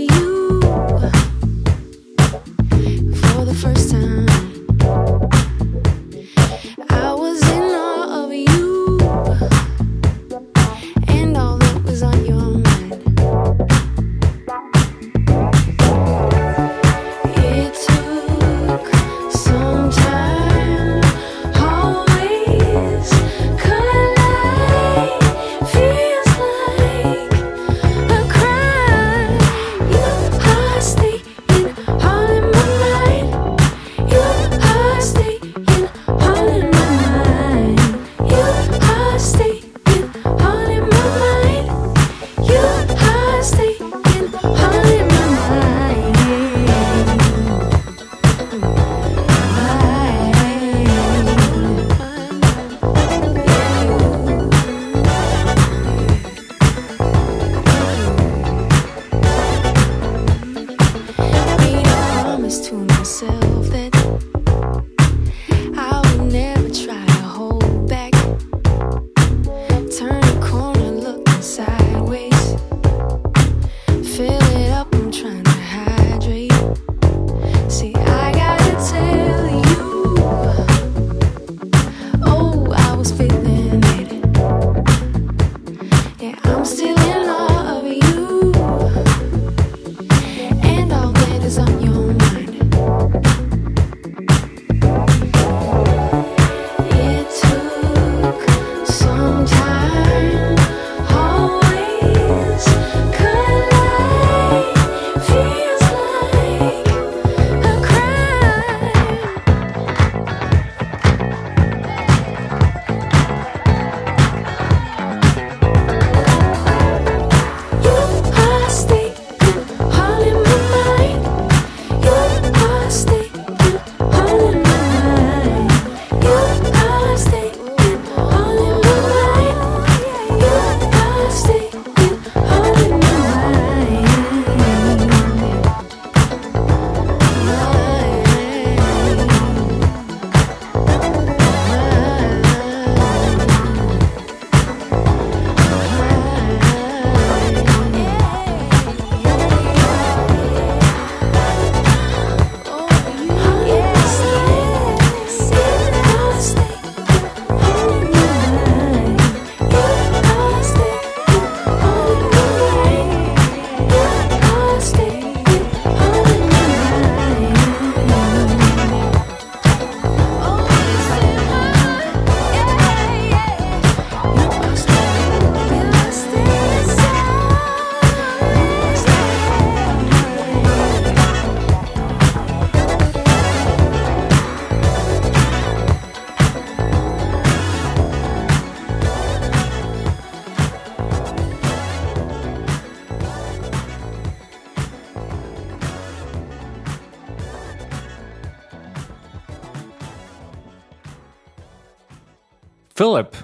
Philip, 203.03 203.35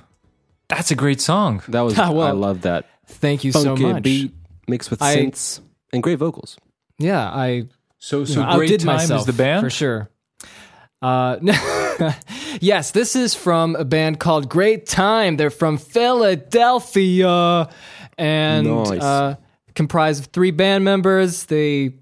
that's 0.69 0.91
a 0.93 0.95
great 0.95 1.21
song. 1.21 1.63
That 1.69 1.81
was 1.81 1.99
Ah, 1.99 2.13
well, 2.13 2.27
I 2.27 2.31
love 2.31 2.61
that 2.63 2.87
Thank 3.07 3.43
you 3.43 3.51
so 3.53 3.65
funky 3.65 3.83
much. 3.85 4.03
beat 4.05 4.33
mixed 4.69 4.91
with 4.91 5.03
I- 5.03 5.17
synths 5.17 5.61
and 5.93 6.01
great 6.03 6.19
vocals. 6.19 6.57
Yeah, 6.99 7.29
I 7.29 7.65
So, 7.99 8.21
you 8.21 8.27
so 8.27 8.45
know, 8.45 8.57
great 8.57 8.79
time 8.81 8.87
myself 8.87 9.21
is 9.21 9.27
the 9.27 9.33
band. 9.33 9.65
for 9.65 9.71
sure. 9.71 10.11
Uh, 11.03 11.39
yes, 12.61 12.91
this 12.93 13.17
is 13.17 13.35
from 13.35 13.75
a 13.77 13.85
band 13.85 14.19
called 14.21 14.49
Great 14.49 14.87
Time. 14.87 15.37
They're 15.37 15.51
from 15.51 15.79
Philadelphia 15.79 17.69
and 18.17 18.67
Nice. 18.67 19.01
uh, 19.03 19.37
comprised 19.75 20.25
of 20.25 20.31
three 20.33 20.51
band 20.51 20.85
members. 20.85 21.47
They 21.47 21.95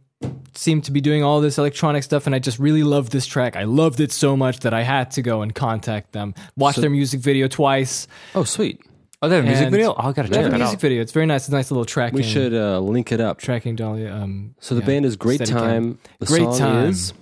seem 0.56 0.80
to 0.82 0.90
be 0.92 1.00
doing 1.00 1.22
all 1.22 1.40
this 1.40 1.58
electronic 1.58 2.02
stuff, 2.02 2.26
and 2.26 2.34
I 2.34 2.38
just 2.38 2.58
really 2.58 2.82
loved 2.82 3.12
this 3.12 3.26
track. 3.26 3.56
I 3.56 3.64
loved 3.64 4.00
it 4.00 4.12
so 4.12 4.36
much 4.36 4.60
that 4.60 4.72
I 4.74 4.82
had 4.82 5.10
to 5.12 5.22
go 5.22 5.42
and 5.42 5.54
contact 5.54 6.12
them, 6.12 6.34
watch 6.56 6.76
their 6.76 6.90
music 6.90 7.20
video 7.20 7.48
twice. 7.48 8.08
Oh, 8.34 8.44
sweet. 8.44 8.80
Oh, 9.22 9.28
they 9.28 9.36
have 9.36 9.44
a 9.44 9.48
music 9.48 9.64
And- 9.64 9.72
video. 9.72 9.92
Oh, 9.92 10.08
I 10.08 10.12
gotta 10.12 10.28
They 10.28 10.34
check 10.36 10.44
have 10.44 10.46
a 10.46 10.50
that 10.50 10.58
music 10.58 10.80
video. 10.80 11.00
It's 11.02 11.12
very 11.12 11.24
nice. 11.26 11.42
It's 11.42 11.48
a 11.48 11.52
nice 11.52 11.70
little 11.70 11.86
tracking. 11.86 12.16
We 12.16 12.22
should 12.22 12.52
uh, 12.52 12.80
link 12.80 13.12
it 13.12 13.20
up. 13.20 13.38
tracking 13.38 13.74
dolly. 13.76 14.06
Um, 14.06 14.54
So 14.60 14.74
the 14.74 14.82
yeah, 14.82 14.86
band 14.86 15.06
is 15.06 15.16
Great 15.16 15.44
Time. 15.44 15.98
The 16.20 16.26
Great 16.26 16.42
song 16.42 16.58
Time. 16.58 16.88
is 16.90 17.12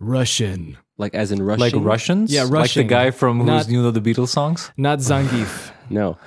Russian, 0.00 0.76
like 0.98 1.14
as 1.14 1.30
in 1.32 1.42
Russian. 1.42 1.60
Like 1.60 1.74
Russians? 1.76 2.32
Yeah, 2.32 2.42
Russian. 2.42 2.58
Like 2.60 2.74
the 2.74 2.84
guy 2.84 3.10
from 3.10 3.38
who's 3.38 3.46
Not- 3.46 3.68
you 3.68 3.80
know 3.82 3.90
the 3.90 4.00
Beatles 4.00 4.28
songs. 4.28 4.70
not 4.76 4.98
Zangief. 4.98 5.70
No. 5.90 6.18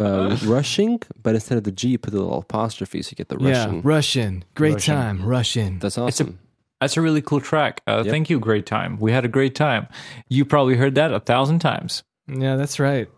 Uh, 0.00 0.34
rushing, 0.44 0.98
but 1.22 1.34
instead 1.34 1.58
of 1.58 1.64
the 1.64 1.70
G, 1.70 1.88
you 1.88 1.98
put 1.98 2.10
the 2.12 2.18
little 2.18 2.38
apostrophe, 2.38 3.02
so 3.02 3.10
you 3.10 3.14
get 3.16 3.28
the 3.28 3.36
Russian. 3.36 3.74
Yeah, 3.74 3.80
Russian. 3.84 4.44
Great 4.54 4.74
Russian. 4.74 4.94
time. 4.94 5.22
Russian. 5.26 5.78
That's 5.80 5.98
a- 5.98 6.02
awesome. 6.02 6.38
That's 6.80 6.96
a 6.96 7.02
really 7.02 7.20
cool 7.20 7.40
track. 7.42 7.82
Uh, 7.86 8.02
Yep. 8.04 8.10
Thank 8.10 8.30
you, 8.30 8.38
great 8.40 8.64
time. 8.64 8.98
We 8.98 9.12
had 9.12 9.26
a 9.26 9.28
great 9.28 9.54
time. 9.54 9.86
You 10.28 10.46
probably 10.46 10.76
heard 10.76 10.94
that 10.94 11.12
a 11.12 11.20
thousand 11.20 11.58
times. 11.58 12.04
Yeah, 12.26 12.56
that's 12.56 12.80
right. 12.80 13.08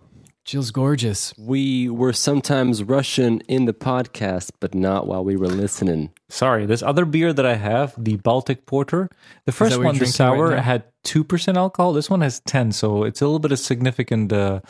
Jill's 0.48 0.70
gorgeous. 0.70 1.34
we 1.36 1.90
were 1.90 2.14
sometimes 2.14 2.82
Russian 2.82 3.42
in 3.48 3.66
the 3.66 3.74
podcast, 3.74 4.50
but 4.60 4.74
not 4.74 5.06
while 5.06 5.22
we 5.22 5.36
were 5.36 5.46
listening. 5.46 6.10
Sorry, 6.30 6.64
this 6.64 6.82
other 6.82 7.04
beer 7.04 7.34
that 7.34 7.44
I 7.44 7.56
have, 7.56 7.92
the 8.02 8.16
Baltic 8.16 8.64
Porter, 8.64 9.10
the 9.44 9.52
first 9.52 9.78
one, 9.78 9.98
the 9.98 10.06
sour, 10.06 10.48
right 10.52 10.58
had 10.72 10.84
2% 11.04 11.56
alcohol. 11.56 11.92
This 11.92 12.08
one 12.08 12.22
has 12.22 12.40
10, 12.40 12.72
so 12.72 13.04
it's 13.04 13.20
a 13.20 13.26
little 13.26 13.40
bit 13.40 13.52
of 13.52 13.58
significant 13.58 14.32
uh, 14.32 14.60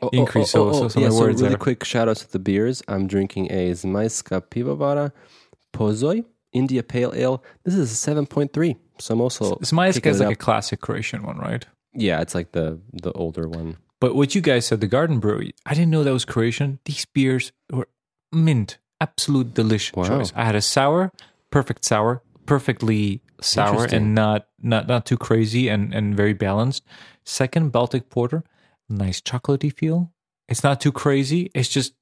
Oh, 0.00 0.06
oh, 0.06 0.08
increase. 0.12 0.54
oh, 0.54 0.68
oh, 0.68 0.72
so, 0.72 0.78
oh, 0.78 0.82
so 0.82 0.88
some 0.88 1.02
yeah, 1.02 1.08
of 1.08 1.14
so 1.14 1.20
words 1.22 1.42
really 1.42 1.48
there. 1.54 1.58
quick 1.58 1.82
shout 1.82 2.08
out 2.08 2.18
to 2.18 2.30
the 2.30 2.38
beers. 2.38 2.84
I'm 2.86 3.08
drinking 3.08 3.50
a 3.50 3.72
Zmajska 3.72 4.40
Pivovara 4.50 5.10
Pozoj 5.72 6.24
India 6.52 6.84
Pale 6.84 7.12
Ale. 7.16 7.42
This 7.64 7.74
is 7.74 7.90
a 7.90 8.10
7.3. 8.10 8.76
So 9.00 9.14
I'm 9.14 9.20
also 9.20 9.56
Zmajska 9.56 10.06
is 10.06 10.20
it 10.20 10.26
like 10.26 10.34
a 10.34 10.38
classic 10.38 10.80
Croatian 10.80 11.24
one, 11.24 11.38
right? 11.38 11.66
yeah, 11.96 12.20
it's 12.20 12.34
like 12.36 12.52
the 12.52 12.78
the 12.92 13.10
older 13.12 13.48
one. 13.48 13.78
But 14.00 14.14
what 14.14 14.34
you 14.34 14.40
guys 14.40 14.66
said, 14.66 14.80
the 14.80 14.86
Garden 14.86 15.18
Brewery, 15.18 15.54
I 15.64 15.74
didn't 15.74 15.90
know 15.90 16.04
that 16.04 16.12
was 16.12 16.24
Croatian. 16.24 16.78
These 16.84 17.06
beers 17.06 17.52
were 17.72 17.88
mint, 18.32 18.78
absolute 19.00 19.54
delicious 19.54 19.94
Wow. 19.96 20.04
choice. 20.08 20.32
I 20.36 20.44
had 20.44 20.54
a 20.54 20.60
sour, 20.60 21.10
perfect 21.50 21.84
sour, 21.84 22.22
perfectly 22.46 23.22
sour, 23.40 23.86
and 23.86 24.14
not 24.14 24.46
not 24.62 24.86
not 24.88 25.06
too 25.06 25.16
crazy 25.16 25.68
and 25.68 25.94
and 25.94 26.14
very 26.16 26.32
balanced. 26.34 26.84
Second, 27.24 27.72
Baltic 27.72 28.10
Porter, 28.10 28.44
nice 28.88 29.20
chocolatey 29.20 29.72
feel. 29.72 30.12
It's 30.48 30.62
not 30.62 30.80
too 30.80 30.92
crazy. 30.92 31.50
It's 31.54 31.68
just 31.70 31.94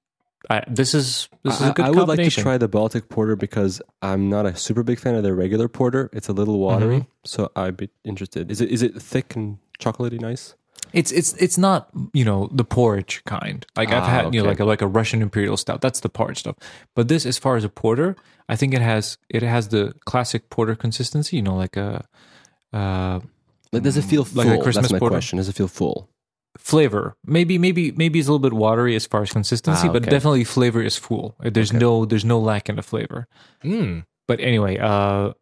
I, 0.51 0.65
this 0.67 0.95
is 0.95 1.29
this 1.45 1.55
is 1.61 1.63
I, 1.63 1.71
a 1.71 1.73
good 1.73 1.85
I 1.87 1.91
would 1.91 2.09
like 2.09 2.19
to 2.19 2.31
try 2.31 2.59
the 2.59 2.67
Baltic 2.67 3.09
Porter 3.09 3.37
because 3.37 3.81
I'm 4.01 4.29
not 4.29 4.45
a 4.47 4.57
super 4.57 4.83
big 4.83 4.99
fan 4.99 5.15
of 5.15 5.23
their 5.23 5.35
regular 5.37 5.69
porter. 5.69 6.11
It's 6.13 6.29
a 6.29 6.33
little 6.33 6.59
watery, 6.59 6.97
Mm-hmm. 6.97 7.09
so 7.25 7.53
I'd 7.55 7.77
be 7.77 7.91
interested. 8.05 8.51
Is 8.51 8.61
it 8.61 8.71
is 8.71 8.83
it 8.83 9.01
thick 9.01 9.37
and 9.37 9.59
chocolatey 9.79 10.21
nice? 10.21 10.57
It's 10.93 11.11
it's 11.13 11.33
it's 11.35 11.57
not 11.59 11.89
you 12.13 12.25
know 12.25 12.49
the 12.53 12.65
porridge 12.65 13.23
kind. 13.25 13.65
Like 13.77 13.91
I've 13.91 14.03
Ah, 14.05 14.07
had 14.25 14.35
you 14.35 14.43
know 14.43 14.49
like 14.49 14.61
a 14.61 14.65
like 14.65 14.83
a 14.83 14.87
Russian 14.87 15.23
imperial 15.23 15.57
stout. 15.57 15.81
That's 15.81 16.01
the 16.01 16.09
porridge 16.09 16.39
stuff. 16.41 16.57
But 16.95 17.09
this, 17.09 17.25
as 17.27 17.39
far 17.39 17.57
as 17.57 17.65
a 17.65 17.69
porter, 17.69 18.17
I 18.49 18.57
think 18.57 18.75
it 18.75 18.83
has 18.83 19.19
it 19.29 19.43
has 19.43 19.69
the 19.69 19.95
classic 20.05 20.51
porter 20.51 20.75
consistency. 20.75 21.37
You 21.37 21.43
know, 21.43 21.57
like 21.57 21.77
a 21.77 22.05
uh, 22.73 23.21
Like, 23.73 23.83
does 23.83 23.97
it 23.97 24.05
feel 24.05 24.25
full? 24.25 24.45
Like 24.45 24.59
a 24.61 24.63
Christmas 24.63 24.85
That's 24.85 24.93
my 24.93 24.99
porter? 24.99 25.15
question. 25.15 25.39
Does 25.39 25.49
it 25.49 25.55
feel 25.57 25.69
full? 25.69 26.09
flavor. 26.59 27.17
Maybe 27.25 27.57
maybe 27.59 27.93
maybe 27.93 28.19
it's 28.19 28.29
a 28.29 28.31
little 28.33 28.39
bit 28.51 28.53
watery 28.53 28.95
as 28.95 29.07
far 29.07 29.23
as 29.23 29.33
consistency, 29.33 29.89
Ah, 29.89 29.93
but 29.93 30.03
definitely 30.05 30.45
flavor 30.45 30.83
is 30.83 30.99
full. 30.99 31.35
There's 31.41 31.73
no 31.73 32.05
there's 32.05 32.27
no 32.27 32.39
lack 32.39 32.69
in 32.69 32.77
the 32.77 32.83
flavor. 32.83 33.27
Mm. 33.65 34.05
But 34.29 34.39
anyway, 34.41 34.77
uh, 34.79 35.33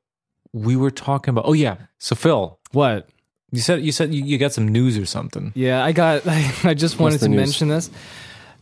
we 0.52 0.76
were 0.76 0.92
talking 0.92 1.32
about. 1.32 1.46
Oh 1.46 1.52
yeah, 1.52 1.76
so 1.98 2.14
Phil, 2.14 2.58
What? 2.70 3.08
You 3.52 3.60
said 3.60 3.82
you 3.82 3.92
said 3.92 4.14
you, 4.14 4.24
you 4.24 4.38
got 4.38 4.52
some 4.52 4.68
news 4.68 4.96
or 4.98 5.06
something. 5.06 5.52
Yeah, 5.54 5.84
I 5.84 5.92
got. 5.92 6.22
I, 6.64 6.74
just 6.74 6.98
wanted 6.98 7.20
to 7.20 7.28
news? 7.28 7.36
mention 7.36 7.68
this. 7.68 7.90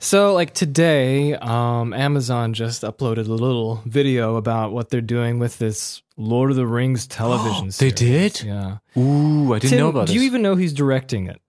So, 0.01 0.32
like 0.32 0.55
today, 0.55 1.35
um, 1.35 1.93
Amazon 1.93 2.55
just 2.55 2.82
uploaded 2.82 3.27
a 3.27 3.32
little 3.32 3.82
video 3.85 4.36
about 4.36 4.73
what 4.73 4.90
they're 4.90 5.01
doing 5.01 5.39
with 5.40 5.59
this 5.59 6.02
Lord 6.16 6.51
of 6.51 6.56
the 6.56 6.66
Rings 6.66 7.06
television. 7.09 7.73
Series. 7.73 7.78
They 7.78 7.90
did? 8.06 8.43
Yeah. 8.43 8.78
Ooh, 8.97 9.52
I 9.55 9.59
didn't 9.59 9.70
Tim, 9.70 9.78
know 9.81 9.89
about 9.89 10.01
this. 10.06 10.10
do 10.10 10.15
this. 10.15 10.23
you 10.23 10.27
even 10.28 10.43
know 10.43 10.55
he's 10.55 10.73
directing 10.73 11.27
it? 11.27 11.40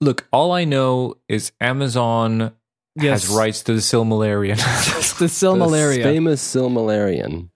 Look, 0.00 0.26
all 0.32 0.52
I 0.52 0.64
know 0.64 1.16
is 1.28 1.52
Amazon 1.60 2.52
Yes. 2.96 3.24
has 3.26 3.36
rights 3.36 3.62
to 3.64 3.72
the 3.74 3.80
Silmarillion. 3.80 4.56
the 5.18 5.24
The 5.24 5.30
Silmarillion. 5.30 6.02
famous 6.04 6.40
Silmarillion. 6.54 7.48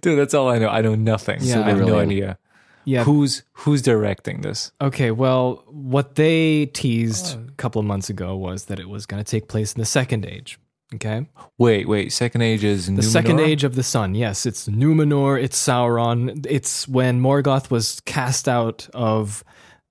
Dude, 0.00 0.18
that's 0.18 0.34
all 0.34 0.48
I 0.48 0.58
know. 0.58 0.68
I 0.68 0.80
know 0.80 0.94
nothing. 0.96 1.38
Yeah. 1.42 1.60
I 1.64 1.70
have 1.70 1.78
no 1.80 1.98
idea. 1.98 2.38
Yeah. 2.88 3.04
Who's 3.04 3.42
who's 3.52 3.82
directing 3.82 4.40
this? 4.40 4.72
Okay, 4.80 5.10
well, 5.10 5.62
what 5.68 6.14
they 6.14 6.66
teased 6.66 7.26
a 7.38 7.52
couple 7.62 7.80
of 7.80 7.86
months 7.86 8.08
ago 8.10 8.36
was 8.36 8.64
that 8.66 8.78
it 8.80 8.88
was 8.88 9.04
going 9.06 9.22
to 9.22 9.30
take 9.30 9.46
place 9.48 9.72
in 9.74 9.80
the 9.80 9.86
Second 10.00 10.24
Age. 10.24 10.58
Okay, 10.94 11.26
Wait, 11.58 11.86
wait. 11.86 12.12
Second 12.14 12.40
Age 12.40 12.64
is 12.64 12.86
the 12.86 13.02
Second 13.02 13.40
Age 13.40 13.62
of 13.62 13.74
the 13.74 13.82
Sun. 13.82 14.14
Yes, 14.14 14.46
it's 14.46 14.66
Numenor. 14.68 15.38
It's 15.42 15.58
Sauron. 15.68 16.46
It's 16.48 16.88
when 16.88 17.20
Morgoth 17.20 17.70
was 17.70 18.00
cast 18.06 18.48
out 18.48 18.88
of 18.94 19.44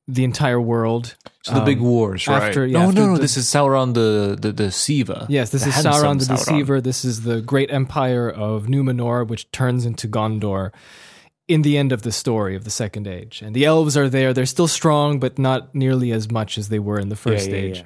the 0.07 0.23
entire 0.23 0.59
world. 0.59 1.15
So 1.43 1.53
the 1.53 1.61
big 1.61 1.77
Um, 1.77 1.83
wars, 1.83 2.27
right? 2.27 2.41
after- 2.41 2.65
yeah, 2.65 2.79
no, 2.79 2.87
after 2.89 2.99
no, 3.01 3.05
no. 3.09 3.15
the- 3.15 3.21
this 3.21 3.37
is 3.37 3.45
Sauron 3.45 3.93
the 3.93 4.35
the 4.43 4.51
the 4.51 4.71
Siva. 4.71 5.27
Yes, 5.29 5.51
this 5.51 5.63
The 5.63 5.69
is 5.69 5.75
Sauron 5.85 6.17
the 6.19 6.33
Deceiver. 6.33 6.81
This 6.81 7.05
is 7.05 7.21
the 7.29 7.41
great 7.41 7.69
empire 7.71 8.27
of 8.27 8.65
Numenor, 8.67 9.27
which 9.27 9.51
turns 9.51 9.85
into 9.85 10.07
Gondor 10.07 10.71
in 11.47 11.61
the 11.61 11.77
end 11.77 11.91
of 11.91 12.01
the 12.01 12.11
story 12.11 12.55
of 12.55 12.63
the 12.63 12.69
Second 12.69 13.07
Age. 13.07 13.41
And 13.41 13.55
the 13.55 13.65
elves 13.65 13.95
are 13.95 14.09
there. 14.09 14.33
They're 14.33 14.45
still 14.45 14.67
strong, 14.67 15.19
but 15.19 15.39
not 15.39 15.73
nearly 15.73 16.11
as 16.11 16.29
much 16.29 16.57
as 16.57 16.69
they 16.69 16.79
were 16.79 16.99
in 16.99 17.09
the 17.09 17.15
first 17.15 17.49
yeah, 17.49 17.55
age. 17.55 17.77
yeah. 17.79 17.85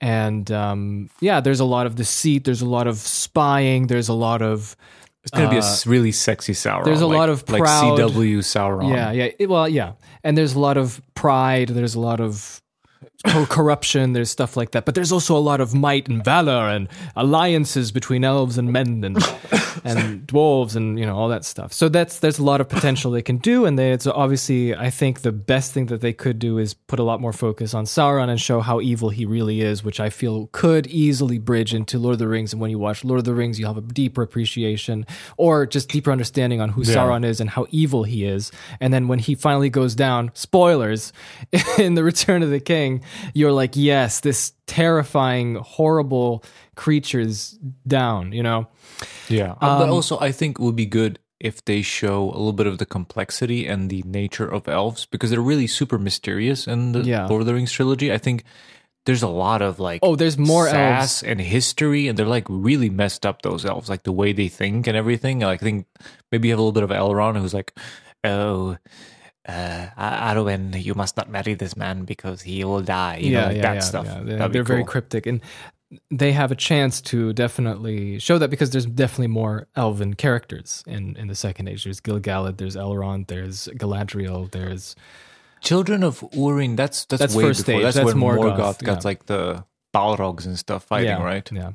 And 0.00 0.50
um, 0.50 1.10
yeah, 1.20 1.40
there's 1.40 1.60
a 1.60 1.64
lot 1.64 1.86
of 1.86 1.94
deceit. 1.96 2.44
There's 2.44 2.62
a 2.62 2.66
lot 2.66 2.86
of 2.86 2.96
spying. 2.98 3.86
There's 3.88 4.08
a 4.08 4.14
lot 4.14 4.42
of 4.42 4.76
It's 5.22 5.30
gonna 5.30 5.50
be 5.50 5.58
a 5.58 5.76
really 5.86 6.12
sexy 6.12 6.52
Sauron. 6.54 6.82
Uh, 6.82 6.84
there's 6.84 7.00
a 7.00 7.06
like- 7.06 7.18
lot 7.18 7.28
of 7.28 7.44
proud, 7.46 7.98
like 7.98 8.10
CW 8.10 8.38
Sauron. 8.38 8.92
yeah, 8.94 9.12
yeah. 9.12 9.46
Well, 9.46 9.68
yeah. 9.68 9.92
And 10.24 10.38
there's 10.38 10.54
a 10.54 10.60
lot 10.60 10.76
of 10.76 11.00
pride. 11.14 11.68
There's 11.68 11.94
a 11.96 12.00
lot 12.00 12.20
of 12.20 12.61
corruption. 13.24 14.12
There's 14.12 14.30
stuff 14.30 14.56
like 14.56 14.72
that. 14.72 14.84
But 14.84 14.94
there's 14.94 15.12
also 15.12 15.36
a 15.36 15.40
lot 15.40 15.60
of 15.60 15.74
might 15.74 16.08
and 16.08 16.24
valor 16.24 16.68
and 16.68 16.88
alliances 17.16 17.92
between 17.92 18.24
elves 18.24 18.58
and 18.58 18.72
men 18.72 19.04
and 19.04 19.16
and 19.84 20.26
dwarves 20.26 20.76
and 20.76 20.98
you 20.98 21.06
know 21.06 21.16
all 21.16 21.28
that 21.28 21.44
stuff. 21.44 21.72
So 21.72 21.88
that's 21.88 22.18
there's 22.18 22.38
a 22.38 22.42
lot 22.44 22.60
of 22.60 22.68
potential 22.68 23.10
they 23.10 23.22
can 23.22 23.38
do. 23.38 23.64
And 23.64 23.78
they, 23.78 23.92
it's 23.92 24.06
obviously 24.06 24.74
I 24.74 24.90
think 24.90 25.20
the 25.22 25.32
best 25.32 25.72
thing 25.72 25.86
that 25.86 26.00
they 26.00 26.12
could 26.12 26.38
do 26.38 26.58
is 26.58 26.74
put 26.74 26.98
a 26.98 27.02
lot 27.02 27.20
more 27.20 27.32
focus 27.32 27.74
on 27.74 27.84
Sauron 27.84 28.28
and 28.28 28.40
show 28.40 28.60
how 28.60 28.80
evil 28.80 29.10
he 29.10 29.24
really 29.24 29.60
is, 29.60 29.84
which 29.84 30.00
I 30.00 30.10
feel 30.10 30.48
could 30.52 30.86
easily 30.88 31.38
bridge 31.38 31.74
into 31.74 31.98
Lord 31.98 32.14
of 32.14 32.18
the 32.18 32.28
Rings. 32.28 32.52
And 32.52 32.60
when 32.60 32.70
you 32.70 32.78
watch 32.78 33.04
Lord 33.04 33.18
of 33.18 33.24
the 33.24 33.34
Rings, 33.34 33.58
you 33.58 33.66
have 33.66 33.76
a 33.76 33.82
deeper 33.82 34.22
appreciation 34.22 35.06
or 35.36 35.66
just 35.66 35.88
deeper 35.88 36.10
understanding 36.12 36.60
on 36.60 36.70
who 36.70 36.82
Yeah. 36.82 36.96
Sauron 36.96 37.24
is 37.24 37.40
and 37.40 37.50
how 37.50 37.66
evil 37.70 38.04
he 38.04 38.24
is. 38.24 38.50
And 38.80 38.92
then 38.92 39.08
when 39.08 39.18
he 39.18 39.34
finally 39.34 39.70
goes 39.70 39.94
down, 39.94 40.30
spoilers, 40.34 41.12
in 41.78 41.94
the 41.94 42.04
Return 42.04 42.42
of 42.42 42.50
the 42.50 42.60
King, 42.60 43.02
you're 43.34 43.52
like, 43.52 43.72
yes, 43.76 44.20
this 44.20 44.52
terrifying, 44.66 45.56
horrible 45.56 46.44
creature's 46.74 47.58
down, 47.86 48.32
you 48.32 48.42
know? 48.42 48.66
Yeah. 49.28 49.52
Um, 49.60 49.78
but 49.78 49.88
also, 49.88 50.18
I 50.20 50.32
think 50.32 50.58
it 50.58 50.62
would 50.62 50.76
be 50.76 50.86
good 50.86 51.18
if 51.40 51.64
they 51.64 51.82
show 51.82 52.24
a 52.30 52.38
little 52.38 52.52
bit 52.52 52.66
of 52.68 52.78
the 52.78 52.86
complexity 52.86 53.66
and 53.66 53.90
the 53.90 54.02
nature 54.06 54.46
of 54.46 54.68
elves 54.68 55.06
because 55.06 55.30
they're 55.30 55.40
really 55.40 55.66
super 55.66 55.98
mysterious 55.98 56.66
in 56.68 56.92
the 56.92 57.00
Yeah. 57.00 57.26
Lord 57.26 57.40
of 57.42 57.46
the 57.46 57.54
Rings 57.54 57.72
trilogy. 57.72 58.12
I 58.12 58.18
think 58.18 58.44
there's 59.06 59.22
a 59.24 59.28
lot 59.28 59.60
of 59.62 59.80
like 59.80 59.98
Oh, 60.04 60.14
there's 60.14 60.38
more 60.38 60.68
sass 60.68 61.22
elves. 61.24 61.30
and 61.30 61.40
history, 61.40 62.06
and 62.06 62.16
they're 62.16 62.26
like 62.26 62.46
really 62.48 62.88
messed 62.90 63.26
up. 63.26 63.42
Those 63.42 63.64
elves, 63.64 63.88
like 63.88 64.04
the 64.04 64.12
way 64.12 64.32
they 64.32 64.46
think 64.46 64.86
and 64.86 64.96
everything. 64.96 65.40
Like, 65.40 65.60
I 65.60 65.64
think 65.64 65.86
maybe 66.30 66.46
you 66.48 66.52
have 66.52 66.60
a 66.60 66.62
little 66.62 66.72
bit 66.72 66.84
of 66.84 66.90
Elrond 66.90 67.38
who's 67.40 67.54
like, 67.54 67.72
oh. 68.22 68.76
Uh, 69.46 69.88
Arwen, 69.98 70.82
you 70.82 70.94
must 70.94 71.16
not 71.16 71.28
marry 71.28 71.54
this 71.54 71.76
man 71.76 72.04
because 72.04 72.42
he 72.42 72.64
will 72.64 72.80
die. 72.82 73.16
You 73.16 73.32
know, 73.32 73.46
like 73.46 73.62
that 73.62 73.82
stuff. 73.82 74.06
yeah. 74.06 74.20
They're, 74.22 74.48
they're 74.48 74.64
very 74.64 74.84
cryptic. 74.84 75.26
And 75.26 75.40
they 76.10 76.32
have 76.32 76.50
a 76.50 76.54
chance 76.54 77.00
to 77.02 77.32
definitely 77.32 78.18
show 78.18 78.38
that 78.38 78.50
because 78.50 78.70
there's 78.70 78.86
definitely 78.86 79.26
more 79.26 79.66
elven 79.76 80.14
characters 80.14 80.82
in, 80.86 81.16
in 81.16 81.28
the 81.28 81.34
Second 81.34 81.68
Age. 81.68 81.84
There's 81.84 82.00
Gil-galad, 82.00 82.56
there's 82.56 82.76
Elrond, 82.76 83.26
there's 83.26 83.68
Galadriel, 83.74 84.50
there's 84.50 84.96
Children 85.60 86.02
of 86.02 86.20
Urin. 86.32 86.76
That's 86.76 87.04
that's, 87.04 87.20
That's 87.20 87.34
way 87.34 87.44
first 87.44 87.66
before. 87.66 87.74
stage. 87.74 87.82
That's, 87.82 87.96
That's 87.96 88.14
when 88.14 88.16
Morgoth, 88.16 88.56
Morgoth, 88.56 88.82
got 88.82 88.96
yeah. 88.96 89.00
like 89.04 89.26
the 89.26 89.64
Balrogs 89.94 90.46
and 90.46 90.58
stuff 90.58 90.84
fighting, 90.84 91.08
yeah, 91.08 91.22
right? 91.22 91.48
Yeah. 91.52 91.72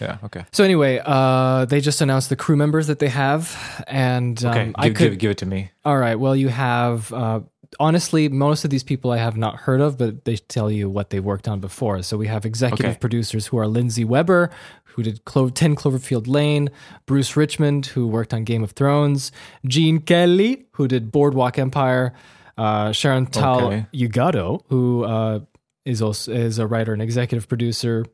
Yeah. 0.00 0.18
Okay. 0.24 0.44
So 0.52 0.64
anyway, 0.64 1.00
uh, 1.04 1.66
they 1.66 1.80
just 1.80 2.00
announced 2.00 2.28
the 2.30 2.36
crew 2.36 2.56
members 2.56 2.86
that 2.86 2.98
they 2.98 3.08
have, 3.08 3.84
and 3.86 4.42
um, 4.44 4.50
Okay. 4.50 4.64
give, 4.66 4.74
I 4.76 4.88
could. 4.88 4.96
give, 4.98 5.18
give 5.18 5.30
it 5.32 5.38
to 5.38 5.46
me. 5.46 5.70
All 5.84 5.98
right. 5.98 6.16
Well, 6.18 6.34
you 6.34 6.48
have. 6.48 7.12
Uh, 7.12 7.40
honestly, 7.78 8.28
most 8.28 8.64
of 8.64 8.70
these 8.70 8.82
people 8.82 9.10
I 9.12 9.18
have 9.18 9.36
not 9.36 9.56
heard 9.56 9.80
of, 9.80 9.96
but 9.98 10.24
they 10.24 10.36
tell 10.36 10.70
you 10.70 10.88
what 10.88 11.10
they 11.10 11.20
worked 11.20 11.46
on 11.46 11.60
before. 11.60 12.02
So 12.02 12.16
we 12.16 12.26
have 12.26 12.44
executive 12.44 12.86
Okay. 12.92 12.98
producers 12.98 13.46
who 13.46 13.58
are 13.58 13.66
Lindsey 13.68 14.04
Weber, 14.04 14.50
who 14.84 15.02
did 15.04 15.24
Clo- 15.24 15.50
10 15.50 15.76
Cloverfield 15.76 16.26
Lane, 16.26 16.70
Bruce 17.06 17.36
Richmond, 17.36 17.86
who 17.86 18.08
worked 18.08 18.34
on 18.34 18.42
Game 18.44 18.64
of 18.64 18.72
Thrones, 18.72 19.30
Gene 19.66 20.00
Kelly, 20.00 20.66
who 20.72 20.88
did 20.88 21.12
Boardwalk 21.12 21.58
Empire, 21.58 22.12
uh, 22.58 22.90
Sharon 22.92 23.26
Tal 23.26 23.66
Okay. 23.66 23.86
Yguado, 23.94 24.62
who 24.68 25.04
uh, 25.04 25.40
is 25.84 26.02
also 26.02 26.32
is 26.32 26.58
a 26.58 26.66
writer 26.66 26.92
and 26.92 27.00
executive 27.02 27.48
producer, 27.48 28.04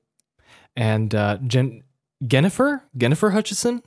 and 0.77 1.15
uh, 1.15 1.39
Jen- 1.47 1.83
Jennifer 2.27 2.83
Jennifer 2.97 3.31
Hutchison 3.31 3.83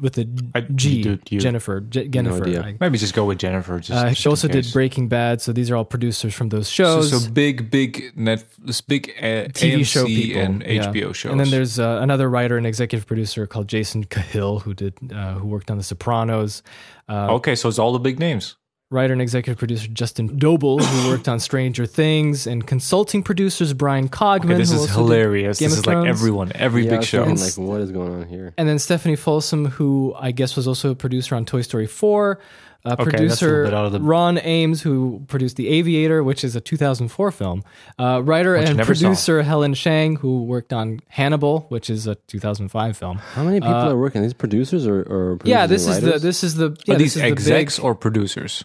with 0.00 0.16
a 0.16 0.26
I- 0.54 0.60
G 0.62 1.02
dude, 1.02 1.30
you- 1.30 1.40
Jennifer 1.40 1.80
J- 1.80 2.08
Jennifer. 2.08 2.42
idea. 2.44 2.62
I- 2.62 2.76
Maybe 2.80 2.96
just 2.96 3.12
go 3.12 3.26
with 3.26 3.38
Jennifer. 3.38 3.78
Just, 3.80 3.90
uh, 3.92 4.12
she 4.14 4.26
in 4.28 4.32
also 4.32 4.48
did. 4.48 4.66
Breaking 4.72 5.08
Bad, 5.08 5.42
so 5.42 5.52
these 5.52 5.70
are 5.70 5.76
all 5.76 5.84
producers 5.84 6.32
from 6.34 6.48
those 6.48 6.70
shows. 6.70 7.10
so 7.10 7.30
big, 7.30 7.70
big 7.70 8.12
net, 8.16 8.44
this 8.64 8.80
big 8.80 9.10
uh, 9.18 9.48
TV 9.52 9.80
AMC 9.80 9.86
show 9.86 10.06
people 10.06 10.40
and 10.40 10.62
yeah. 10.62 10.86
HBO 10.90 11.14
shows. 11.14 11.32
And 11.32 11.38
then 11.40 11.50
there's 11.50 11.78
uh, 11.78 11.98
another 12.00 12.30
writer 12.30 12.56
and 12.56 12.66
executive 12.66 13.06
producer 13.06 13.46
called 13.46 13.68
Jason 13.68 14.04
Cahill 14.04 14.60
who 14.60 14.72
did 14.72 14.94
uh, 15.12 15.34
who 15.34 15.48
worked 15.48 15.70
on 15.70 15.76
The 15.76 15.84
Sopranos. 15.84 16.62
Uh, 17.06 17.34
okay, 17.34 17.54
so 17.54 17.68
it's 17.68 17.78
all 17.78 17.92
the 17.92 17.98
big 17.98 18.18
names. 18.18 18.56
Writer 18.90 19.12
and 19.12 19.22
executive 19.22 19.58
producer 19.58 19.88
Justin 19.88 20.38
Doble 20.38 20.78
who 20.78 21.08
worked 21.10 21.28
on 21.28 21.40
Stranger 21.40 21.86
Things, 21.86 22.46
and 22.46 22.66
consulting 22.66 23.22
producers 23.22 23.72
Bryan 23.72 24.08
Cogman. 24.08 24.44
Okay, 24.44 24.54
this 24.54 24.70
is 24.72 24.88
hilarious. 24.90 25.58
This 25.58 25.72
of 25.72 25.78
is 25.80 25.86
like 25.86 26.06
everyone, 26.06 26.52
every 26.54 26.84
yeah, 26.84 26.90
big 26.90 26.98
was 27.00 27.08
show. 27.08 27.24
thinking, 27.24 27.44
like, 27.44 27.56
what 27.70 27.80
is 27.80 27.90
going 27.90 28.14
on 28.14 28.28
here? 28.28 28.54
And 28.56 28.68
then 28.68 28.78
Stephanie 28.78 29.16
Folsom, 29.16 29.66
who 29.66 30.14
I 30.18 30.30
guess 30.32 30.54
was 30.54 30.68
also 30.68 30.90
a 30.90 30.94
producer 30.94 31.34
on 31.34 31.44
Toy 31.44 31.62
Story 31.62 31.86
4. 31.86 32.38
Uh, 32.86 32.90
that's 32.96 33.00
a 33.00 33.04
producer 33.10 33.64
bit 33.64 33.72
out 33.72 33.86
of 33.86 33.92
the- 33.92 34.00
Ron 34.00 34.36
Ames, 34.38 34.82
who 34.82 35.24
produced 35.26 35.56
The 35.56 35.68
Aviator, 35.68 36.22
which 36.22 36.44
is 36.44 36.54
a 36.54 36.60
2004 36.60 37.30
film. 37.32 37.64
Uh, 37.98 38.20
writer 38.22 38.58
Which 38.58 38.68
and 38.68 38.76
never 38.76 38.94
saw. 38.94 39.00
producer 39.06 39.42
Helen 39.42 39.72
Shang, 39.72 40.16
who 40.16 40.44
worked 40.44 40.70
on 40.74 41.00
Hannibal, 41.08 41.64
which 41.70 41.88
is 41.88 42.06
a 42.06 42.16
2005 42.26 42.94
film. 42.98 43.16
How 43.16 43.42
many 43.42 43.58
people 43.58 43.72
are 43.74 43.96
working? 43.96 44.20
These 44.20 44.34
producers 44.34 44.86
or, 44.86 44.98
or 45.00 45.36
producers 45.38 45.46
Uh, 45.46 45.48
yeah, 45.48 45.62
and 45.62 45.72
this 45.72 45.86
is 45.88 46.00
the 46.02 46.18
this 46.18 46.44
is 46.44 46.54
the 46.56 46.76
yeah, 46.84 46.94
Are 46.94 46.98
these 46.98 47.14
this 47.14 47.16
is 47.16 47.22
the 47.22 47.26
execs 47.28 47.76
big 47.78 47.84
or 47.86 47.94
producers? 47.94 48.64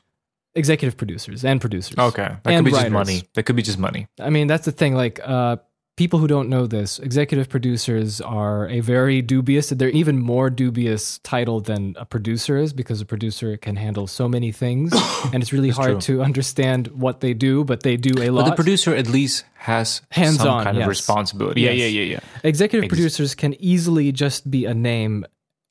Executive 0.55 0.97
producers 0.97 1.45
and 1.45 1.61
producers. 1.61 1.97
Okay, 1.97 2.35
that 2.43 2.55
could 2.55 2.65
be 2.65 2.71
just 2.71 2.89
money. 2.89 3.23
That 3.34 3.43
could 3.43 3.55
be 3.55 3.61
just 3.61 3.80
money. 3.80 4.07
I 4.19 4.30
mean, 4.30 4.47
that's 4.47 4.65
the 4.65 4.71
thing. 4.71 4.95
Like, 4.95 5.19
uh, 5.23 5.57
people 5.99 6.17
who 6.17 6.27
don't 6.27 6.47
know 6.47 6.65
this, 6.65 6.97
executive 6.99 7.49
producers 7.49 8.21
are 8.21 8.69
a 8.69 8.80
very 8.80 9.21
dubious, 9.21 9.67
they're 9.67 9.89
even 9.89 10.17
more 10.17 10.49
dubious 10.49 11.19
title 11.19 11.59
than 11.59 11.93
a 11.99 12.05
producer 12.05 12.55
is 12.55 12.71
because 12.71 13.01
a 13.01 13.05
producer 13.05 13.57
can 13.57 13.76
handle 13.76 14.07
so 14.07 14.26
many 14.26 14.49
things 14.49 14.93
and 15.34 15.43
it's 15.43 15.51
really 15.51 15.69
hard 15.69 15.99
to 15.99 16.23
understand 16.23 16.88
what 16.88 17.19
they 17.19 17.34
do, 17.34 17.65
but 17.65 17.84
they 17.84 17.97
do 17.97 18.13
a 18.23 18.30
lot. 18.30 18.45
But 18.45 18.51
the 18.51 18.55
producer 18.55 18.95
at 18.95 19.09
least 19.09 19.43
has 19.55 20.01
Hands-on, 20.11 20.63
kind 20.63 20.77
yes. 20.77 20.85
of 20.85 20.88
responsibility. 20.88 21.63
Yeah, 21.63 21.71
yeah, 21.71 21.88
yeah, 21.88 22.13
yeah. 22.13 22.19
executive 22.45 22.85
Ex- 22.85 22.91
producers 22.91 23.35
can 23.35 23.53
easily 23.61 24.13
just 24.13 24.49
be 24.49 24.63
a 24.63 24.73
name 24.73 25.26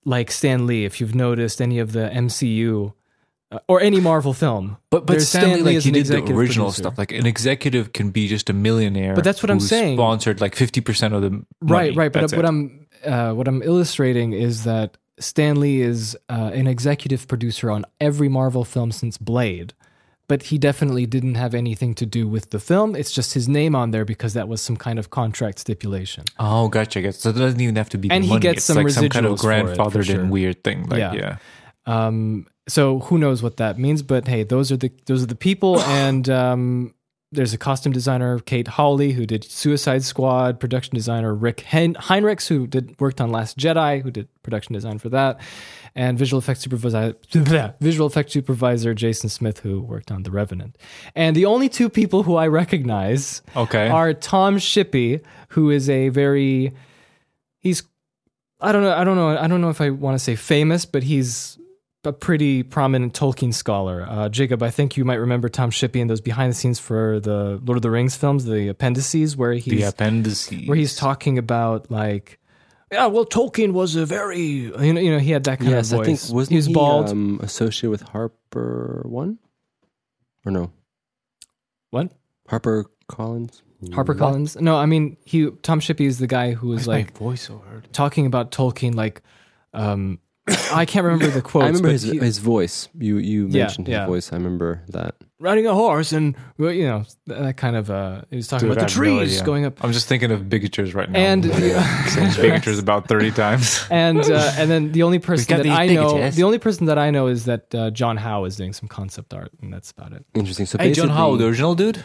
like 0.05 0.31
Stan 0.31 0.67
Lee, 0.67 0.85
if 0.85 1.01
you've 1.01 1.15
noticed 1.15 1.63
any 1.63 1.79
of 1.79 1.93
the 1.93 2.11
MCU. 2.11 2.93
Uh, 3.51 3.59
Or 3.67 3.81
any 3.81 4.01
Marvel 4.01 4.35
film, 4.35 4.77
But 4.91 5.07
but 5.07 5.15
There's 5.15 5.29
Stan 5.29 5.65
Lee, 5.65 5.77
like 5.77 5.85
he 5.85 5.91
did 5.91 6.07
the 6.07 6.17
original 6.35 6.67
producer. 6.67 6.83
stuff. 6.83 6.99
Like 6.99 7.13
an 7.13 7.27
executive 7.27 7.93
can 7.93 8.11
be 8.11 8.29
just 8.29 8.51
a 8.51 8.53
millionaire. 8.53 9.15
But 9.15 9.25
that's 9.25 9.43
what 9.43 9.51
I'm 9.51 9.61
saying. 9.61 9.97
Sponsored 9.97 10.41
like 10.41 10.55
fifty 10.55 10.81
percent 10.83 11.15
of 11.15 11.23
the 11.23 11.31
money. 11.31 11.45
right 11.63 11.97
right 11.97 12.13
but 12.13 12.21
That's 12.21 12.35
what 12.35 12.45
it. 12.45 12.49
i'm 12.49 12.87
uh, 13.07 13.33
what 13.33 13.47
i'm 13.49 13.63
illustrating 13.63 14.33
is 14.33 14.65
that 14.65 14.97
stan 15.21 15.59
lee 15.61 15.81
is 15.81 16.17
uh, 16.29 16.51
an 16.61 16.67
executive 16.67 17.27
producer 17.27 17.71
on 17.71 17.85
every 18.01 18.29
marvel 18.29 18.65
film 18.65 18.91
since 18.93 19.17
blade 19.19 19.73
but 20.29 20.43
he 20.51 20.59
definitely 20.59 21.07
didn't 21.07 21.37
have 21.37 21.55
anything 21.55 21.95
to 21.95 22.05
do 22.07 22.29
with 22.29 22.51
the 22.51 22.59
film 22.61 22.95
it's 22.97 23.13
just 23.13 23.35
his 23.35 23.49
name 23.49 23.75
on 23.75 23.91
there 23.93 24.05
because 24.05 24.33
that 24.35 24.47
was 24.49 24.61
some 24.61 24.77
kind 24.77 24.99
of 24.99 25.11
contract 25.11 25.59
stipulation 25.61 26.25
Oh, 26.39 26.69
gotcha. 26.69 27.01
gotcha. 27.03 27.19
So 27.19 27.31
it 27.31 27.39
doesn't 27.45 27.61
even 27.61 27.77
have 27.77 27.89
to 27.91 27.99
be. 27.99 28.11
And 28.11 28.25
he 28.25 28.31
money. 28.31 28.41
gets 28.41 28.59
it's 28.59 28.65
some 28.67 28.77
like 28.79 28.91
some 28.91 29.09
kind 29.09 29.27
of 29.27 29.33
residuals 29.33 29.43
for 29.43 29.53
it, 29.53 29.77
for 29.77 29.83
grandfathered 29.91 30.05
sure. 30.07 30.21
in 30.21 30.31
weird 30.31 30.59
thing. 30.65 30.79
Like 30.89 30.99
Yeah. 30.99 31.15
yeah. 31.15 31.37
um 31.87 32.47
so 32.69 33.01
who 33.01 33.19
knows 33.19 33.43
what 33.43 33.57
that 33.57 33.79
means 33.79 34.03
but 34.03 34.29
hey 34.29 34.43
those 34.45 34.71
are 34.71 34.77
the 34.77 34.91
those 35.07 35.23
are 35.23 35.27
the 35.27 35.35
people 35.35 35.81
and 36.03 36.29
um 36.29 36.95
there's 37.31 37.53
a 37.53 37.59
costume 37.59 37.93
designer 37.93 38.39
Kate 38.39 38.67
Hawley 38.69 39.13
who 39.13 39.27
did 39.27 39.45
Suicide 39.45 40.03
Squad, 40.03 40.59
production 40.59 40.95
designer 40.95 41.35
Rick 41.35 41.61
Hen- 41.61 41.93
Heinrichs 41.93 42.49
who 42.49 42.67
did 42.67 42.99
worked 42.99 43.21
on 43.21 43.29
Last 43.31 43.59
Jedi, 43.59 44.01
who 44.01 44.11
did 44.11 44.29
production 44.43 44.73
design 44.73 44.99
for 44.99 45.11
that, 45.11 45.39
and 45.95 46.19
visual 46.19 46.39
effects 46.39 46.61
supervisor 46.61 47.15
visual 47.81 48.07
effects 48.07 48.33
supervisor 48.33 48.95
Jason 48.95 49.29
Smith 49.29 49.59
who 49.61 49.83
worked 49.83 50.11
on 50.11 50.23
The 50.23 50.31
Revenant. 50.31 50.79
And 51.15 51.37
the 51.37 51.45
only 51.45 51.69
two 51.69 51.91
people 51.91 52.23
who 52.23 52.37
I 52.37 52.47
recognize 52.47 53.43
Okay. 53.55 53.91
are 53.91 54.15
Tom 54.15 54.57
Shippey, 54.57 55.21
who 55.51 55.69
is 55.69 55.91
a 55.91 56.09
very 56.09 56.73
he's 57.59 57.83
I 58.59 58.73
don't 58.73 58.83
know 58.83 58.95
I 58.95 59.05
don't 59.05 59.17
know 59.17 59.37
I 59.37 59.47
don't 59.49 59.61
know 59.61 59.69
if 59.69 59.83
I 59.83 59.91
want 59.91 60.15
to 60.15 60.19
say 60.19 60.35
famous, 60.35 60.87
but 60.87 61.03
he's 61.03 61.59
a 62.05 62.13
pretty 62.13 62.63
prominent 62.63 63.13
Tolkien 63.13 63.53
scholar. 63.53 64.07
Uh, 64.09 64.29
Jacob, 64.29 64.63
I 64.63 64.71
think 64.71 64.97
you 64.97 65.05
might 65.05 65.17
remember 65.17 65.49
Tom 65.49 65.71
Shippey 65.71 65.97
in 65.97 66.07
those 66.07 66.21
behind 66.21 66.51
the 66.51 66.55
scenes 66.55 66.79
for 66.79 67.21
the 67.21 67.61
Lord 67.65 67.77
of 67.77 67.83
the 67.83 67.91
Rings 67.91 68.17
films, 68.17 68.45
the 68.45 68.69
appendices, 68.69 69.37
where 69.37 69.55
the 69.55 69.61
he's 69.61 69.89
appendices. 69.89 70.67
where 70.67 70.77
he's 70.77 70.97
talking 70.97 71.39
about 71.39 71.91
like. 71.91 72.39
Yeah, 72.91 73.07
well, 73.07 73.27
Tolkien 73.27 73.73
was 73.73 73.97
a 73.97 74.07
very 74.07 74.41
you 74.41 74.93
know 74.93 75.01
you 75.01 75.11
know 75.11 75.19
he 75.19 75.31
had 75.31 75.45
that 75.45 75.59
kind 75.59 75.71
yes, 75.71 75.93
of 75.93 76.01
I 76.01 76.05
think 76.05 76.21
wasn't 76.31 76.49
he 76.51 76.57
was 76.57 76.67
he 76.67 76.73
bald. 76.73 77.11
um, 77.11 77.39
associated 77.43 77.91
with 77.91 78.03
Harper 78.03 79.03
One 79.05 79.39
or 80.47 80.53
no 80.53 80.73
what? 81.91 82.13
Harper 82.49 82.87
Collins? 83.09 83.63
Harper 83.93 84.15
Collins? 84.15 84.57
No, 84.61 84.77
I 84.77 84.87
mean 84.87 85.17
he. 85.25 85.51
Tom 85.63 85.81
Shippey 85.81 86.07
is 86.07 86.19
the 86.19 86.27
guy 86.27 86.53
who 86.53 86.69
was 86.69 86.87
Why 86.87 86.95
like 86.95 87.15
my 87.15 87.19
voice 87.19 87.43
so 87.43 87.63
hard. 87.67 87.93
talking 87.93 88.27
about 88.27 88.51
Tolkien, 88.51 88.95
like, 88.95 89.23
um, 89.73 90.19
I 90.73 90.85
can't 90.85 91.05
remember 91.05 91.29
the 91.29 91.43
quote. 91.43 91.65
I 91.65 91.67
remember 91.69 91.89
his 91.91 92.03
he- 92.03 92.19
his 92.19 92.39
voice. 92.39 92.89
You 92.99 93.19
you 93.19 93.47
Yeah, 93.49 93.65
mentioned 93.65 93.87
his 93.87 93.93
yeah. 93.95 94.07
voice. 94.07 94.33
I 94.33 94.37
remember 94.37 94.83
that. 94.89 95.15
riding 95.41 95.67
a 95.67 95.75
horse 95.75 96.13
and 96.13 96.35
well, 96.59 96.73
you 96.73 96.85
know 96.87 97.05
that 97.27 97.57
kind 97.57 97.77
of. 97.77 97.91
Uh, 97.91 98.23
he 98.31 98.37
was 98.37 98.49
talking 98.49 98.69
Dude, 98.69 98.77
about 98.79 98.89
the 98.89 98.93
I 98.93 98.95
have 98.95 99.15
no 99.15 99.19
trees 99.21 99.33
idea. 99.35 99.45
going 99.47 99.65
up, 99.67 99.83
I'm 99.85 99.93
just 99.93 100.09
thinking 100.09 100.31
of 100.31 100.43
bigatures 100.43 100.95
right 100.95 101.09
now. 101.11 101.19
And- 101.19 101.45
saying 101.45 102.33
bigatures 102.33 102.79
about 102.81 103.09
thirty 103.09 103.31
times. 103.31 103.85
and 103.91 104.19
uh, 104.21 104.53
and 104.59 104.71
then 104.71 104.93
the 104.93 105.03
only 105.05 105.19
person 105.19 105.57
that 105.57 105.63
these 105.63 105.73
I 105.73 105.87
know, 105.87 106.31
the 106.31 106.43
only 106.45 106.59
person 106.59 106.87
that 106.87 106.99
I 106.99 107.11
know 107.11 107.27
is 107.29 107.45
that 107.45 107.75
uh, 107.75 107.91
John 107.91 108.17
Howe 108.17 108.45
is 108.45 108.57
doing 108.57 108.73
some 108.73 108.89
concept 108.89 109.33
art, 109.35 109.51
and 109.63 109.73
that's 109.73 109.91
about 109.91 110.13
it. 110.13 110.25
Interesting. 110.35 110.67
So 110.67 110.79
hey, 110.79 110.93
John 110.93 111.09
Howe, 111.11 111.37
the 111.37 111.47
original 111.47 111.75
dude. 111.75 112.05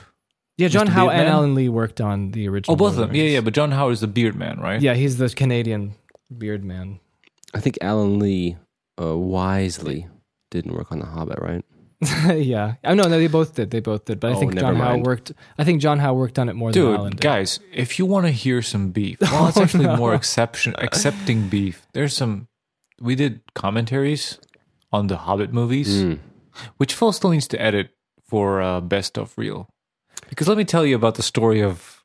Yeah, 0.56 0.68
John 0.68 0.86
Howe 0.86 1.10
and 1.10 1.22
Beardman? 1.28 1.32
Alan 1.32 1.56
Lee 1.56 1.68
worked 1.70 2.00
on 2.00 2.30
the 2.30 2.48
original. 2.48 2.74
Oh, 2.74 2.78
both 2.78 2.94
of 2.94 3.00
them. 3.08 3.16
Yeah, 3.16 3.24
yeah. 3.24 3.42
But 3.42 3.56
John 3.56 3.72
Howe 3.72 3.90
is 3.90 4.02
the 4.02 4.08
beard 4.08 4.36
man, 4.36 4.60
right? 4.60 4.80
yeah. 4.80 4.94
He's 4.94 5.18
the 5.18 5.28
Canadian 5.30 5.96
beard 6.38 6.64
man. 6.64 7.00
I 7.54 7.60
think 7.60 7.78
Alan 7.82 8.20
Lee 8.20 8.58
uh, 9.02 9.18
wisely 9.18 10.08
didn't 10.52 10.74
work 10.74 10.92
on 10.92 11.00
The 11.00 11.06
Hobbit, 11.06 11.40
right? 11.40 11.64
yeah, 12.36 12.76
I 12.84 12.94
know. 12.96 13.04
No, 13.04 13.18
they 13.18 13.28
both 13.28 13.56
did. 13.56 13.72
They 13.72 13.80
both 13.80 14.06
did. 14.06 14.20
But 14.20 14.32
I 14.32 14.36
Oh, 14.36 14.40
think 14.40 14.54
never 14.56 14.68
John 14.68 14.76
Howe 14.76 14.92
mind. 14.94 15.06
worked. 15.06 15.32
I 15.58 15.64
think 15.64 15.82
John 15.82 16.00
Howe 16.00 16.14
worked 16.14 16.38
on 16.38 16.50
it 16.50 16.54
more 16.56 16.72
than 16.72 16.84
Alan 16.84 17.02
Dude, 17.12 17.12
did. 17.12 17.22
guys, 17.22 17.60
if 17.72 17.98
you 17.98 18.06
want 18.06 18.26
to 18.26 18.32
hear 18.32 18.62
some 18.62 18.90
beef, 18.92 19.20
well, 19.22 19.48
it's 19.48 19.58
Oh, 19.58 19.64
actually 19.64 19.86
no. 19.86 19.96
more 19.96 20.14
exception 20.14 20.76
accepting 20.80 21.48
beef. 21.48 21.88
There's 21.94 22.14
some. 22.16 22.48
We 23.00 23.16
did 23.16 23.42
commentaries 23.56 24.38
on 24.92 25.08
the 25.08 25.18
Hobbit 25.18 25.54
movies, 25.54 26.04
Mm. 26.04 26.20
which 26.78 26.94
Phil 26.94 27.12
still 27.14 27.30
needs 27.32 27.48
to 27.50 27.62
edit 27.62 27.92
for 28.28 28.62
uh, 28.62 28.82
best 28.82 29.18
of 29.18 29.38
reel. 29.38 29.70
Because 30.30 30.48
let 30.50 30.58
me 30.58 30.66
tell 30.66 30.86
you 30.86 30.96
about 30.96 31.16
the 31.16 31.24
story 31.24 31.62
of 31.62 32.03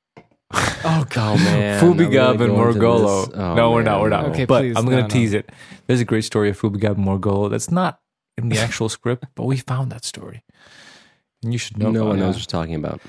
Oh 0.85 1.05
God. 1.11 1.39
Oh 1.41 1.45
man, 1.45 1.81
Fubigab 1.83 2.35
Are 2.37 2.39
we 2.39 2.45
and 2.47 2.57
gonna 2.57 2.57
go 2.57 2.69
into 2.69 2.79
Morgolo. 2.79 3.31
Oh, 3.37 3.55
no, 3.55 3.73
we're 3.73 3.83
not. 3.83 4.01
We're 4.01 4.09
not. 4.09 4.25
Okay, 4.27 4.45
but 4.45 4.61
please, 4.61 4.77
I'm 4.77 4.85
going 4.85 4.97
to 4.99 5.03
no, 5.03 5.09
no. 5.09 5.13
tease 5.13 5.33
it. 5.35 5.51
There's 5.87 6.01
a 6.01 6.05
great 6.05 6.25
story 6.25 6.51
of 6.51 6.59
Fubigab 6.61 6.97
and 6.97 7.05
Morgolo 7.05 7.51
that's 7.51 7.71
not 7.71 8.01
in 8.39 8.49
the 8.49 8.59
actual 8.59 8.89
script, 8.89 9.27
but 9.35 9.45
we 9.45 9.57
found 9.57 9.91
that 9.93 10.05
story. 10.05 10.45
And 11.43 11.53
you 11.53 11.59
should 11.59 11.79
know. 11.79 11.91
No 11.91 12.01
about 12.03 12.09
one 12.11 12.19
knows 12.21 12.37
what 12.37 12.41
you're 12.41 12.61
talking 12.63 12.75
about. 12.77 13.01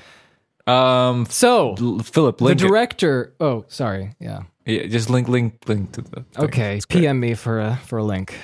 Um, 0.66 1.26
So 1.26 1.74
L- 1.80 2.00
Philip, 2.00 2.38
the 2.38 2.44
link 2.44 2.60
it. 2.60 2.66
director. 2.66 3.34
Oh, 3.40 3.64
sorry. 3.68 4.14
Yeah. 4.20 4.42
Yeah, 4.66 4.86
just 4.86 5.08
link, 5.08 5.28
link, 5.28 5.62
link 5.68 5.92
to 5.92 6.02
the. 6.02 6.10
thing. 6.10 6.44
Okay. 6.44 6.76
It's 6.76 6.84
great. 6.86 7.00
PM 7.02 7.20
me 7.20 7.34
for 7.34 7.60
a 7.60 7.76
for 7.86 7.98
a 7.98 8.04
link. 8.04 8.34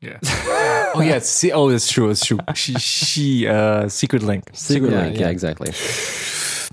Yeah. 0.00 0.18
oh 0.94 1.00
yeah. 1.00 1.16
it's- 1.16 1.28
See. 1.28 1.50
Oh, 1.52 1.68
it's 1.68 1.90
true. 1.90 2.10
It's 2.10 2.24
true. 2.24 2.38
She. 2.54 2.74
She. 2.74 3.46
Uh. 3.48 3.88
Secret 3.88 4.22
link. 4.22 4.44
Secret 4.54 4.92
Yeah, 4.92 5.00
link, 5.02 5.16
yeah. 5.16 5.22
yeah, 5.22 5.28
exactly. 5.30 5.72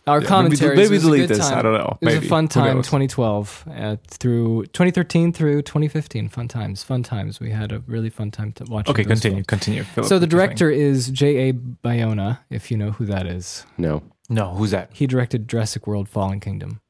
Our 0.06 0.20
maybe- 0.20 0.28
commentary. 0.28 0.76
maybe 0.76 0.90
was 0.96 1.04
a 1.04 1.08
delete 1.08 1.28
this. 1.30 1.38
time. 1.40 1.58
I 1.58 1.62
don't 1.62 1.74
know. 1.74 1.98
It 2.02 2.06
was 2.06 2.14
Maybe. 2.16 2.26
a 2.26 2.30
fun 2.30 2.48
time. 2.50 2.76
2012 2.82 3.64
uh, 3.74 3.96
through 4.08 4.66
2013 4.74 5.32
through 5.32 5.62
2015. 5.62 6.28
Fun 6.28 6.48
times. 6.50 6.84
Fun 6.84 7.04
times. 7.04 7.40
We 7.40 7.52
had 7.52 7.72
a 7.72 7.80
really 7.88 8.10
fun 8.10 8.30
time 8.30 8.52
to 8.54 8.66
watch. 8.66 8.90
Okay, 8.90 9.06
continue, 9.06 9.44
continue. 9.46 9.84
Philip, 9.84 10.10
So 10.10 10.20
the 10.20 10.26
what 10.26 10.32
you're 10.34 10.40
saying. 10.42 10.56
director 10.58 10.70
is 10.72 11.10
J. 11.10 11.50
A. 11.50 11.54
Bayona, 11.54 12.40
if 12.50 12.70
you 12.70 12.76
know 12.78 12.92
who 12.92 13.06
that 13.06 13.26
is. 13.28 13.66
No. 13.78 14.04
No, 14.30 14.50
who's 14.56 14.72
that? 14.72 14.90
He 14.94 15.08
directed 15.08 15.48
Jurassic 15.48 15.88
World: 15.88 16.10
Fallen 16.10 16.40
Kingdom. 16.42 16.82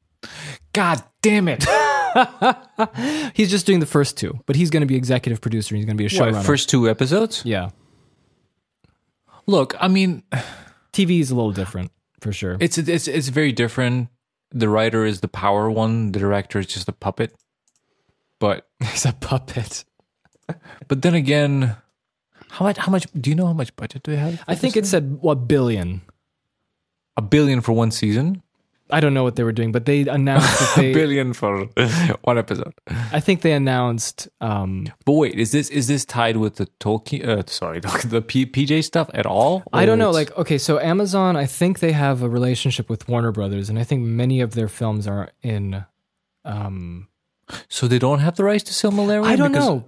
God 0.72 1.02
damn 1.22 1.46
it! 1.48 1.64
He's 3.34 3.50
just 3.50 3.66
doing 3.66 3.80
the 3.80 3.86
first 3.86 4.16
two, 4.16 4.40
but 4.46 4.56
he's 4.56 4.70
going 4.70 4.80
to 4.82 4.86
be 4.86 4.94
executive 4.96 5.40
producer. 5.40 5.74
He's 5.76 5.84
going 5.84 5.96
to 5.96 6.02
be 6.08 6.12
a 6.12 6.18
What, 6.20 6.32
showrunner. 6.34 6.44
first 6.44 6.68
two 6.68 6.88
episodes? 6.88 7.42
yeah. 7.44 7.70
Look, 9.46 9.74
I 9.78 9.88
mean, 9.88 10.22
TV 10.92 11.20
is 11.20 11.30
a 11.30 11.34
little 11.34 11.52
different 11.52 11.90
for 12.24 12.32
sure. 12.32 12.56
it's 12.58 12.78
it's 12.78 13.06
it's 13.06 13.28
very 13.28 13.52
different. 13.52 14.08
The 14.50 14.68
writer 14.68 15.04
is 15.04 15.20
the 15.20 15.28
power 15.28 15.70
one. 15.70 16.12
The 16.12 16.18
director 16.18 16.58
is 16.58 16.66
just 16.66 16.88
a 16.88 16.92
puppet. 16.92 17.36
But 18.40 18.66
He's 18.80 19.04
a 19.04 19.12
puppet. 19.12 19.84
but 20.88 21.02
then 21.02 21.14
again, 21.14 21.76
how 22.48 22.64
much 22.64 22.78
how 22.78 22.90
much 22.90 23.06
do 23.12 23.30
you 23.30 23.36
know 23.36 23.46
how 23.46 23.52
much 23.52 23.76
budget 23.76 24.02
do 24.02 24.12
they 24.12 24.16
have? 24.16 24.42
I 24.48 24.54
think 24.54 24.76
it 24.76 24.86
said 24.86 25.18
what 25.20 25.46
billion. 25.46 26.00
a 27.16 27.22
billion 27.22 27.60
for 27.60 27.72
one 27.72 27.90
season. 27.90 28.42
I 28.90 29.00
don't 29.00 29.14
know 29.14 29.22
what 29.24 29.36
they 29.36 29.44
were 29.44 29.52
doing, 29.52 29.72
but 29.72 29.86
they 29.86 30.02
announced 30.02 30.76
that 30.76 30.84
A 30.84 30.92
billion 30.92 31.32
for 31.32 31.64
one 32.22 32.36
episode. 32.38 32.74
I 33.12 33.18
think 33.20 33.40
they 33.40 33.52
announced. 33.52 34.28
Um, 34.40 34.88
But 35.06 35.12
wait, 35.12 35.38
is 35.38 35.52
this 35.52 35.70
is 35.70 35.86
this 35.86 36.04
tied 36.04 36.36
with 36.36 36.56
the 36.56 36.66
Tolkien? 36.80 37.26
Uh, 37.26 37.42
sorry, 37.46 37.80
the 38.04 38.20
P, 38.22 38.44
PJ 38.46 38.84
stuff 38.84 39.08
at 39.14 39.24
all? 39.26 39.62
I 39.72 39.86
don't 39.86 39.98
know. 39.98 40.10
it's- 40.10 40.28
Like, 40.30 40.38
okay, 40.38 40.58
so 40.58 40.78
Amazon, 40.78 41.34
I 41.36 41.46
think 41.46 41.78
they 41.80 41.92
have 41.92 42.22
a 42.22 42.28
relationship 42.28 42.90
with 42.90 43.08
Warner 43.08 43.32
Brothers, 43.32 43.70
and 43.70 43.78
I 43.78 43.84
think 43.84 44.02
many 44.02 44.40
of 44.42 44.54
their 44.54 44.68
films 44.68 45.06
are 45.06 45.30
in. 45.42 45.84
Um, 46.44 47.08
so 47.68 47.88
they 47.88 47.98
don't 47.98 48.20
have 48.20 48.36
the 48.36 48.44
rights 48.44 48.64
to 48.64 48.72
Silmarillion. 48.72 49.24
I 49.26 49.36
don't 49.36 49.52
because, 49.52 49.66
know. 49.68 49.84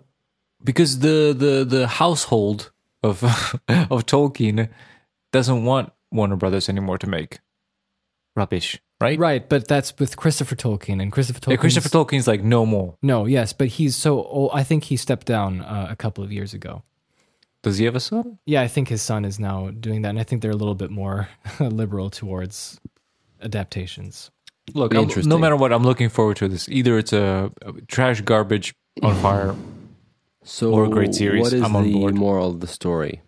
because 0.64 0.98
the 1.00 1.34
the 1.36 1.64
the 1.64 1.86
household 1.86 2.72
of 3.02 3.22
of 3.68 4.06
Tolkien 4.06 4.68
doesn't 5.32 5.64
want 5.64 5.92
Warner 6.10 6.36
Brothers 6.36 6.68
anymore 6.70 6.96
to 6.98 7.06
make 7.06 7.40
rubbish, 8.34 8.80
right? 9.00 9.18
Right, 9.18 9.48
but 9.48 9.68
that's 9.68 9.92
with 9.98 10.16
Christopher 10.16 10.56
Tolkien, 10.56 11.00
and 11.02 11.10
Christopher 11.12 11.40
Tolkien. 11.40 11.50
Yeah, 11.52 11.56
Christopher 11.56 11.88
Tolkien's 11.88 12.26
like 12.26 12.42
no 12.42 12.64
more. 12.66 12.96
No, 13.02 13.24
yes, 13.26 13.52
but 13.52 13.68
he's 13.68 13.96
so 13.96 14.22
old. 14.24 14.50
I 14.54 14.62
think 14.62 14.84
he 14.84 14.96
stepped 14.96 15.26
down 15.26 15.60
uh, 15.60 15.86
a 15.90 15.96
couple 15.96 16.22
of 16.24 16.32
years 16.32 16.54
ago. 16.54 16.82
Does 17.62 17.78
he 17.78 17.84
have 17.86 17.96
a 17.96 18.00
son? 18.00 18.38
Yeah, 18.46 18.62
I 18.62 18.68
think 18.68 18.88
his 18.88 19.02
son 19.02 19.24
is 19.24 19.40
now 19.40 19.70
doing 19.70 20.02
that, 20.02 20.10
and 20.10 20.20
I 20.20 20.22
think 20.22 20.40
they're 20.42 20.50
a 20.52 20.56
little 20.56 20.74
bit 20.76 20.90
more 20.90 21.28
liberal 21.60 22.10
towards 22.10 22.80
adaptations. 23.42 24.30
Look, 24.74 24.94
I'm- 24.94 25.04
interesting. 25.04 25.28
no 25.30 25.38
matter 25.38 25.56
what, 25.56 25.72
I'm 25.72 25.84
looking 25.84 26.08
forward 26.08 26.36
to 26.38 26.48
this. 26.48 26.68
Either 26.68 26.98
it's 26.98 27.12
a, 27.12 27.50
a 27.62 27.72
trash 27.88 28.20
garbage 28.20 28.74
on 29.02 29.14
fire. 29.16 29.54
So, 30.44 30.72
Or 30.72 30.84
a 30.84 30.88
great 30.88 31.12
series. 31.14 31.42
What 31.42 31.52
is 31.52 31.62
I'm 31.62 31.74
on 31.74 31.84
the 31.84 31.92
board. 31.92 32.14
moral 32.14 32.50
of 32.50 32.60
the 32.60 32.68
story? 32.68 33.20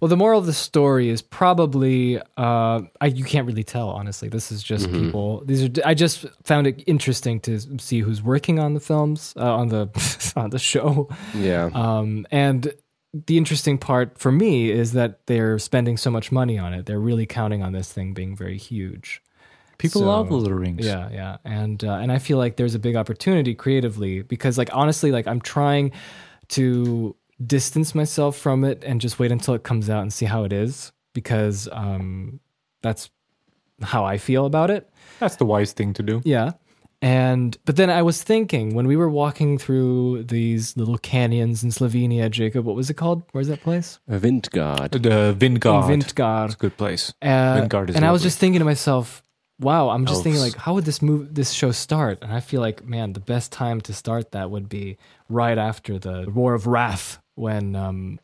Well, 0.00 0.08
the 0.08 0.16
moral 0.16 0.40
of 0.40 0.46
the 0.46 0.52
story 0.54 1.08
is 1.10 1.20
probably 1.20 2.18
uh, 2.36 2.80
I, 3.00 3.06
you 3.06 3.24
can't 3.24 3.46
really 3.46 3.64
tell. 3.64 3.90
Honestly, 3.90 4.28
this 4.28 4.50
is 4.50 4.62
just 4.62 4.90
people. 4.90 5.42
These 5.44 5.64
are 5.64 5.68
I 5.84 5.94
just 5.94 6.24
found 6.44 6.66
it 6.66 6.82
interesting 6.86 7.38
to 7.40 7.60
see 7.78 8.00
who's 8.00 8.22
working 8.22 8.58
on 8.58 8.74
the 8.74 8.80
films 8.80 9.34
uh, 9.36 9.54
on 9.54 9.68
the 9.68 9.88
on 10.36 10.50
the 10.50 10.58
show. 10.58 11.08
Yeah. 11.34 11.68
Um, 11.74 12.26
and 12.30 12.72
the 13.26 13.36
interesting 13.38 13.78
part 13.78 14.18
for 14.18 14.30
me 14.32 14.70
is 14.70 14.92
that 14.92 15.26
they're 15.26 15.58
spending 15.58 15.96
so 15.96 16.10
much 16.10 16.30
money 16.32 16.58
on 16.58 16.72
it. 16.74 16.86
They're 16.86 17.00
really 17.00 17.26
counting 17.26 17.62
on 17.62 17.72
this 17.72 17.92
thing 17.92 18.14
being 18.14 18.36
very 18.36 18.58
huge. 18.58 19.22
People 19.78 20.00
So- 20.00 20.06
love 20.08 20.30
Lord 20.30 20.42
of 20.44 20.48
the 20.48 20.54
Rings. 20.54 20.84
Yeah, 20.86 21.08
yeah, 21.12 21.36
and 21.44 21.84
uh, 21.84 21.92
and 22.02 22.10
I 22.10 22.18
feel 22.18 22.38
like 22.38 22.56
there's 22.56 22.74
a 22.74 22.78
big 22.80 22.96
opportunity 22.96 23.54
creatively 23.54 24.22
because, 24.22 24.56
like, 24.58 24.70
honestly, 24.72 25.12
like 25.12 25.26
I'm 25.26 25.40
trying 25.40 25.92
to 26.48 27.14
distance 27.44 27.94
myself 27.94 28.36
from 28.36 28.64
it 28.64 28.82
and 28.84 29.00
just 29.00 29.18
wait 29.18 29.30
until 29.32 29.54
it 29.54 29.62
comes 29.62 29.88
out 29.88 30.02
and 30.02 30.12
see 30.12 30.26
how 30.26 30.44
it 30.44 30.52
is 30.52 30.92
because 31.14 31.68
um, 31.72 32.40
that's 32.82 33.10
how 33.82 34.04
I 34.04 34.18
feel 34.18 34.46
about 34.46 34.70
it. 34.70 34.88
That's 35.20 35.36
the 35.36 35.44
wise 35.44 35.72
thing 35.72 35.92
to 35.94 36.02
do. 36.02 36.20
Yeah. 36.24 36.52
And 37.00 37.56
but 37.64 37.76
then 37.76 37.90
I 37.90 38.02
was 38.02 38.24
thinking 38.24 38.74
when 38.74 38.88
we 38.88 38.96
were 38.96 39.08
walking 39.08 39.56
through 39.56 40.24
these 40.24 40.76
little 40.76 40.98
canyons 40.98 41.62
in 41.62 41.70
Slovenia, 41.70 42.28
Jacob, 42.28 42.64
what 42.64 42.74
was 42.74 42.90
it 42.90 42.94
called? 42.94 43.22
Where's 43.30 43.46
that 43.48 43.60
place? 43.60 44.00
The 44.90 45.36
Vintgard. 45.38 45.88
Vingard. 45.88 45.90
In 45.92 46.00
It's 46.46 46.54
a 46.54 46.58
good 46.58 46.76
place. 46.76 47.14
Uh, 47.22 47.60
Vingard 47.60 47.90
is 47.90 47.96
and 47.96 48.04
I 48.04 48.10
was 48.10 48.22
just 48.22 48.38
thinking 48.38 48.58
to 48.58 48.64
myself, 48.64 49.22
wow, 49.60 49.90
I'm 49.90 50.06
just 50.06 50.22
thinking 50.22 50.40
like, 50.40 50.56
how 50.56 50.74
would 50.74 50.84
this 50.84 51.02
move, 51.02 51.34
this 51.34 51.50
show 51.52 51.72
start? 51.72 52.18
And 52.22 52.32
I 52.32 52.40
feel 52.40 52.60
like, 52.60 52.84
man, 52.84 53.12
the 53.12 53.20
best 53.20 53.50
time 53.52 53.80
to 53.82 53.92
start 53.94 54.32
that 54.32 54.50
would 54.50 54.68
be 54.68 54.96
right 55.28 55.58
after 55.58 55.98
the 55.98 56.30
War 56.32 56.54
of 56.54 56.66
Wrath, 56.66 57.18
when 57.34 57.76
um, 57.76 58.18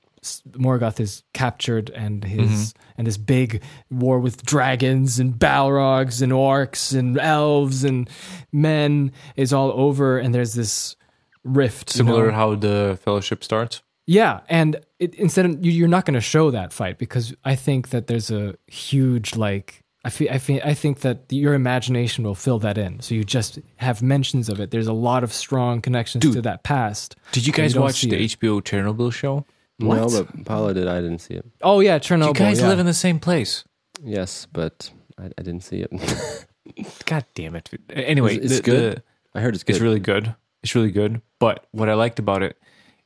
Morgoth 0.52 1.00
is 1.00 1.22
captured 1.34 1.90
and 1.90 2.24
his 2.24 2.72
Mm-hmm. 2.72 2.82
and 2.98 3.06
this 3.06 3.16
big 3.16 3.62
war 3.90 4.18
with 4.18 4.42
dragons 4.44 5.18
and 5.18 5.34
Balrogs 5.34 6.22
and 6.22 6.32
orcs 6.32 6.96
and 6.98 7.18
elves 7.18 7.84
and 7.84 8.08
men 8.52 9.12
is 9.36 9.52
all 9.52 9.70
over, 9.72 10.18
and 10.18 10.34
there's 10.34 10.54
this 10.54 10.96
rift. 11.44 11.94
you 11.94 11.98
Similar 11.98 12.28
know? 12.30 12.36
how 12.36 12.54
the 12.54 12.98
Fellowship 13.04 13.44
starts. 13.44 13.82
Yeah, 14.06 14.40
and 14.48 14.76
it, 14.98 15.14
instead 15.14 15.46
of 15.46 15.64
you, 15.64 15.72
you're 15.72 15.88
not 15.88 16.04
going 16.06 16.14
to 16.14 16.20
show 16.20 16.50
that 16.50 16.72
fight 16.72 16.98
because 16.98 17.34
I 17.44 17.54
think 17.54 17.88
that 17.90 18.06
there's 18.06 18.30
a 18.30 18.54
huge 18.66 19.36
like 19.36 19.83
I 20.04 20.10
feel, 20.10 20.28
I 20.30 20.38
feel, 20.38 20.60
I 20.64 20.74
think 20.74 21.00
that 21.00 21.20
your 21.30 21.54
imagination 21.54 22.24
will 22.24 22.34
fill 22.34 22.58
that 22.58 22.76
in. 22.76 23.00
So 23.00 23.14
you 23.14 23.24
just 23.24 23.58
have 23.76 24.02
mentions 24.02 24.48
of 24.50 24.60
it. 24.60 24.70
There's 24.70 24.86
a 24.86 24.92
lot 24.92 25.24
of 25.24 25.32
strong 25.32 25.80
connections 25.80 26.20
Dude. 26.22 26.34
to 26.34 26.42
that 26.42 26.62
past. 26.62 27.16
Did 27.32 27.46
you 27.46 27.52
And 27.52 27.58
you 27.58 27.62
guys 27.64 27.78
watch 27.78 28.02
the 28.02 28.14
it. 28.14 28.38
HBO 28.38 28.60
Chernobyl 28.62 29.12
show? 29.12 29.46
No, 29.78 30.08
but 30.08 30.44
Paolo 30.44 30.72
did. 30.72 30.86
I 30.86 31.00
didn't 31.00 31.20
see 31.20 31.34
it. 31.34 31.44
Oh 31.62 31.80
yeah, 31.80 31.98
Chernobyl. 31.98 32.28
you 32.28 32.34
guys 32.34 32.60
yeah. 32.60 32.68
live 32.68 32.78
in 32.78 32.86
the 32.86 32.94
same 32.94 33.18
place. 33.18 33.64
Yes, 34.02 34.46
but 34.52 34.90
I, 35.18 35.26
I 35.38 35.42
didn't 35.42 35.62
see 35.62 35.84
it. 35.88 35.90
God 37.06 37.24
damn 37.34 37.56
it. 37.56 37.70
Anyway, 37.90 38.34
It's- 38.36 38.50
it's 38.52 38.60
the- 38.60 38.62
good? 38.70 38.96
the- 38.98 39.02
I 39.36 39.40
heard 39.40 39.54
it's 39.54 39.64
good. 39.64 39.74
it's 39.76 39.82
really 39.82 39.98
good. 40.00 40.34
It's 40.62 40.74
really 40.74 40.92
good. 40.92 41.20
But 41.40 41.66
what 41.72 41.88
I 41.88 41.94
liked 41.94 42.18
about 42.20 42.42
it 42.42 42.56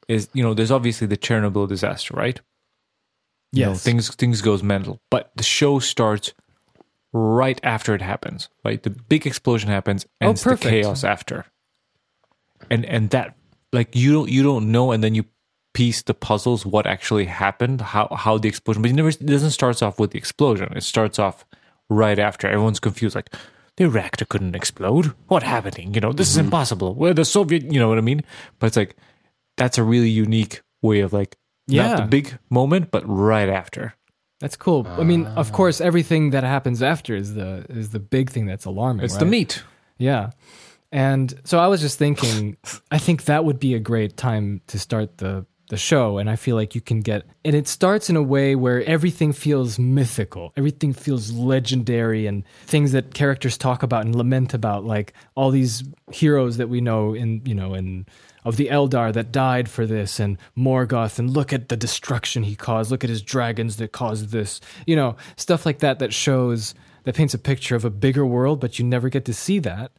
is, 0.08 0.28
you 0.34 0.42
know, 0.42 0.52
there's 0.52 0.70
obviously 0.70 1.06
the 1.06 1.16
Chernobyl 1.16 1.66
disaster, 1.68 2.14
right? 2.14 2.38
You 3.52 3.64
know, 3.66 3.74
things 3.74 4.14
things 4.14 4.42
goes 4.42 4.62
mental. 4.62 5.00
But 5.10 5.32
the 5.36 5.42
show 5.42 5.78
starts 5.78 6.34
right 7.12 7.60
after 7.62 7.94
it 7.94 8.02
happens. 8.02 8.48
Right? 8.64 8.82
The 8.82 8.90
big 8.90 9.26
explosion 9.26 9.70
happens 9.70 10.06
and 10.20 10.28
Oh, 10.28 10.30
it's 10.32 10.44
the 10.44 10.56
chaos 10.56 11.04
after. 11.04 11.46
And 12.70 12.84
and 12.84 13.10
that 13.10 13.36
like 13.72 13.94
you 13.94 14.12
don't 14.12 14.28
you 14.28 14.42
don't 14.42 14.70
know 14.72 14.92
and 14.92 15.02
then 15.02 15.14
you 15.14 15.24
piece 15.74 16.02
the 16.02 16.14
puzzles 16.14 16.66
what 16.66 16.86
actually 16.86 17.26
happened, 17.26 17.80
how 17.80 18.08
how 18.14 18.38
the 18.38 18.48
explosion 18.48 18.82
but 18.82 18.90
it 18.90 18.94
never 18.94 19.10
it 19.10 19.26
doesn't 19.26 19.50
start 19.50 19.82
off 19.82 19.98
with 19.98 20.10
the 20.10 20.18
explosion. 20.18 20.72
It 20.76 20.82
starts 20.82 21.18
off 21.18 21.44
right 21.88 22.18
after. 22.18 22.48
Everyone's 22.48 22.80
confused 22.80 23.14
like 23.14 23.34
the 23.76 23.88
reactor 23.88 24.24
couldn't 24.24 24.56
explode. 24.56 25.14
What 25.28 25.44
happening? 25.44 25.94
You 25.94 26.00
know, 26.00 26.12
this 26.12 26.28
is 26.30 26.36
mm-hmm. 26.36 26.46
impossible. 26.46 26.94
Where 26.94 27.14
the 27.14 27.24
Soviet, 27.24 27.62
you 27.72 27.78
know 27.78 27.88
what 27.88 27.98
I 27.98 28.02
mean? 28.02 28.22
But 28.58 28.68
it's 28.68 28.76
like 28.76 28.96
that's 29.56 29.78
a 29.78 29.84
really 29.84 30.10
unique 30.10 30.62
way 30.82 31.00
of 31.00 31.12
like 31.12 31.36
not 31.68 31.74
Yeah. 31.74 31.96
the 31.96 32.06
big 32.06 32.38
moment, 32.50 32.90
but 32.90 33.02
right 33.06 33.48
after. 33.48 33.94
That's 34.40 34.56
cool. 34.56 34.86
I 34.86 35.02
mean, 35.02 35.26
Ah. 35.26 35.34
of 35.36 35.52
course, 35.52 35.80
everything 35.80 36.30
that 36.30 36.44
happens 36.44 36.82
after 36.82 37.16
is 37.16 37.34
the 37.34 37.66
is 37.68 37.90
the 37.90 37.98
big 38.00 38.30
thing 38.30 38.46
that's 38.46 38.64
alarming. 38.66 39.04
It's 39.04 39.16
the 39.16 39.26
meat. 39.26 39.62
Yeah. 39.98 40.30
And 40.92 41.34
so 41.44 41.58
I 41.58 41.66
was 41.66 41.80
just 41.80 41.98
thinking, 41.98 42.56
I 42.90 42.98
think 42.98 43.24
that 43.24 43.44
would 43.44 43.58
be 43.60 43.74
a 43.74 43.80
great 43.80 44.16
time 44.16 44.60
to 44.68 44.78
start 44.78 45.18
the 45.18 45.44
the 45.70 45.76
show 45.76 46.16
and 46.16 46.30
I 46.30 46.36
feel 46.36 46.56
like 46.56 46.74
you 46.74 46.80
can 46.80 47.00
get 47.02 47.26
and 47.44 47.54
it 47.54 47.68
starts 47.68 48.08
in 48.08 48.16
a 48.16 48.22
way 48.22 48.54
where 48.56 48.82
everything 48.84 49.34
feels 49.34 49.78
mythical. 49.78 50.50
Everything 50.56 50.94
feels 50.94 51.30
legendary 51.30 52.26
and 52.26 52.42
things 52.64 52.92
that 52.92 53.12
characters 53.12 53.58
talk 53.58 53.82
about 53.82 54.06
and 54.06 54.14
lament 54.14 54.54
about 54.54 54.86
like 54.86 55.12
all 55.34 55.50
these 55.50 55.84
heroes 56.10 56.56
that 56.56 56.70
we 56.70 56.80
know 56.80 57.12
in, 57.12 57.42
you 57.44 57.54
know, 57.54 57.74
in 57.74 58.06
of 58.48 58.56
the 58.56 58.68
Eldar 58.68 59.12
that 59.12 59.30
died 59.30 59.68
for 59.68 59.86
this 59.86 60.18
and 60.18 60.38
Morgoth 60.56 61.18
and 61.18 61.30
look 61.30 61.52
at 61.52 61.68
the 61.68 61.76
destruction 61.76 62.42
he 62.42 62.56
caused. 62.56 62.90
Look 62.90 63.04
at 63.04 63.10
his 63.10 63.22
dragons 63.22 63.76
that 63.76 63.92
caused 63.92 64.30
this. 64.30 64.60
You 64.86 64.96
know, 64.96 65.16
stuff 65.36 65.66
like 65.66 65.78
that 65.80 65.98
that 65.98 66.12
shows 66.14 66.74
that 67.04 67.14
paints 67.14 67.34
a 67.34 67.38
picture 67.38 67.76
of 67.76 67.84
a 67.84 67.90
bigger 67.90 68.24
world, 68.26 68.60
but 68.60 68.78
you 68.78 68.84
never 68.84 69.08
get 69.08 69.24
to 69.26 69.34
see 69.34 69.58
that. 69.60 69.92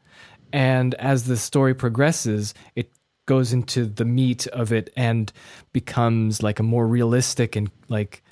And 0.51 0.95
as 0.95 1.25
the 1.25 1.37
story 1.37 1.73
progresses, 1.75 2.53
it 2.75 2.91
goes 3.27 3.53
into 3.53 3.85
the 3.85 4.05
meat 4.05 4.47
of 4.47 4.73
it 4.73 4.89
and 4.97 5.31
becomes 5.71 6.41
like 6.41 6.59
a 6.59 6.63
more 6.63 6.87
realistic 6.87 7.55
and 7.55 7.69
like 7.87 8.23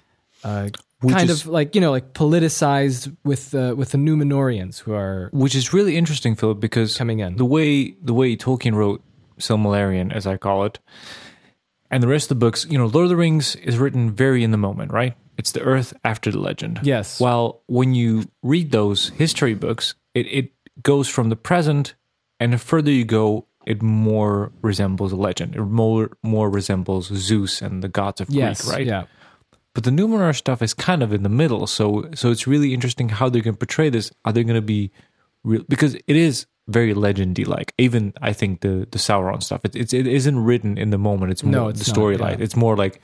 uh, 0.44 0.70
kind 1.08 1.30
is- 1.30 1.42
of 1.42 1.48
like 1.48 1.76
you 1.76 1.82
know 1.82 1.92
like 1.92 2.14
politicized 2.14 3.16
with 3.24 3.54
uh, 3.54 3.76
with 3.78 3.92
the 3.92 3.98
Numenorians 4.00 4.80
who 4.80 4.94
are 4.94 5.30
which 5.34 5.54
is 5.54 5.74
really 5.74 5.96
interesting, 5.96 6.36
Philip, 6.36 6.60
because 6.60 6.98
Coming 6.98 7.20
in. 7.20 7.36
the 7.36 7.46
way 7.46 7.92
the 8.02 8.14
way 8.16 8.36
Tolkien 8.36 8.74
wrote 8.74 9.04
Silmarillion, 9.40 10.14
as 10.14 10.28
I 10.28 10.38
call 10.38 10.66
it, 10.66 10.80
and 11.90 12.04
the 12.04 12.08
rest 12.08 12.26
of 12.26 12.40
the 12.40 12.46
books, 12.46 12.66
you 12.70 12.78
know, 12.78 12.86
Lord 12.86 13.06
of 13.06 13.10
the 13.10 13.16
Rings 13.16 13.56
is 13.56 13.78
written 13.78 14.12
very 14.12 14.44
in 14.44 14.52
the 14.52 14.58
moment, 14.58 14.92
right? 14.92 15.16
it's 15.38 15.52
the 15.52 15.62
Earth 15.62 15.94
after 16.04 16.32
the 16.32 16.40
legend. 16.40 16.80
Yes. 16.84 17.20
While 17.20 17.62
when 17.68 17.94
you 17.94 18.26
read 18.42 18.72
those 18.72 19.10
history 19.10 19.54
books, 19.54 19.96
it, 20.14 20.26
it 20.28 20.52
goes 20.82 21.08
from 21.08 21.30
the 21.30 21.36
present, 21.36 21.94
and 22.40 22.54
the 22.54 22.58
further 22.58 22.92
you 22.92 23.06
go, 23.06 23.48
it 23.66 23.82
more 23.82 24.52
resembles 24.62 25.12
a 25.12 25.16
legend. 25.16 25.56
It 25.56 25.62
more 25.62 26.10
more 26.24 26.50
resembles 26.50 27.08
Zeus 27.08 27.62
and 27.62 27.84
the 27.84 27.88
gods 27.88 28.22
of 28.22 28.30
yes. 28.30 28.64
Greek, 28.64 28.76
right? 28.76 28.88
Yeah. 28.88 29.04
But 29.74 29.84
the 29.84 29.92
Numenor 29.92 30.36
stuff 30.36 30.64
is 30.64 30.74
kind 30.74 31.04
of 31.04 31.14
in 31.14 31.24
the 31.24 31.30
middle, 31.30 31.68
so 31.68 32.10
so 32.16 32.32
it's 32.32 32.48
really 32.48 32.74
interesting 32.74 33.10
how 33.10 33.30
they're 33.30 33.44
going 33.44 33.54
to 33.54 33.60
portray 33.60 33.90
this. 33.90 34.12
Are 34.26 34.34
they 34.34 34.44
going 34.44 34.56
to 34.56 34.62
be 34.62 34.92
real? 35.44 35.64
Because 35.70 35.96
it 35.96 36.16
is 36.16 36.48
very 36.68 36.94
legendy 36.94 37.46
like. 37.48 37.74
Even 37.78 38.14
I 38.22 38.34
think 38.34 38.62
the 38.62 38.88
the 38.92 38.98
Sauron 39.00 39.42
stuff, 39.44 39.62
it, 39.64 39.76
it's 39.76 39.94
it 39.94 40.08
isn't 40.08 40.40
written 40.40 40.78
in 40.78 40.90
the 40.90 40.98
moment. 40.98 41.32
It's 41.32 41.44
more 41.44 41.52
No, 41.52 41.68
it's 41.70 41.86
the 41.86 41.92
not, 41.92 42.00
storyline. 42.00 42.38
yeah. 42.40 42.44
It's 42.44 42.56
more 42.56 42.76
like 42.76 43.02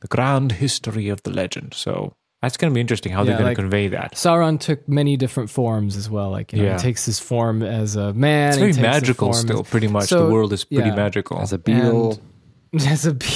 the 0.00 0.08
grand 0.08 0.52
history 0.52 1.08
of 1.08 1.22
the 1.22 1.30
legend. 1.30 1.74
So 1.74 2.14
that's 2.40 2.56
going 2.56 2.70
to 2.70 2.74
be 2.74 2.80
interesting 2.80 3.10
how 3.12 3.20
Yeah, 3.22 3.24
they're 3.30 3.34
going 3.38 3.46
like- 3.46 3.56
to 3.56 3.62
convey 3.62 3.88
that. 3.88 4.12
Sauron 4.14 4.60
took 4.60 4.88
many 4.88 5.16
different 5.16 5.50
forms 5.50 5.96
as 5.96 6.08
well. 6.08 6.30
Like 6.30 6.52
you 6.52 6.58
know, 6.60 6.64
Yeah. 6.68 6.76
he 6.76 6.82
takes 6.82 7.04
his 7.04 7.18
form 7.18 7.62
as 7.62 7.96
a 7.96 8.12
man. 8.12 8.50
It's 8.62 8.76
very 8.76 8.88
magical 8.92 9.32
still. 9.32 9.60
as- 9.62 9.68
Pretty 9.68 9.88
much, 9.88 10.08
So, 10.08 10.26
the 10.26 10.32
world 10.32 10.52
is 10.52 10.64
pretty 10.64 10.90
yeah. 10.90 10.94
magical. 10.94 11.40
As 11.40 11.52
a 11.52 11.58
beetle, 11.58 12.20
as 12.86 13.06
a 13.06 13.14
bee. 13.14 13.26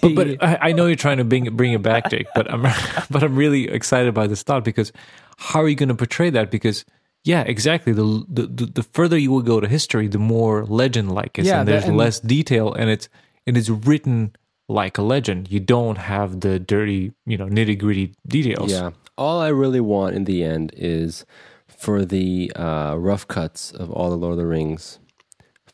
but, 0.00 0.14
but 0.14 0.42
I, 0.42 0.68
I 0.68 0.72
know 0.72 0.86
you're 0.86 0.96
trying 0.96 1.18
to 1.18 1.24
bring 1.24 1.44
it, 1.46 1.56
bring 1.56 1.72
it 1.72 1.82
back, 1.82 2.08
Jake. 2.08 2.28
But 2.34 2.50
I'm 2.50 2.62
but 3.10 3.22
I'm 3.22 3.34
really 3.36 3.68
excited 3.68 4.14
by 4.14 4.26
this 4.28 4.42
thought 4.42 4.64
because 4.64 4.92
how 5.36 5.60
are 5.62 5.68
you 5.68 5.76
going 5.76 5.88
to 5.90 5.94
portray 5.94 6.30
that? 6.30 6.50
Because 6.50 6.84
yeah, 7.24 7.42
exactly. 7.42 7.92
The 7.92 8.24
the, 8.28 8.46
the, 8.46 8.66
the 8.66 8.82
further 8.82 9.18
you 9.18 9.30
will 9.30 9.42
go 9.42 9.60
to 9.60 9.68
history, 9.68 10.08
the 10.08 10.18
more 10.18 10.64
legend 10.64 11.12
like 11.12 11.38
it's, 11.38 11.46
Yeah, 11.48 11.60
and 11.60 11.68
that- 11.68 11.72
there's 11.72 11.84
and- 11.84 11.96
less 11.96 12.20
detail, 12.20 12.72
and 12.72 12.90
it's 12.90 13.08
and 13.46 13.56
it's 13.56 13.68
written 13.68 14.34
like 14.68 14.98
a 14.98 15.02
legend. 15.02 15.50
You 15.50 15.60
don't 15.60 15.96
have 15.98 16.40
the 16.40 16.58
dirty, 16.58 17.12
you 17.26 17.36
know, 17.38 17.46
nitty 17.46 17.78
gritty 17.78 18.14
details. 18.26 18.70
Yeah. 18.70 18.90
All 19.16 19.40
I 19.40 19.48
really 19.48 19.80
want 19.80 20.14
in 20.14 20.24
the 20.24 20.44
end 20.44 20.72
is 20.76 21.24
for 21.66 22.04
the 22.04 22.52
uh, 22.54 22.94
rough 22.98 23.26
cuts 23.26 23.72
of 23.72 23.90
all 23.90 24.10
the 24.10 24.16
Lord 24.16 24.32
of 24.32 24.38
the 24.38 24.46
Rings 24.46 24.98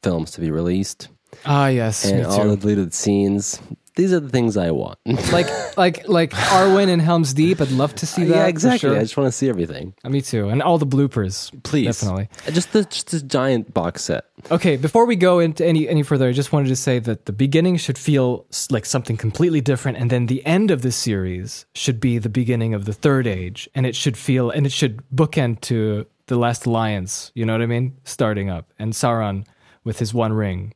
films 0.02 0.30
to 0.32 0.40
be 0.40 0.50
released 0.50 1.08
ah, 1.46 1.66
yes, 1.68 2.04
me 2.04 2.12
and 2.12 2.26
all 2.26 2.46
the 2.48 2.56
deleted 2.56 2.92
scenes. 2.94 3.60
These 3.96 4.12
are 4.12 4.18
the 4.20 4.28
things 4.28 4.56
I 4.56 4.72
want. 4.72 4.98
like, 5.32 5.46
like, 5.76 6.08
like 6.08 6.30
Arwen 6.32 6.88
and 6.88 7.00
Helm's 7.00 7.32
Deep. 7.32 7.60
I'd 7.60 7.70
love 7.70 7.94
to 7.96 8.06
see 8.06 8.24
that. 8.24 8.34
yeah, 8.34 8.42
for 8.42 8.48
exactly. 8.48 8.88
sure. 8.90 8.96
I 8.96 9.00
just 9.02 9.16
want 9.16 9.28
to 9.28 9.32
see 9.32 9.48
everything. 9.48 9.94
Uh, 10.04 10.08
Me 10.10 10.20
too, 10.20 10.48
and 10.48 10.60
all 10.62 10.78
the 10.78 10.86
bloopers. 10.86 11.50
Please. 11.62 11.86
definitely. 11.86 12.28
Just 12.52 12.72
the 12.72 12.84
just 12.84 13.10
this 13.12 13.22
giant 13.22 13.72
box 13.72 14.02
set. 14.04 14.24
Okay, 14.50 14.76
before 14.76 15.04
we 15.06 15.14
go 15.16 15.38
into 15.38 15.64
any 15.64 15.88
any 15.88 16.02
further, 16.02 16.28
I 16.28 16.32
just 16.32 16.52
wanted 16.52 16.68
to 16.68 16.76
say 16.76 16.98
that 16.98 17.26
the 17.26 17.32
beginning 17.32 17.76
should 17.76 17.96
feel 17.96 18.46
s- 18.50 18.70
like 18.70 18.84
something 18.84 19.16
completely 19.16 19.60
different, 19.60 19.98
and 19.98 20.10
then 20.10 20.26
the 20.26 20.44
end 20.44 20.70
of 20.72 20.82
the 20.82 20.90
series 20.92 21.64
should 21.74 22.00
be 22.00 22.18
the 22.18 22.28
beginning 22.28 22.74
of 22.74 22.84
the 22.86 22.92
third 22.92 23.26
age, 23.26 23.68
and 23.76 23.86
it 23.86 23.94
should 23.94 24.16
feel 24.16 24.50
and 24.50 24.66
it 24.66 24.72
should 24.72 25.02
bookend 25.14 25.60
to 25.62 26.06
the 26.26 26.36
Last 26.36 26.66
Alliance. 26.66 27.30
You 27.34 27.44
know 27.46 27.52
what 27.52 27.62
I 27.62 27.66
mean? 27.66 27.96
Starting 28.04 28.50
up 28.50 28.72
and 28.78 28.92
Sauron 28.92 29.46
with 29.84 29.98
his 30.00 30.12
one 30.12 30.32
ring. 30.32 30.74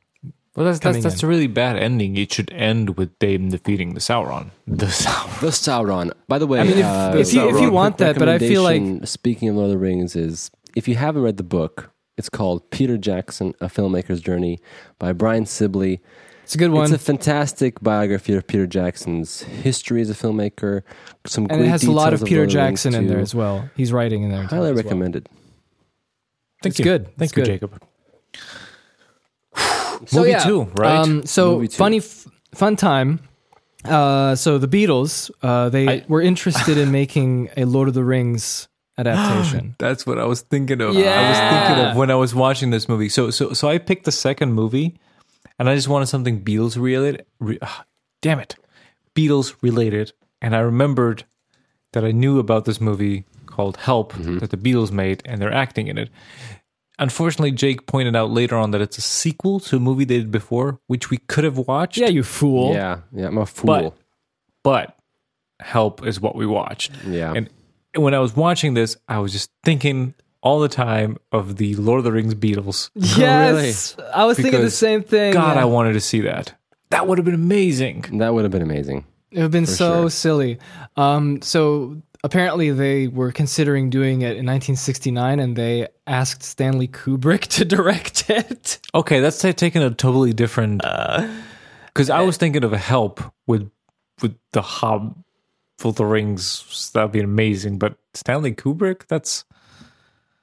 Well, 0.59 0.65
that's 0.67 0.79
that's, 0.79 1.01
that's 1.01 1.23
a 1.23 1.27
really 1.27 1.47
bad 1.47 1.77
ending. 1.77 2.17
It 2.17 2.33
should 2.33 2.51
end 2.51 2.97
with 2.97 3.17
Dame 3.17 3.47
defeating 3.47 3.93
the 3.93 4.01
Sauron. 4.01 4.49
The 4.67 4.87
Sauron. 4.87 5.39
The 5.39 5.47
Sauron. 5.47 6.11
By 6.27 6.37
the 6.37 6.47
way, 6.47 6.59
I 6.59 6.63
mean, 6.65 6.77
if- 6.79 6.85
uh, 6.85 7.13
if 7.17 7.33
you- 7.33 7.47
if 7.55 7.61
you 7.61 7.71
want 7.71 7.97
that, 7.99 8.19
but 8.19 8.27
I 8.27 8.37
feel 8.39 8.61
like- 8.63 9.07
speaking 9.07 9.47
of 9.47 9.55
Lord 9.55 9.67
of 9.67 9.71
the 9.71 9.77
Rings, 9.77 10.17
is 10.17 10.51
if 10.75 10.85
you 10.89 10.95
haven't 10.95 11.21
read 11.21 11.37
the 11.37 11.43
book, 11.43 11.91
it's 12.17 12.27
called 12.27 12.69
Peter 12.71 12.97
Jackson: 12.97 13.53
A 13.61 13.67
Filmmaker's 13.67 14.19
Journey 14.19 14.59
by 14.99 15.13
Brian 15.13 15.45
Sibley. 15.45 16.01
It's 16.43 16.55
a 16.55 16.57
good 16.57 16.71
one, 16.71 16.83
It's 16.83 16.91
a 16.93 16.97
fantastic 16.97 17.79
biography 17.79 18.33
of 18.33 18.45
Peter 18.45 18.67
Jackson's 18.67 19.43
history 19.43 20.01
as 20.01 20.09
a 20.09 20.13
filmmaker. 20.13 20.81
Some 21.25 21.43
and 21.43 21.51
great 21.59 21.61
it 21.67 21.69
has 21.69 21.83
a 21.85 21.91
lot 21.91 22.11
of 22.13 22.21
Peter 22.25 22.41
Lord 22.41 22.49
the 22.51 22.57
Rings 22.57 22.83
Jackson 22.83 22.95
in 22.95 23.07
there 23.07 23.19
as 23.19 23.33
well. 23.33 23.69
He's 23.77 23.93
writing 23.93 24.23
in 24.23 24.29
there. 24.31 24.41
too 24.41 24.55
Highly 24.55 24.71
as 24.71 24.75
well. 24.75 24.83
recommended. 24.83 25.29
Thank 26.61 26.71
It's 26.73 26.79
you. 26.79 26.83
good. 26.85 27.05
Thank 27.17 27.29
It's 27.29 27.37
you, 27.37 27.43
good. 27.43 27.45
Jacob. 27.45 27.81
So, 30.07 30.19
Movie 30.19 30.31
yeah, 30.31 30.39
two, 30.39 30.63
right? 30.75 30.97
Um, 30.99 31.25
so 31.25 31.55
Movie 31.55 31.67
two. 31.69 31.77
funny, 31.77 31.97
f- 31.97 32.27
fun 32.55 32.75
time. 32.75 33.19
Uh, 33.85 34.35
so 34.35 34.57
the 34.57 34.67
Beatles, 34.67 35.31
uh, 35.41 35.69
they 35.69 35.87
I- 36.01 36.05
were 36.07 36.21
interested 36.21 36.77
in 36.77 36.91
making 36.91 37.49
a 37.55 37.65
Lord 37.65 37.87
of 37.87 37.93
the 37.93 38.03
Rings 38.03 38.67
adaptation. 38.97 39.75
That's 39.79 40.05
what 40.05 40.17
I 40.19 40.25
was 40.25 40.41
thinking 40.41 40.81
of. 40.81 40.95
I 40.97 41.29
was 41.29 41.37
thinking 41.37 41.85
of 41.85 41.95
when 41.95 42.11
I 42.11 42.15
was 42.15 42.35
watching 42.35 42.69
this 42.71 42.89
movie. 42.89 43.09
So 43.09 43.29
so 43.29 43.53
so 43.53 43.69
I 43.69 43.77
picked 43.77 44.05
the 44.05 44.11
second 44.11 44.53
movie, 44.53 44.97
and 45.57 45.69
I 45.69 45.75
just 45.75 45.87
wanted 45.87 46.07
something 46.07 46.43
Beatles 46.43 46.77
related. 46.81 47.25
Re, 47.39 47.57
ah, 47.61 47.85
damn 48.21 48.39
it, 48.39 48.55
Beatles 49.15 49.55
related. 49.61 50.11
And 50.41 50.55
I 50.55 50.59
remembered 50.59 51.25
that 51.91 52.05
I 52.05 52.11
knew 52.11 52.39
about 52.39 52.63
this 52.65 52.79
movie 52.79 53.25
called 53.45 53.75
Help 53.77 54.13
that 54.13 54.51
the 54.51 54.57
Beatles 54.57 54.91
made, 54.91 55.21
and 55.25 55.41
they're 55.41 55.53
acting 55.53 55.87
in 55.87 55.97
it. 55.97 56.09
Unfortunately, 56.99 57.51
Jake 57.51 57.85
pointed 57.87 58.15
out 58.15 58.29
later 58.29 58.55
on 58.57 58.71
that 58.71 58.81
it's 58.81 58.97
a 58.97 59.01
sequel 59.01 59.59
to 59.61 59.77
a 59.77 59.79
movie 59.79 60.05
they 60.05 60.17
did 60.17 60.31
before, 60.31 60.79
which 60.87 61.09
we 61.09 61.17
could 61.17 61.43
have 61.45 61.57
watched. 61.57 61.97
yeah, 61.97 62.07
you 62.07 62.23
fool. 62.23 62.73
Yeah, 62.73 62.99
yeah, 63.13 63.27
I'm 63.27 63.37
a 63.37 63.45
fool. 63.45 63.95
but 64.63 64.95
Help 65.61 66.05
is 66.05 66.19
what 66.21 66.35
we 66.35 66.45
watched. 66.45 66.91
yeah, 67.05 67.33
And 67.35 67.49
when 67.95 68.13
I 68.13 68.19
was 68.19 68.35
watching 68.35 68.73
this, 68.75 68.95
I 69.07 69.19
was 69.19 69.31
just 69.31 69.49
thinking 69.63 70.13
all 70.41 70.59
the 70.59 70.69
time 70.69 71.17
of 71.33 71.57
the 71.57 71.75
Lord 71.75 71.97
of 71.99 72.03
the 72.05 72.11
Rings 72.11 72.35
Beatles. 72.35 72.89
Yes, 73.17 73.95
I 74.13 74.25
was 74.25 74.37
thinking 74.37 74.61
the 74.61 74.69
same 74.71 75.03
thing. 75.03 75.33
God, 75.33 75.55
yeah. 75.55 75.61
I 75.61 75.65
wanted 75.65 75.93
to 75.93 75.99
see 75.99 76.21
that. 76.21 76.53
That 76.91 77.07
would 77.07 77.17
have 77.17 77.25
been 77.25 77.33
amazing. 77.33 78.05
that 78.19 78.33
would 78.33 78.43
have 78.43 78.51
been 78.51 78.61
amazing. 78.61 79.05
it 79.31 79.37
would 79.37 79.41
have 79.43 79.51
been 79.51 79.65
so 79.65 80.03
sure. 80.03 80.09
silly. 80.09 80.59
Um, 80.95 81.41
so 81.41 82.01
apparently 82.23 82.71
they 82.71 83.07
were 83.07 83.31
considering 83.31 83.89
doing 83.89 84.21
it 84.21 84.37
in 84.37 84.45
1969, 84.45 85.39
and 85.39 85.55
they 85.55 85.87
asked 86.07 86.43
Stanley 86.43 86.87
Kubrick 86.87 87.41
to 87.47 87.65
direct 87.65 88.29
it. 88.29 88.79
Okay, 88.93 89.19
that's 89.19 89.39
ta- 89.39 89.51
taking 89.51 89.81
a 89.83 89.89
totally 89.91 90.33
different. 90.33 90.81
Uh, 90.83 91.27
Because 91.87 92.09
I 92.09 92.21
was 92.21 92.37
thinking 92.37 92.63
of 92.63 92.73
a 92.73 92.77
help 92.77 93.21
with 93.47 93.69
with 94.21 94.35
the 94.51 94.61
Hob, 94.61 95.15
for 95.77 95.93
the 95.93 96.05
Rings. 96.05 96.91
That'd 96.93 97.11
be 97.11 97.21
amazing. 97.21 97.77
But 97.79 97.97
Stanley 98.13 98.53
Kubrick, 98.53 99.07
that's 99.07 99.45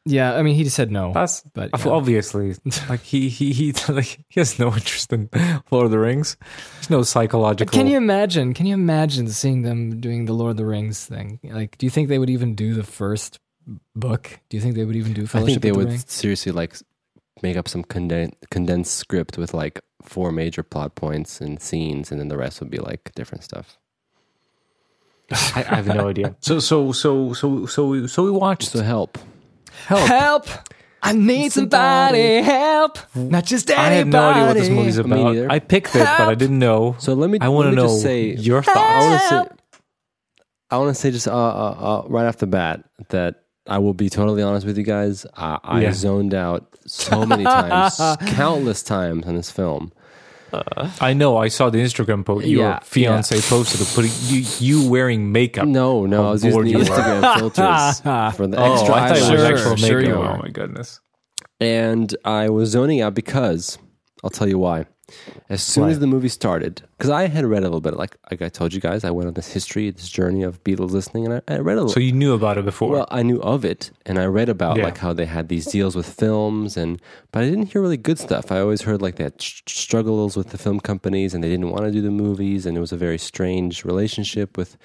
yeah, 0.07 0.35
I 0.35 0.43
mean, 0.43 0.55
he 0.55 0.65
just 0.65 0.77
said 0.77 0.91
no. 0.91 1.13
that's 1.13 1.43
But, 1.53 1.73
but 1.73 1.85
yeah. 1.85 1.93
obviously 1.93 2.55
like 2.89 3.03
he 3.03 3.29
he 3.29 3.53
he 3.53 3.73
like 3.89 4.19
he 4.29 4.41
has 4.41 4.59
no 4.59 4.69
interest 4.69 5.13
in 5.13 5.29
Lord 5.71 5.85
of 5.87 5.91
the 5.91 5.99
Rings. 5.99 6.37
There's 6.77 6.91
no 6.91 7.03
psychological. 7.03 7.73
Can 7.73 7.87
you 7.89 7.97
imagine? 7.97 8.55
Can 8.55 8.67
you 8.67 8.75
imagine 8.75 9.29
seeing 9.29 9.63
them 9.63 10.01
doing 10.01 10.25
the 10.27 10.33
Lord 10.33 10.53
of 10.53 10.57
the 10.57 10.65
Rings 10.67 11.05
thing? 11.05 11.41
Like, 11.43 11.77
do 11.79 11.85
you 11.87 11.91
think 11.91 12.09
they 12.09 12.19
would 12.19 12.31
even 12.31 12.55
do 12.55 12.73
the 12.75 12.85
first 12.85 13.41
book? 13.95 14.39
Do 14.49 14.57
you 14.57 14.61
think 14.63 14.77
they 14.77 14.85
would 14.85 14.97
even 14.97 15.13
do 15.13 15.23
I 15.25 15.27
Fellowship 15.27 15.47
think 15.55 15.63
they 15.63 15.71
the 15.71 15.79
would 15.79 15.89
Ring? 15.89 15.99
seriously 16.07 16.53
like 16.53 16.77
make 17.43 17.57
up 17.57 17.69
some 17.69 17.85
conden- 17.85 18.33
condensed 18.51 18.95
script 18.97 19.37
with 19.37 19.53
like 19.53 19.81
four 20.03 20.31
major 20.33 20.63
plot 20.63 20.95
points 20.95 21.41
and 21.41 21.61
scenes, 21.61 22.11
and 22.13 22.21
then 22.21 22.29
the 22.29 22.39
rest 22.39 22.61
would 22.61 22.71
be 22.71 22.79
like 22.79 23.13
different 23.15 23.43
stuff. 23.45 23.77
I, 25.33 25.65
I 25.69 25.75
have 25.77 25.89
no 25.89 26.09
idea. 26.09 26.37
So 26.41 26.59
so 26.71 26.93
so 26.93 27.33
so 27.33 27.67
so 27.67 28.07
so 28.07 28.25
we 28.25 28.31
watched 28.31 28.69
So 28.71 28.83
help. 28.83 29.19
Help. 29.87 30.01
Help! 30.09 30.47
I 31.03 31.13
need 31.13 31.53
somebody. 31.53 32.43
Help! 32.43 32.99
Not 33.15 33.45
just 33.45 33.71
anybody. 33.71 33.87
I 33.87 33.99
had 33.99 34.07
no 34.09 34.29
idea 34.31 34.45
what 34.47 34.55
this 34.55 34.69
movie's 34.71 34.97
Me 34.99 35.05
about. 35.05 35.33
neither. 35.35 35.53
I 35.53 35.59
picked 35.61 35.95
it, 35.95 35.99
but 36.01 36.29
I 36.29 36.35
didn't 36.35 36.59
know. 36.59 36.97
So 36.99 37.15
let 37.15 37.31
me. 37.31 37.39
I 37.41 37.49
want 37.49 37.67
let 37.67 37.71
to 37.73 37.77
me 37.77 37.83
know 37.83 37.89
just 37.89 38.03
say. 38.03 38.35
your 38.35 38.59
I 38.59 38.63
thoughts. 38.63 39.07
want 39.07 39.21
to 39.23 39.29
say. 39.51 39.57
I 40.71 40.79
want 40.79 40.89
to 40.89 40.95
say 41.01 41.11
just 41.13 41.29
uh, 41.29 41.33
uh, 41.33 42.03
uh, 42.05 42.09
right 42.09 42.27
off 42.27 42.39
the 42.39 42.47
bat 42.49 42.83
that 43.11 43.45
I 43.69 43.79
will 43.79 43.95
be 43.95 44.09
totally 44.11 44.43
honest 44.43 44.67
with 44.67 44.77
you 44.77 44.83
guys. 44.85 45.25
I, 45.37 45.59
I 45.63 45.81
Yeah. 45.83 45.93
zoned 45.93 46.35
out 46.35 46.67
so 46.87 47.25
many 47.25 47.45
times, 47.45 47.97
countless 48.35 48.83
times 48.83 49.27
on 49.27 49.37
this 49.37 49.51
film. 49.51 49.93
I 51.01 51.13
know. 51.15 51.37
I 51.37 51.49
saw 51.49 51.71
the 51.71 51.79
Instagram 51.79 52.25
post. 52.25 52.47
Your 52.47 52.63
Yeah, 52.63 52.79
fiance 52.81 53.41
posted 53.43 53.81
of 53.81 53.89
putting 53.95 54.11
you, 54.25 54.45
you 54.59 54.89
wearing 54.91 55.33
makeup. 55.33 55.67
No, 55.67 56.07
no, 56.07 56.23
How 56.23 56.29
I 56.29 56.33
was 56.33 56.45
using 56.45 56.53
bored 56.57 56.67
the 56.67 56.71
you 56.71 56.79
are. 56.79 56.83
Instagram 56.85 57.39
filters 57.39 58.01
for 58.37 58.47
the 58.47 58.57
Oh, 58.61 58.73
extra 58.73 58.95
I 58.95 59.09
thought 59.09 59.17
it 59.17 59.21
was 59.21 59.27
Sure, 59.41 59.47
actual 59.47 59.77
sure 59.77 60.01
makeup. 60.01 60.15
you 60.17 60.23
are. 60.23 60.37
Oh 60.37 60.43
my 60.43 60.49
goodness. 60.49 61.01
and 61.61 62.15
I 62.25 62.49
was 62.51 62.71
zoning 62.71 63.01
out 63.01 63.15
because 63.15 63.79
I'll 64.25 64.31
tell 64.31 64.49
you 64.49 64.59
why. 64.59 64.87
As 65.49 65.63
soon 65.63 65.89
as 65.89 66.01
the 66.01 66.07
movie 66.09 66.29
started, 66.29 66.83
because 66.99 67.11
I 67.11 67.29
had 67.29 67.45
read 67.45 67.63
a 67.63 67.67
little 67.67 67.81
bit, 67.81 67.95
like 67.97 68.17
like 68.29 68.43
I 68.43 68.49
told 68.49 68.75
you 68.75 68.81
guys, 68.81 69.05
I 69.05 69.13
went 69.13 69.29
on 69.29 69.35
this 69.35 69.53
history, 69.53 69.89
this 69.91 70.09
journey 70.09 70.43
of 70.43 70.63
Beatles 70.65 70.91
listening, 70.91 71.27
and 71.27 71.35
I, 71.49 71.55
I 71.55 71.59
read 71.59 71.75
a 71.75 71.83
little. 71.83 71.89
So 71.91 72.01
you 72.01 72.11
knew 72.11 72.35
about 72.35 72.59
it 72.59 72.65
before. 72.65 72.91
Well, 72.91 73.07
I 73.11 73.23
knew 73.23 73.41
of 73.41 73.65
it, 73.65 73.93
and 74.05 74.19
I 74.19 74.25
read 74.27 74.49
about 74.49 74.77
Yeah. 74.79 74.85
like 74.85 74.99
how 74.99 75.13
they 75.13 75.27
had 75.27 75.49
these 75.49 75.67
deals 75.67 75.95
with 75.95 76.13
films, 76.13 76.77
and 76.77 77.01
but 77.31 77.45
I 77.45 77.49
didn't 77.49 77.67
hear 77.73 77.81
really 77.83 77.97
good 77.97 78.19
stuff. 78.19 78.51
I 78.51 78.59
always 78.59 78.83
heard 78.83 79.01
like 79.01 79.15
they 79.15 79.25
had 79.25 79.41
st- 79.41 79.69
struggles 79.69 80.37
with 80.37 80.51
the 80.51 80.59
film 80.59 80.81
companies, 80.81 81.35
and 81.35 81.45
they 81.45 81.49
didn't 81.49 81.71
want 81.71 81.85
to 81.85 81.93
do 81.93 82.03
the 82.03 82.11
movies, 82.11 82.67
and 82.67 82.77
it 82.77 82.81
was 82.81 82.91
a 82.93 82.97
very 82.97 83.19
strange 83.19 83.85
relationship 83.85 84.57
with 84.59 84.77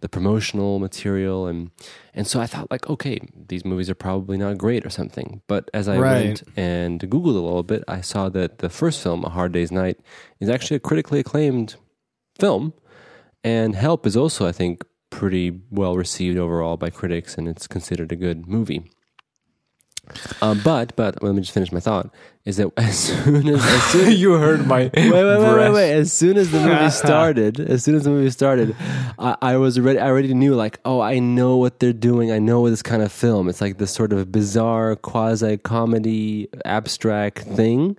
the 0.00 0.08
promotional 0.08 0.78
material, 0.78 1.46
and 1.46 1.70
and 2.14 2.26
so 2.26 2.40
I 2.40 2.46
thought 2.46 2.70
like, 2.70 2.88
okay, 2.88 3.18
these 3.48 3.64
movies 3.64 3.88
are 3.90 3.94
probably 3.94 4.36
not 4.36 4.58
great 4.58 4.84
or 4.86 4.90
something. 4.90 5.42
But 5.46 5.70
as 5.74 5.88
I 5.88 5.98
Right. 5.98 6.26
went 6.26 6.42
and 6.56 7.00
googled 7.00 7.36
a 7.36 7.40
little 7.46 7.62
bit, 7.62 7.82
I 7.88 8.00
saw 8.00 8.28
that 8.30 8.58
the 8.58 8.68
first 8.70 9.02
film, 9.02 9.24
A 9.24 9.30
Hard 9.30 9.52
Day's 9.52 9.72
Night, 9.72 9.98
is 10.40 10.48
actually 10.48 10.76
a 10.76 10.80
critically 10.80 11.20
acclaimed 11.20 11.76
film, 12.38 12.72
and 13.42 13.74
Help 13.74 14.06
is 14.06 14.16
also, 14.16 14.46
I 14.46 14.52
think, 14.52 14.84
pretty 15.10 15.60
well 15.70 15.96
received 15.96 16.36
overall 16.36 16.76
by 16.76 16.90
critics, 16.90 17.38
and 17.38 17.48
it's 17.48 17.66
considered 17.66 18.12
a 18.12 18.16
good 18.16 18.46
movie. 18.46 18.90
Um, 20.40 20.60
but 20.64 20.94
but 20.96 21.22
let 21.22 21.34
me 21.34 21.40
just 21.40 21.52
finish 21.52 21.72
my 21.72 21.80
thought. 21.80 22.10
Is 22.44 22.58
that 22.58 22.70
as 22.76 22.96
soon 22.96 23.48
as, 23.48 23.64
as 23.64 23.82
soon 23.84 24.12
you 24.16 24.32
heard 24.34 24.66
my 24.66 24.84
wait, 24.94 25.10
wait, 25.10 25.12
wait, 25.12 25.56
wait, 25.56 25.70
wait. 25.72 25.92
As 25.92 26.12
soon 26.12 26.36
as 26.36 26.50
the 26.50 26.60
movie 26.60 26.90
started, 26.90 27.58
as 27.60 27.84
soon 27.84 27.96
as 27.96 28.04
the 28.04 28.10
movie 28.10 28.30
started, 28.30 28.76
I, 29.18 29.36
I 29.42 29.56
was 29.56 29.78
already, 29.78 29.98
I 29.98 30.06
already 30.06 30.32
knew 30.32 30.54
like, 30.54 30.78
oh, 30.84 31.00
I 31.00 31.18
know 31.18 31.56
what 31.56 31.80
they're 31.80 31.92
doing. 31.92 32.30
I 32.30 32.38
know 32.38 32.68
this 32.70 32.82
kind 32.82 33.02
of 33.02 33.10
film. 33.10 33.48
It's 33.48 33.60
like 33.60 33.78
this 33.78 33.92
sort 33.92 34.12
of 34.12 34.30
bizarre 34.30 34.94
quasi 34.96 35.56
comedy 35.56 36.48
abstract 36.64 37.40
thing. 37.40 37.96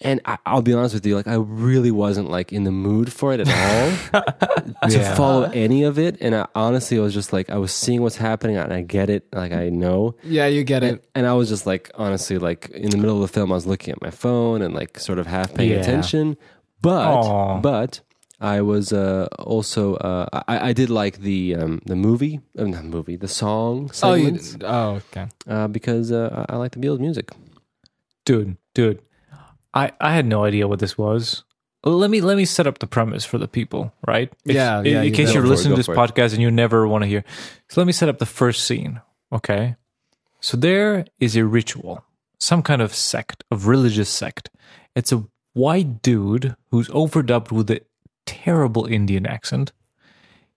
And 0.00 0.20
I, 0.24 0.38
I'll 0.46 0.62
be 0.62 0.72
honest 0.72 0.94
with 0.94 1.04
you, 1.06 1.16
like 1.16 1.26
I 1.26 1.34
really 1.34 1.90
wasn't 1.90 2.30
like 2.30 2.52
in 2.52 2.62
the 2.62 2.70
mood 2.70 3.12
for 3.12 3.32
it 3.34 3.40
at 3.40 3.48
all 3.48 4.22
to 4.88 4.98
Yeah. 4.98 5.14
follow 5.16 5.50
any 5.52 5.82
of 5.82 5.98
it. 5.98 6.16
And 6.20 6.36
I 6.36 6.46
honestly 6.54 7.00
was 7.00 7.12
just 7.12 7.32
like, 7.32 7.50
I 7.50 7.56
was 7.58 7.72
seeing 7.72 8.00
what's 8.02 8.16
happening, 8.16 8.56
and 8.58 8.72
I 8.72 8.82
get 8.82 9.10
it, 9.10 9.26
like 9.32 9.50
I 9.52 9.70
know. 9.70 10.14
Yeah, 10.22 10.46
you 10.46 10.62
get 10.62 10.84
And, 10.84 10.98
it. 10.98 11.10
and 11.16 11.26
I 11.26 11.32
was 11.32 11.48
just 11.48 11.66
like, 11.66 11.90
honestly, 11.96 12.38
like 12.38 12.70
in 12.70 12.90
the 12.90 12.96
middle 12.96 13.16
of 13.16 13.22
the 13.22 13.32
film, 13.34 13.50
I 13.50 13.56
was 13.56 13.66
looking 13.66 13.90
at 13.92 14.00
my 14.00 14.10
phone 14.10 14.62
and 14.62 14.72
like 14.72 15.00
sort 15.00 15.18
of 15.18 15.26
half 15.26 15.52
paying 15.54 15.72
Yeah. 15.72 15.80
attention. 15.80 16.36
But, 16.80 17.08
Aw. 17.16 17.60
but 17.60 18.00
I 18.40 18.60
was 18.60 18.92
uh, 18.92 19.26
also, 19.40 19.96
uh, 19.96 20.28
I, 20.46 20.68
I 20.68 20.72
did 20.72 20.90
like 20.90 21.18
the 21.18 21.56
um, 21.56 21.80
the 21.86 21.96
movie, 21.96 22.38
uh, 22.56 22.66
not 22.70 22.84
movie, 22.84 23.16
the 23.16 23.26
song 23.26 23.90
Oh, 24.04 24.14
you, 24.14 24.38
oh, 24.62 25.02
okay. 25.10 25.26
uh, 25.48 25.66
because 25.66 26.12
uh, 26.12 26.44
I 26.48 26.54
I 26.54 26.56
like 26.56 26.70
the 26.70 26.78
Beatles 26.78 27.00
music. 27.00 27.30
dude, 28.24 28.56
dude. 28.74 29.00
I 29.78 29.92
I 30.00 30.14
had 30.14 30.26
no 30.26 30.44
idea 30.44 30.66
what 30.68 30.78
this 30.80 30.96
was. 30.98 31.44
Let 31.84 32.10
me 32.10 32.20
let 32.20 32.36
me 32.36 32.44
set 32.44 32.66
up 32.66 32.78
the 32.78 32.86
premise 32.86 33.24
for 33.24 33.38
the 33.38 33.48
people, 33.48 33.92
right? 34.06 34.32
If- 34.44 34.54
Yeah, 34.56 34.80
in, 34.80 34.86
yeah, 34.86 34.98
In 35.00 35.04
you 35.06 35.12
case 35.12 35.32
you're 35.32 35.42
for 35.42 35.46
it, 35.46 35.50
listening 35.50 35.76
to 35.76 35.82
this 35.82 35.88
podcast 36.00 36.32
and 36.34 36.42
you 36.42 36.50
never 36.50 36.86
want 36.88 37.02
to 37.04 37.08
hear, 37.08 37.22
so 37.68 37.80
let 37.80 37.86
me 37.86 37.92
set 37.92 38.08
up 38.08 38.18
the 38.18 38.26
first 38.40 38.64
scene. 38.64 39.00
Okay, 39.32 39.76
so 40.40 40.56
there 40.56 41.04
is 41.20 41.36
a 41.36 41.44
ritual, 41.44 42.04
some 42.38 42.62
kind 42.62 42.82
of 42.82 42.94
sect 42.94 43.44
of 43.50 43.66
religious 43.68 44.08
sect. 44.08 44.50
It's 44.96 45.12
a 45.12 45.24
white 45.54 46.02
dude 46.02 46.56
who's 46.70 46.88
overdubbed 46.88 47.52
with 47.52 47.70
a 47.70 47.80
terrible 48.26 48.86
Indian 48.86 49.26
accent. 49.26 49.72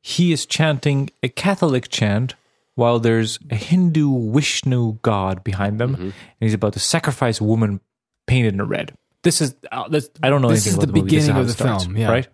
He 0.01 0.31
is 0.33 0.45
chanting 0.47 1.09
a 1.21 1.29
Catholic 1.29 1.89
chant 1.89 2.33
while 2.75 2.99
there's 2.99 3.37
a 3.51 3.55
Hindu 3.55 4.31
Vishnu 4.33 4.97
god 5.03 5.43
behind 5.43 5.79
them, 5.79 5.91
Mm-hmm. 5.93 6.03
and 6.03 6.13
he's 6.39 6.55
about 6.55 6.73
to 6.73 6.79
sacrifice 6.79 7.39
a 7.39 7.43
woman 7.43 7.79
painted 8.25 8.53
in 8.55 8.61
red 8.67 8.93
this 9.23 9.41
is 9.41 9.55
uh, 9.71 9.87
this, 9.87 10.09
I 10.23 10.29
don't 10.29 10.41
know. 10.41 10.49
This 10.49 10.67
is 10.67 10.77
the, 10.77 10.87
the 10.87 10.93
beginning 10.93 11.35
of 11.35 11.47
the 11.47 11.53
starts, 11.53 11.85
film, 11.85 11.97
yeah. 11.97 12.09
right? 12.09 12.27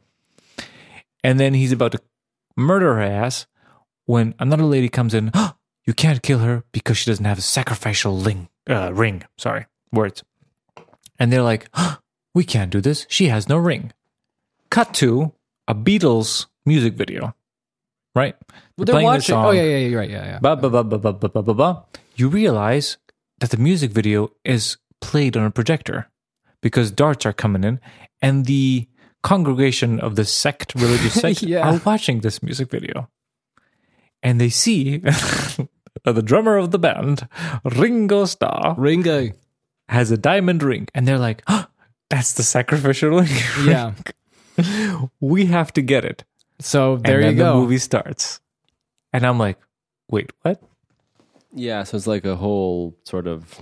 And 1.24 1.40
then 1.40 1.54
he's 1.54 1.72
about 1.72 1.92
to 1.94 2.02
murder 2.56 2.96
her 2.96 3.02
ass 3.02 3.48
when 4.06 4.34
another 4.40 4.64
lady 4.64 4.90
comes 4.90 5.14
in. 5.14 5.32
Oh, 5.34 5.54
you 5.86 5.94
can't 5.94 6.22
kill 6.22 6.40
her 6.40 6.64
because 6.72 6.98
she 6.98 7.10
doesn't 7.10 7.26
have 7.26 7.38
a 7.38 7.42
sacrificial 7.42 8.18
ring. 8.18 8.50
Uh, 8.70 8.92
ring, 8.94 9.24
sorry, 9.38 9.66
words. 9.92 10.24
And 11.20 11.32
they're 11.32 11.44
like, 11.44 11.70
oh, 11.74 11.98
we 12.34 12.44
can't 12.44 12.72
do 12.72 12.82
this. 12.82 13.06
She 13.10 13.28
has 13.28 13.50
no 13.50 13.58
ring. 13.58 13.94
Cut 14.70 14.94
to 14.96 15.34
a 15.68 15.76
Beatles 15.76 16.48
music 16.66 16.94
video, 16.94 17.36
right? 18.14 18.36
Well, 18.78 18.86
they're, 18.86 18.96
they're 18.96 19.04
watching. 19.04 19.36
oh 19.36 19.52
yeah, 19.52 19.64
yeah, 19.64 19.78
yeah, 19.78 19.98
right, 19.98 20.10
yeah, 20.10 20.26
yeah. 20.26 20.40
Ba 20.40 20.56
ba 20.56 20.70
ba 20.70 20.84
ba 20.84 20.98
ba 20.98 21.14
ba 21.14 21.42
ba 21.42 21.54
ba. 21.54 21.84
You 22.16 22.30
realize 22.30 22.98
that 23.40 23.52
the 23.52 23.58
music 23.58 23.92
video 23.92 24.32
is 24.44 24.78
played 25.00 25.38
on 25.38 25.46
a 25.46 25.52
projector 25.52 26.10
because 26.62 26.92
darts 26.92 27.26
are 27.26 27.34
coming 27.34 27.64
in, 27.64 27.80
and 28.22 28.46
the 28.46 28.88
congregation 29.24 30.00
of 30.00 30.16
the 30.16 30.26
sect, 30.26 30.74
religious 30.76 31.14
sect, 31.22 31.42
Yeah. 31.44 31.68
are 31.70 31.82
watching 31.86 32.22
this 32.22 32.42
music 32.44 32.70
video. 32.70 33.10
And 34.24 34.40
they 34.42 34.50
see 34.50 34.98
the 36.04 36.22
drummer 36.24 36.58
of 36.58 36.72
the 36.72 36.80
band, 36.80 37.28
Ringo 37.64 38.26
Starr, 38.26 38.76
Ringo. 38.78 39.30
has 39.90 40.12
a 40.12 40.18
diamond 40.18 40.64
ring. 40.64 40.88
And 40.96 41.08
they're 41.08 41.20
like, 41.20 41.44
that's 42.10 42.34
the 42.34 42.44
sacrificial 42.44 43.10
ring. 43.22 43.30
Yeah. 43.66 43.94
we 45.20 45.46
have 45.46 45.72
to 45.74 45.82
get 45.82 46.04
it. 46.06 46.24
So 46.60 46.98
there 46.98 47.20
and 47.22 47.38
you 47.38 47.44
go. 47.44 47.54
the 47.54 47.60
movie 47.62 47.78
starts. 47.78 48.40
And 49.14 49.26
I'm 49.26 49.38
like, 49.38 49.60
wait, 50.10 50.32
what? 50.42 50.62
Yeah, 51.54 51.84
so 51.84 51.96
it's 51.98 52.08
like 52.08 52.26
a 52.26 52.36
whole 52.36 52.96
sort 53.04 53.28
of 53.28 53.60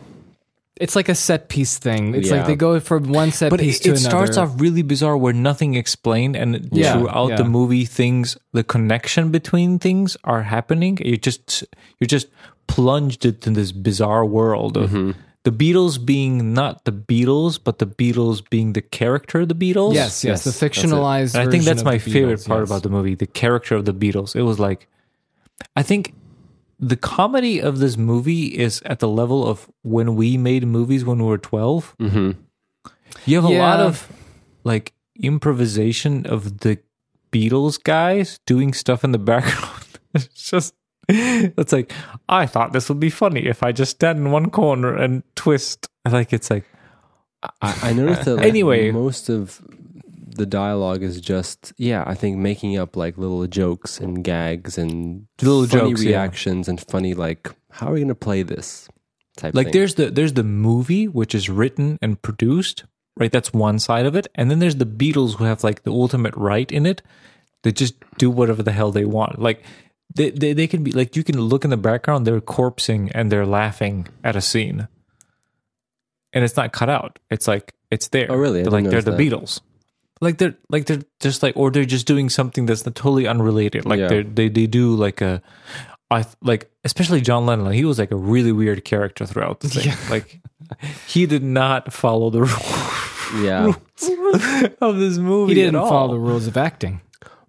It's 0.78 0.96
like 0.96 1.08
a 1.08 1.16
set 1.16 1.48
piece 1.48 1.78
thing. 1.78 2.14
It's 2.16 2.30
like 2.30 2.46
they 2.48 2.56
go 2.58 2.80
from 2.82 3.04
one 3.10 3.32
set 3.32 3.50
but 3.50 3.62
piece 3.62 3.80
it, 3.80 3.84
to 3.84 3.90
it 3.92 4.00
another. 4.02 4.08
It 4.26 4.34
starts 4.34 4.38
off 4.38 4.60
really 4.60 4.82
bizarre 4.82 5.16
where 5.16 5.32
nothing 5.34 5.76
explained 5.76 6.36
and 6.36 6.68
Yeah, 6.72 6.94
throughout 7.00 7.30
yeah. 7.30 7.36
the 7.38 7.46
movie 7.46 7.86
things 7.86 8.38
the 8.52 8.64
connection 8.64 9.32
between 9.32 9.80
things 9.80 10.18
are 10.26 10.44
happening 10.44 10.98
you 11.04 11.16
just 11.18 11.64
you're 12.00 12.08
just 12.08 12.28
plunged 12.68 13.24
into 13.26 13.52
this 13.52 13.72
bizarre 13.72 14.26
world 14.26 14.76
of 14.76 14.90
Mm-hmm. 14.90 15.12
the 15.44 15.52
beatles 15.52 16.04
being 16.04 16.54
not 16.54 16.84
the 16.84 16.92
beatles 16.92 17.58
but 17.64 17.80
the 17.80 17.88
beatles 17.88 18.42
being 18.50 18.74
the 18.74 18.82
character 18.82 19.42
of 19.42 19.48
the 19.48 19.56
beatles 19.56 19.94
Yes, 19.94 20.24
yes, 20.26 20.44
Yes, 20.44 20.44
the 20.44 20.66
fictionalized. 20.66 21.36
and 21.36 21.48
i 21.48 21.50
think 21.52 21.64
that's 21.64 21.82
of 21.82 21.86
my 21.86 21.98
the 22.00 22.12
favorite 22.12 22.40
Beatles, 22.40 22.48
part 22.48 22.62
yes. 22.64 22.70
about 22.70 22.84
the 22.84 22.90
movie 22.90 23.16
the 23.16 23.28
character 23.28 23.76
of 23.76 23.86
the 23.86 23.94
beatles 23.94 24.36
it 24.36 24.42
was 24.42 24.60
like 24.60 24.88
i 25.78 25.84
think 25.84 26.14
the 26.86 26.96
comedy 26.96 27.60
of 27.60 27.80
this 27.80 27.98
movie 27.98 28.48
is 28.48 28.82
at 28.86 29.00
the 29.00 29.08
level 29.08 29.48
of 29.48 29.70
when 29.82 30.16
we 30.16 30.38
made 30.38 30.66
movies 30.68 31.04
when 31.04 31.18
we 31.18 31.26
were 31.26 31.38
12 31.38 31.96
mm-hmm. 32.00 32.32
you 33.26 33.36
have 33.36 33.46
a 33.46 33.50
lot 33.50 33.80
of 33.80 34.12
like 34.64 34.94
improvisation 35.22 36.26
of 36.26 36.60
the 36.60 36.78
Beatles 37.32 37.82
guys 37.82 38.40
doing 38.46 38.74
stuff 38.74 39.04
in 39.04 39.12
the 39.12 39.18
background. 39.18 39.86
it's 40.14 40.50
just 40.50 40.74
it's 41.10 41.74
like 41.74 41.92
I 42.30 42.46
thought 42.46 42.72
this 42.72 42.88
would 42.90 43.00
be 43.00 43.10
funny 43.10 43.46
if 43.46 43.62
I 43.62 43.72
just 43.72 43.92
stand 43.92 44.20
in 44.20 44.32
one 44.32 44.50
corner 44.50 44.96
and 44.96 45.24
twist. 45.36 45.88
Like 46.10 46.34
it's 46.34 46.50
like 46.50 46.66
I, 47.62 47.90
I 47.90 47.94
noticed 47.94 48.26
that 48.26 48.36
like, 48.38 48.46
Anyway. 48.46 48.92
most 48.92 49.30
of 49.30 49.62
the 50.36 50.46
dialogue 50.46 51.04
is 51.04 51.20
just 51.20 51.74
yeah, 51.78 52.04
I 52.06 52.14
think 52.14 52.38
making 52.38 52.78
up 52.78 52.96
like 52.96 53.18
little 53.18 53.46
jokes 53.48 54.00
and 54.00 54.24
gags 54.24 54.78
and 54.78 55.28
Little 55.42 55.66
funny 55.66 55.92
jokes, 55.92 56.04
yeah. 56.04 56.10
reactions 56.12 56.68
and 56.68 56.80
funny 56.80 57.14
like 57.14 57.50
how 57.72 57.88
are 57.88 57.94
we 57.94 58.02
gonna 58.02 58.16
play 58.16 58.44
this 58.44 58.88
type 59.38 59.54
like 59.54 59.68
thing. 59.68 59.74
there's 59.74 59.96
the 59.96 60.12
there's 60.12 60.34
the 60.34 60.44
movie 60.44 61.08
which 61.08 61.36
is 61.36 61.50
written 61.50 61.98
and 62.02 62.22
produced, 62.22 62.86
right? 63.18 63.32
That's 63.32 63.54
one 63.54 63.80
side 63.80 64.06
of 64.06 64.16
it. 64.16 64.28
And 64.36 64.50
then 64.50 64.60
there's 64.60 64.76
the 64.78 64.86
Beatles 64.86 65.36
who 65.36 65.44
have 65.46 65.64
like 65.64 65.84
the 65.84 65.92
ultimate 65.92 66.36
right 66.36 66.72
in 66.72 66.86
it. 66.86 67.02
They 67.64 67.72
just 67.72 67.96
do 68.18 68.30
whatever 68.30 68.62
the 68.62 68.72
hell 68.72 68.92
they 68.92 69.06
want. 69.06 69.42
Like 69.42 69.64
they, 70.14 70.30
they 70.30 70.54
they 70.54 70.68
can 70.68 70.84
be 70.84 70.92
like 70.92 71.16
you 71.16 71.24
can 71.24 71.40
look 71.40 71.64
in 71.64 71.70
the 71.70 71.78
background, 71.78 72.26
they're 72.26 72.42
corpsing 72.42 73.12
and 73.14 73.32
they're 73.32 73.46
laughing 73.46 74.08
at 74.24 74.36
a 74.36 74.42
scene. 74.42 74.88
And 76.34 76.44
it's 76.44 76.58
not 76.58 76.74
cut 76.74 76.90
out. 76.90 77.20
It's 77.30 77.48
like 77.48 77.74
it's 77.92 78.10
there. 78.10 78.28
Oh, 78.30 78.36
really? 78.36 78.60
I 78.60 78.64
They're 78.64 78.72
like 78.72 78.90
they're 78.90 79.02
the 79.02 79.12
notice 79.12 79.60
Beatles. 79.60 79.62
Like 80.22 80.38
they're 80.38 80.56
like 80.70 80.86
they're 80.86 81.02
just 81.20 81.44
like 81.44 81.56
or 81.58 81.72
they're 81.72 81.86
just 81.86 82.08
doing 82.08 82.30
something 82.30 82.66
that's 82.66 82.84
totally 82.84 83.28
unrelated. 83.28 83.86
Like 83.86 84.00
Yeah. 84.00 84.08
they 84.08 84.24
they 84.24 84.50
they 84.50 84.68
do 84.68 84.96
like 84.96 85.22
a 85.22 85.42
I 86.12 86.24
th- 86.24 86.36
like 86.42 86.70
especially 86.84 87.20
John 87.22 87.46
Lennon. 87.46 87.66
Like 87.66 87.76
he 87.76 87.84
was 87.86 88.00
like 88.00 88.12
a 88.12 88.16
really 88.16 88.52
weird 88.52 88.86
character 88.86 89.26
throughout 89.26 89.60
the 89.60 89.70
thing. 89.70 89.94
Like 90.10 90.40
he 91.08 91.26
did 91.26 91.44
not 91.44 91.92
follow 91.92 92.30
the 92.30 92.42
rules 92.48 93.44
yeah. 93.44 93.74
of 94.82 94.98
this 94.98 95.18
movie. 95.18 95.54
He 95.54 95.60
didn't 95.62 95.76
at 95.76 95.82
all. 95.82 95.90
follow 95.90 96.14
the 96.14 96.20
rules 96.20 96.48
of 96.48 96.56
acting. 96.58 97.02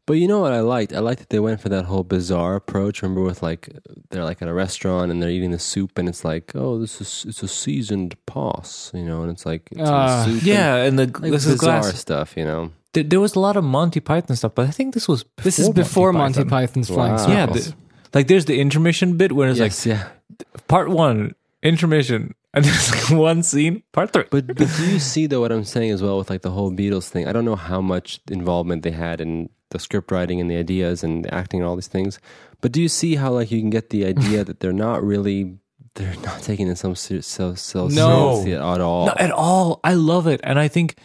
But 0.06 0.14
you 0.14 0.28
know 0.28 0.38
what 0.38 0.52
I 0.52 0.60
liked? 0.60 0.92
I 0.92 1.00
liked 1.00 1.18
that 1.18 1.30
they 1.30 1.40
went 1.40 1.60
for 1.60 1.68
that 1.68 1.86
whole 1.86 2.04
bizarre 2.04 2.54
approach. 2.54 3.02
Remember, 3.02 3.22
with 3.22 3.42
like 3.42 3.68
they're 4.10 4.22
like 4.22 4.40
at 4.40 4.46
a 4.46 4.54
restaurant 4.54 5.10
and 5.10 5.20
they're 5.20 5.30
eating 5.30 5.50
the 5.50 5.58
soup, 5.58 5.98
and 5.98 6.08
it's 6.08 6.24
like, 6.24 6.52
oh, 6.54 6.78
this 6.78 7.00
is 7.00 7.26
it's 7.28 7.42
a 7.42 7.48
seasoned 7.48 8.14
pos, 8.24 8.92
you 8.94 9.04
know, 9.04 9.22
and 9.22 9.32
it's 9.32 9.44
like 9.44 9.68
it's 9.72 9.80
a 9.80 9.92
ah, 9.92 10.24
soup 10.24 10.42
Yeah, 10.44 10.76
and 10.76 10.96
the 10.96 11.06
like, 11.06 11.32
this 11.32 11.44
is 11.44 11.54
bizarre 11.54 11.80
glass. 11.80 11.98
stuff, 11.98 12.36
you 12.36 12.44
know. 12.44 12.70
There, 12.92 13.02
there 13.02 13.20
was 13.20 13.34
a 13.34 13.40
lot 13.40 13.56
of 13.56 13.64
Monty 13.64 13.98
Python 13.98 14.36
stuff, 14.36 14.54
but 14.54 14.68
I 14.68 14.70
think 14.70 14.94
this 14.94 15.08
was 15.08 15.24
before 15.24 15.44
This 15.44 15.58
is 15.58 15.70
before 15.70 16.12
Monty, 16.12 16.44
Python. 16.44 16.50
Python's 16.50 16.88
Flying 16.88 17.12
Wow. 17.14 17.26
Circus. 17.26 17.66
Yeah, 17.68 17.74
the, 17.74 18.18
like 18.18 18.28
there's 18.28 18.44
the 18.44 18.60
intermission 18.60 19.16
bit 19.16 19.32
where 19.32 19.48
it's 19.48 19.58
yes, 19.58 19.84
yeah. 19.84 20.08
like 20.30 20.68
part 20.68 20.88
one 20.88 21.34
intermission, 21.64 22.36
and 22.54 22.64
there's 22.64 22.92
like 22.92 23.18
one 23.18 23.42
scene 23.42 23.82
part 23.90 24.12
three. 24.12 24.24
But, 24.30 24.46
but 24.46 24.56
do 24.56 24.86
you 24.86 25.00
see 25.00 25.26
though 25.26 25.40
what 25.40 25.50
I'm 25.50 25.64
saying 25.64 25.90
as 25.90 26.00
well 26.00 26.16
with 26.18 26.30
like 26.30 26.42
the 26.42 26.52
whole 26.52 26.70
Beatles 26.70 27.08
thing? 27.08 27.26
I 27.26 27.32
don't 27.32 27.44
know 27.44 27.56
how 27.56 27.80
much 27.80 28.20
involvement 28.30 28.84
they 28.84 28.92
had 28.92 29.20
in 29.20 29.50
the 29.70 29.78
script 29.78 30.10
writing 30.10 30.40
and 30.40 30.50
the 30.50 30.56
ideas 30.56 31.02
and 31.02 31.24
the 31.24 31.34
acting 31.34 31.60
and 31.60 31.68
all 31.68 31.76
these 31.76 31.88
things. 31.88 32.18
But 32.60 32.72
do 32.72 32.80
you 32.80 32.88
see 32.88 33.16
how 33.16 33.32
like 33.32 33.50
you 33.50 33.60
can 33.60 33.70
get 33.70 33.90
the 33.90 34.06
idea 34.06 34.44
that 34.44 34.60
they're 34.60 34.72
not 34.72 35.02
really 35.02 35.58
they're 35.94 36.14
not 36.16 36.42
taking 36.42 36.68
it 36.68 36.76
so 36.76 36.94
so 36.94 37.20
so, 37.20 37.54
so 37.54 37.88
No. 37.88 38.34
seriously 38.42 38.54
at 38.54 38.80
all? 38.80 39.06
Not 39.06 39.20
at 39.20 39.30
all. 39.30 39.80
I 39.82 39.94
love 39.94 40.26
it, 40.26 40.40
and 40.44 40.58
I 40.58 40.68
think 40.68 40.96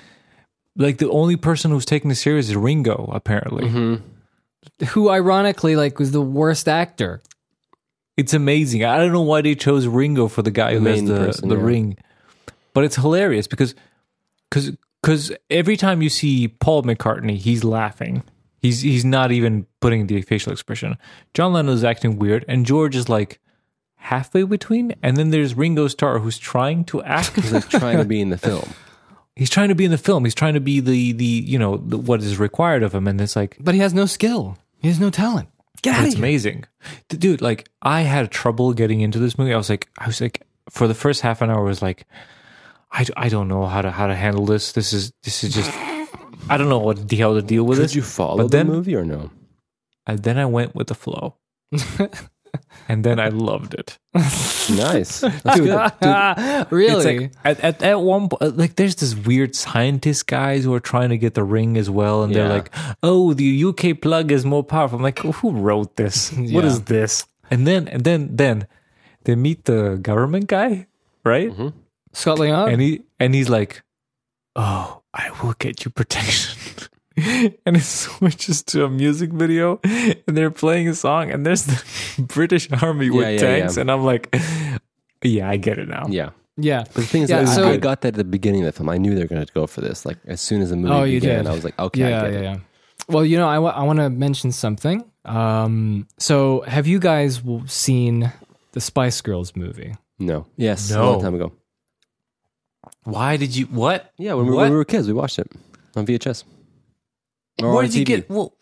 like 0.76 0.98
the 1.00 1.10
only 1.10 1.36
person 1.38 1.72
who's 1.72 1.86
taking 1.86 2.10
this 2.10 2.22
serious 2.22 2.50
is 2.50 2.56
Ringo. 2.56 3.10
Apparently, 3.14 3.66
Mm-hmm. 3.66 4.86
Who, 4.90 5.10
ironically, 5.10 5.76
like 5.76 5.98
was 5.98 6.12
the 6.12 6.22
worst 6.22 6.68
actor. 6.68 7.22
it's 8.18 8.34
amazing. 8.34 8.84
I 8.84 8.98
don't 8.98 9.12
know 9.12 9.22
why 9.22 9.42
they 9.42 9.56
chose 9.56 9.88
Ringo 9.88 10.28
for 10.28 10.44
the 10.44 10.52
guy 10.52 10.74
The 10.76 10.80
who 10.80 10.86
has 10.86 11.04
the 11.04 11.16
person, 11.18 11.50
the 11.50 11.58
yeah. 11.58 11.64
ring, 11.64 11.98
but 12.74 12.84
it's 12.84 12.96
hilarious 12.96 13.48
because 13.48 13.74
because 14.50 14.72
because 15.02 15.32
every 15.50 15.78
time 15.78 16.02
you 16.04 16.10
see 16.10 16.48
Paul 16.48 16.84
McCartney, 16.84 17.38
he's 17.38 17.64
laughing. 17.64 18.22
He's 18.62 18.82
he's 18.82 19.04
not 19.04 19.32
even 19.32 19.66
putting 19.80 20.08
the 20.08 20.22
facial 20.22 20.52
expression. 20.52 20.98
John 21.34 21.54
Lennon 21.54 21.74
is 21.74 21.84
acting 21.84 22.20
weird, 22.20 22.46
and 22.48 22.66
George 22.66 22.96
is 22.96 23.10
like 23.10 23.40
halfway 23.96 24.44
between. 24.44 24.94
And 25.02 25.18
then 25.18 25.32
there's 25.32 25.56
Ringo 25.56 25.88
Starr 25.88 26.20
who's 26.20 26.38
trying 26.38 26.86
to 26.86 27.02
act. 27.04 27.36
He's 27.36 27.52
like 27.52 27.70
trying 27.70 27.98
to 27.98 28.06
be 28.06 28.22
in 28.22 28.30
the 28.30 28.38
film. 28.50 28.70
he's 29.36 29.50
trying 29.50 29.70
to 29.70 29.76
be 29.76 29.86
in 29.86 29.92
the 29.92 29.98
film. 29.98 30.26
He's 30.26 30.36
trying 30.36 30.54
to 30.54 30.60
be 30.60 30.80
the 30.80 31.12
the 31.14 31.26
you 31.26 31.58
know 31.58 31.78
the, 31.78 31.98
what 31.98 32.22
is 32.22 32.38
required 32.38 32.84
of 32.84 32.94
him, 32.94 33.08
and 33.08 33.20
it's 33.20 33.36
like 33.36 33.58
But 33.60 33.74
he 33.74 33.82
has 33.82 33.94
no 33.94 34.06
skill. 34.06 34.58
He 34.78 34.88
has 34.88 35.00
no 35.00 35.10
talent. 35.10 35.50
Get 35.82 35.96
out 35.96 36.06
It's 36.06 36.16
amazing, 36.16 36.66
dude. 37.10 37.42
Like 37.42 37.68
I 37.82 38.02
had 38.02 38.30
trouble 38.30 38.74
getting 38.74 39.02
into 39.02 39.18
this 39.18 39.40
movie. 39.40 39.54
I 39.54 39.58
was 39.58 39.70
like, 39.70 39.90
I 39.98 40.06
was 40.06 40.22
like, 40.22 40.46
for 40.70 40.88
the 40.88 40.94
first 40.94 41.22
half 41.22 41.42
an 41.42 41.50
hour, 41.50 41.62
I 41.62 41.64
was 41.64 41.82
like, 41.82 42.06
I, 42.92 43.06
I 43.18 43.30
don't 43.30 43.48
know 43.48 43.66
how 43.66 43.82
to 43.82 43.90
how 43.90 44.06
to 44.06 44.14
handle 44.16 44.46
this. 44.46 44.74
This 44.74 44.94
is 44.94 45.12
this 45.24 45.44
is 45.44 45.56
just, 45.56 45.72
I 46.50 46.58
don't 46.58 46.70
know 46.70 46.80
what 46.80 47.08
the 47.08 47.16
hell 47.16 47.36
to 47.36 47.42
deal 47.42 47.64
with 47.64 47.78
it. 47.80 47.82
Did 47.82 47.90
this. 47.90 47.96
you 47.96 48.02
follow 48.02 48.38
But 48.38 48.52
the 48.52 48.58
then- 48.58 48.68
movie 48.68 48.96
or 48.96 49.06
no? 49.06 49.30
And 50.08 50.24
then 50.24 50.38
I 50.40 50.46
went 50.46 50.74
with 50.76 50.88
the 50.88 50.96
flow, 50.96 51.36
and 52.90 53.06
then 53.06 53.20
I 53.20 53.30
loved 53.30 53.74
it. 53.76 53.98
Nice. 54.76 55.20
That's 55.44 55.60
good. 55.60 55.92
It's 56.02 56.72
really? 56.72 57.20
like 57.20 57.32
at, 57.46 57.60
at, 57.62 57.82
at 57.84 58.02
one 58.02 58.28
point, 58.30 58.58
like 58.58 58.76
there's 58.76 58.96
this 58.96 59.16
weird 59.16 59.56
scientist 59.56 60.28
guys 60.28 60.64
who 60.64 60.74
are 60.74 60.80
trying 60.80 61.10
to 61.10 61.18
get 61.18 61.36
the 61.36 61.44
ring 61.44 61.78
as 61.78 61.90
well, 61.90 62.24
and 62.24 62.34
they're 62.34 62.50
like, 62.50 62.74
"Oh, 63.04 63.34
the 63.34 63.64
UK 63.66 64.02
plug 64.02 64.32
is 64.32 64.44
more 64.46 64.64
powerful." 64.64 64.98
I'm 64.98 65.04
like, 65.04 65.20
"Who 65.20 65.52
wrote 65.52 65.96
this? 65.98 66.32
What 66.34 66.64
Yeah. 66.64 66.66
is 66.66 66.82
this?" 66.84 67.26
And 67.52 67.68
then 67.68 67.88
and 67.88 68.04
then 68.04 68.36
then 68.36 68.68
they 69.26 69.36
meet 69.36 69.66
the 69.66 69.98
government 70.02 70.48
guy, 70.48 70.88
right? 71.24 71.52
Mm-hmm. 71.52 71.78
Scott 72.14 72.40
Leon? 72.40 72.70
And 72.70 72.82
he 72.82 73.02
and 73.20 73.36
he's 73.36 73.50
like, 73.50 73.84
"Oh, 74.56 75.01
I 75.14 75.30
will 75.42 75.54
get 75.60 75.84
you 75.86 75.92
protection." 75.92 76.58
and 77.66 77.76
it 77.78 77.84
switches 77.84 78.64
to 78.64 78.86
a 78.86 78.90
music 78.90 79.32
video, 79.32 79.80
and 79.84 80.16
they're 80.38 80.50
playing 80.52 80.88
a 80.88 80.96
song, 80.96 81.30
and 81.32 81.46
there's 81.46 81.64
the 81.66 81.84
British 82.22 82.70
Army 82.82 83.10
with 83.10 83.24
Yeah, 83.26 83.30
yeah, 83.32 83.40
tanks, 83.60 83.76
yeah. 83.76 83.82
and 83.82 83.92
I'm 83.92 84.04
like, 84.04 84.34
"Yeah, 85.24 85.50
I 85.50 85.58
get 85.58 85.78
it 85.78 85.88
now." 85.90 86.06
Yeah. 86.10 86.30
yeah. 86.58 86.84
But 86.86 86.94
the 86.94 87.02
thing 87.04 87.24
is, 87.24 87.30
Yeah, 87.30 87.42
I, 87.42 87.46
so- 87.46 87.70
I 87.70 87.78
got 87.78 88.02
that 88.02 88.10
at 88.10 88.14
the 88.16 88.24
beginning 88.24 88.62
of 88.62 88.68
the 88.68 88.72
film. 88.72 88.90
I 88.90 88.98
knew 88.98 89.14
they 89.14 89.22
were 89.22 89.28
going 89.28 89.46
to 89.46 89.54
go 89.54 89.68
for 89.68 89.82
this. 89.82 90.06
Like 90.06 90.18
as 90.26 90.40
soon 90.42 90.62
as 90.62 90.70
the 90.70 90.78
movie 90.78 90.94
Oh, 90.94 91.04
you 91.04 91.20
began, 91.20 91.44
did. 91.44 91.48
I 91.48 91.54
was 91.54 91.64
like, 91.64 91.78
okay, 91.80 92.04
I 92.06 92.10
yeah, 92.10 92.22
get 92.22 92.32
yeah, 92.34 92.40
it. 92.40 92.44
yeah. 92.44 92.58
Well, 93.10 93.26
you 93.26 93.38
know, 93.38 93.48
I 93.50 93.60
want 93.60 94.00
to 94.00 94.10
mention 94.10 94.52
something. 94.54 95.04
Um, 95.26 96.08
so, 96.18 96.62
have 96.62 96.88
you 96.88 96.98
guys 97.00 97.40
w- 97.40 97.68
seen 97.68 98.32
the 98.72 98.80
Spice 98.82 99.20
Girls 99.22 99.54
movie? 99.56 99.96
No. 100.18 100.46
Yes. 100.56 100.90
no. 100.92 101.04
A 101.04 101.06
long 101.12 101.22
time 101.22 101.36
ago. 101.36 101.52
Why 103.04 103.38
did 103.38 103.56
you 103.56 103.66
what? 103.66 104.12
Yeah, 104.18 104.34
when 104.34 104.46
we, 104.48 104.54
What? 104.54 104.62
when 104.64 104.72
we 104.72 104.78
were 104.78 104.86
kids, 104.86 105.08
we 105.08 105.14
watched 105.14 105.40
it 105.40 105.50
on 105.96 106.06
VHS. 106.06 106.44
Or 107.62 107.70
Where 107.74 107.78
on 107.80 107.86
did 107.86 107.96
you 107.96 108.04
TV. 108.04 108.08
get? 108.08 108.30
Well, 108.30 108.54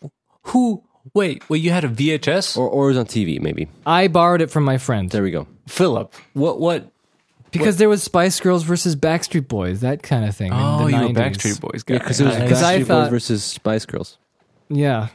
who? 0.44 0.82
Wait, 1.14 1.48
wait. 1.48 1.62
You 1.62 1.70
had 1.70 1.84
a 1.84 1.88
VHS? 1.88 2.56
Or, 2.56 2.68
or 2.68 2.84
it 2.86 2.88
was 2.88 2.98
on 2.98 3.06
TV, 3.06 3.40
maybe. 3.40 3.68
I 3.86 4.08
borrowed 4.08 4.40
it 4.42 4.50
from 4.50 4.64
my 4.64 4.78
friend 4.78 5.08
There 5.10 5.22
we 5.22 5.30
go. 5.30 5.46
Philip. 5.66 6.14
What? 6.34 6.60
What? 6.60 6.90
because 7.52 7.78
there 7.78 7.88
was 7.88 8.00
Spice 8.02 8.38
Girls 8.38 8.62
versus 8.62 8.94
Backstreet 8.94 9.48
Boys, 9.48 9.80
that 9.80 10.02
kind 10.04 10.24
of 10.24 10.36
thing. 10.36 10.52
Oh, 10.52 10.86
in 10.86 10.92
the 10.92 10.98
you 10.98 11.02
were 11.08 11.12
90s. 11.14 11.14
Backstreet 11.16 11.60
Boys 11.60 11.82
guy. 11.82 11.94
Yeah, 11.94 11.98
because 12.00 12.20
it 12.20 12.24
was 12.26 12.34
Nice. 12.34 12.42
Because 12.44 12.62
I 12.62 12.78
Backstreet 12.78 12.86
thought- 12.86 13.02
Boys 13.04 13.10
versus 13.10 13.44
Spice 13.44 13.86
Girls. 13.86 14.18
Yeah. 14.68 15.08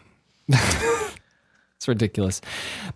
it's 1.85 1.87
ridiculous. 1.87 2.41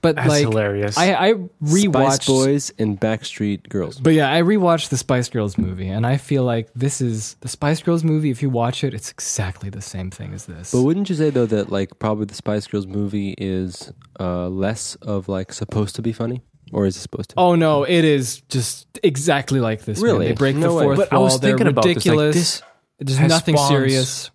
But 0.01 0.15
That's 0.15 0.27
like 0.29 0.41
hilarious. 0.41 0.97
I, 0.97 1.13
I 1.13 1.33
rewatched 1.63 2.23
Spice 2.23 2.27
Boys 2.27 2.73
and 2.79 2.99
Backstreet 2.99 3.69
Girls. 3.69 3.99
But 3.99 4.13
yeah, 4.13 4.31
I 4.33 4.41
rewatched 4.41 4.89
the 4.89 4.97
Spice 4.97 5.29
Girls 5.29 5.57
movie 5.57 5.87
and 5.87 6.05
I 6.07 6.17
feel 6.17 6.43
like 6.43 6.69
this 6.73 7.01
is 7.01 7.35
the 7.41 7.47
Spice 7.47 7.81
Girls 7.81 8.03
movie. 8.03 8.31
If 8.31 8.41
you 8.41 8.49
watch 8.49 8.83
it, 8.83 8.93
it's 8.93 9.11
exactly 9.11 9.69
the 9.69 9.81
same 9.81 10.09
thing 10.09 10.33
as 10.33 10.45
this. 10.47 10.71
But 10.71 10.81
wouldn't 10.81 11.09
you 11.09 11.15
say 11.15 11.29
though 11.29 11.45
that 11.45 11.71
like 11.71 11.99
probably 11.99 12.25
the 12.25 12.33
Spice 12.35 12.65
Girls 12.67 12.87
movie 12.87 13.35
is 13.37 13.91
uh, 14.19 14.47
less 14.49 14.95
of 14.95 15.29
like 15.29 15.53
supposed 15.53 15.95
to 15.97 16.01
be 16.01 16.11
funny, 16.11 16.41
or 16.73 16.85
is 16.85 16.97
it 16.97 17.01
supposed 17.01 17.29
to? 17.31 17.35
Oh 17.37 17.55
no, 17.55 17.83
it 17.83 18.03
is 18.03 18.41
just 18.49 18.87
exactly 19.03 19.59
like 19.59 19.83
this. 19.85 20.01
man. 20.01 20.11
Really? 20.13 20.27
They 20.27 20.33
break 20.33 20.55
No 20.55 20.69
the 20.69 20.73
way. 20.75 20.83
fourth 20.85 20.97
But 20.97 21.13
I 21.13 21.15
wall. 21.15 21.25
was 21.25 21.39
They're 21.39 21.51
thinking 21.51 21.67
about 21.67 21.83
this, 21.83 21.95
like, 22.05 22.05
ridiculous. 22.05 22.35
this 22.35 22.61
There's 22.99 23.19
nothing 23.29 23.55
spawns- 23.55 23.69
serious. 23.69 24.31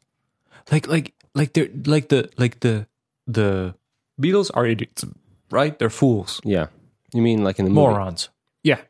like, 0.71 0.87
like, 0.87 1.13
like 1.35 1.53
they're 1.53 1.69
like 1.87 2.09
the 2.09 2.31
like 2.39 2.61
the 2.61 2.87
the 3.27 3.75
Beatles 4.21 4.51
are 4.55 4.67
idiots, 4.67 5.05
right? 5.51 5.79
They're 5.79 5.91
fools, 5.91 6.41
Yeah, 6.45 6.67
you 7.13 7.23
mean 7.23 7.43
like 7.45 7.59
in 7.59 7.65
the 7.65 7.71
movie? 7.71 7.87
morons. 7.89 8.29
Yeah. 8.63 8.81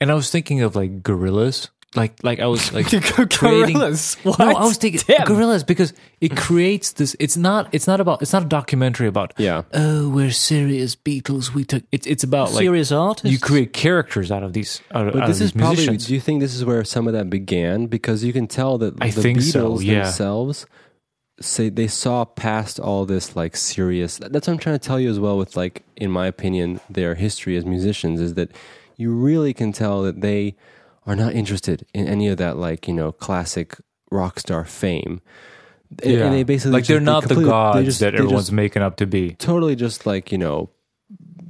And 0.00 0.10
I 0.10 0.14
was 0.14 0.30
thinking 0.30 0.62
of 0.62 0.74
like 0.76 1.02
gorillas. 1.02 1.70
Like, 1.96 2.24
like 2.24 2.40
I 2.40 2.46
was 2.46 2.72
like 2.72 2.86
creating. 3.30 3.74
Gorillas. 3.74 4.16
What? 4.24 4.40
No, 4.40 4.48
I 4.48 4.64
was 4.64 4.76
thinking 4.78 5.00
Damn. 5.06 5.26
gorillas 5.28 5.62
because 5.62 5.92
it 6.20 6.36
creates 6.36 6.90
this. 6.94 7.14
It's 7.20 7.36
not. 7.36 7.68
It's 7.72 7.86
not 7.86 8.00
about. 8.00 8.20
It's 8.20 8.32
not 8.32 8.42
a 8.42 8.46
documentary 8.46 9.06
about. 9.06 9.32
Yeah. 9.38 9.62
Oh, 9.72 10.08
we're 10.10 10.32
serious 10.32 10.96
Beatles. 10.96 11.54
We 11.54 11.64
took. 11.64 11.84
It's. 11.92 12.04
It's 12.08 12.24
about 12.24 12.50
like 12.50 12.62
serious 12.64 12.90
artists. 12.90 13.30
you 13.30 13.38
create 13.38 13.72
characters 13.72 14.32
out 14.32 14.42
of 14.42 14.52
these. 14.54 14.80
Out, 14.90 15.12
But 15.12 15.22
out 15.22 15.28
this 15.28 15.36
of 15.38 15.44
is 15.44 15.52
these 15.52 15.62
probably. 15.62 15.76
musicians. 15.76 16.06
Do 16.08 16.14
you 16.14 16.20
think 16.20 16.40
this 16.40 16.56
is 16.56 16.64
where 16.64 16.82
some 16.82 17.06
of 17.06 17.12
that 17.12 17.30
began? 17.30 17.86
Because 17.86 18.24
you 18.24 18.32
can 18.32 18.48
tell 18.48 18.76
that 18.78 18.94
I 19.00 19.10
the 19.10 19.22
think 19.22 19.38
Beatles 19.38 19.52
so, 19.52 19.78
yeah. 19.78 20.02
themselves 20.02 20.66
say 21.40 21.68
they 21.68 21.86
saw 21.88 22.24
past 22.24 22.78
all 22.78 23.04
this 23.06 23.34
like 23.36 23.56
serious. 23.56 24.18
That's 24.18 24.46
what 24.46 24.54
I'm 24.54 24.58
trying 24.58 24.78
to 24.78 24.86
tell 24.86 25.00
you 25.00 25.10
as 25.10 25.18
well. 25.18 25.36
With 25.38 25.56
like, 25.56 25.82
in 25.96 26.10
my 26.10 26.26
opinion, 26.26 26.80
their 26.88 27.14
history 27.14 27.56
as 27.56 27.64
musicians 27.64 28.20
is 28.20 28.34
that 28.34 28.50
you 28.96 29.12
really 29.12 29.52
can 29.52 29.72
tell 29.72 30.02
that 30.02 30.20
they 30.20 30.54
are 31.06 31.16
not 31.16 31.34
interested 31.34 31.84
in 31.92 32.06
any 32.06 32.28
of 32.28 32.38
that 32.38 32.56
like 32.56 32.86
you 32.88 32.94
know 32.94 33.12
classic 33.12 33.76
rock 34.10 34.38
star 34.40 34.64
fame. 34.64 35.20
And- 36.02 36.12
yeah. 36.12 36.24
and 36.26 36.34
they 36.34 36.42
basically 36.44 36.72
like 36.72 36.86
they're 36.86 36.98
they 36.98 37.04
not 37.04 37.28
the 37.28 37.34
they 37.34 37.44
gods 37.44 37.84
just- 37.84 38.00
that 38.00 38.14
everyone's 38.14 38.50
making 38.50 38.82
up 38.82 38.96
to 38.96 39.06
be. 39.06 39.32
totally 39.34 39.76
just 39.76 40.06
like 40.06 40.32
you 40.32 40.38
know 40.38 40.70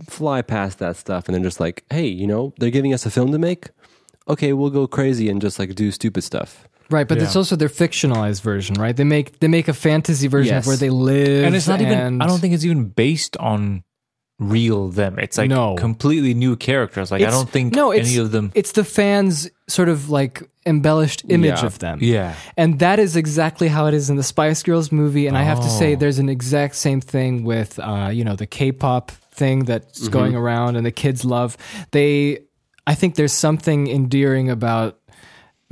fly 0.09 0.43
past 0.43 0.81
that 0.81 0.97
stuff 0.97 1.29
and 1.29 1.35
they're 1.35 1.43
just 1.45 1.61
like 1.61 1.83
hey 1.91 2.07
you 2.07 2.27
know 2.27 2.53
they're 2.59 2.71
giving 2.71 2.93
us 2.93 3.07
a 3.07 3.11
film 3.11 3.33
to 3.33 3.39
make 3.39 3.69
okay 4.29 4.53
we'll 4.53 4.69
go 4.69 4.87
crazy 4.87 5.31
and 5.31 5.41
just 5.41 5.59
like 5.59 5.75
do 5.75 5.91
stupid 5.91 6.23
stuff 6.23 6.69
right, 6.91 7.07
but 7.09 7.19
Yeah. 7.19 7.25
it's 7.25 7.37
also 7.37 7.57
their 7.57 7.69
fictionalized 7.69 8.43
version, 8.43 8.77
right? 8.77 8.97
They 8.97 9.05
make 9.05 9.41
they 9.41 9.49
make 9.49 9.69
a 9.69 9.75
fantasy 9.75 10.29
version 10.29 10.55
Yes. 10.55 10.65
of 10.65 10.67
where 10.69 10.77
they 10.77 10.91
live, 10.91 11.45
And 11.45 11.55
it's 11.55 11.69
not 11.69 11.81
even. 11.81 12.21
I 12.23 12.27
don't 12.27 12.41
think 12.41 12.55
it's 12.55 12.65
even 12.65 12.87
based 12.87 13.37
on 13.39 13.83
real 14.41 14.89
them. 14.89 15.19
It's 15.19 15.39
like 15.39 15.49
No. 15.49 15.77
completely 15.77 16.35
new 16.35 16.57
characters. 16.57 17.11
Like 17.13 17.23
I 17.23 17.31
don't 17.31 17.49
think 17.49 17.73
no, 17.75 17.93
any 17.93 18.17
of 18.17 18.33
them. 18.33 18.51
It's 18.55 18.73
the 18.73 18.83
fans' 18.85 19.49
sort 19.69 19.89
of 19.89 20.11
like 20.11 20.43
embellished 20.67 21.23
image 21.29 21.61
Yeah. 21.61 21.67
of 21.67 21.79
them. 21.79 21.99
Yeah. 22.03 22.35
And 22.57 22.79
that 22.81 22.99
is 22.99 23.15
exactly 23.17 23.69
how 23.69 23.87
it 23.87 23.95
is 23.95 24.11
in 24.11 24.17
the 24.17 24.23
Spice 24.25 24.63
Girls 24.65 24.91
movie. 24.91 25.27
And 25.29 25.39
I 25.39 25.43
have 25.45 25.61
to 25.61 25.71
say, 25.71 25.93
Oh. 25.95 25.97
there's 25.97 26.19
an 26.19 26.29
exact 26.29 26.75
same 26.75 27.01
thing 27.01 27.45
with, 27.45 27.79
uh, 27.79 28.11
you 28.13 28.25
know, 28.25 28.35
the 28.35 28.47
K-pop 28.47 29.13
thing 29.33 29.65
that's 29.67 30.09
going 30.09 30.35
around 30.35 30.77
and 30.77 30.85
the 30.85 30.91
kids 30.93 31.25
love. 31.25 31.57
They, 31.93 32.41
I 32.87 32.95
think 32.95 33.15
there's 33.15 33.33
something 33.33 33.87
endearing 33.87 34.51
about 34.51 34.99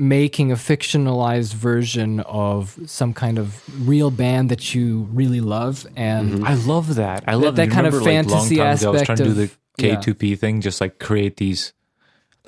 making 0.03 0.51
a 0.51 0.57
fictionalized 0.57 1.55
version 1.55 2.19
of 2.21 2.77
some 2.87 3.15
kind 3.15 3.39
of 3.39 3.63
real 3.89 4.11
band 4.11 4.51
that 4.51 4.75
you 4.75 5.09
really 5.13 5.41
love 5.41 5.87
and 5.97 6.33
mm-hmm. 6.33 6.45
I 6.45 6.55
love 6.55 6.97
that. 6.97 7.23
I 7.29 7.35
love 7.35 7.55
that 7.57 7.67
you 7.67 7.71
kind 7.73 7.87
of 7.87 7.95
remember, 7.95 8.11
like, 8.11 8.29
fantasy 8.29 8.57
long 8.57 8.67
time 8.67 8.77
ago, 8.79 8.89
I 8.89 8.93
was 8.93 9.03
trying 9.03 9.19
to 9.19 9.25
do 9.25 9.31
aspect 9.31 9.59
the 9.79 9.95
of- 9.95 10.03
K-pop 10.05 10.39
thing, 10.41 10.61
just 10.61 10.81
like 10.81 10.99
create 10.99 11.37
these. 11.37 11.73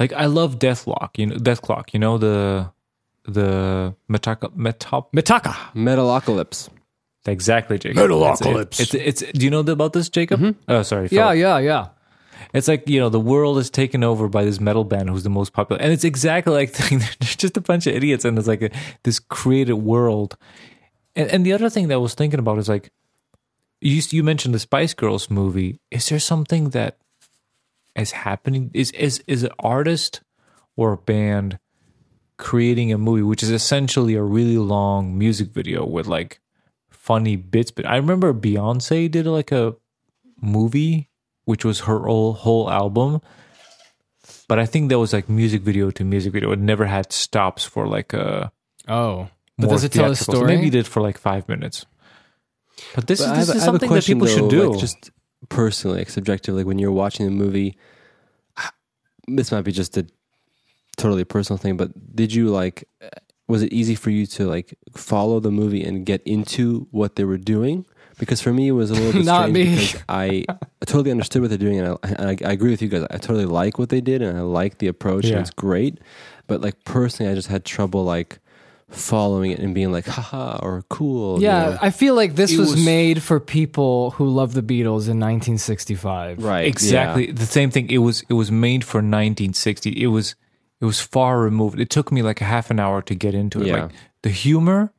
Like 0.01 0.13
I 0.13 0.27
love 0.27 0.59
Dethklok. 0.59 1.17
You 1.17 1.27
know, 1.27 1.37
Dethklok. 1.37 1.95
You 1.95 2.01
know 2.01 2.19
the 2.19 2.71
the 3.25 3.95
Metaka 4.11 4.53
Metop. 4.57 5.13
Mitaka. 5.13 5.55
metalocalypse 5.75 6.69
Exactly, 7.27 7.79
Jacob. 7.79 7.97
Metalocalypse. 7.97 8.81
It's, 8.81 8.95
it's 8.95 9.23
it's. 9.23 9.39
Do 9.39 9.45
you 9.45 9.51
know 9.51 9.61
about 9.61 9.95
this, 9.95 10.09
Jacob? 10.09 10.41
Mm-hmm. 10.41 10.71
Oh, 10.71 10.83
sorry. 10.83 11.09
Yeah, 11.11 11.33
yeah, 11.33 11.59
yeah. 11.59 11.89
It's 12.53 12.69
like 12.69 12.89
you 12.89 13.01
know 13.01 13.09
the 13.09 13.21
world 13.21 13.59
is 13.59 13.71
taken 13.71 14.05
over 14.05 14.29
by 14.29 14.45
this 14.45 14.61
metal 14.61 14.85
band 14.85 15.09
who's 15.09 15.23
the 15.23 15.31
most 15.31 15.53
popular, 15.53 15.81
and 15.81 15.93
it's 15.93 16.05
exactly 16.05 16.53
like 16.53 16.73
they're 16.75 17.01
just 17.21 17.57
a 17.57 17.61
bunch 17.61 17.87
of 17.87 17.95
idiots, 17.95 18.25
and 18.25 18.39
it's 18.39 18.49
like 18.49 18.63
a, 18.63 18.71
this 19.03 19.19
created 19.19 19.75
world. 19.75 20.37
And, 21.17 21.31
and 21.31 21.47
the 21.47 21.53
other 21.53 21.71
thing 21.71 21.89
that 21.89 21.95
I 21.95 21.99
was 21.99 22.15
thinking 22.15 22.41
about 22.41 22.59
is 22.59 22.69
like 22.69 22.91
you 23.81 24.03
you 24.11 24.25
mentioned 24.25 24.55
the 24.55 24.59
Spice 24.59 24.95
Girls 24.95 25.31
movie. 25.31 25.81
Is 25.91 26.09
there 26.09 26.19
something 26.19 26.71
that 26.71 26.99
is 27.95 28.13
happening? 28.13 28.71
Is 28.75 28.91
is 28.93 29.23
is 29.27 29.43
an 29.43 29.53
artist 29.59 30.23
or 30.77 30.93
a 30.93 30.99
band 30.99 31.59
creating 32.37 32.93
a 32.93 32.99
movie 32.99 33.23
which 33.23 33.43
is 33.43 33.51
essentially 33.51 34.15
a 34.15 34.23
really 34.23 34.59
long 34.59 35.17
music 35.17 35.49
video 35.53 35.85
with 35.85 36.07
like 36.07 36.41
funny 36.91 37.37
bits? 37.37 37.71
But 37.71 37.87
I 37.87 37.97
remember 37.97 38.33
Beyonce 38.33 39.11
did 39.11 39.27
like 39.27 39.53
a 39.53 39.77
movie 40.41 41.09
which 41.45 41.65
was 41.65 41.81
her 41.81 42.01
whole, 42.01 42.33
whole 42.35 42.71
album. 42.71 43.21
But 44.49 44.59
I 44.59 44.67
think 44.67 44.91
that 44.91 44.99
was 44.99 45.13
like 45.13 45.29
music 45.29 45.63
video 45.63 45.91
to 45.93 46.05
music 46.05 46.33
video. 46.33 46.53
It 46.53 46.59
never 46.59 46.87
had 46.87 47.13
stops 47.13 47.65
for 47.65 47.87
like 47.87 48.13
a 48.13 48.53
Oh. 48.89 49.29
But 49.57 49.71
does 49.71 49.85
it 49.85 49.93
tell 49.93 50.07
a 50.07 50.15
theatrical. 50.15 50.35
So 50.35 50.39
story? 50.41 50.57
maybe 50.57 50.67
it 50.69 50.71
did 50.71 50.87
for 50.87 51.01
like 51.01 51.17
five 51.19 51.49
minutes. 51.49 51.87
But 52.95 53.07
this 53.07 53.21
But 53.21 53.25
is 53.27 53.31
I 53.31 53.37
this 53.37 53.47
have, 53.49 53.57
is 53.57 53.63
I 53.63 53.65
have 53.65 53.75
a 53.75 53.79
something 53.79 53.89
that 53.89 53.95
question, 53.95 54.21
people 54.21 54.27
should 54.29 54.51
do. 54.51 54.71
like, 54.71 54.81
just 54.81 55.11
personally 55.51 55.99
like 55.99 56.09
subjectively 56.11 56.61
like 56.63 56.67
when 56.67 56.79
you're 56.79 56.91
watching 56.91 57.27
the 57.27 57.31
movie 57.33 57.77
this 59.29 59.53
might 59.53 59.61
be 59.61 59.73
just 59.73 59.95
a 59.99 60.07
totally 60.97 61.23
personal 61.25 61.59
thing 61.59 61.77
but 61.77 61.91
did 62.17 62.33
you 62.33 62.49
like 62.49 62.89
uh, 63.03 63.09
was 63.47 63.63
it 63.63 63.71
easy 63.71 63.95
for 63.95 64.09
you 64.09 64.25
to 64.27 64.47
like 64.47 64.75
follow 64.97 65.41
the 65.41 65.51
movie 65.51 65.83
and 65.85 66.07
get 66.07 66.23
into 66.23 66.87
what 66.93 67.17
they 67.17 67.25
were 67.25 67.37
doing 67.37 67.85
because 68.19 68.41
for 68.41 68.53
me 68.53 68.69
it 68.69 68.73
was 68.73 68.91
a 68.91 68.95
little 68.95 69.13
bit 69.21 69.25
Not 69.25 69.49
strange 69.51 69.55
me. 69.69 69.77
because 69.77 70.03
I 70.09 70.45
totally 70.87 71.11
understood 71.11 71.43
what 71.43 71.49
they're 71.49 71.59
doing 71.59 71.81
and 71.81 71.99
I, 72.03 72.09
and 72.09 72.29
I, 72.29 72.49
I 72.49 72.53
agree 72.53 72.71
with 72.71 72.83
you 72.83 72.89
guys. 72.89 73.07
I 73.11 73.19
totally 73.19 73.45
like 73.47 73.79
what 73.79 73.89
they 73.89 74.01
did 74.01 74.23
and 74.23 74.37
I 74.39 74.43
like 74.43 74.79
the 74.79 74.87
approach 74.89 75.25
Yeah. 75.27 75.33
and 75.33 75.41
it's 75.41 75.51
great. 75.51 75.99
But 76.47 76.61
like 76.61 76.83
personally, 76.85 77.31
I 77.33 77.35
just 77.35 77.49
had 77.49 77.65
trouble 77.65 78.05
like 78.05 78.39
following 78.91 79.51
it 79.51 79.59
and 79.59 79.75
being 79.75 79.91
like 79.91 80.07
haha 80.07 80.59
or 80.63 80.85
cool. 80.89 81.39
you 81.41 81.47
Yeah, 81.47 81.71
know? 81.71 81.79
I 81.81 81.91
feel 81.91 82.15
like 82.15 82.37
this 82.37 82.53
It 82.53 82.59
was, 82.59 82.73
was- 82.73 82.85
made 82.85 83.23
for 83.23 83.41
people 83.41 84.11
who 84.13 84.29
love 84.29 84.53
the 84.55 84.63
Beatles 84.63 85.09
in 85.09 85.19
1965. 85.19 86.43
right. 86.43 86.67
exactly 86.67 87.29
yeah. 87.29 87.33
the 87.33 87.47
same 87.47 87.71
thing. 87.71 87.91
It 87.91 87.99
was 87.99 88.23
it 88.29 88.35
was 88.35 88.51
made 88.51 88.85
for 88.85 88.99
1960. 88.99 89.91
It 90.03 90.07
was 90.09 90.35
it 90.81 90.85
was 90.85 91.01
far 91.01 91.41
removed. 91.41 91.81
It 91.81 91.89
took 91.91 92.13
me 92.13 92.23
like 92.23 92.41
a 92.41 92.45
half 92.45 92.71
an 92.71 92.79
hour 92.79 93.01
to 93.03 93.15
get 93.15 93.35
into 93.35 93.63
it. 93.63 93.69
Yeah. 93.69 93.83
Like 93.85 93.93
the 94.23 94.31
humor 94.31 94.93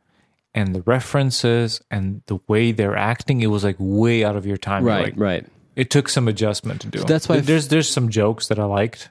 and 0.56 0.73
the 0.73 0.82
references 0.88 1.80
and 1.91 2.23
the 2.26 2.40
way 2.48 2.72
they're 2.72 2.95
acting, 2.98 3.41
it 3.41 3.48
was 3.48 3.64
like 3.64 3.76
way 3.77 4.23
out 4.23 4.36
of 4.36 4.48
your 4.48 4.57
time. 4.57 4.84
Right, 4.84 5.03
like, 5.06 5.14
right. 5.18 5.45
It 5.76 5.91
took 5.91 6.10
some 6.10 6.27
adjustment 6.27 6.82
to 6.82 6.88
do. 6.88 7.03
that's 7.03 7.30
why 7.30 7.36
I 7.36 7.38
f- 7.40 7.45
there's 7.45 7.68
there's 7.68 7.90
some 7.90 8.10
jokes 8.10 8.48
that 8.48 8.57
I 8.57 8.64
liked. 8.64 9.10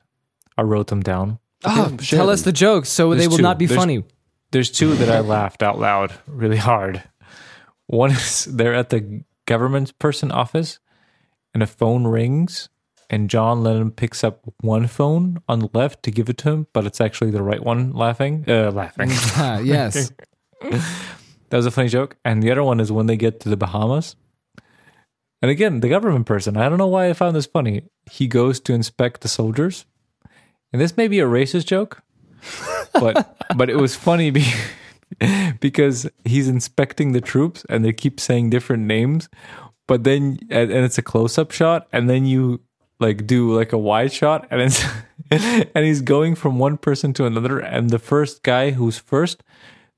I 0.59 0.63
wrote 0.63 0.89
them 0.89 1.03
down. 1.03 1.39
Oh, 1.65 1.91
Okay, 1.95 2.05
tell 2.17 2.31
us 2.31 2.43
the 2.43 2.53
jokes 2.53 2.89
so 2.89 3.11
There's 3.11 3.23
they 3.23 3.29
will 3.29 3.37
two. 3.37 3.43
not 3.43 3.59
be 3.59 3.67
There's- 3.67 3.81
funny. 3.81 4.03
There's 4.51 4.71
two 4.71 4.95
that 4.97 5.09
I 5.11 5.21
laughed 5.21 5.63
out 5.63 5.79
loud 5.79 6.13
really 6.27 6.57
hard. 6.57 7.03
One 7.87 8.11
is 8.19 8.45
they're 8.47 8.75
at 8.75 8.91
the 8.91 9.23
government 9.47 9.99
person 9.99 10.31
office 10.33 10.79
and 11.53 11.63
a 11.63 11.67
phone 11.67 12.07
rings 12.07 12.69
and 13.11 13.29
John 13.29 13.63
Lennon 13.63 13.91
picks 13.91 14.25
up 14.25 14.41
one 14.61 14.87
phone 14.87 15.43
on 15.49 15.59
the 15.59 15.69
left 15.75 16.03
to 16.05 16.11
give 16.11 16.29
it 16.31 16.39
to 16.39 16.51
him, 16.51 16.67
but 16.73 16.87
it's 16.87 17.01
actually 17.01 17.31
the 17.33 17.43
right 17.43 17.63
one 17.63 17.93
laughing. 17.93 18.45
Uh, 18.49 18.71
laughing. 18.71 19.11
Ah, 19.37 19.59
yes. 19.59 20.13
that 21.51 21.57
was 21.57 21.67
a 21.67 21.71
funny 21.71 21.89
joke. 21.89 22.17
And 22.25 22.43
the 22.43 22.51
other 22.51 22.63
one 22.63 22.81
is 22.81 22.93
when 22.93 23.07
they 23.07 23.17
get 23.17 23.41
to 23.41 23.49
the 23.49 23.57
Bahamas. 23.57 24.17
And 25.43 25.51
again, 25.51 25.81
the 25.81 25.89
government 25.89 26.27
person, 26.27 26.57
I 26.57 26.69
don't 26.69 26.79
know 26.79 26.87
why 26.87 27.11
I 27.11 27.13
found 27.13 27.37
this 27.37 27.47
funny. 27.47 27.83
He 28.11 28.27
goes 28.27 28.61
to 28.61 28.73
inspect 28.73 29.21
the 29.21 29.29
soldiers. 29.29 29.85
And 30.73 30.81
this 30.81 30.97
may 30.97 31.07
be 31.07 31.21
a 31.21 31.27
racist 31.27 31.67
joke, 31.67 32.03
but 32.95 33.37
but 33.57 33.71
it 33.71 33.77
was 33.77 33.95
funny 33.95 34.31
be, 34.31 34.45
because 35.61 36.09
he's 36.25 36.49
inspecting 36.49 37.13
the 37.13 37.21
troops 37.21 37.65
and 37.69 37.85
they 37.85 37.93
keep 37.93 38.19
saying 38.19 38.51
different 38.51 38.85
names, 38.85 39.29
but 39.87 40.05
then 40.05 40.39
and, 40.51 40.73
it's 40.73 40.99
a 40.99 41.03
close 41.03 41.39
up 41.39 41.51
shot, 41.53 41.87
and 41.93 42.09
then 42.09 42.27
you 42.27 42.61
like 43.01 43.27
do 43.27 43.55
like 43.55 43.73
a 43.73 43.79
wide 43.79 44.13
shot, 44.13 44.49
and 44.51 44.63
it's 44.63 44.85
and 45.31 45.85
he's 45.85 46.01
going 46.01 46.35
from 46.35 46.59
one 46.59 46.77
person 46.77 47.13
to 47.15 47.27
another, 47.27 47.59
and 47.59 47.91
the 47.91 47.99
first 47.99 48.43
guy 48.43 48.71
who's 48.71 48.99
first 48.99 49.43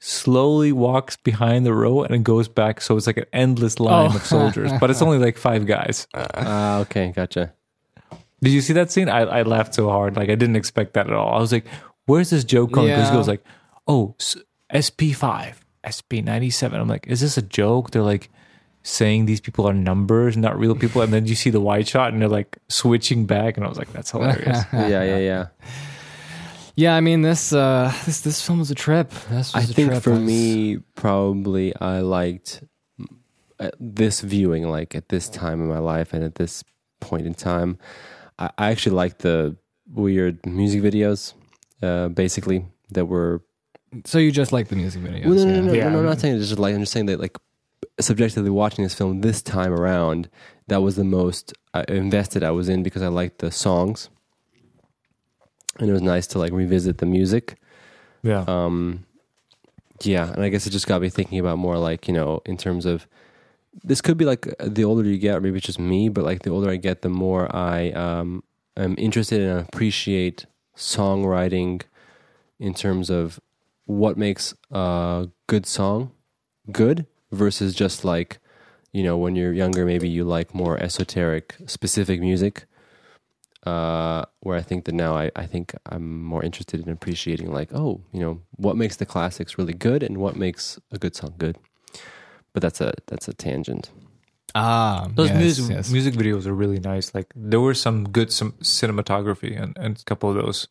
slowly 0.07 0.71
walks 0.71 1.17
behind 1.17 1.67
the 1.67 1.75
row 1.75 2.03
and 2.05 2.25
goes 2.25 2.47
back, 2.49 2.81
so 2.81 2.97
it's 2.97 3.07
like 3.09 3.17
an 3.17 3.25
endless 3.33 3.81
line 3.81 4.11
Oh. 4.13 4.17
of 4.17 4.25
soldiers, 4.25 4.71
but 4.81 4.89
it's 4.91 5.03
only 5.03 5.19
like 5.19 5.37
five 5.37 5.67
guys. 5.67 6.07
Ah, 6.15 6.79
okay, 6.81 7.13
gotcha. 7.15 7.53
Did 8.41 8.53
you 8.53 8.61
see 8.61 8.73
that 8.75 8.91
scene? 8.93 9.09
I, 9.09 9.21
I 9.23 9.43
laughed 9.43 9.75
so 9.75 9.89
hard. 9.89 10.15
Like 10.17 10.29
I 10.31 10.37
didn't 10.37 10.57
expect 10.57 10.95
that 10.95 11.07
at 11.09 11.13
all. 11.13 11.35
I 11.37 11.41
was 11.41 11.51
like, 11.53 11.67
"Where's 12.07 12.31
this 12.31 12.45
joke 12.45 12.71
going?" 12.71 12.89
Because 12.89 13.05
Yeah. 13.07 13.11
he 13.11 13.17
goes 13.17 13.27
like, 13.29 13.45
"Oh, 13.89 14.15
SP 14.71 15.11
five, 15.13 15.65
SP 15.83 16.23
ninety 16.23 16.51
seven. 16.51 16.81
I'm 16.81 16.87
like, 16.89 17.07
"Is 17.09 17.21
this 17.21 17.37
a 17.37 17.43
joke?" 17.43 17.91
They're 17.91 18.03
like 18.03 18.31
saying 18.85 19.27
these 19.27 19.41
people 19.41 19.67
are 19.69 19.73
numbers, 19.75 20.37
not 20.37 20.57
real 20.57 20.77
people, 20.77 21.03
and 21.03 21.13
then 21.13 21.27
you 21.27 21.35
see 21.35 21.51
the 21.51 21.61
wide 21.61 21.89
shot 21.89 22.13
and 22.13 22.23
they're 22.23 22.29
like 22.29 22.59
switching 22.69 23.27
back, 23.27 23.57
and 23.57 23.67
I 23.67 23.69
was 23.69 23.79
like, 23.79 23.93
"That's 23.93 24.11
hilarious." 24.13 24.63
yeah, 24.73 25.03
yeah, 25.03 25.19
yeah. 25.19 25.47
Yeah, 26.77 26.95
I 26.95 27.01
mean 27.01 27.23
this 27.23 27.53
uh 27.53 27.93
this 28.05 28.21
this 28.21 28.45
film 28.45 28.59
was 28.59 28.71
a 28.71 28.75
trip. 28.75 29.11
This 29.31 29.55
was 29.55 29.55
I 29.55 29.61
a 29.61 29.75
think 29.75 29.89
trip. 29.91 30.03
for 30.03 30.11
was- 30.13 30.21
me, 30.21 30.79
probably 30.95 31.75
I 31.81 32.01
liked 32.01 32.63
uh, 33.59 33.71
this 33.81 34.21
viewing, 34.21 34.69
like 34.69 34.95
at 34.95 35.09
this 35.09 35.29
time 35.31 35.61
in 35.63 35.69
my 35.69 35.79
life 35.79 36.13
and 36.13 36.23
at 36.23 36.35
this 36.35 36.63
point 37.01 37.27
in 37.27 37.35
time. 37.35 37.79
I, 38.39 38.51
I 38.59 38.71
actually 38.71 38.97
liked 38.97 39.21
the 39.21 39.57
weird 39.91 40.45
music 40.45 40.83
videos, 40.83 41.33
uh, 41.83 42.09
basically 42.09 42.67
that 42.91 43.07
were. 43.07 43.41
So 44.05 44.19
you 44.19 44.31
just 44.31 44.53
like 44.53 44.69
the 44.69 44.77
music 44.77 45.01
videos? 45.03 45.25
Well, 45.25 45.35
no, 45.37 45.45
no, 45.45 45.53
yeah. 45.55 45.61
no, 45.61 45.67
no, 45.69 45.73
Yeah. 45.73 45.89
no, 45.89 45.99
I'm 46.01 46.05
not 46.05 46.21
saying 46.21 46.37
it's 46.37 46.49
just 46.49 46.59
like 46.61 46.75
I'm 46.75 46.81
just 46.81 46.93
saying 46.93 47.07
that 47.07 47.19
like 47.21 47.39
subjectively 47.99 48.51
watching 48.51 48.85
this 48.85 48.93
film 48.93 49.23
this 49.23 49.41
time 49.41 49.73
around, 49.73 50.29
that 50.69 50.83
was 50.83 50.97
the 50.97 51.05
most 51.05 51.55
uh, 51.73 51.85
invested 51.89 52.43
I 52.45 52.51
was 52.51 52.69
in 52.69 52.83
because 52.83 53.01
I 53.01 53.09
liked 53.09 53.39
the 53.39 53.51
songs, 53.51 54.11
and 55.79 55.89
it 55.89 55.93
was 55.93 56.03
nice 56.03 56.27
to 56.29 56.39
like 56.39 56.53
revisit 56.53 56.99
the 56.99 57.07
music. 57.07 57.57
yeah, 58.23 58.45
Um, 58.47 59.05
yeah, 60.03 60.33
and 60.33 60.43
I 60.43 60.49
guess 60.49 60.67
it 60.67 60.71
just 60.71 60.87
got 60.87 61.01
me 61.01 61.09
thinking 61.09 61.39
about 61.39 61.59
more 61.59 61.79
like 61.79 62.09
you 62.09 62.15
know 62.15 62.43
in 62.45 62.57
terms 62.57 62.87
of 62.87 63.07
this 63.85 64.01
could 64.01 64.17
be 64.17 64.25
like 64.25 64.49
the 64.59 64.85
older 64.85 65.05
you 65.05 65.19
get, 65.19 65.43
maybe 65.43 65.59
it's 65.59 65.67
just 65.67 65.79
me, 65.79 66.09
but 66.09 66.25
like 66.25 66.43
the 66.43 66.51
older 66.51 66.71
I 66.71 66.77
get, 66.77 67.03
the 67.03 67.11
more 67.11 67.55
I 67.55 67.91
um, 67.91 68.43
am 68.77 68.95
interested 68.99 69.41
and 69.43 69.61
appreciate 69.61 70.47
songwriting 70.77 71.83
in 72.59 72.75
terms 72.75 73.11
of 73.11 73.41
what 73.87 74.17
makes 74.17 74.55
a 74.71 75.29
good 75.47 75.67
song 75.67 76.11
good 76.73 77.07
versus 77.31 77.75
just 77.75 78.05
like 78.05 78.39
you 78.93 79.03
know 79.03 79.17
when 79.17 79.37
you're 79.37 79.53
younger 79.53 79.85
maybe 79.85 80.09
you 80.09 80.25
like 80.25 80.55
more 80.55 80.77
esoteric 80.83 81.55
specific 81.67 82.21
music 82.21 82.67
uh, 83.67 84.25
where 84.41 84.57
I 84.57 84.63
think 84.63 84.85
that 84.85 84.95
now 84.95 85.17
I, 85.17 85.31
I 85.35 85.47
think 85.47 85.75
I'm 85.87 86.23
more 86.23 86.43
interested 86.43 86.81
in 86.81 86.89
appreciating 86.89 87.53
like 87.53 87.71
oh 87.75 88.01
you 88.13 88.21
know 88.21 88.41
what 88.57 88.77
makes 88.77 88.97
the 88.97 89.07
classics 89.07 89.59
really 89.59 89.75
good 89.75 90.03
and 90.03 90.19
what 90.19 90.37
makes 90.37 90.79
a 90.93 90.99
good 90.99 91.15
song 91.17 91.35
good 91.37 91.59
but 92.53 92.63
that's 92.63 92.81
a 92.81 92.95
that's 93.07 93.29
a 93.29 93.35
tangent 93.35 93.91
Ah, 94.55 95.09
those 95.15 95.29
yes, 95.29 95.39
music 95.39 95.65
yes. 95.69 95.91
music 95.93 96.15
videos 96.15 96.47
are 96.47 96.55
really 96.55 96.81
nice. 96.81 97.15
Like 97.15 97.27
there 97.37 97.61
were 97.61 97.75
some 97.75 98.09
good 98.09 98.33
some 98.33 98.53
cinematography 98.63 99.61
and, 99.61 99.77
and 99.77 99.99
a 100.01 100.05
couple 100.05 100.31
of 100.31 100.37
those 100.37 100.69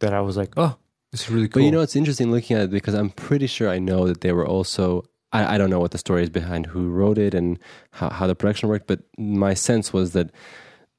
that 0.00 0.12
I 0.12 0.20
was 0.20 0.36
like, 0.36 0.52
"Oh, 0.58 0.76
this 1.10 1.22
is 1.22 1.30
really 1.30 1.48
cool." 1.48 1.62
But 1.62 1.64
you 1.64 1.70
know, 1.70 1.80
it's 1.80 1.96
interesting 1.96 2.30
looking 2.30 2.58
at 2.58 2.64
it 2.64 2.70
because 2.70 2.92
I'm 2.92 3.08
pretty 3.08 3.46
sure 3.46 3.70
I 3.70 3.78
know 3.78 4.06
that 4.06 4.20
they 4.20 4.32
were 4.32 4.46
also. 4.46 5.04
I, 5.32 5.54
I 5.54 5.58
don't 5.58 5.70
know 5.70 5.80
what 5.80 5.92
the 5.92 5.98
story 5.98 6.24
is 6.24 6.30
behind 6.30 6.66
who 6.66 6.90
wrote 6.90 7.16
it 7.16 7.32
and 7.32 7.58
how, 7.92 8.10
how 8.10 8.26
the 8.26 8.34
production 8.34 8.68
worked, 8.68 8.86
but 8.86 9.00
my 9.16 9.54
sense 9.54 9.90
was 9.92 10.12
that 10.12 10.30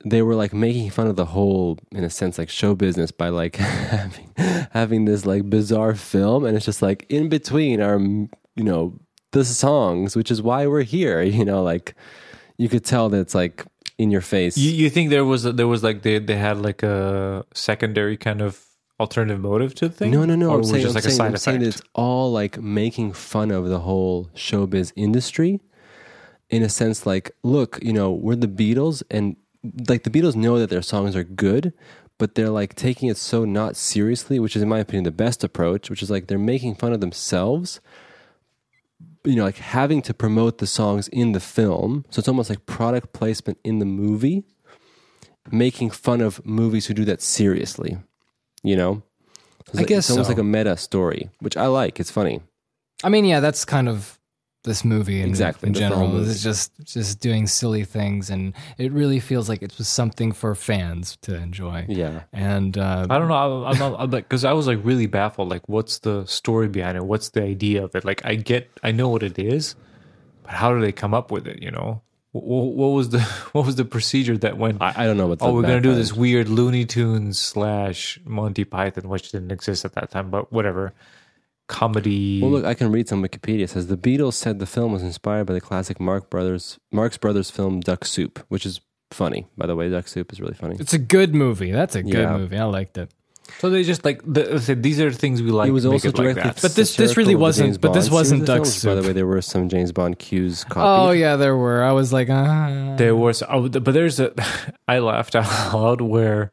they 0.05 0.21
were 0.21 0.35
like 0.35 0.53
making 0.53 0.91
fun 0.91 1.07
of 1.07 1.15
the 1.15 1.25
whole, 1.25 1.79
in 1.91 2.03
a 2.03 2.09
sense, 2.09 2.37
like 2.37 2.49
show 2.49 2.75
business 2.75 3.11
by 3.11 3.29
like 3.29 3.55
having 3.57 4.31
having 4.71 5.05
this 5.05 5.25
like 5.25 5.49
bizarre 5.49 5.95
film, 5.95 6.45
and 6.45 6.55
it's 6.55 6.65
just 6.65 6.81
like 6.81 7.05
in 7.09 7.27
between 7.27 7.81
are 7.81 7.99
you 7.99 8.29
know 8.63 8.99
the 9.31 9.43
songs, 9.43 10.15
which 10.15 10.31
is 10.31 10.41
why 10.41 10.67
we're 10.67 10.83
here. 10.83 11.21
You 11.35 11.43
know, 11.43 11.63
like 11.63 11.95
you 12.57 12.69
could 12.69 12.85
tell 12.85 13.09
that 13.09 13.19
it's 13.19 13.35
like 13.35 13.65
in 13.97 14.11
your 14.11 14.21
face. 14.21 14.57
You, 14.57 14.71
you 14.71 14.89
think 14.89 15.09
there 15.09 15.25
was 15.25 15.43
there 15.43 15.67
was 15.67 15.83
like 15.83 16.03
they 16.03 16.19
they 16.19 16.37
had 16.37 16.59
like 16.59 16.83
a 16.83 17.43
secondary 17.53 18.15
kind 18.15 18.41
of 18.41 18.63
alternative 18.99 19.39
motive 19.39 19.73
to 19.75 19.87
the 19.89 19.93
thing? 19.93 20.11
No, 20.11 20.23
no, 20.23 20.35
no. 20.35 20.49
Or 20.49 20.53
I'm 20.53 20.59
was 20.59 20.69
saying, 20.69 20.83
just 20.83 20.91
I'm, 20.91 20.95
like 20.95 21.03
saying, 21.03 21.13
a 21.13 21.17
side 21.17 21.31
I'm 21.31 21.37
saying 21.37 21.59
that 21.61 21.67
it's 21.67 21.81
all 21.93 22.31
like 22.31 22.61
making 22.61 23.13
fun 23.13 23.51
of 23.51 23.67
the 23.67 23.79
whole 23.79 24.29
showbiz 24.35 24.93
industry 24.95 25.61
in 26.49 26.63
a 26.63 26.69
sense 26.69 27.05
like, 27.05 27.31
look, 27.43 27.79
you 27.81 27.91
know, 27.91 28.11
we're 28.11 28.35
the 28.35 28.47
Beatles 28.47 29.03
and 29.09 29.35
like 29.87 30.03
the 30.03 30.09
Beatles 30.09 30.35
know 30.35 30.59
that 30.59 30.69
their 30.69 30.81
songs 30.81 31.15
are 31.15 31.23
good, 31.23 31.73
but 32.17 32.35
they're 32.35 32.49
like 32.49 32.75
taking 32.75 33.09
it 33.09 33.17
so 33.17 33.45
not 33.45 33.75
seriously, 33.75 34.39
which 34.39 34.55
is 34.55 34.61
in 34.61 34.69
my 34.69 34.79
opinion 34.79 35.03
the 35.03 35.11
best 35.11 35.43
approach, 35.43 35.89
which 35.89 36.01
is 36.03 36.09
like 36.09 36.27
they're 36.27 36.37
making 36.39 36.75
fun 36.75 36.93
of 36.93 37.01
themselves. 37.01 37.79
You 39.23 39.35
know, 39.35 39.43
like 39.43 39.57
having 39.57 40.01
to 40.03 40.13
promote 40.13 40.59
the 40.59 40.67
songs 40.67 41.07
in 41.07 41.31
the 41.31 41.39
film. 41.39 42.05
So 42.11 42.19
it's 42.19 42.27
almost 42.27 42.49
like 42.49 42.65
product 42.67 43.11
placement 43.11 43.57
in 43.63 43.79
the 43.79 43.85
movie, 43.85 44.43
making 45.51 45.89
fun 45.89 46.21
of 46.21 46.45
movies 46.45 46.85
who 46.85 46.93
do 46.93 47.05
that 47.05 47.21
seriously. 47.21 47.97
You 48.63 48.75
know? 48.75 49.01
It's 49.67 49.75
I 49.75 49.79
like- 49.79 49.87
guess 49.87 50.05
it's 50.05 50.11
almost 50.11 50.27
so. 50.27 50.31
like 50.33 50.39
a 50.39 50.43
meta 50.43 50.77
story, 50.77 51.29
which 51.39 51.57
I 51.57 51.65
like. 51.65 51.99
It's 51.99 52.11
funny. 52.11 52.41
I 53.03 53.09
mean, 53.09 53.25
yeah, 53.25 53.39
that's 53.39 53.65
kind 53.65 53.89
of 53.89 54.19
this 54.65 54.83
movie 54.83 55.21
in, 55.21 55.29
Exactly, 55.29 55.67
in 55.67 55.73
that's 55.73 55.89
the 55.89 55.95
whole 55.95 56.05
general. 56.07 56.19
movie. 56.19 56.31
It's 56.31 56.43
just 56.43 56.71
just 56.83 57.19
doing 57.21 57.47
silly 57.47 57.85
things, 57.85 58.29
and 58.29 58.53
it 58.77 58.91
really 58.91 59.19
feels 59.21 59.47
like 59.47 59.61
it 59.61 59.73
was 59.77 59.87
something 59.87 60.33
for 60.33 60.53
fans 60.55 61.17
to 61.21 61.35
enjoy. 61.35 61.85
Yeah. 61.87 62.23
And 62.33 62.77
uh, 62.77 63.07
I 63.09 63.17
don't 63.17 63.29
know. 63.29 63.63
I, 63.63 63.69
I'm, 63.71 63.79
not, 63.79 63.99
I'm 63.99 64.11
like 64.11 64.25
because 64.25 64.43
I 64.43 64.51
was 64.53 64.67
like 64.67 64.79
really 64.83 65.07
baffled. 65.07 65.49
Like, 65.49 65.69
what's 65.69 65.99
the 65.99 66.25
story 66.25 66.67
behind 66.67 66.97
it? 66.97 67.05
What's 67.05 67.29
the 67.29 67.43
idea 67.43 67.83
of 67.83 67.95
it? 67.95 68.03
Like, 68.03 68.25
I 68.25 68.35
get, 68.35 68.69
I 68.83 68.91
know 68.91 69.07
what 69.07 69.23
it 69.23 69.39
is, 69.39 69.75
but 70.43 70.51
how 70.51 70.73
do 70.73 70.81
they 70.81 70.91
come 70.91 71.13
up 71.13 71.31
with 71.31 71.47
it? 71.47 71.61
You 71.61 71.71
know, 71.71 72.01
what, 72.31 72.65
what 72.75 72.87
was 72.89 73.09
the 73.09 73.21
what 73.53 73.65
was 73.65 73.75
the 73.75 73.85
procedure 73.85 74.37
that 74.39 74.57
went? 74.57 74.81
I, 74.81 74.93
I 74.97 75.05
don't 75.05 75.17
know 75.17 75.27
what 75.27 75.39
the 75.39 75.45
oh, 75.45 75.53
we're 75.53 75.61
gonna 75.61 75.81
do 75.81 75.95
this 75.95 76.11
weird 76.13 76.49
Looney 76.49 76.85
Tunes 76.85 77.39
slash 77.39 78.19
Monty 78.25 78.65
Python, 78.65 79.07
which 79.07 79.31
didn't 79.31 79.51
exist 79.51 79.85
at 79.85 79.93
that 79.93 80.11
time, 80.11 80.29
but 80.29 80.51
whatever 80.51 80.93
comedy. 81.67 82.41
Well, 82.41 82.51
look, 82.51 82.65
I 82.65 82.73
can 82.73 82.91
read 82.91 83.07
some 83.07 83.23
Wikipedia. 83.23 83.61
It 83.61 83.69
says 83.69 83.87
the 83.87 83.97
Beatles 83.97 84.33
said 84.33 84.59
the 84.59 84.65
film 84.65 84.91
was 84.93 85.03
inspired 85.03 85.45
by 85.45 85.53
the 85.53 85.61
classic 85.61 85.99
Mark 85.99 86.29
Brothers 86.29 86.77
Marx 86.91 87.17
Brothers 87.17 87.49
film 87.49 87.79
Duck 87.81 88.05
Soup, 88.05 88.43
which 88.49 88.65
is 88.65 88.81
funny, 89.11 89.47
by 89.57 89.65
the 89.67 89.75
way. 89.75 89.89
Duck 89.89 90.07
Soup 90.07 90.31
is 90.31 90.39
really 90.41 90.53
funny. 90.55 90.75
it's 90.79 90.93
a 90.93 90.97
good 90.99 91.33
movie. 91.35 91.71
That's 91.71 91.95
a 91.95 92.03
good 92.03 92.13
Yeah. 92.13 92.37
movie. 92.37 92.57
I 92.57 92.65
liked 92.65 92.97
it. 92.97 93.11
So 93.59 93.69
they 93.69 93.83
just 93.83 94.03
like 94.03 94.21
the, 94.25 94.59
said, 94.59 94.81
these 94.81 94.99
are 94.99 95.11
things 95.11 95.39
we 95.41 95.51
like. 95.51 95.69
It 95.69 95.71
was 95.71 95.85
also 95.85 96.07
it 96.09 96.17
like 96.17 96.23
directly 96.33 96.43
that. 96.43 96.61
But 96.63 96.73
this- 96.73 96.95
this 96.95 97.15
really 97.15 97.33
satirical 97.33 97.33
of 97.33 97.37
the 97.37 97.41
wasn't- 97.65 97.81
but 97.81 97.93
this 97.93 98.09
wasn't 98.09 98.45
Duck 98.47 98.63
films. 98.63 98.83
By 98.83 98.95
the 98.95 99.03
way, 99.03 99.13
there 99.13 99.27
were 99.27 99.41
some 99.41 99.69
James 99.69 99.91
Bond 99.91 100.17
cues 100.17 100.63
copied. 100.63 100.81
Oh 101.07 101.11
yeah, 101.11 101.35
there 101.35 101.55
were. 101.55 101.83
I 101.83 101.91
was 101.91 102.11
like, 102.11 102.27
uh, 102.29 102.95
There 102.95 103.15
was, 103.15 103.43
oh, 103.47 103.69
but 103.69 103.85
there's 103.93 104.19
a. 104.19 104.33
I 104.87 104.97
laughed 104.97 105.35
out 105.35 105.45
loud 105.73 106.01
where, 106.01 106.51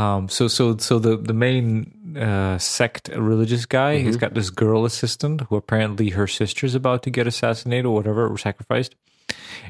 um, 0.00 0.28
so 0.28 0.48
so 0.48 0.76
so 0.78 0.98
the 0.98 1.16
the 1.16 1.34
main 1.34 2.16
uh, 2.16 2.56
sect 2.56 3.08
religious 3.08 3.66
guy, 3.66 3.98
he's 3.98 4.16
got 4.16 4.32
this 4.32 4.48
girl 4.48 4.86
assistant 4.86 5.42
who 5.42 5.56
apparently 5.56 6.10
her 6.10 6.26
sister's 6.26 6.74
about 6.74 7.02
to 7.02 7.10
get 7.10 7.26
assassinated 7.26 7.84
or 7.84 7.94
whatever 7.94 8.26
or 8.26 8.38
sacrificed, 8.38 8.94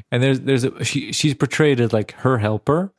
and 0.09 0.23
there's 0.23 0.39
there's 0.41 0.63
a 0.63 0.85
she 0.85 1.11
she's 1.11 1.33
portrayed 1.33 1.81
as 1.81 1.91
like 1.91 2.13
her 2.23 2.37
helper, 2.37 2.93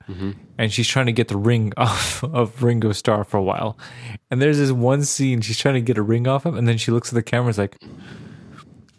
and 0.59 0.73
she's 0.73 0.87
trying 0.87 1.07
to 1.07 1.13
get 1.13 1.29
the 1.29 1.39
ring 1.39 1.73
off 1.79 2.23
of 2.23 2.63
Ringo 2.63 2.93
Starr 2.93 3.25
for 3.25 3.39
a 3.39 3.43
while, 3.43 3.79
and 4.31 4.43
there's 4.43 4.59
this 4.59 4.73
one 4.73 5.03
scene 5.03 5.41
she's 5.41 5.59
trying 5.59 5.75
to 5.75 5.81
get 5.81 5.97
a 5.97 6.03
ring 6.03 6.29
off 6.29 6.45
him, 6.45 6.55
and 6.57 6.69
then 6.69 6.77
she 6.77 6.91
looks 6.93 7.09
at 7.09 7.15
the 7.15 7.23
camera, 7.23 7.47
and 7.47 7.51
is 7.51 7.59
like. 7.59 7.77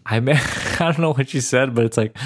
I 0.06 0.20
mean, 0.20 0.36
I 0.82 0.92
don't 0.92 1.00
know 1.00 1.14
what 1.14 1.30
she 1.30 1.40
said, 1.40 1.74
but 1.74 1.86
it's 1.86 1.96
like 1.96 2.18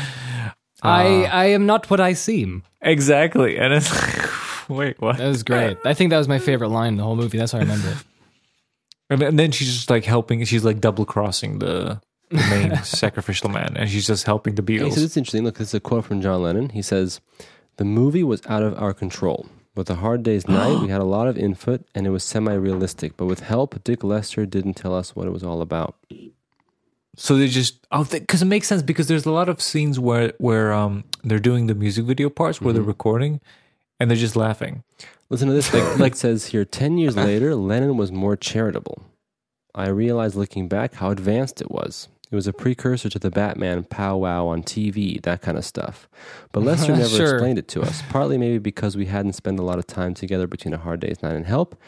I 0.82 1.26
I 1.26 1.46
am 1.48 1.68
not 1.68 1.92
what 1.92 2.00
I 2.00 2.14
seem. 2.14 2.64
Exactly. 2.82 3.58
And 3.60 3.72
it's 3.72 3.92
like, 4.18 4.47
wait, 4.76 5.00
what? 5.02 5.18
That 5.18 5.28
was 5.28 5.44
great. 5.44 5.78
I 5.86 5.94
think 5.94 6.10
that 6.12 6.18
was 6.18 6.28
my 6.28 6.40
favorite 6.40 6.70
line 6.70 6.90
in 6.94 6.98
the 6.98 7.04
whole 7.04 7.16
movie. 7.16 7.38
That's 7.38 7.54
why 7.54 7.60
I 7.60 7.64
remember 7.64 7.90
it. 7.90 7.98
And 9.10 9.22
then- 9.22 9.28
and 9.30 9.40
then 9.40 9.52
she's 9.52 9.74
just 9.74 9.90
like 9.90 10.04
helping, 10.04 10.44
she's 10.44 10.66
like 10.66 10.82
double 10.82 11.06
crossing 11.06 11.60
the, 11.60 12.02
the 12.30 12.36
main 12.50 12.76
sacrificial 12.84 13.48
man, 13.50 13.78
and 13.78 13.90
she's 13.90 14.06
just 14.06 14.26
helping 14.26 14.56
the 14.56 14.62
Hey, 14.62 14.80
so 14.80 14.84
Beatles. 14.86 14.96
this 14.96 15.04
is 15.04 15.16
interesting. 15.18 15.46
Look, 15.46 15.58
this 15.60 15.70
is 15.70 15.74
a 15.76 15.80
quote 15.80 16.04
from 16.04 16.20
John 16.22 16.44
Lennon. 16.44 16.68
He 16.70 16.82
says, 16.82 17.22
"The 17.78 17.86
movie 17.86 18.26
was 18.26 18.42
out 18.48 18.64
of 18.64 18.78
our 18.78 18.94
control. 18.94 19.48
With 19.76 19.90
a 19.90 19.96
hard 19.96 20.24
day's 20.24 20.46
night, 20.50 20.82
we 20.82 20.90
had 20.90 21.00
a 21.00 21.06
lot 21.06 21.30
of 21.30 21.38
input, 21.38 21.86
and 21.96 22.06
it 22.06 22.10
was 22.10 22.26
semi-realistic. 22.26 23.16
But 23.16 23.28
with 23.28 23.40
help, 23.40 23.82
Dick 23.86 24.04
Lester 24.04 24.46
didn't 24.46 24.74
tell 24.74 24.94
us 24.94 25.16
what 25.16 25.26
it 25.26 25.32
was 25.32 25.42
all 25.44 25.62
about. 25.62 25.96
So 27.16 27.38
they 27.38 27.48
just, 27.48 27.88
oh, 27.94 28.04
because 28.04 28.42
it 28.42 28.46
makes 28.46 28.68
sense 28.68 28.82
because 28.84 29.08
there's 29.08 29.26
a 29.26 29.32
lot 29.32 29.48
of 29.48 29.62
scenes 29.62 30.00
where, 30.00 30.34
where 30.38 30.74
um 30.74 31.06
they're 31.24 31.40
doing 31.40 31.68
the 31.68 31.76
music 31.76 32.04
video 32.06 32.30
parts 32.30 32.60
where 32.62 32.74
they're 32.74 32.84
recording 32.84 33.40
and 34.00 34.10
they're 34.10 34.18
just 34.18 34.36
laughing. 34.36 34.84
Listen 35.30 35.48
to 35.48 35.54
this. 35.54 35.74
Like, 35.74 36.00
like 36.00 36.12
it 36.14 36.18
says 36.18 36.48
here, 36.48 36.66
ten 36.66 36.98
years 36.98 37.18
uh-huh. 37.18 37.26
later, 37.28 37.56
Lennon 37.56 37.98
was 37.98 38.12
more 38.12 38.36
charitable. 38.36 39.04
I 39.76 39.90
realized 39.90 40.36
looking 40.36 40.68
back 40.68 40.96
how 40.96 41.12
advanced 41.12 41.62
it 41.62 41.70
was. 41.70 42.08
It 42.30 42.36
was 42.36 42.48
a 42.48 42.52
precursor 42.54 43.10
to 43.10 43.20
the 43.20 43.30
Batman 43.30 43.84
powwow 43.86 44.48
on 44.48 44.62
TV, 44.64 45.22
that 45.22 45.42
kind 45.42 45.58
of 45.58 45.64
stuff. 45.64 46.10
But 46.52 46.64
Lester 46.64 46.92
never 46.96 47.08
Sure. 47.08 47.36
explained 47.36 47.58
it 47.58 47.68
to 47.70 47.82
us. 47.82 48.02
Partly 48.10 48.38
maybe 48.38 48.58
because 48.58 48.98
we 48.98 49.06
hadn't 49.06 49.34
spent 49.34 49.60
a 49.60 49.64
lot 49.64 49.80
of 49.80 49.88
time 49.88 50.14
together 50.14 50.46
between 50.46 50.74
a 50.74 50.78
hard 50.78 51.00
day's 51.00 51.22
night 51.24 51.36
and 51.36 51.46
help, 51.46 51.80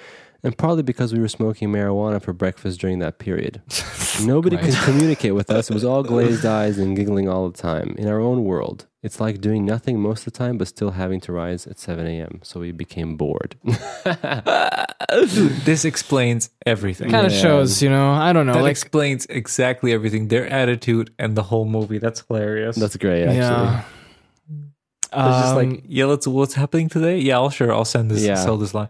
and 0.44 0.58
partly 0.58 0.84
because 0.84 1.14
we 1.14 1.20
were 1.20 1.28
smoking 1.28 1.70
marijuana 1.70 2.22
for 2.22 2.34
breakfast 2.34 2.80
during 2.80 3.00
that 3.00 3.20
period. 3.20 3.62
Nobody 4.24 4.56
Right. 4.58 4.66
could 4.66 4.76
communicate 4.84 5.34
with 5.36 5.50
us. 5.50 5.70
It 5.70 5.74
was 5.74 5.84
all 5.86 6.04
glazed 6.04 6.46
eyes 6.60 6.78
and 6.78 6.96
giggling 6.96 7.28
all 7.30 7.50
the 7.50 7.58
time 7.58 7.96
in 7.98 8.08
our 8.08 8.20
own 8.20 8.44
world. 8.44 8.86
It's 9.02 9.20
like 9.22 9.40
doing 9.40 9.66
nothing 9.66 10.00
most 10.02 10.28
of 10.28 10.34
the 10.34 10.38
time, 10.38 10.58
but 10.58 10.68
still 10.68 10.92
having 10.92 11.22
to 11.22 11.32
rise 11.32 11.66
at 11.68 11.80
7 11.80 12.06
a.m. 12.06 12.40
So 12.44 12.60
we 12.60 12.72
became 12.74 13.16
bored. 13.16 13.56
Dude, 13.64 15.52
this 15.66 15.86
explains 15.86 16.50
everything. 16.66 17.10
Kind 17.10 17.26
of 17.28 17.32
Yeah. 17.32 17.40
shows, 17.40 17.82
you 17.82 17.90
know. 17.90 18.12
I 18.12 18.34
don't 18.34 18.46
know. 18.46 18.54
that 18.56 18.62
like, 18.64 18.72
explains 18.72 19.26
exactly 19.28 19.94
everything. 19.94 20.28
Their 20.28 20.48
attitude 20.48 21.12
and 21.18 21.36
the 21.36 21.44
whole 21.44 21.66
movie. 21.66 21.98
That's 21.98 22.22
hilarious. 22.28 22.76
That's 22.76 22.98
great, 22.98 23.24
actually. 23.24 23.38
yeah. 23.38 23.84
It's 25.12 25.12
just 25.14 25.56
Um, 25.56 25.70
like, 25.72 25.84
yeah, 25.88 26.06
let's, 26.06 26.28
what's 26.28 26.54
happening 26.54 26.88
today? 26.90 27.18
Yeah, 27.20 27.38
I'll 27.38 27.50
sure. 27.50 27.74
I'll 27.74 27.86
send 27.86 28.12
this, 28.12 28.22
Yeah. 28.24 28.36
sell 28.36 28.58
this 28.58 28.74
line. 28.74 28.90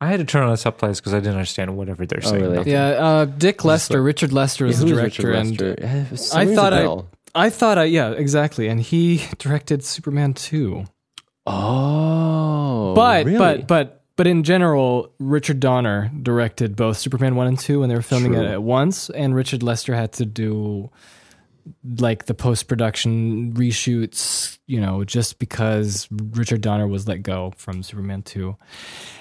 I 0.00 0.06
had 0.08 0.18
to 0.18 0.24
turn 0.24 0.44
on 0.44 0.50
the 0.50 0.56
subtitles 0.56 1.00
because 1.00 1.12
I 1.14 1.18
didn't 1.18 1.34
understand 1.34 1.76
whatever 1.76 2.06
they're 2.06 2.20
Oh, 2.24 2.30
saying. 2.30 2.42
really? 2.42 2.56
Nothing. 2.58 2.72
yeah, 2.72 2.86
uh, 2.88 3.24
Dick 3.24 3.64
Lester, 3.64 4.00
Richard 4.02 4.32
Lester 4.32 4.66
is 4.66 4.78
Yeah, 4.78 4.84
the 4.84 4.90
who 4.90 4.92
is 4.94 5.00
director, 5.16 5.28
Richard 5.28 5.38
and 5.40 5.60
Lester? 5.78 6.36
Eh, 6.38 6.40
I 6.40 6.54
thought 6.54 6.72
I. 6.72 6.98
I 7.46 7.50
thought 7.50 7.78
I, 7.78 7.84
yeah, 7.84 8.10
exactly, 8.12 8.68
and 8.68 8.80
he 8.80 9.22
directed 9.38 9.84
Superman 9.84 10.34
two. 10.34 10.84
Oh, 11.46 12.92
but 12.94 13.26
really? 13.26 13.38
but 13.38 13.66
but 13.66 14.02
but 14.16 14.26
in 14.26 14.42
general, 14.42 15.12
Richard 15.18 15.60
Donner 15.60 16.10
directed 16.22 16.74
both 16.76 16.96
Superman 16.98 17.36
one 17.36 17.46
and 17.46 17.58
two 17.58 17.80
when 17.80 17.88
they 17.88 17.94
were 17.94 18.02
filming 18.02 18.32
True. 18.32 18.42
it 18.42 18.46
at 18.50 18.62
once, 18.62 19.10
and 19.10 19.34
Richard 19.34 19.62
Lester 19.62 19.94
had 19.94 20.12
to 20.14 20.24
do 20.26 20.90
like 21.98 22.26
the 22.26 22.34
post 22.34 22.68
production 22.68 23.52
reshoots, 23.54 24.58
you 24.66 24.80
know, 24.80 25.04
just 25.04 25.38
because 25.38 26.08
Richard 26.10 26.60
Donner 26.60 26.86
was 26.86 27.08
let 27.08 27.22
go 27.22 27.52
from 27.56 27.82
Superman 27.82 28.22
two. 28.22 28.56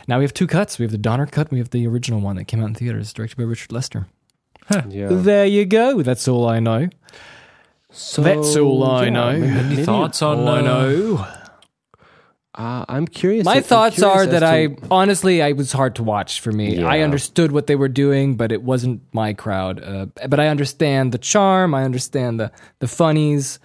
Now 0.07 0.17
we 0.17 0.23
have 0.23 0.33
two 0.33 0.47
cuts. 0.47 0.79
We 0.79 0.83
have 0.83 0.91
the 0.91 0.97
Donner 0.97 1.25
cut. 1.25 1.51
We 1.51 1.59
have 1.59 1.69
the 1.71 1.87
original 1.87 2.19
one 2.19 2.35
that 2.37 2.45
came 2.45 2.61
out 2.61 2.67
in 2.67 2.75
theaters, 2.75 3.13
directed 3.13 3.37
by 3.37 3.43
Richard 3.43 3.71
Lester. 3.71 4.07
yeah. 4.89 5.07
There 5.09 5.45
you 5.45 5.65
go. 5.65 6.01
That's 6.01 6.27
all 6.27 6.47
I 6.47 6.59
know. 6.59 6.89
So, 7.89 8.21
That's 8.21 8.55
all 8.57 8.83
I 8.83 9.05
yeah, 9.05 9.09
know. 9.11 9.29
Any 9.29 9.83
thoughts 9.83 10.21
on 10.21 10.39
All 10.39 10.49
I 10.49 10.61
know. 10.61 11.27
Uh, 12.57 12.83
I'm 12.89 13.05
curious. 13.07 13.45
My 13.45 13.57
I'm 13.57 13.63
thoughts 13.63 13.97
curious 13.97 14.17
are 14.17 14.25
that 14.25 14.39
to- 14.39 14.45
I 14.47 14.75
honestly 14.89 15.43
I 15.43 15.51
was 15.51 15.71
hard 15.71 15.95
to 15.97 16.03
watch 16.03 16.41
for 16.41 16.51
me. 16.51 16.83
I 16.83 17.01
understood 17.01 17.51
what 17.51 17.67
they 17.67 17.75
were 17.75 17.87
doing, 17.87 18.35
but 18.35 18.51
it 18.51 18.63
wasn't 18.63 19.01
my 19.13 19.33
crowd. 19.33 19.83
Uh, 19.83 20.07
but 20.27 20.39
I 20.39 20.47
understand 20.47 21.11
the 21.11 21.19
charm. 21.19 21.75
I 21.75 21.83
understand 21.83 22.39
the 22.39 22.51
the 22.79 22.87
funnies. 22.87 23.59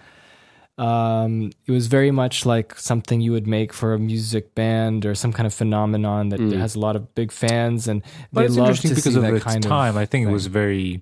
Um, 0.77 1.51
it 1.67 1.71
was 1.71 1.87
very 1.87 2.11
much 2.11 2.45
like 2.45 2.77
something 2.79 3.19
you 3.21 3.31
would 3.31 3.47
make 3.47 3.73
for 3.73 3.93
a 3.93 3.99
music 3.99 4.53
band 4.55 5.05
or 5.07 5.15
some 5.15 5.33
kind 5.33 5.47
of 5.47 5.53
phenomenon 5.55 6.29
that 6.29 6.39
Mm. 6.39 6.57
has 6.59 6.75
a 6.75 6.79
lot 6.79 6.95
of 6.95 7.13
big 7.15 7.31
fans, 7.31 7.87
and 7.87 8.03
But 8.31 8.41
they 8.41 8.45
it's 8.45 8.55
love 8.55 8.67
interesting 8.69 8.89
to 8.89 8.95
because 8.95 9.13
see 9.13 9.17
of 9.17 9.23
that 9.23 9.33
its 9.33 9.43
kind 9.43 9.63
time. 9.63 9.89
of. 9.89 9.97
I 9.97 10.05
think 10.05 10.27
it 10.27 10.31
was 10.31 10.45
very 10.47 11.01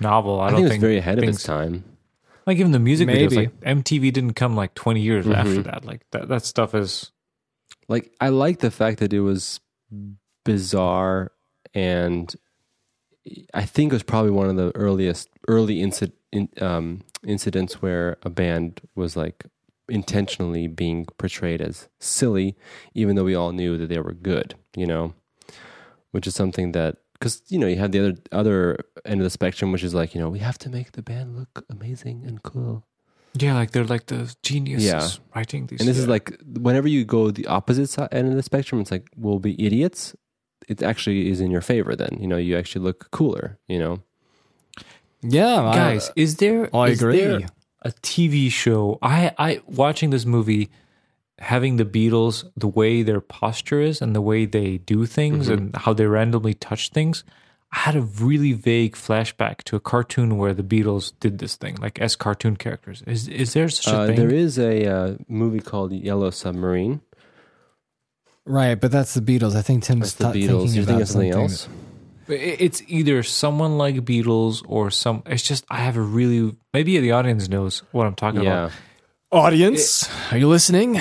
novel. 0.00 0.40
I, 0.40 0.48
I, 0.48 0.50
don't 0.50 0.54
think 0.56 0.60
it 0.60 0.62
was 0.64 0.70
think 0.72 0.80
very 0.80 0.98
ahead 0.98 1.18
of 1.18 1.24
its 1.24 1.44
time. 1.44 1.84
Like 2.48 2.58
even 2.58 2.72
the 2.72 2.80
music 2.80 3.06
videos, 3.08 3.36
like 3.36 3.60
MTV 3.60 4.12
didn't 4.12 4.34
come 4.34 4.56
like 4.56 4.74
20 4.74 5.00
years 5.00 5.26
Mhm. 5.26 5.36
after 5.36 5.62
that. 5.62 5.84
Like 5.84 6.00
that, 6.10 6.26
that 6.26 6.44
stuff 6.44 6.74
is 6.74 7.11
Like 7.92 8.10
I 8.22 8.30
like 8.30 8.60
the 8.60 8.70
fact 8.70 9.00
that 9.00 9.12
it 9.12 9.20
was 9.20 9.60
bizarre, 10.46 11.30
and 11.74 12.34
I 13.52 13.66
think 13.66 13.92
it 13.92 13.96
was 13.96 14.02
probably 14.02 14.30
one 14.30 14.48
of 14.48 14.56
the 14.56 14.74
earliest 14.74 15.28
early 15.46 15.82
um, 16.58 17.02
incidents 17.26 17.82
where 17.82 18.16
a 18.22 18.30
band 18.30 18.80
was 18.94 19.14
like 19.14 19.44
intentionally 19.90 20.68
being 20.68 21.04
portrayed 21.18 21.60
as 21.60 21.90
silly, 22.00 22.56
even 22.94 23.14
though 23.14 23.24
we 23.24 23.34
all 23.34 23.52
knew 23.52 23.76
that 23.76 23.90
they 23.90 24.00
were 24.00 24.14
good. 24.14 24.54
You 24.74 24.86
know, 24.86 25.12
which 26.12 26.26
is 26.26 26.34
something 26.34 26.72
that 26.72 26.96
because 27.12 27.42
you 27.48 27.58
know 27.58 27.66
you 27.66 27.76
have 27.76 27.92
the 27.92 27.98
other 27.98 28.14
other 28.32 28.78
end 29.04 29.20
of 29.20 29.24
the 29.24 29.28
spectrum, 29.28 29.70
which 29.70 29.84
is 29.84 29.92
like 29.92 30.14
you 30.14 30.20
know 30.22 30.30
we 30.30 30.38
have 30.38 30.56
to 30.60 30.70
make 30.70 30.92
the 30.92 31.02
band 31.02 31.36
look 31.36 31.66
amazing 31.68 32.24
and 32.26 32.42
cool. 32.42 32.86
Yeah, 33.38 33.54
like 33.54 33.70
they're 33.72 33.84
like 33.84 34.06
the 34.06 34.34
geniuses 34.42 34.86
Yeah. 34.90 35.08
writing 35.34 35.66
these. 35.66 35.80
And 35.80 35.88
this 35.88 35.98
is 35.98 36.06
like 36.06 36.38
whenever 36.60 36.88
you 36.88 37.04
go 37.04 37.30
the 37.30 37.46
opposite 37.46 37.88
side 37.88 38.08
end 38.12 38.28
of 38.28 38.34
the 38.34 38.42
spectrum, 38.42 38.80
it's 38.80 38.90
like 38.90 39.08
we'll 39.16 39.38
be 39.38 39.54
idiots. 39.64 40.14
It 40.68 40.82
actually 40.82 41.30
is 41.30 41.40
in 41.40 41.50
your 41.50 41.60
favor. 41.62 41.96
Then 41.96 42.18
you 42.20 42.26
know 42.28 42.36
you 42.36 42.56
actually 42.56 42.84
look 42.84 43.10
cooler. 43.10 43.58
You 43.68 43.78
know, 43.78 44.02
Yeah, 45.22 45.62
I- 45.62 45.74
guys. 45.76 46.10
is 46.16 46.36
there? 46.36 46.74
I 46.74 46.88
is 46.88 47.02
agree. 47.02 47.16
there 47.18 47.40
a 47.82 47.90
TV 48.02 48.50
show. 48.50 48.98
I 49.02 49.32
I 49.38 49.60
watching 49.66 50.10
this 50.10 50.24
movie, 50.24 50.68
having 51.38 51.76
the 51.76 51.84
Beatles, 51.84 52.44
the 52.56 52.68
way 52.68 53.02
their 53.02 53.20
posture 53.20 53.80
is 53.80 54.00
and 54.02 54.14
the 54.14 54.20
way 54.20 54.46
they 54.46 54.78
do 54.78 55.06
things 55.06 55.48
Mm-hmm. 55.48 55.52
and 55.58 55.76
how 55.76 55.92
they 55.92 56.06
randomly 56.06 56.54
touch 56.54 56.90
things. 56.90 57.24
I 57.72 57.78
had 57.78 57.96
a 57.96 58.02
really 58.02 58.52
vague 58.52 58.94
flashback 58.96 59.62
to 59.64 59.76
a 59.76 59.80
cartoon 59.80 60.36
where 60.36 60.52
the 60.52 60.62
Beatles 60.62 61.12
did 61.20 61.38
this 61.38 61.56
thing, 61.56 61.76
like 61.76 61.98
as 62.00 62.16
cartoon 62.16 62.56
characters. 62.56 63.02
Is 63.06 63.28
is 63.28 63.54
there 63.54 63.68
such 63.68 63.92
a 63.92 63.96
uh, 63.96 64.06
thing? 64.08 64.16
there 64.16 64.32
is 64.34 64.58
a 64.58 64.86
uh, 64.86 65.14
movie 65.28 65.60
called 65.60 65.92
Yellow 65.92 66.30
Submarine. 66.30 67.00
right, 68.44 68.74
but 68.80 68.90
that's 68.90 69.14
the 69.14 69.20
Beatles. 69.22 69.56
I 69.56 69.62
think 69.62 69.84
Tim's 69.84 70.14
That's 70.14 70.14
the 70.14 70.32
th- 70.32 70.44
Beatles. 70.50 70.58
thinking 70.60 70.74
You're 70.74 70.84
about 70.84 71.02
of 71.02 71.08
something 71.08 71.32
something 71.32 71.50
else? 71.50 71.68
It's 72.28 72.82
either 72.86 73.22
someone 73.22 73.78
like 73.78 73.96
Beatles 74.04 74.62
or 74.68 74.90
some. 74.90 75.22
It's 75.26 75.42
just 75.42 75.64
I 75.70 75.78
have 75.78 75.96
a 75.96 76.00
really 76.02 76.54
maybe 76.72 76.98
the 76.98 77.12
audience 77.12 77.48
knows 77.48 77.82
what 77.92 78.06
I'm 78.06 78.14
talking 78.14 78.42
Yeah, 78.42 78.64
about. 78.66 78.72
Audience, 79.32 80.08
are 80.30 80.36
you 80.38 80.48
listening? 80.48 81.00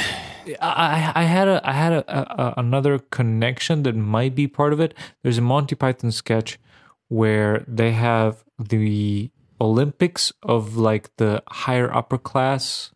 I, 0.61 1.11
I 1.15 1.23
had 1.23 1.47
a 1.47 1.61
I 1.63 1.73
had 1.73 1.93
a, 1.93 2.41
a, 2.41 2.53
another 2.57 2.99
connection 2.99 3.83
that 3.83 3.95
might 3.95 4.35
be 4.35 4.47
part 4.47 4.73
of 4.73 4.79
it. 4.79 4.93
There's 5.23 5.37
a 5.37 5.41
Monty 5.41 5.75
Python 5.75 6.11
sketch 6.11 6.59
where 7.07 7.63
they 7.67 7.91
have 7.91 8.43
the 8.57 9.29
Olympics 9.59 10.31
of 10.43 10.77
like 10.77 11.15
the 11.17 11.43
higher 11.47 11.93
upper 11.93 12.17
class. 12.17 12.91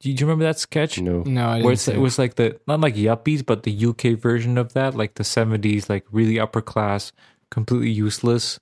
Do 0.00 0.10
you 0.10 0.16
remember 0.20 0.44
that 0.44 0.58
sketch? 0.58 1.00
no, 1.00 1.22
No, 1.22 1.46
I 1.46 1.48
Where 1.48 1.58
didn't 1.58 1.72
it's, 1.72 1.82
see 1.82 1.92
it 1.92 2.00
was 2.00 2.18
like 2.18 2.36
the 2.36 2.58
not 2.66 2.80
like 2.80 2.94
yuppies, 2.94 3.44
but 3.44 3.62
the 3.64 3.86
UK 3.86 4.18
version 4.18 4.58
of 4.58 4.72
that, 4.72 4.94
like 4.94 5.14
the 5.14 5.24
seventies, 5.24 5.88
like 5.88 6.06
really 6.10 6.40
upper 6.40 6.60
class, 6.62 7.12
completely 7.50 7.90
useless 7.90 8.58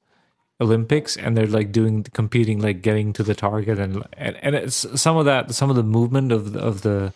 Olympics, 0.61 1.17
and 1.17 1.37
they're 1.37 1.47
like 1.47 1.71
doing 1.71 2.03
competing, 2.13 2.61
like 2.61 2.83
getting 2.83 3.13
to 3.13 3.23
the 3.23 3.35
target, 3.35 3.79
and 3.79 4.05
and, 4.15 4.37
and 4.43 4.55
it's 4.57 5.01
some 5.01 5.17
of 5.17 5.25
that, 5.27 5.55
some 5.55 5.71
of 5.71 5.77
the 5.77 5.85
movement 5.85 6.33
of 6.33 6.53
the, 6.53 6.59
of 6.59 6.83
the 6.83 7.13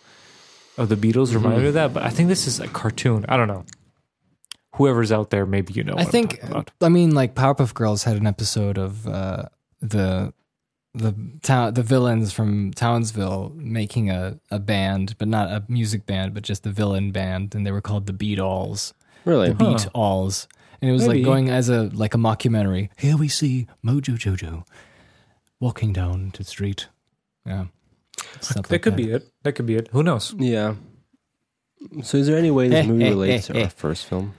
of 0.77 0.89
the 0.89 0.95
Beatles 0.95 1.33
reminded 1.33 1.61
me 1.61 1.67
of 1.69 1.73
that. 1.75 1.93
But 1.93 2.03
I 2.03 2.09
think 2.09 2.29
this 2.29 2.47
is 2.47 2.59
a 2.59 2.67
cartoon. 2.67 3.25
I 3.29 3.37
don't 3.37 3.47
know. 3.47 3.65
whoever's 4.75 5.11
out 5.11 5.29
there, 5.29 5.45
maybe 5.45 5.73
you 5.73 5.83
know. 5.83 5.93
I 5.93 5.97
what 5.97 6.05
I'm 6.05 6.11
think 6.11 6.43
about. 6.43 6.71
I 6.81 6.89
mean 6.89 7.13
like 7.13 7.35
Powerpuff 7.35 7.73
Girls 7.73 8.03
had 8.03 8.17
an 8.17 8.27
episode 8.27 8.77
of 8.77 9.07
uh, 9.07 9.45
the 9.81 10.33
the 10.95 11.15
town 11.41 11.73
the 11.73 11.83
villains 11.83 12.33
from 12.33 12.71
Townsville 12.73 13.51
making 13.55 14.09
a, 14.09 14.39
a 14.51 14.59
band, 14.59 15.15
but 15.17 15.27
not 15.27 15.49
a 15.49 15.63
music 15.67 16.05
band, 16.05 16.33
but 16.33 16.43
just 16.43 16.63
the 16.63 16.71
villain 16.71 17.11
band, 17.11 17.55
and 17.55 17.65
they 17.65 17.71
were 17.71 17.81
called 17.81 18.05
the 18.05 18.13
Beat 18.13 18.39
Alls. 18.39 18.93
Really? 19.25 19.49
The 19.49 19.55
Beat 19.55 19.87
Alls. 19.93 20.47
And 20.81 20.89
it 20.89 20.93
was 20.93 21.07
Maybe. 21.07 21.19
like 21.19 21.25
going 21.25 21.49
as 21.49 21.69
a 21.69 21.83
like 21.93 22.13
a 22.13 22.17
mockumentary. 22.17 22.89
Here 22.97 23.15
we 23.15 23.27
see 23.29 23.67
Mojo 23.85 24.17
Jojo 24.17 24.65
walking 25.59 25.93
down 25.93 26.31
to 26.31 26.43
the 26.43 26.49
street. 26.49 26.87
Yeah. 27.45 27.65
Stuff 28.41 28.67
that 28.67 28.71
like 28.71 28.81
could 28.83 28.95
be 28.95 29.11
it. 29.11 29.27
That 29.43 29.53
could 29.53 29.65
be 29.65 29.75
it. 29.75 29.89
Who 29.91 30.03
knows? 30.03 30.33
Yeah. 30.37 30.75
So, 32.03 32.17
is 32.17 32.27
there 32.27 32.37
any 32.37 32.51
way 32.51 32.67
this 32.69 32.85
Eh, 32.85 32.87
movie 32.87 33.05
eh, 33.05 33.09
relates 33.09 33.47
to 33.47 33.55
eh. 33.57 33.63
our 33.63 33.69
first 33.69 34.05
film, 34.05 34.33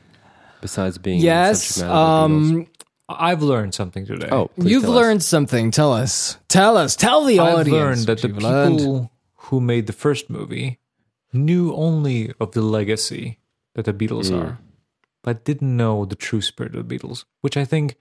besides 0.60 0.96
being 0.98 1.20
Yes. 1.20 1.62
subject 1.62 1.88
matter 1.88 1.98
of 2.00 2.30
the 2.30 2.36
Beatles? 2.36 2.58
Um 2.58 2.66
I've 3.06 3.42
learned 3.42 3.74
something 3.74 4.06
today. 4.06 4.28
Oh, 4.32 4.50
you've 4.56 4.82
tell 4.82 4.92
us. 4.92 4.96
learned 4.96 5.22
something. 5.22 5.70
Tell 5.70 5.92
us. 5.92 6.38
Tell 6.48 6.78
us. 6.78 6.96
Tell 6.96 7.24
the 7.24 7.38
I've 7.38 7.58
audience. 7.58 7.72
learned 7.74 8.06
that 8.06 8.22
the 8.22 8.28
people 8.28 8.48
learned. 8.48 9.10
who 9.34 9.60
made 9.60 9.86
the 9.86 9.92
first 9.92 10.30
movie 10.30 10.78
knew 11.32 11.74
only 11.74 12.32
of 12.40 12.52
the 12.52 12.62
legacy 12.62 13.40
that 13.74 13.84
the 13.84 13.92
Beatles 13.92 14.30
Mm. 14.30 14.40
are, 14.40 14.58
but 15.22 15.44
didn't 15.44 15.76
know 15.76 16.06
the 16.06 16.14
true 16.16 16.40
spirit 16.40 16.74
of 16.74 16.88
the 16.88 16.96
Beatles, 16.96 17.24
which 17.42 17.58
I 17.58 17.66
think 17.66 17.96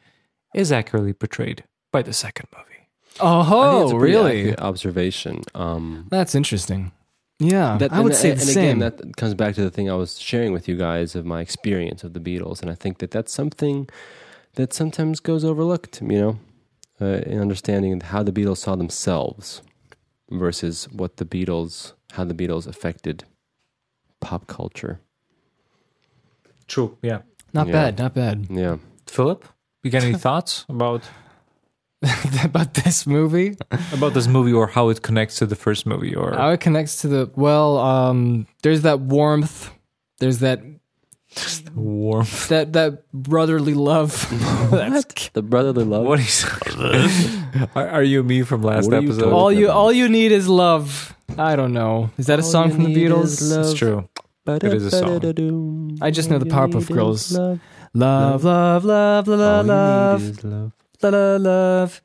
is 0.56 0.72
accurately 0.72 1.12
portrayed 1.14 1.66
by 1.92 2.02
the 2.02 2.14
second 2.14 2.48
movie. 2.56 2.73
I 3.20 3.44
think 3.44 3.54
Oh, 3.54 3.84
it's 3.84 3.92
a 3.92 3.98
really? 3.98 4.58
observation. 4.58 5.42
Um, 5.56 6.08
That's 6.10 6.36
interesting. 6.36 6.92
Yeah, 7.40 7.78
that, 7.78 7.92
I 7.92 8.00
would 8.00 8.14
and, 8.14 8.20
say 8.22 8.32
and, 8.32 8.40
the 8.40 8.44
and 8.44 8.52
same. 8.52 8.64
again, 8.64 8.80
that 8.80 9.18
comes 9.18 9.34
back 9.34 9.56
to 9.56 9.62
the 9.62 9.70
thing 9.72 9.90
I 9.90 9.96
was 9.96 10.20
sharing 10.20 10.54
with 10.54 10.68
you 10.68 10.78
guys 10.78 11.16
of 11.16 11.26
my 11.26 11.42
experience 11.42 12.04
of 12.04 12.14
the 12.14 12.20
Beatles, 12.20 12.62
and 12.62 12.72
I 12.72 12.76
think 12.76 13.00
that 13.00 13.12
that's 13.12 13.34
something 13.34 13.90
that 14.56 14.72
sometimes 14.74 15.20
goes 15.20 15.44
overlooked. 15.44 16.02
You 16.02 16.08
know, 16.22 16.40
uh, 17.02 17.22
in 17.26 17.40
understanding 17.40 18.00
how 18.00 18.24
the 18.24 18.32
Beatles 18.32 18.58
saw 18.58 18.76
themselves 18.76 19.62
versus 20.30 20.88
what 20.92 21.18
the 21.18 21.26
Beatles, 21.26 21.94
how 22.14 22.24
the 22.24 22.34
Beatles 22.36 22.66
affected 22.68 23.26
pop 24.22 24.48
culture. 24.48 25.02
True. 26.68 26.98
Yeah. 27.02 27.22
not 27.54 27.68
Yeah. 27.68 27.74
bad. 27.74 28.00
Not 28.00 28.14
bad. 28.14 28.48
Yeah. 28.50 28.78
Philip, 29.08 29.46
you 29.84 29.92
got 29.92 30.04
any 30.04 30.14
thoughts 30.28 30.66
about 30.70 31.04
About 32.44 32.74
this 32.74 33.08
movie, 33.08 33.56
about 33.94 34.14
this 34.14 34.28
movie 34.28 34.52
or 34.52 34.68
how 34.68 34.90
it 34.90 35.02
connects 35.02 35.38
to 35.38 35.46
the 35.46 35.56
first 35.56 35.86
movie? 35.86 36.14
Or 36.14 36.34
how 36.34 36.50
it 36.50 36.60
connects 36.60 37.02
to 37.02 37.08
the 37.08 37.32
well. 37.36 37.78
Um, 37.78 38.46
there's 38.62 38.82
that 38.82 39.00
warmth. 39.00 39.72
There's 40.20 40.40
that 40.40 40.62
warmth? 41.76 42.50
that 42.50 42.74
that 42.74 43.10
brotherly 43.14 43.74
love. 43.74 44.28
That's 44.72 45.30
The 45.30 45.42
brotherly 45.42 45.86
love. 45.86 46.06
What 46.06 46.20
is? 46.20 46.44
are, 47.76 47.88
are 47.88 48.04
you 48.04 48.22
me 48.24 48.44
from 48.44 48.64
last 48.64 48.86
What 48.86 48.96
are 48.96 49.02
you 49.02 49.10
episode? 49.12 49.32
all 49.34 49.52
you 49.52 49.66
about? 49.66 49.78
all 49.78 49.92
you 49.94 50.10
need 50.10 50.32
is 50.32 50.48
love. 50.50 51.16
I 51.38 51.56
don't 51.56 51.74
know. 51.74 52.12
Is 52.18 52.28
that 52.28 52.40
a 52.40 52.44
All 52.44 52.50
song 52.50 52.72
from 52.72 52.84
the 52.84 52.94
Beatles? 52.94 53.24
is. 53.42 53.52
It's 53.52 53.74
true. 53.74 54.10
It 54.46 54.64
is 54.66 54.86
a 54.88 54.92
song. 54.92 55.98
I 56.02 56.12
just 56.12 56.30
know 56.30 56.38
the 56.38 56.46
Powerpuff 56.46 56.92
Girls. 56.94 57.32
Love, 57.32 57.60
Love, 57.94 58.44
love, 58.44 58.84
love, 58.84 59.28
la, 59.28 59.62
la, 59.62 60.12
All 60.14 60.20
you 60.20 60.28
love, 60.28 60.44
love. 60.44 60.72
La, 61.10 61.36
la, 61.36 61.38
love, 61.38 62.02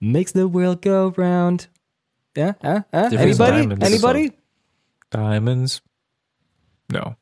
makes 0.00 0.32
the 0.32 0.46
world 0.48 0.82
go 0.82 1.12
round. 1.16 1.68
Yeah, 2.36 2.54
anybody? 2.92 3.36
diamonds. 3.62 3.84
Anybody? 3.84 4.32
Diamonds. 5.10 5.80
No. 6.90 7.16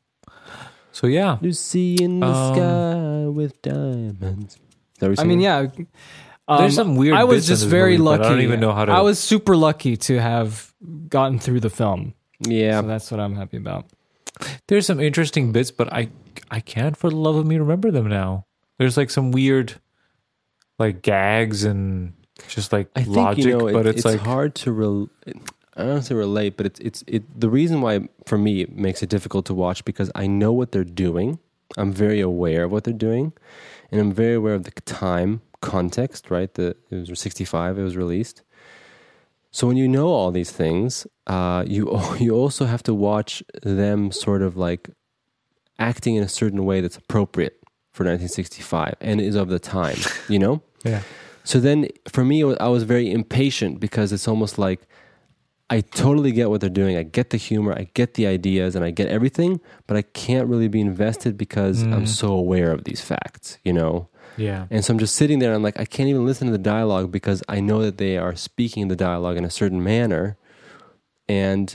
So 0.91 1.07
yeah, 1.07 1.37
Lucy 1.41 1.95
in 2.01 2.19
the 2.19 2.27
Um, 2.27 2.53
sky 2.55 3.27
with 3.29 3.61
diamonds. 3.61 4.57
I 5.01 5.23
mean, 5.23 5.39
yeah. 5.39 5.67
Um, 6.47 6.57
There's 6.59 6.75
some 6.75 6.95
weird 6.95 7.15
I 7.15 7.23
was 7.23 7.37
bits 7.47 7.47
just 7.47 7.67
very 7.67 7.97
movie, 7.97 8.03
lucky. 8.09 8.23
I 8.25 8.29
don't 8.29 8.41
even 8.41 8.59
know 8.59 8.73
how 8.73 8.85
to- 8.85 8.91
I 8.91 9.01
was 9.01 9.17
super 9.19 9.55
lucky 9.55 9.95
to 9.97 10.19
have 10.21 10.73
gotten 11.09 11.39
through 11.39 11.61
the 11.61 11.69
film. 11.69 12.13
Yeah. 12.41 12.81
So 12.81 12.87
that's 12.87 13.09
what 13.11 13.19
I'm 13.19 13.35
happy 13.35 13.57
about. 13.57 13.85
there's 14.67 14.85
some 14.85 14.99
interesting 14.99 15.51
bits, 15.51 15.71
but 15.71 15.91
I 15.93 16.09
I 16.51 16.59
can't 16.59 16.97
for 16.97 17.09
the 17.09 17.15
love 17.15 17.35
of 17.35 17.45
me 17.45 17.57
remember 17.57 17.91
them 17.91 18.07
now. 18.07 18.45
There's 18.77 18.97
like 18.97 19.09
some 19.09 19.31
weird 19.31 19.79
like 20.79 21.01
gags 21.01 21.63
and 21.63 22.13
just 22.47 22.73
like 22.73 22.87
I 22.95 23.03
think 23.03 23.15
logic, 23.15 23.45
you 23.45 23.57
know 23.57 23.67
it- 23.67 23.73
but 23.73 23.85
it's, 23.85 24.05
like 24.05 24.19
hard 24.19 24.55
to 24.55 24.71
rel- 24.71 25.09
I 25.75 25.81
don't 25.81 25.89
want 25.89 26.01
to 26.03 26.07
say 26.09 26.15
relate, 26.15 26.57
but 26.57 26.65
it's 26.65 26.79
it's 26.79 27.03
it. 27.07 27.23
The 27.39 27.49
reason 27.49 27.81
why 27.81 28.07
for 28.25 28.37
me 28.37 28.61
it 28.61 28.75
makes 28.75 29.01
it 29.01 29.09
difficult 29.09 29.45
to 29.47 29.53
watch 29.53 29.83
because 29.85 30.11
I 30.15 30.27
know 30.27 30.51
what 30.51 30.71
they're 30.71 30.83
doing. 30.83 31.39
I'm 31.77 31.91
very 31.91 32.19
aware 32.19 32.65
of 32.65 32.71
what 32.71 32.83
they're 32.83 32.93
doing, 32.93 33.33
and 33.91 33.99
I'm 33.99 34.11
very 34.11 34.35
aware 34.35 34.53
of 34.53 34.63
the 34.65 34.71
time 34.81 35.41
context. 35.61 36.29
Right, 36.29 36.53
the 36.53 36.75
it 36.91 37.09
was 37.09 37.19
65. 37.19 37.79
It 37.79 37.83
was 37.83 37.95
released. 37.97 38.43
So 39.51 39.67
when 39.67 39.77
you 39.77 39.87
know 39.87 40.07
all 40.09 40.31
these 40.31 40.51
things, 40.51 41.07
uh, 41.27 41.63
you 41.67 41.99
you 42.19 42.35
also 42.35 42.65
have 42.65 42.83
to 42.83 42.93
watch 42.93 43.41
them 43.63 44.11
sort 44.11 44.41
of 44.43 44.55
like 44.57 44.89
acting 45.79 46.15
in 46.15 46.23
a 46.23 46.29
certain 46.29 46.65
way 46.65 46.81
that's 46.81 46.97
appropriate 46.97 47.62
for 47.93 48.03
1965 48.03 48.95
and 48.99 49.21
is 49.21 49.35
of 49.35 49.47
the 49.49 49.59
time. 49.59 49.97
You 50.27 50.39
know. 50.39 50.61
yeah. 50.83 51.01
So 51.45 51.59
then 51.59 51.87
for 52.09 52.23
me, 52.25 52.43
I 52.43 52.67
was 52.67 52.83
very 52.83 53.11
impatient 53.11 53.79
because 53.79 54.11
it's 54.11 54.27
almost 54.27 54.57
like 54.57 54.81
I 55.69 55.81
totally 55.81 56.31
get 56.31 56.49
what 56.49 56.61
they're 56.61 56.69
doing. 56.69 56.97
I 56.97 57.03
get 57.03 57.29
the 57.31 57.37
humor, 57.37 57.73
I 57.73 57.89
get 57.93 58.13
the 58.15 58.27
ideas, 58.27 58.75
and 58.75 58.83
I 58.85 58.91
get 58.91 59.07
everything, 59.07 59.59
but 59.87 59.97
I 59.97 60.01
can't 60.03 60.47
really 60.47 60.67
be 60.67 60.81
invested 60.81 61.37
because 61.37 61.81
I'm 61.83 62.03
Mm. 62.03 62.07
so 62.07 62.31
aware 62.33 62.71
of 62.71 62.83
these 62.83 63.01
facts, 63.01 63.57
you 63.63 63.73
know? 63.73 64.07
Yeah. 64.37 64.67
And 64.69 64.83
so 64.85 64.93
I'm 64.93 64.99
just 64.99 65.15
sitting 65.15 65.39
there 65.39 65.49
and 65.49 65.55
I'm 65.55 65.63
like, 65.63 65.79
I 65.79 65.85
can't 65.85 66.09
even 66.09 66.25
listen 66.25 66.45
to 66.47 66.51
the 66.51 66.57
dialogue 66.75 67.11
because 67.11 67.41
I 67.49 67.59
know 67.59 67.81
that 67.81 67.97
they 67.97 68.17
are 68.17 68.35
speaking 68.35 68.87
the 68.87 68.95
dialogue 68.95 69.37
in 69.37 69.45
a 69.45 69.49
certain 69.49 69.83
manner. 69.83 70.37
And 71.27 71.73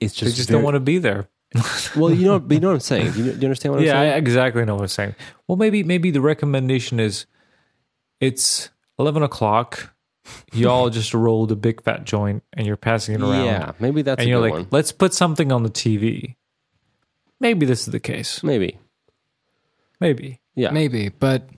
it's 0.00 0.14
just. 0.14 0.20
They 0.20 0.26
just, 0.26 0.36
just 0.36 0.48
very- 0.48 0.58
don't 0.58 0.64
want 0.64 0.74
to 0.76 0.80
be 0.80 0.98
there. 0.98 1.28
Well, 1.96 2.12
you 2.12 2.26
know, 2.26 2.40
but 2.40 2.54
you 2.54 2.60
know 2.60 2.68
what 2.68 2.74
I'm 2.74 2.80
saying. 2.80 3.12
Do 3.12 3.18
you, 3.18 3.32
do 3.32 3.38
you 3.38 3.46
understand 3.46 3.74
what 3.74 3.80
I'm 3.80 3.86
saying? 3.86 4.08
yeah, 4.08 4.14
I 4.14 4.16
exactly 4.16 4.64
know 4.64 4.74
what 4.74 4.82
I'm 4.82 4.88
saying. 4.88 5.14
Well, 5.46 5.56
maybe 5.56 5.84
maybe 5.84 6.10
the 6.10 6.20
recommendation 6.20 6.98
is 6.98 7.26
it's 8.20 8.70
eleven 8.98 9.22
o'clock. 9.22 9.94
Y'all 10.52 10.88
just 10.90 11.12
rolled 11.14 11.52
a 11.52 11.56
big 11.56 11.82
fat 11.82 12.04
joint 12.04 12.42
and 12.54 12.66
you're 12.66 12.76
passing 12.78 13.14
it 13.14 13.20
around. 13.20 13.44
yeah, 13.44 13.72
maybe 13.78 14.02
that's 14.02 14.20
and 14.20 14.26
a 14.26 14.30
you're 14.30 14.40
good 14.40 14.44
like, 14.44 14.52
one. 14.52 14.68
let's 14.70 14.90
put 14.90 15.12
something 15.14 15.52
on 15.52 15.62
the 15.62 15.70
TV. 15.70 16.36
Maybe 17.40 17.66
this 17.66 17.80
is 17.80 17.92
the 17.92 18.00
case. 18.00 18.42
Maybe. 18.42 18.78
Maybe. 20.00 20.40
Yeah. 20.54 20.70
Maybe, 20.70 21.10
but 21.10 21.48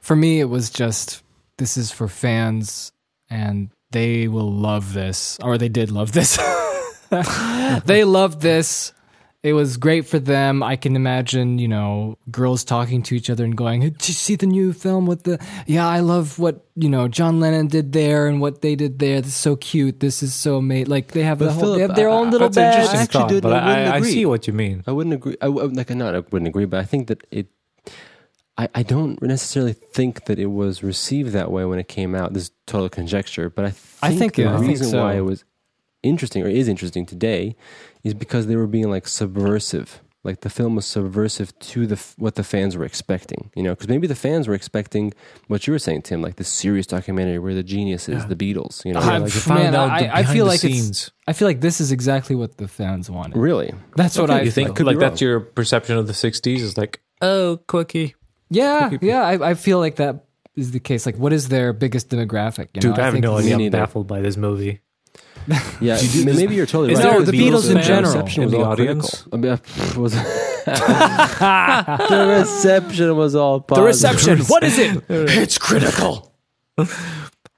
for 0.00 0.16
me, 0.16 0.40
it 0.40 0.44
was 0.44 0.70
just 0.70 1.22
this 1.58 1.76
is 1.76 1.90
for 1.90 2.08
fans, 2.08 2.92
and 3.28 3.70
they 3.90 4.28
will 4.28 4.50
love 4.52 4.92
this, 4.92 5.38
or 5.42 5.58
they 5.58 5.68
did 5.68 5.90
love 5.90 6.12
this. 6.12 6.36
they 7.84 8.04
loved 8.04 8.40
this. 8.40 8.92
It 9.46 9.52
was 9.52 9.76
great 9.76 10.04
for 10.06 10.18
them. 10.18 10.62
I 10.72 10.74
can 10.74 10.96
imagine, 10.96 11.58
you 11.60 11.68
know, 11.68 12.18
girls 12.32 12.64
talking 12.64 13.00
to 13.04 13.14
each 13.14 13.30
other 13.30 13.44
and 13.44 13.56
going, 13.56 13.80
"Did 13.82 14.08
you 14.08 14.14
see 14.14 14.34
the 14.34 14.46
new 14.46 14.72
film 14.72 15.06
with 15.06 15.22
the? 15.22 15.38
Yeah, 15.66 15.86
I 15.86 16.00
love 16.00 16.38
what 16.40 16.64
you 16.74 16.88
know 16.88 17.06
John 17.06 17.38
Lennon 17.38 17.68
did 17.68 17.92
there 17.92 18.26
and 18.26 18.40
what 18.40 18.60
they 18.62 18.74
did 18.74 18.98
there. 18.98 19.20
This 19.20 19.28
is 19.34 19.36
so 19.36 19.54
cute. 19.54 20.00
This 20.00 20.22
is 20.22 20.34
so 20.34 20.60
made. 20.60 20.88
Like 20.88 21.12
they 21.12 21.22
have 21.22 21.38
But 21.38 21.44
the 21.46 21.52
whole, 21.52 21.62
Philip, 21.62 21.76
they 21.76 21.82
have 21.86 21.94
their 21.94 22.08
own 22.08 22.26
I- 22.26 22.30
little 22.30 22.48
That's 22.48 22.56
an 22.56 22.62
bag. 22.64 22.74
interesting 22.74 23.00
actually 23.00 23.20
thought, 23.20 23.28
didn't- 23.28 23.42
but 23.42 23.52
I 23.52 23.66
wouldn't 23.68 23.88
I, 23.88 23.94
I 23.94 23.96
agree. 23.98 24.10
see 24.12 24.26
what 24.26 24.46
you 24.48 24.52
mean. 24.52 24.82
I 24.86 24.92
wouldn't 24.92 25.14
agree. 25.14 25.36
I, 25.40 25.46
w- 25.46 25.68
like, 25.68 25.90
not 25.90 26.14
I 26.16 26.22
wouldn't 26.30 26.48
agree, 26.48 26.64
but 26.66 26.80
I 26.80 26.84
think 26.84 27.06
that 27.06 27.22
it. 27.30 27.46
I, 28.58 28.68
I 28.74 28.82
don't 28.82 29.20
necessarily 29.22 29.74
think 29.74 30.24
that 30.24 30.38
it 30.38 30.46
was 30.46 30.82
received 30.82 31.30
that 31.38 31.52
way 31.52 31.64
when 31.66 31.78
it 31.78 31.88
came 31.88 32.14
out. 32.14 32.32
This 32.32 32.44
is 32.44 32.50
total 32.66 32.88
conjecture, 32.88 33.50
but 33.50 33.64
I 33.66 33.70
think, 33.70 33.98
I 34.02 34.10
think 34.18 34.34
the 34.34 34.42
it- 34.42 34.48
I 34.48 34.56
think 34.58 34.68
reason 34.70 34.88
so. 34.88 35.02
why 35.02 35.14
it 35.14 35.20
was 35.20 35.44
interesting 36.08 36.42
or 36.44 36.48
is 36.48 36.68
interesting 36.68 37.06
today 37.06 37.56
is 38.04 38.14
because 38.14 38.46
they 38.46 38.56
were 38.56 38.66
being 38.66 38.90
like 38.90 39.06
subversive. 39.08 40.00
Like 40.24 40.40
the 40.40 40.50
film 40.50 40.74
was 40.74 40.86
subversive 40.86 41.56
to 41.60 41.86
the 41.86 42.04
what 42.16 42.34
the 42.34 42.42
fans 42.42 42.76
were 42.76 42.84
expecting. 42.84 43.50
You 43.54 43.62
know, 43.62 43.70
because 43.74 43.88
maybe 43.88 44.08
the 44.08 44.16
fans 44.16 44.48
were 44.48 44.54
expecting 44.54 45.12
what 45.46 45.68
you 45.68 45.72
were 45.72 45.78
saying, 45.78 46.02
Tim, 46.02 46.20
like 46.20 46.34
the 46.34 46.42
serious 46.42 46.84
documentary 46.86 47.38
where 47.38 47.54
the 47.54 47.62
genius 47.62 48.08
is 48.08 48.22
Yeah. 48.22 48.28
the 48.28 48.34
Beatles. 48.34 48.84
You 48.84 48.94
know, 48.94 49.00
Ah, 49.02 49.18
like, 49.18 49.32
you 49.34 49.54
man, 49.54 49.74
out 49.76 49.90
I, 49.90 50.02
the 50.02 50.16
I 50.16 50.22
feel 50.24 50.32
behind 50.32 50.48
like 50.48 50.60
the 50.62 50.68
it's. 50.70 50.76
scenes. 50.80 51.10
I 51.28 51.32
feel 51.32 51.46
like 51.46 51.60
this 51.60 51.80
is 51.80 51.92
exactly 51.92 52.34
what 52.34 52.56
the 52.56 52.66
fans 52.66 53.08
wanted. 53.08 53.36
really. 53.36 53.72
That's 53.94 54.18
what 54.18 54.30
Okay, 54.30 54.40
I 54.40 54.42
you 54.42 54.50
feel. 54.50 54.64
think 54.64 54.76
could 54.76 54.86
like 54.86 54.98
that's 54.98 55.20
your 55.20 55.38
perception 55.38 55.96
of 55.96 56.08
the 56.08 56.12
'60s 56.12 56.58
is 56.60 56.76
like, 56.76 57.00
oh, 57.22 57.60
quickie, 57.68 58.16
Yeah, 58.50 58.88
people. 58.88 59.06
yeah, 59.06 59.22
I, 59.22 59.50
I 59.50 59.54
feel 59.54 59.78
like 59.78 59.94
that 59.96 60.24
is 60.56 60.72
the 60.72 60.80
case. 60.80 61.06
Like, 61.06 61.18
what 61.18 61.32
is 61.32 61.50
their 61.50 61.72
biggest 61.72 62.08
demographic? 62.10 62.68
You 62.74 62.80
dude. 62.80 62.96
know, 62.96 63.00
I 63.00 63.04
have 63.04 63.12
think 63.12 63.22
no 63.22 63.36
idea. 63.36 63.56
I'm 63.58 63.70
baffled 63.70 64.08
by 64.08 64.20
this 64.22 64.36
movie. 64.36 64.80
Yeah, 65.80 66.00
you 66.00 66.08
do 66.08 66.24
this- 66.24 66.36
maybe 66.36 66.54
you're 66.54 66.66
totally 66.66 66.92
Is 66.94 66.98
right. 67.04 67.12
No, 67.18 67.22
the 67.22 67.32
Beatles 67.32 67.68
in 67.70 67.76
fan 67.76 67.84
general. 67.84 68.12
reception 68.14 68.42
in 68.42 68.46
was 68.48 68.52
the 68.52 68.64
all 68.64 68.72
audience? 68.72 69.22
critical. 69.22 69.30
I 69.32 69.36
mean, 69.36 69.52
uh, 69.52 70.00
was 70.00 70.12
the 72.08 72.26
reception 72.40 73.16
was 73.16 73.34
all 73.34 73.60
positive. 73.60 73.82
The 73.82 73.86
reception. 73.86 74.38
what 74.46 74.64
is 74.64 74.78
it? 74.78 75.02
it's 75.08 75.58
critical. 75.58 76.32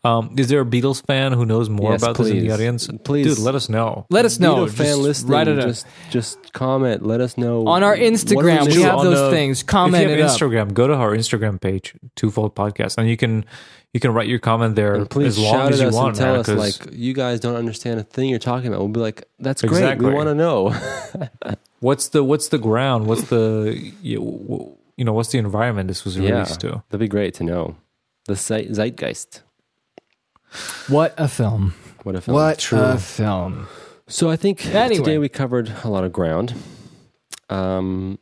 Um, 0.05 0.37
is 0.39 0.47
there 0.49 0.61
a 0.61 0.65
Beatles 0.65 1.05
fan 1.05 1.33
who 1.33 1.45
knows 1.45 1.69
more 1.69 1.91
Yes, 1.91 2.03
about 2.03 2.17
this 2.17 2.29
in 2.29 2.39
the 2.39 2.53
audience? 2.53 2.89
Please. 3.05 3.27
dude, 3.27 3.39
let 3.45 3.57
us 3.57 3.69
know. 3.69 4.07
Let 4.11 4.25
us 4.25 4.39
know. 4.39 4.67
Beatle 4.67 4.71
fan 4.71 4.87
Just 4.87 4.99
listening, 5.01 5.33
write 5.33 5.49
it 5.49 5.61
just 5.61 5.87
just 6.11 6.53
comment. 6.53 7.05
Let 7.05 7.21
us 7.21 7.37
know 7.37 7.67
on 7.67 7.83
our 7.83 7.97
Instagram. 7.97 8.61
We 8.61 8.67
listening 8.67 8.85
have 8.85 9.03
those 9.03 9.19
the- 9.19 9.31
things. 9.31 9.63
Comment 9.65 10.05
if 10.05 10.09
you 10.09 10.15
it 10.15 10.21
have 10.21 10.31
up. 10.31 10.37
Instagram, 10.39 10.73
go 10.73 10.87
to 10.87 10.95
our 10.95 11.17
Instagram 11.17 11.61
page, 11.61 11.95
Twofold 12.15 12.55
Podcast, 12.55 12.97
and 12.97 13.09
you 13.09 13.17
can 13.17 13.45
you 13.93 13.99
can 13.99 14.13
write 14.15 14.29
your 14.29 14.39
comment 14.39 14.77
there 14.77 14.95
And 14.95 15.11
please 15.11 15.37
as 15.37 15.39
long 15.41 15.53
shout 15.53 15.73
as 15.73 15.81
you 15.81 15.89
us 15.89 15.95
want. 15.95 16.09
and 16.09 16.17
tell 16.17 16.31
man, 16.33 16.41
us 16.41 16.47
'cause 16.47 16.81
like 16.87 16.93
you 16.95 17.13
guys 17.13 17.41
don't 17.41 17.57
understand 17.57 17.99
a 17.99 18.05
thing 18.05 18.29
you're 18.29 18.39
talking 18.39 18.69
about. 18.69 18.79
We'll 18.81 18.89
be 18.91 19.01
like, 19.01 19.25
that's 19.41 19.63
great. 19.63 19.79
Exactly. 19.83 20.07
We 20.11 20.15
want 20.15 20.29
to 20.29 20.35
know. 20.37 20.71
what's 21.81 22.09
the 22.09 22.23
what's 22.23 22.49
the 22.49 22.59
ground? 22.59 23.07
What's 23.07 23.29
the 23.31 23.93
you 24.03 24.77
you 24.97 25.05
know 25.05 25.13
what's 25.13 25.31
the 25.31 25.39
environment 25.39 25.89
this 25.89 26.05
was 26.05 26.17
yeah, 26.17 26.31
released 26.31 26.61
to? 26.61 26.83
that'd 26.89 27.01
be 27.01 27.09
great 27.09 27.35
to 27.35 27.45
know. 27.45 27.77
The 28.27 28.37
zeit- 28.37 28.69
zeitgeist. 28.71 29.43
What 30.89 31.15
a 31.19 31.29
film! 31.29 31.75
What 32.03 32.15
a 32.17 32.21
film. 32.21 32.35
What 32.35 32.73
a 32.73 32.99
film! 32.99 33.67
So 34.07 34.31
I 34.31 34.37
think 34.37 34.65
Anyway. 34.67 34.97
today 35.05 35.19
we 35.19 35.29
covered 35.29 35.71
a 35.85 35.89
lot 35.89 36.05
of 36.05 36.13
ground. 36.13 36.55
Um, 37.51 38.19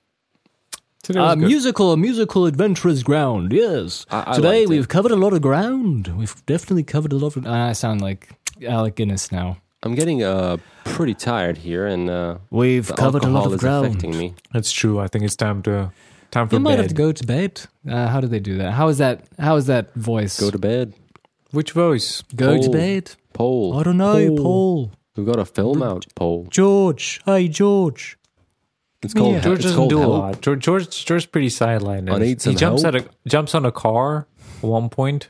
Today 1.02 1.20
was 1.20 1.30
Uh, 1.32 1.34
good. 1.36 1.46
musical, 1.46 1.92
a 1.92 1.96
musical 1.96 2.46
adventurous 2.46 3.04
ground. 3.04 3.52
Yes. 3.52 4.04
I- 4.10 4.32
I 4.32 4.34
Today 4.34 4.58
liked 4.60 4.70
we've 4.70 4.88
covered 4.88 5.12
a 5.12 5.16
lot 5.16 5.32
of 5.32 5.40
ground. 5.40 6.08
We've 6.16 6.34
definitely 6.46 6.82
covered 6.82 7.12
a 7.12 7.16
lot 7.16 7.36
of. 7.36 7.46
I 7.46 7.72
sound 7.74 8.00
like 8.00 8.28
Alec 8.66 8.96
Guinness 8.96 9.30
now. 9.30 9.58
I'm 9.84 9.94
getting 9.94 10.24
uh, 10.24 10.56
pretty 10.84 11.14
tired 11.14 11.58
here, 11.58 11.86
and 11.86 12.10
uh, 12.10 12.38
We've 12.50 12.88
the 12.88 12.94
covered 12.94 13.22
a 13.22 13.28
lot 13.28 13.46
of 13.46 13.54
is 13.54 13.60
ground. 13.60 13.86
affecting 13.86 14.18
me. 14.18 14.34
That's 14.52 14.72
true. 14.72 14.98
I 14.98 15.06
think 15.06 15.24
it's 15.24 15.36
time 15.36 15.62
to 15.62 15.92
time 16.32 16.48
for 16.48 16.56
You 16.56 16.60
might 16.60 16.78
have 16.78 16.88
to 16.88 16.94
go 16.94 17.12
to 17.12 17.24
bed. 17.24 17.60
Uh, 17.88 18.08
how 18.08 18.20
do 18.20 18.26
they 18.26 18.40
do 18.40 18.56
that? 18.58 18.72
How 18.72 18.88
is 18.88 18.98
that? 18.98 19.20
How 19.38 19.54
is 19.54 19.66
that 19.66 19.94
voice? 19.94 20.40
Go 20.40 20.50
to 20.50 20.58
bed. 20.58 20.92
Which 21.52 21.72
voice? 21.72 22.22
Go 22.34 22.56
to 22.56 22.62
Paul. 22.62 22.72
bed. 22.72 23.10
Paul. 23.32 23.78
I 23.78 23.82
don't 23.82 23.96
know, 23.98 24.28
Paul. 24.28 24.36
Paul. 24.38 24.92
We've 25.16 25.26
got 25.26 25.38
a 25.38 25.44
film 25.44 25.82
out. 25.82 26.06
Paul. 26.14 26.46
George. 26.50 27.20
Hey, 27.24 27.48
George. 27.48 28.18
It's 29.02 29.14
called. 29.14 29.34
Yeah, 29.34 29.40
George 29.40 29.56
it's 29.58 29.64
doesn't 29.64 29.76
called 29.78 29.90
do 29.90 29.98
a 29.98 30.00
Help. 30.00 30.12
lot. 30.12 30.40
George, 30.40 30.60
George 30.64 31.04
George's 31.04 31.26
pretty 31.26 31.48
sidelined. 31.48 32.12
I 32.12 32.18
need 32.18 32.28
he 32.28 32.38
some 32.38 32.56
jumps 32.56 32.82
help. 32.82 32.94
at 32.94 33.02
a 33.02 33.08
jumps 33.28 33.54
on 33.54 33.64
a 33.64 33.72
car 33.72 34.26
at 34.58 34.64
one 34.64 34.88
point, 34.88 35.28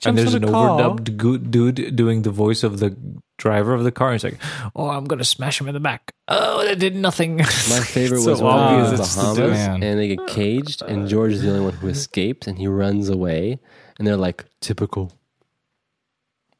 Jumps 0.00 0.06
and 0.06 0.16
there's 0.18 0.34
on 0.34 0.42
an 0.44 0.48
a 0.48 0.52
car? 0.52 0.80
overdubbed 0.80 1.16
go- 1.16 1.36
dude 1.36 1.96
doing 1.96 2.22
the 2.22 2.30
voice 2.30 2.62
of 2.62 2.78
the 2.78 2.96
driver 3.36 3.74
of 3.74 3.84
the 3.84 3.90
car. 3.92 4.12
He's 4.12 4.24
like, 4.24 4.38
"Oh, 4.74 4.88
I'm 4.88 5.04
gonna 5.04 5.24
smash 5.24 5.60
him 5.60 5.68
in 5.68 5.74
the 5.74 5.80
back." 5.80 6.12
Oh, 6.28 6.64
that 6.64 6.78
did 6.78 6.94
nothing. 6.96 7.36
My 7.36 7.44
favorite 7.44 8.20
So 8.22 8.30
was 8.30 8.40
when 8.42 8.56
they're 8.56 8.68
in 8.78 8.84
obvious 8.84 8.98
the 8.98 9.02
it's 9.04 9.14
to 9.14 9.20
Bahamas. 9.20 9.50
Man. 9.58 9.82
and 9.82 9.98
they 10.00 10.08
get 10.16 10.26
caged, 10.28 10.82
and 10.82 11.08
George 11.08 11.32
is 11.32 11.42
the 11.42 11.50
only 11.50 11.64
one 11.64 11.72
who 11.74 11.88
escapes, 11.88 12.46
and 12.46 12.58
he 12.58 12.68
runs 12.68 13.08
away, 13.08 13.58
and 13.98 14.06
they're 14.06 14.16
like 14.16 14.44
typical 14.60 15.12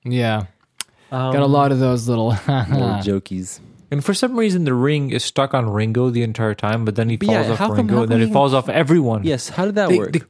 Yeah. 0.05 0.47
Um, 1.11 1.33
Got 1.33 1.43
a 1.43 1.47
lot 1.47 1.73
of 1.73 1.79
those 1.79 2.09
little. 2.09 2.29
little 2.49 2.99
jokies. 3.03 3.61
And 3.91 4.05
for 4.05 4.13
some 4.13 4.39
reason, 4.39 4.65
the 4.65 4.75
ring 4.75 5.11
is 5.11 5.25
stuck 5.25 5.55
on 5.55 5.71
Ringo 5.71 6.11
the 6.11 6.23
entire 6.23 6.55
time, 6.55 6.85
but 6.85 6.95
then 6.95 7.09
he 7.09 7.17
falls 7.17 7.31
yeah, 7.47 7.53
off 7.53 7.59
how 7.59 7.69
come- 7.69 7.77
Ringo, 7.87 8.03
and 8.03 8.13
then 8.13 8.21
it 8.21 8.33
falls 8.33 8.53
off 8.53 8.69
everyone. 8.69 9.25
Yes, 9.25 9.49
how 9.49 9.65
did 9.65 9.77
that 9.77 9.89
They- 9.89 9.99
work? 9.99 10.13
they- 10.13 10.21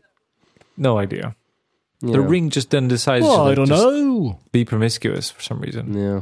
no 0.77 0.99
idea. 0.99 1.35
You 2.01 2.13
The 2.13 2.21
ring 2.21 2.51
just 2.51 2.71
then 2.71 2.87
decides 2.87 3.25
oh, 3.27 3.37
to 3.37 3.43
like, 3.43 3.53
I 3.53 3.55
don't 3.57 3.69
know. 3.69 4.39
be 4.53 4.65
promiscuous 4.65 5.31
for 5.33 5.43
some 5.43 5.59
reason. 5.61 5.93
Yeah. 5.93 6.21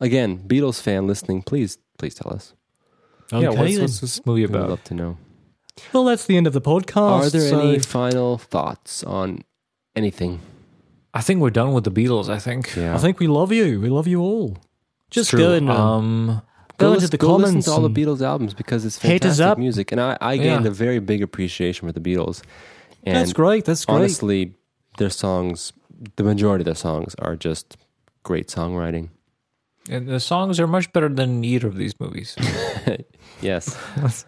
Again, 0.00 0.42
Beatles 0.48 0.82
fan 0.82 1.06
listening, 1.06 1.42
please, 1.42 1.78
please 1.98 2.14
tell 2.16 2.32
us. 2.32 2.54
yeah, 3.30 3.50
what's, 3.50 3.78
what's 3.78 4.00
this 4.00 4.26
movie 4.26 4.44
We'd 4.46 4.50
love 4.58 4.82
to 4.84 4.94
know. 4.94 5.18
Well, 5.92 6.02
that's 6.04 6.24
the 6.24 6.36
end 6.36 6.48
of 6.48 6.52
the 6.52 6.60
podcast. 6.60 6.96
Are 7.26 7.30
there 7.30 7.48
so- 7.50 7.60
any 7.60 7.78
final 7.78 8.38
thoughts 8.38 9.04
on 9.04 9.44
anything? 9.94 10.40
I 11.14 11.20
think 11.20 11.40
we're 11.40 11.50
done 11.50 11.72
with 11.72 11.84
the 11.84 11.90
Beatles. 11.90 12.28
I 12.28 12.38
think. 12.38 12.74
Yeah. 12.76 12.94
I 12.94 12.98
think 12.98 13.18
we 13.18 13.26
love 13.26 13.52
you. 13.52 13.80
We 13.80 13.88
love 13.88 14.06
you 14.06 14.20
all. 14.20 14.58
Just 15.10 15.30
True. 15.30 15.38
go 15.40 15.52
and 15.52 15.70
um, 15.70 16.30
um, 16.30 16.42
go 16.76 16.92
into 16.92 17.08
the 17.08 17.16
go 17.16 17.36
listen 17.36 17.44
comments. 17.62 17.66
to 17.66 17.72
all 17.72 17.80
the 17.80 17.90
Beatles 17.90 18.20
albums 18.20 18.52
because 18.54 18.84
it's 18.84 18.98
fantastic 18.98 19.44
up. 19.46 19.58
music, 19.58 19.90
and 19.92 20.00
I, 20.00 20.18
I 20.20 20.36
gained 20.36 20.64
Yeah. 20.64 20.70
a 20.70 20.74
very 20.74 20.98
big 20.98 21.22
appreciation 21.22 21.88
for 21.88 21.92
the 21.92 22.00
Beatles. 22.00 22.42
And 23.04 23.16
that's 23.16 23.32
great. 23.32 23.64
That's 23.64 23.84
great. 23.86 23.94
honestly, 23.94 24.54
their 24.98 25.08
songs, 25.08 25.72
the 26.16 26.24
majority 26.24 26.62
of 26.62 26.66
their 26.66 26.74
songs, 26.74 27.14
are 27.20 27.36
just 27.36 27.76
great 28.22 28.48
songwriting. 28.48 29.08
and 29.88 30.06
the 30.08 30.20
songs 30.20 30.60
are 30.60 30.66
much 30.66 30.92
better 30.92 31.08
than 31.08 31.42
either 31.42 31.68
of 31.68 31.76
these 31.76 31.98
movies. 31.98 32.36
Yes, 33.40 33.76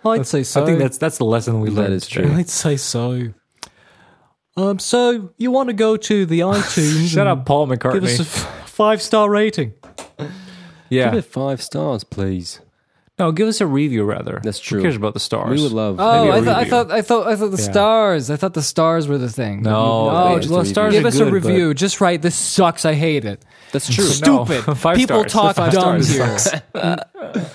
I'd 0.04 0.24
say 0.26 0.44
so. 0.44 0.62
I 0.62 0.66
think 0.66 0.78
that's 0.78 0.96
that's 0.96 1.18
the 1.18 1.24
lesson 1.24 1.58
we 1.60 1.68
learned. 1.70 1.94
is 1.94 2.06
today. 2.06 2.28
true. 2.28 2.36
I'd 2.36 2.48
say 2.48 2.76
so. 2.76 3.32
Um, 4.60 4.78
so 4.78 5.30
you 5.38 5.50
want 5.50 5.68
to 5.68 5.72
go 5.72 5.96
to 5.96 6.26
the 6.26 6.40
iTunes? 6.56 7.08
Shut 7.08 7.26
up, 7.26 7.46
Paul 7.46 7.66
McCartney. 7.68 7.94
Give 7.94 8.04
us 8.04 8.18
a 8.18 8.22
f- 8.22 8.68
five 8.68 9.00
star 9.02 9.30
rating. 9.30 9.72
yeah, 10.88 11.10
give 11.10 11.14
it 11.20 11.24
five 11.24 11.62
stars, 11.62 12.04
please. 12.04 12.60
no, 13.18 13.32
give 13.32 13.48
us 13.48 13.60
a 13.60 13.66
review 13.66 14.04
rather. 14.04 14.40
That's 14.42 14.58
true. 14.58 14.78
Who 14.78 14.82
true. 14.82 14.88
cares 14.90 14.96
about 14.96 15.14
the 15.14 15.20
stars? 15.20 15.56
We 15.56 15.62
would 15.62 15.72
love. 15.72 15.96
Oh, 15.98 16.24
Maybe 16.30 16.30
a 16.30 16.32
I, 16.32 16.40
thought 16.44 16.56
I 16.56 16.58
review. 16.58 16.70
thought 16.70 16.90
I 16.90 17.02
thought 17.02 17.26
I 17.28 17.36
thought 17.36 17.50
the 17.52 17.62
Yeah. 17.62 17.70
stars. 17.70 18.30
I 18.30 18.36
thought 18.36 18.54
the 18.54 18.62
stars 18.62 19.08
were 19.08 19.18
the 19.18 19.28
thing. 19.30 19.62
No, 19.62 20.08
oh, 20.10 20.38
just 20.38 20.50
well, 20.50 20.60
a 20.60 20.66
stars 20.66 20.92
give 20.94 21.04
are 21.04 21.08
us 21.08 21.14
good, 21.18 21.22
a 21.28 21.30
but- 21.30 21.32
review. 21.34 21.74
Just 21.74 22.00
write. 22.00 22.22
This 22.22 22.34
sucks. 22.34 22.84
I 22.84 22.94
hate 22.94 23.24
it. 23.24 23.42
That's 23.72 23.88
true. 23.94 24.04
No, 24.04 24.44
Stupid. 24.44 24.76
five 24.78 24.96
People 24.96 25.20
stars. 25.28 25.32
talk 25.32 25.56
Five 25.56 25.72
dumb 25.72 26.02
stars 26.02 26.50
here. 26.50 26.96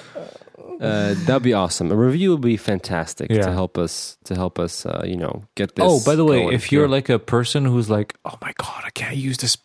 Uh, 0.82 1.14
that'd 1.26 1.42
be 1.44 1.54
awesome. 1.54 1.92
A 1.92 1.96
review 1.96 2.32
would 2.32 2.42
be 2.42 2.58
fantastic 2.58 3.30
Yeah. 3.32 3.44
to 3.44 3.52
help 3.54 3.78
us 3.78 4.18
to 4.26 4.36
help 4.36 4.60
us, 4.60 4.86
uh, 4.86 5.04
you 5.06 5.16
know, 5.16 5.44
get 5.56 5.76
this. 5.76 5.86
Oh, 5.88 6.02
by 6.06 6.16
the 6.16 6.26
way, 6.26 6.42
going 6.42 6.54
if 6.54 6.72
you're 6.72 6.84
here. 6.84 6.90
like 6.90 7.08
a 7.10 7.18
person 7.20 7.66
who's 7.66 7.90
like, 7.90 8.14
"Oh 8.26 8.38
my 8.42 8.52
god, 8.58 8.84
I 8.86 8.90
can't 8.90 9.16
use 9.16 9.38
this 9.38 9.58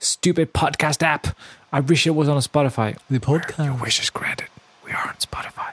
stupid 0.00 0.54
podcast 0.54 1.02
app. 1.02 1.26
I 1.72 1.80
wish 1.80 2.06
it 2.06 2.14
was 2.14 2.28
on 2.28 2.36
a 2.36 2.40
Spotify." 2.40 2.96
The 3.10 3.18
podcast 3.18 3.64
Your 3.64 3.74
podcast. 3.74 3.80
wish 3.82 4.02
is 4.02 4.10
granted. 4.10 4.48
We 4.84 4.92
are 4.92 5.08
on 5.08 5.14
Spotify. 5.16 5.72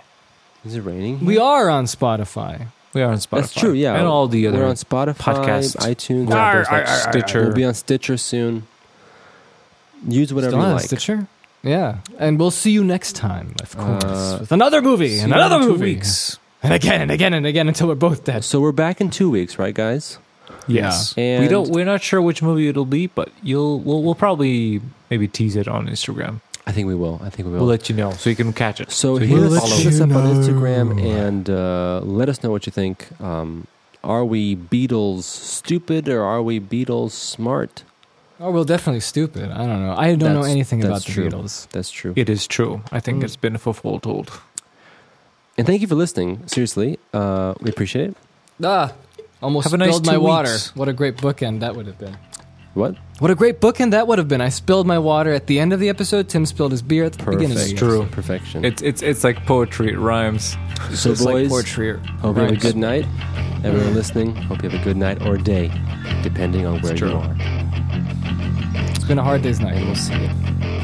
is 0.66 0.76
it 0.76 0.82
raining? 0.82 1.24
We 1.26 1.38
are 1.38 1.70
on 1.70 1.86
Spotify. 1.86 2.68
We 2.94 3.02
are 3.02 3.12
on 3.12 3.18
Spotify. 3.18 3.42
That's 3.42 3.54
true. 3.54 3.74
Yeah, 3.74 3.96
and 3.96 4.06
all 4.08 4.28
the 4.28 4.48
other 4.48 4.60
We're 4.60 4.68
on 4.68 4.76
Spotify, 4.76 5.14
podcasts. 5.16 5.76
iTunes, 5.78 6.30
Yeah, 6.30 6.36
Apple, 6.38 6.54
there's 6.54 6.72
like 6.72 6.88
Stitcher. 6.88 7.44
We'll 7.44 7.54
be 7.54 7.64
on 7.66 7.74
Stitcher 7.74 8.18
soon. 8.18 8.68
Use 10.08 10.34
whatever 10.34 10.52
Still 10.52 10.60
you 10.62 10.66
on 10.68 10.74
like. 10.74 10.86
Stitcher. 10.86 11.28
Yeah, 11.64 12.00
and 12.20 12.38
we'll 12.40 12.52
see 12.52 12.72
you 12.72 12.84
next 12.84 13.14
time, 13.16 13.56
of 13.62 13.76
course, 13.78 14.04
Uh, 14.04 14.38
with 14.42 14.52
another 14.52 14.82
movie, 14.82 15.20
and 15.20 15.32
another 15.34 15.60
two 15.60 15.70
movie, 15.72 15.96
weeks. 15.96 16.38
and 16.62 16.74
again 16.74 17.02
and 17.02 17.10
again 17.12 17.34
and 17.34 17.46
again 17.46 17.68
until 17.70 17.88
we're 17.88 17.96
both 17.96 18.26
dead. 18.26 18.44
So 18.44 18.60
we're 18.60 18.74
back 18.74 19.00
in 19.00 19.10
two 19.10 19.30
weeks, 19.30 19.58
right, 19.58 19.74
guys? 19.74 20.18
Yes, 20.68 21.14
Yeah. 21.18 21.40
we 21.40 21.48
don't. 21.48 21.70
We're 21.70 21.86
not 21.86 22.02
sure 22.04 22.22
which 22.22 22.42
movie 22.42 22.68
it'll 22.68 22.86
be, 22.86 23.08
but 23.08 23.30
you'll. 23.42 23.80
We'll, 23.80 24.04
we'll 24.04 24.16
probably 24.16 24.82
maybe 25.10 25.28
tease 25.28 25.56
it 25.56 25.68
on 25.70 25.88
Instagram. 25.88 26.42
I 26.68 26.72
think 26.72 26.88
we 26.88 26.96
will. 26.96 27.20
I 27.24 27.30
think 27.30 27.48
we 27.48 27.52
will. 27.54 27.60
We'll 27.60 27.70
let 27.70 27.90
you 27.90 27.96
know 27.96 28.12
so 28.12 28.30
you 28.30 28.36
can 28.38 28.54
catch 28.54 28.80
it. 28.82 28.92
so 28.92 29.18
you 29.18 29.28
hit 29.28 29.36
can 29.38 29.54
us, 29.54 29.60
follow 29.60 29.76
hit 29.76 29.86
it. 29.88 29.94
us 29.94 30.02
up 30.02 30.12
on 30.12 30.26
Instagram 30.36 31.02
and 31.04 31.50
uh, 31.50 32.00
let 32.04 32.30
us 32.30 32.42
know 32.44 32.52
what 32.52 32.66
you 32.66 32.72
think. 32.72 33.08
Um, 33.22 33.68
are 34.04 34.24
we 34.26 34.56
Beatles 34.56 35.24
stupid 35.24 36.08
or 36.10 36.24
are 36.24 36.42
we 36.42 36.60
Beatles 36.60 37.12
smart? 37.12 37.84
Oh, 38.46 38.52
well, 38.52 38.66
definitely 38.66 39.00
stupid. 39.00 39.52
I 39.52 39.66
don't 39.66 39.82
know. 39.86 39.96
I 39.98 40.08
don't 40.16 40.34
know 40.34 40.42
That's- 40.42 40.52
anything 40.52 40.82
about 40.84 40.96
that's 40.96 41.06
the 41.06 41.12
true. 41.14 41.30
Beatles. 41.30 41.70
That's 41.70 41.90
true. 41.90 42.12
It 42.18 42.30
is 42.30 42.46
true. 42.46 42.82
I 42.92 43.00
think 43.00 43.22
Mm. 43.22 43.24
it's 43.24 43.38
been 43.38 43.58
foretold. 43.58 44.32
And 45.58 45.66
thank 45.66 45.80
you 45.82 45.88
for 45.88 45.96
listening. 45.96 46.42
Seriously, 46.48 47.00
uh, 47.14 47.54
we 47.62 47.70
appreciate 47.70 48.10
it. 48.10 48.18
Ah, 48.62 48.92
almost 49.42 49.64
Have 49.66 49.74
a 49.74 49.78
nice 49.78 49.90
spilled 49.96 50.08
my 50.08 50.14
two 50.16 50.20
water. 50.20 50.50
weeks. 50.52 50.76
What 50.76 50.90
a 50.90 50.94
great 50.94 51.16
bookend 51.18 51.62
that 51.62 51.76
would 51.78 51.88
have 51.88 51.98
been. 51.98 52.18
What? 52.74 52.96
What 53.20 53.30
a 53.32 53.36
great 53.36 53.62
bookend 53.62 53.92
that 53.92 54.08
would 54.08 54.18
have 54.18 54.28
been. 54.28 54.42
I 54.42 54.50
spilled 54.50 54.88
my 54.88 54.98
water 55.00 55.32
at 55.32 55.46
the 55.48 55.60
end 55.60 55.72
of 55.74 55.80
the 55.80 55.88
episode. 55.90 56.28
Tim 56.28 56.46
spilled 56.46 56.72
his 56.72 56.82
beer 56.82 57.06
at 57.06 57.14
the 57.14 57.20
beginning 57.24 57.52
of 57.52 57.58
the 57.64 57.74
Perfect. 57.76 57.84
episode. 57.84 58.12
Perfection. 58.12 58.66
It's 58.66 58.82
it's 58.82 59.02
it's 59.04 59.24
like 59.24 59.46
poetry. 59.46 59.90
It 59.94 60.00
rhymes. 60.00 60.58
so, 60.92 61.12
It's 61.12 61.22
like 61.22 61.36
boys, 61.36 61.50
poetry. 61.50 61.92
or- 61.92 61.98
hope 62.22 62.36
you 62.36 62.42
have 62.42 62.52
a 62.52 62.56
good 62.58 62.76
night. 62.76 63.06
Everyone 63.64 63.94
listening, 63.94 64.36
hope 64.36 64.64
you 64.64 64.70
have 64.70 64.82
a 64.82 64.84
good 64.84 64.98
night 64.98 65.26
or 65.26 65.38
day, 65.38 65.72
depending 66.24 66.66
on 66.66 66.82
where 66.82 66.96
true. 66.96 67.10
you 67.12 67.16
are. 67.16 67.36
It's 69.04 69.10
been 69.10 69.20
a 69.20 69.22
hard 69.22 69.42
day's 69.42 69.60
night. 69.60 69.84
we'll 69.84 69.96
see 69.96 70.14
you. 70.14 70.30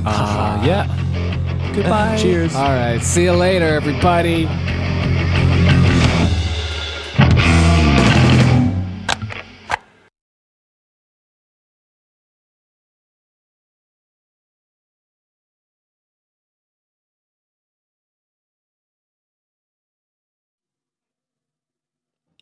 Uh, 0.06 0.62
yeah. 0.66 1.72
Goodbye. 1.74 2.18
Cheers. 2.22 2.54
All 2.54 2.64
right. 2.64 3.02
See 3.02 3.24
you 3.24 3.32
later, 3.32 3.68
everybody. 3.68 4.44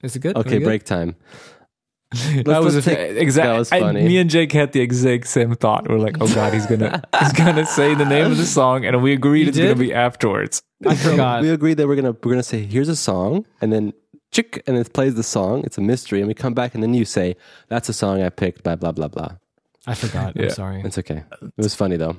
Is 0.02 0.16
it 0.16 0.20
good? 0.22 0.38
Okay, 0.38 0.58
good? 0.58 0.64
break 0.64 0.86
time. 0.86 1.16
that 2.46 2.62
was 2.64 2.76
let's 2.76 2.88
a, 2.88 2.96
take- 2.96 3.18
exact. 3.18 3.48
that 3.48 3.58
was 3.60 3.72
I- 3.72 3.92
me 3.92 4.18
and 4.18 4.30
Jake 4.30 4.52
had 4.54 4.72
the 4.72 4.80
exact 4.82 5.28
same 5.28 5.54
thought. 5.56 5.90
We're 5.90 5.98
like, 6.00 6.18
oh 6.22 6.34
god, 6.34 6.54
he's 6.54 6.66
gonna 6.66 7.04
he's 7.20 7.34
gonna 7.34 7.66
say 7.66 7.96
the 7.96 8.06
name 8.06 8.32
of 8.32 8.38
the 8.38 8.46
song, 8.46 8.86
and 8.86 9.02
we 9.04 9.14
agreed 9.14 9.44
You 9.44 9.48
it's 9.50 9.58
gonna 9.58 9.76
be 9.76 9.94
afterwards. 9.94 10.62
I 10.86 10.96
forgot. 11.08 11.42
We 11.42 11.50
agreed 11.50 11.76
that 11.76 11.88
we're 11.88 11.96
gonna 11.98 12.14
we're 12.24 12.32
gonna 12.32 12.44
say 12.44 12.64
here's 12.66 12.88
a 12.90 12.96
song, 12.96 13.46
and 13.62 13.74
then 13.74 13.94
chick, 14.32 14.64
and 14.68 14.78
it 14.78 14.94
plays 14.94 15.16
the 15.16 15.24
song. 15.24 15.64
It's 15.66 15.78
a 15.78 15.82
mystery, 15.82 16.20
and 16.20 16.28
we 16.30 16.34
come 16.34 16.54
back, 16.54 16.74
and 16.74 16.82
then 16.82 16.94
you 16.94 17.04
say 17.04 17.36
that's 17.68 17.90
a 17.90 17.94
song 17.94 18.22
I 18.22 18.30
picked. 18.30 18.64
by 18.64 18.76
blah 18.76 18.94
blah 18.94 19.10
blah. 19.10 19.32
I 19.86 19.94
forgot. 19.94 20.36
Yeah. 20.36 20.44
I'm 20.44 20.50
sorry. 20.52 20.82
It's 20.86 20.98
okay. 20.98 21.24
It 21.42 21.52
was 21.58 21.76
funny 21.76 21.98
though. 21.98 22.16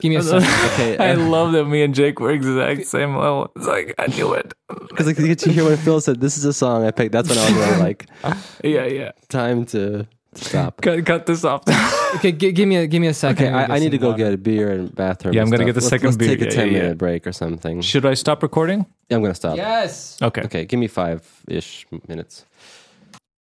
Give 0.00 0.10
me 0.10 0.16
a 0.16 0.22
second. 0.22 0.48
Okay, 0.72 0.96
I 0.98 1.14
love 1.14 1.52
that 1.52 1.64
me 1.64 1.82
and 1.82 1.94
Jake 1.94 2.20
were 2.20 2.30
exact 2.30 2.86
same 2.86 3.16
level. 3.16 3.50
It's 3.56 3.66
like 3.66 3.94
I 3.98 4.06
knew 4.06 4.32
it. 4.34 4.54
because 4.88 5.06
like, 5.06 5.18
you 5.18 5.26
get 5.26 5.38
to 5.40 5.52
hear 5.52 5.64
what 5.64 5.78
Phil 5.80 6.00
said, 6.00 6.20
"This 6.20 6.38
is 6.38 6.44
a 6.44 6.52
song 6.52 6.84
I 6.84 6.90
picked." 6.92 7.12
That's 7.12 7.28
when 7.28 7.38
I 7.38 7.44
was 7.44 7.52
really 7.54 7.76
like, 7.80 8.06
Yeah, 8.64 8.84
yeah. 8.86 9.10
"Time 9.28 9.66
to 9.66 10.06
stop." 10.34 10.80
Cut, 10.82 11.04
cut 11.04 11.26
this 11.26 11.44
off. 11.44 11.62
okay, 12.16 12.30
g- 12.32 12.52
give 12.52 12.68
me 12.68 12.76
a 12.76 12.86
give 12.86 13.00
me 13.00 13.08
a 13.08 13.14
second. 13.14 13.46
Okay, 13.46 13.54
I'm 13.54 13.70
I, 13.72 13.76
I 13.76 13.78
need 13.80 13.90
to 13.90 13.98
go 13.98 14.10
water. 14.10 14.18
get 14.24 14.32
a 14.34 14.38
beer 14.38 14.70
and 14.70 14.94
bathroom. 14.94 15.34
Yeah, 15.34 15.42
I'm 15.42 15.50
gonna 15.50 15.64
stuff. 15.64 15.66
get 15.66 15.74
the 15.74 15.80
Let's- 15.80 15.88
second 15.90 16.06
let's 16.06 16.16
beer. 16.16 16.28
Take 16.36 16.42
a 16.42 16.50
ten 16.50 16.68
yeah, 16.68 16.72
yeah. 16.74 16.82
minute 16.82 16.98
break 16.98 17.26
or 17.26 17.32
something. 17.32 17.80
Should 17.80 18.06
I 18.06 18.14
stop 18.14 18.42
recording? 18.42 18.86
Yeah, 19.08 19.16
I'm 19.16 19.22
gonna 19.22 19.34
stop. 19.34 19.56
Yes. 19.56 20.16
Okay. 20.22 20.42
Okay, 20.42 20.64
give 20.64 20.78
me 20.78 20.86
five 20.86 21.26
ish 21.48 21.86
minutes. 22.06 22.44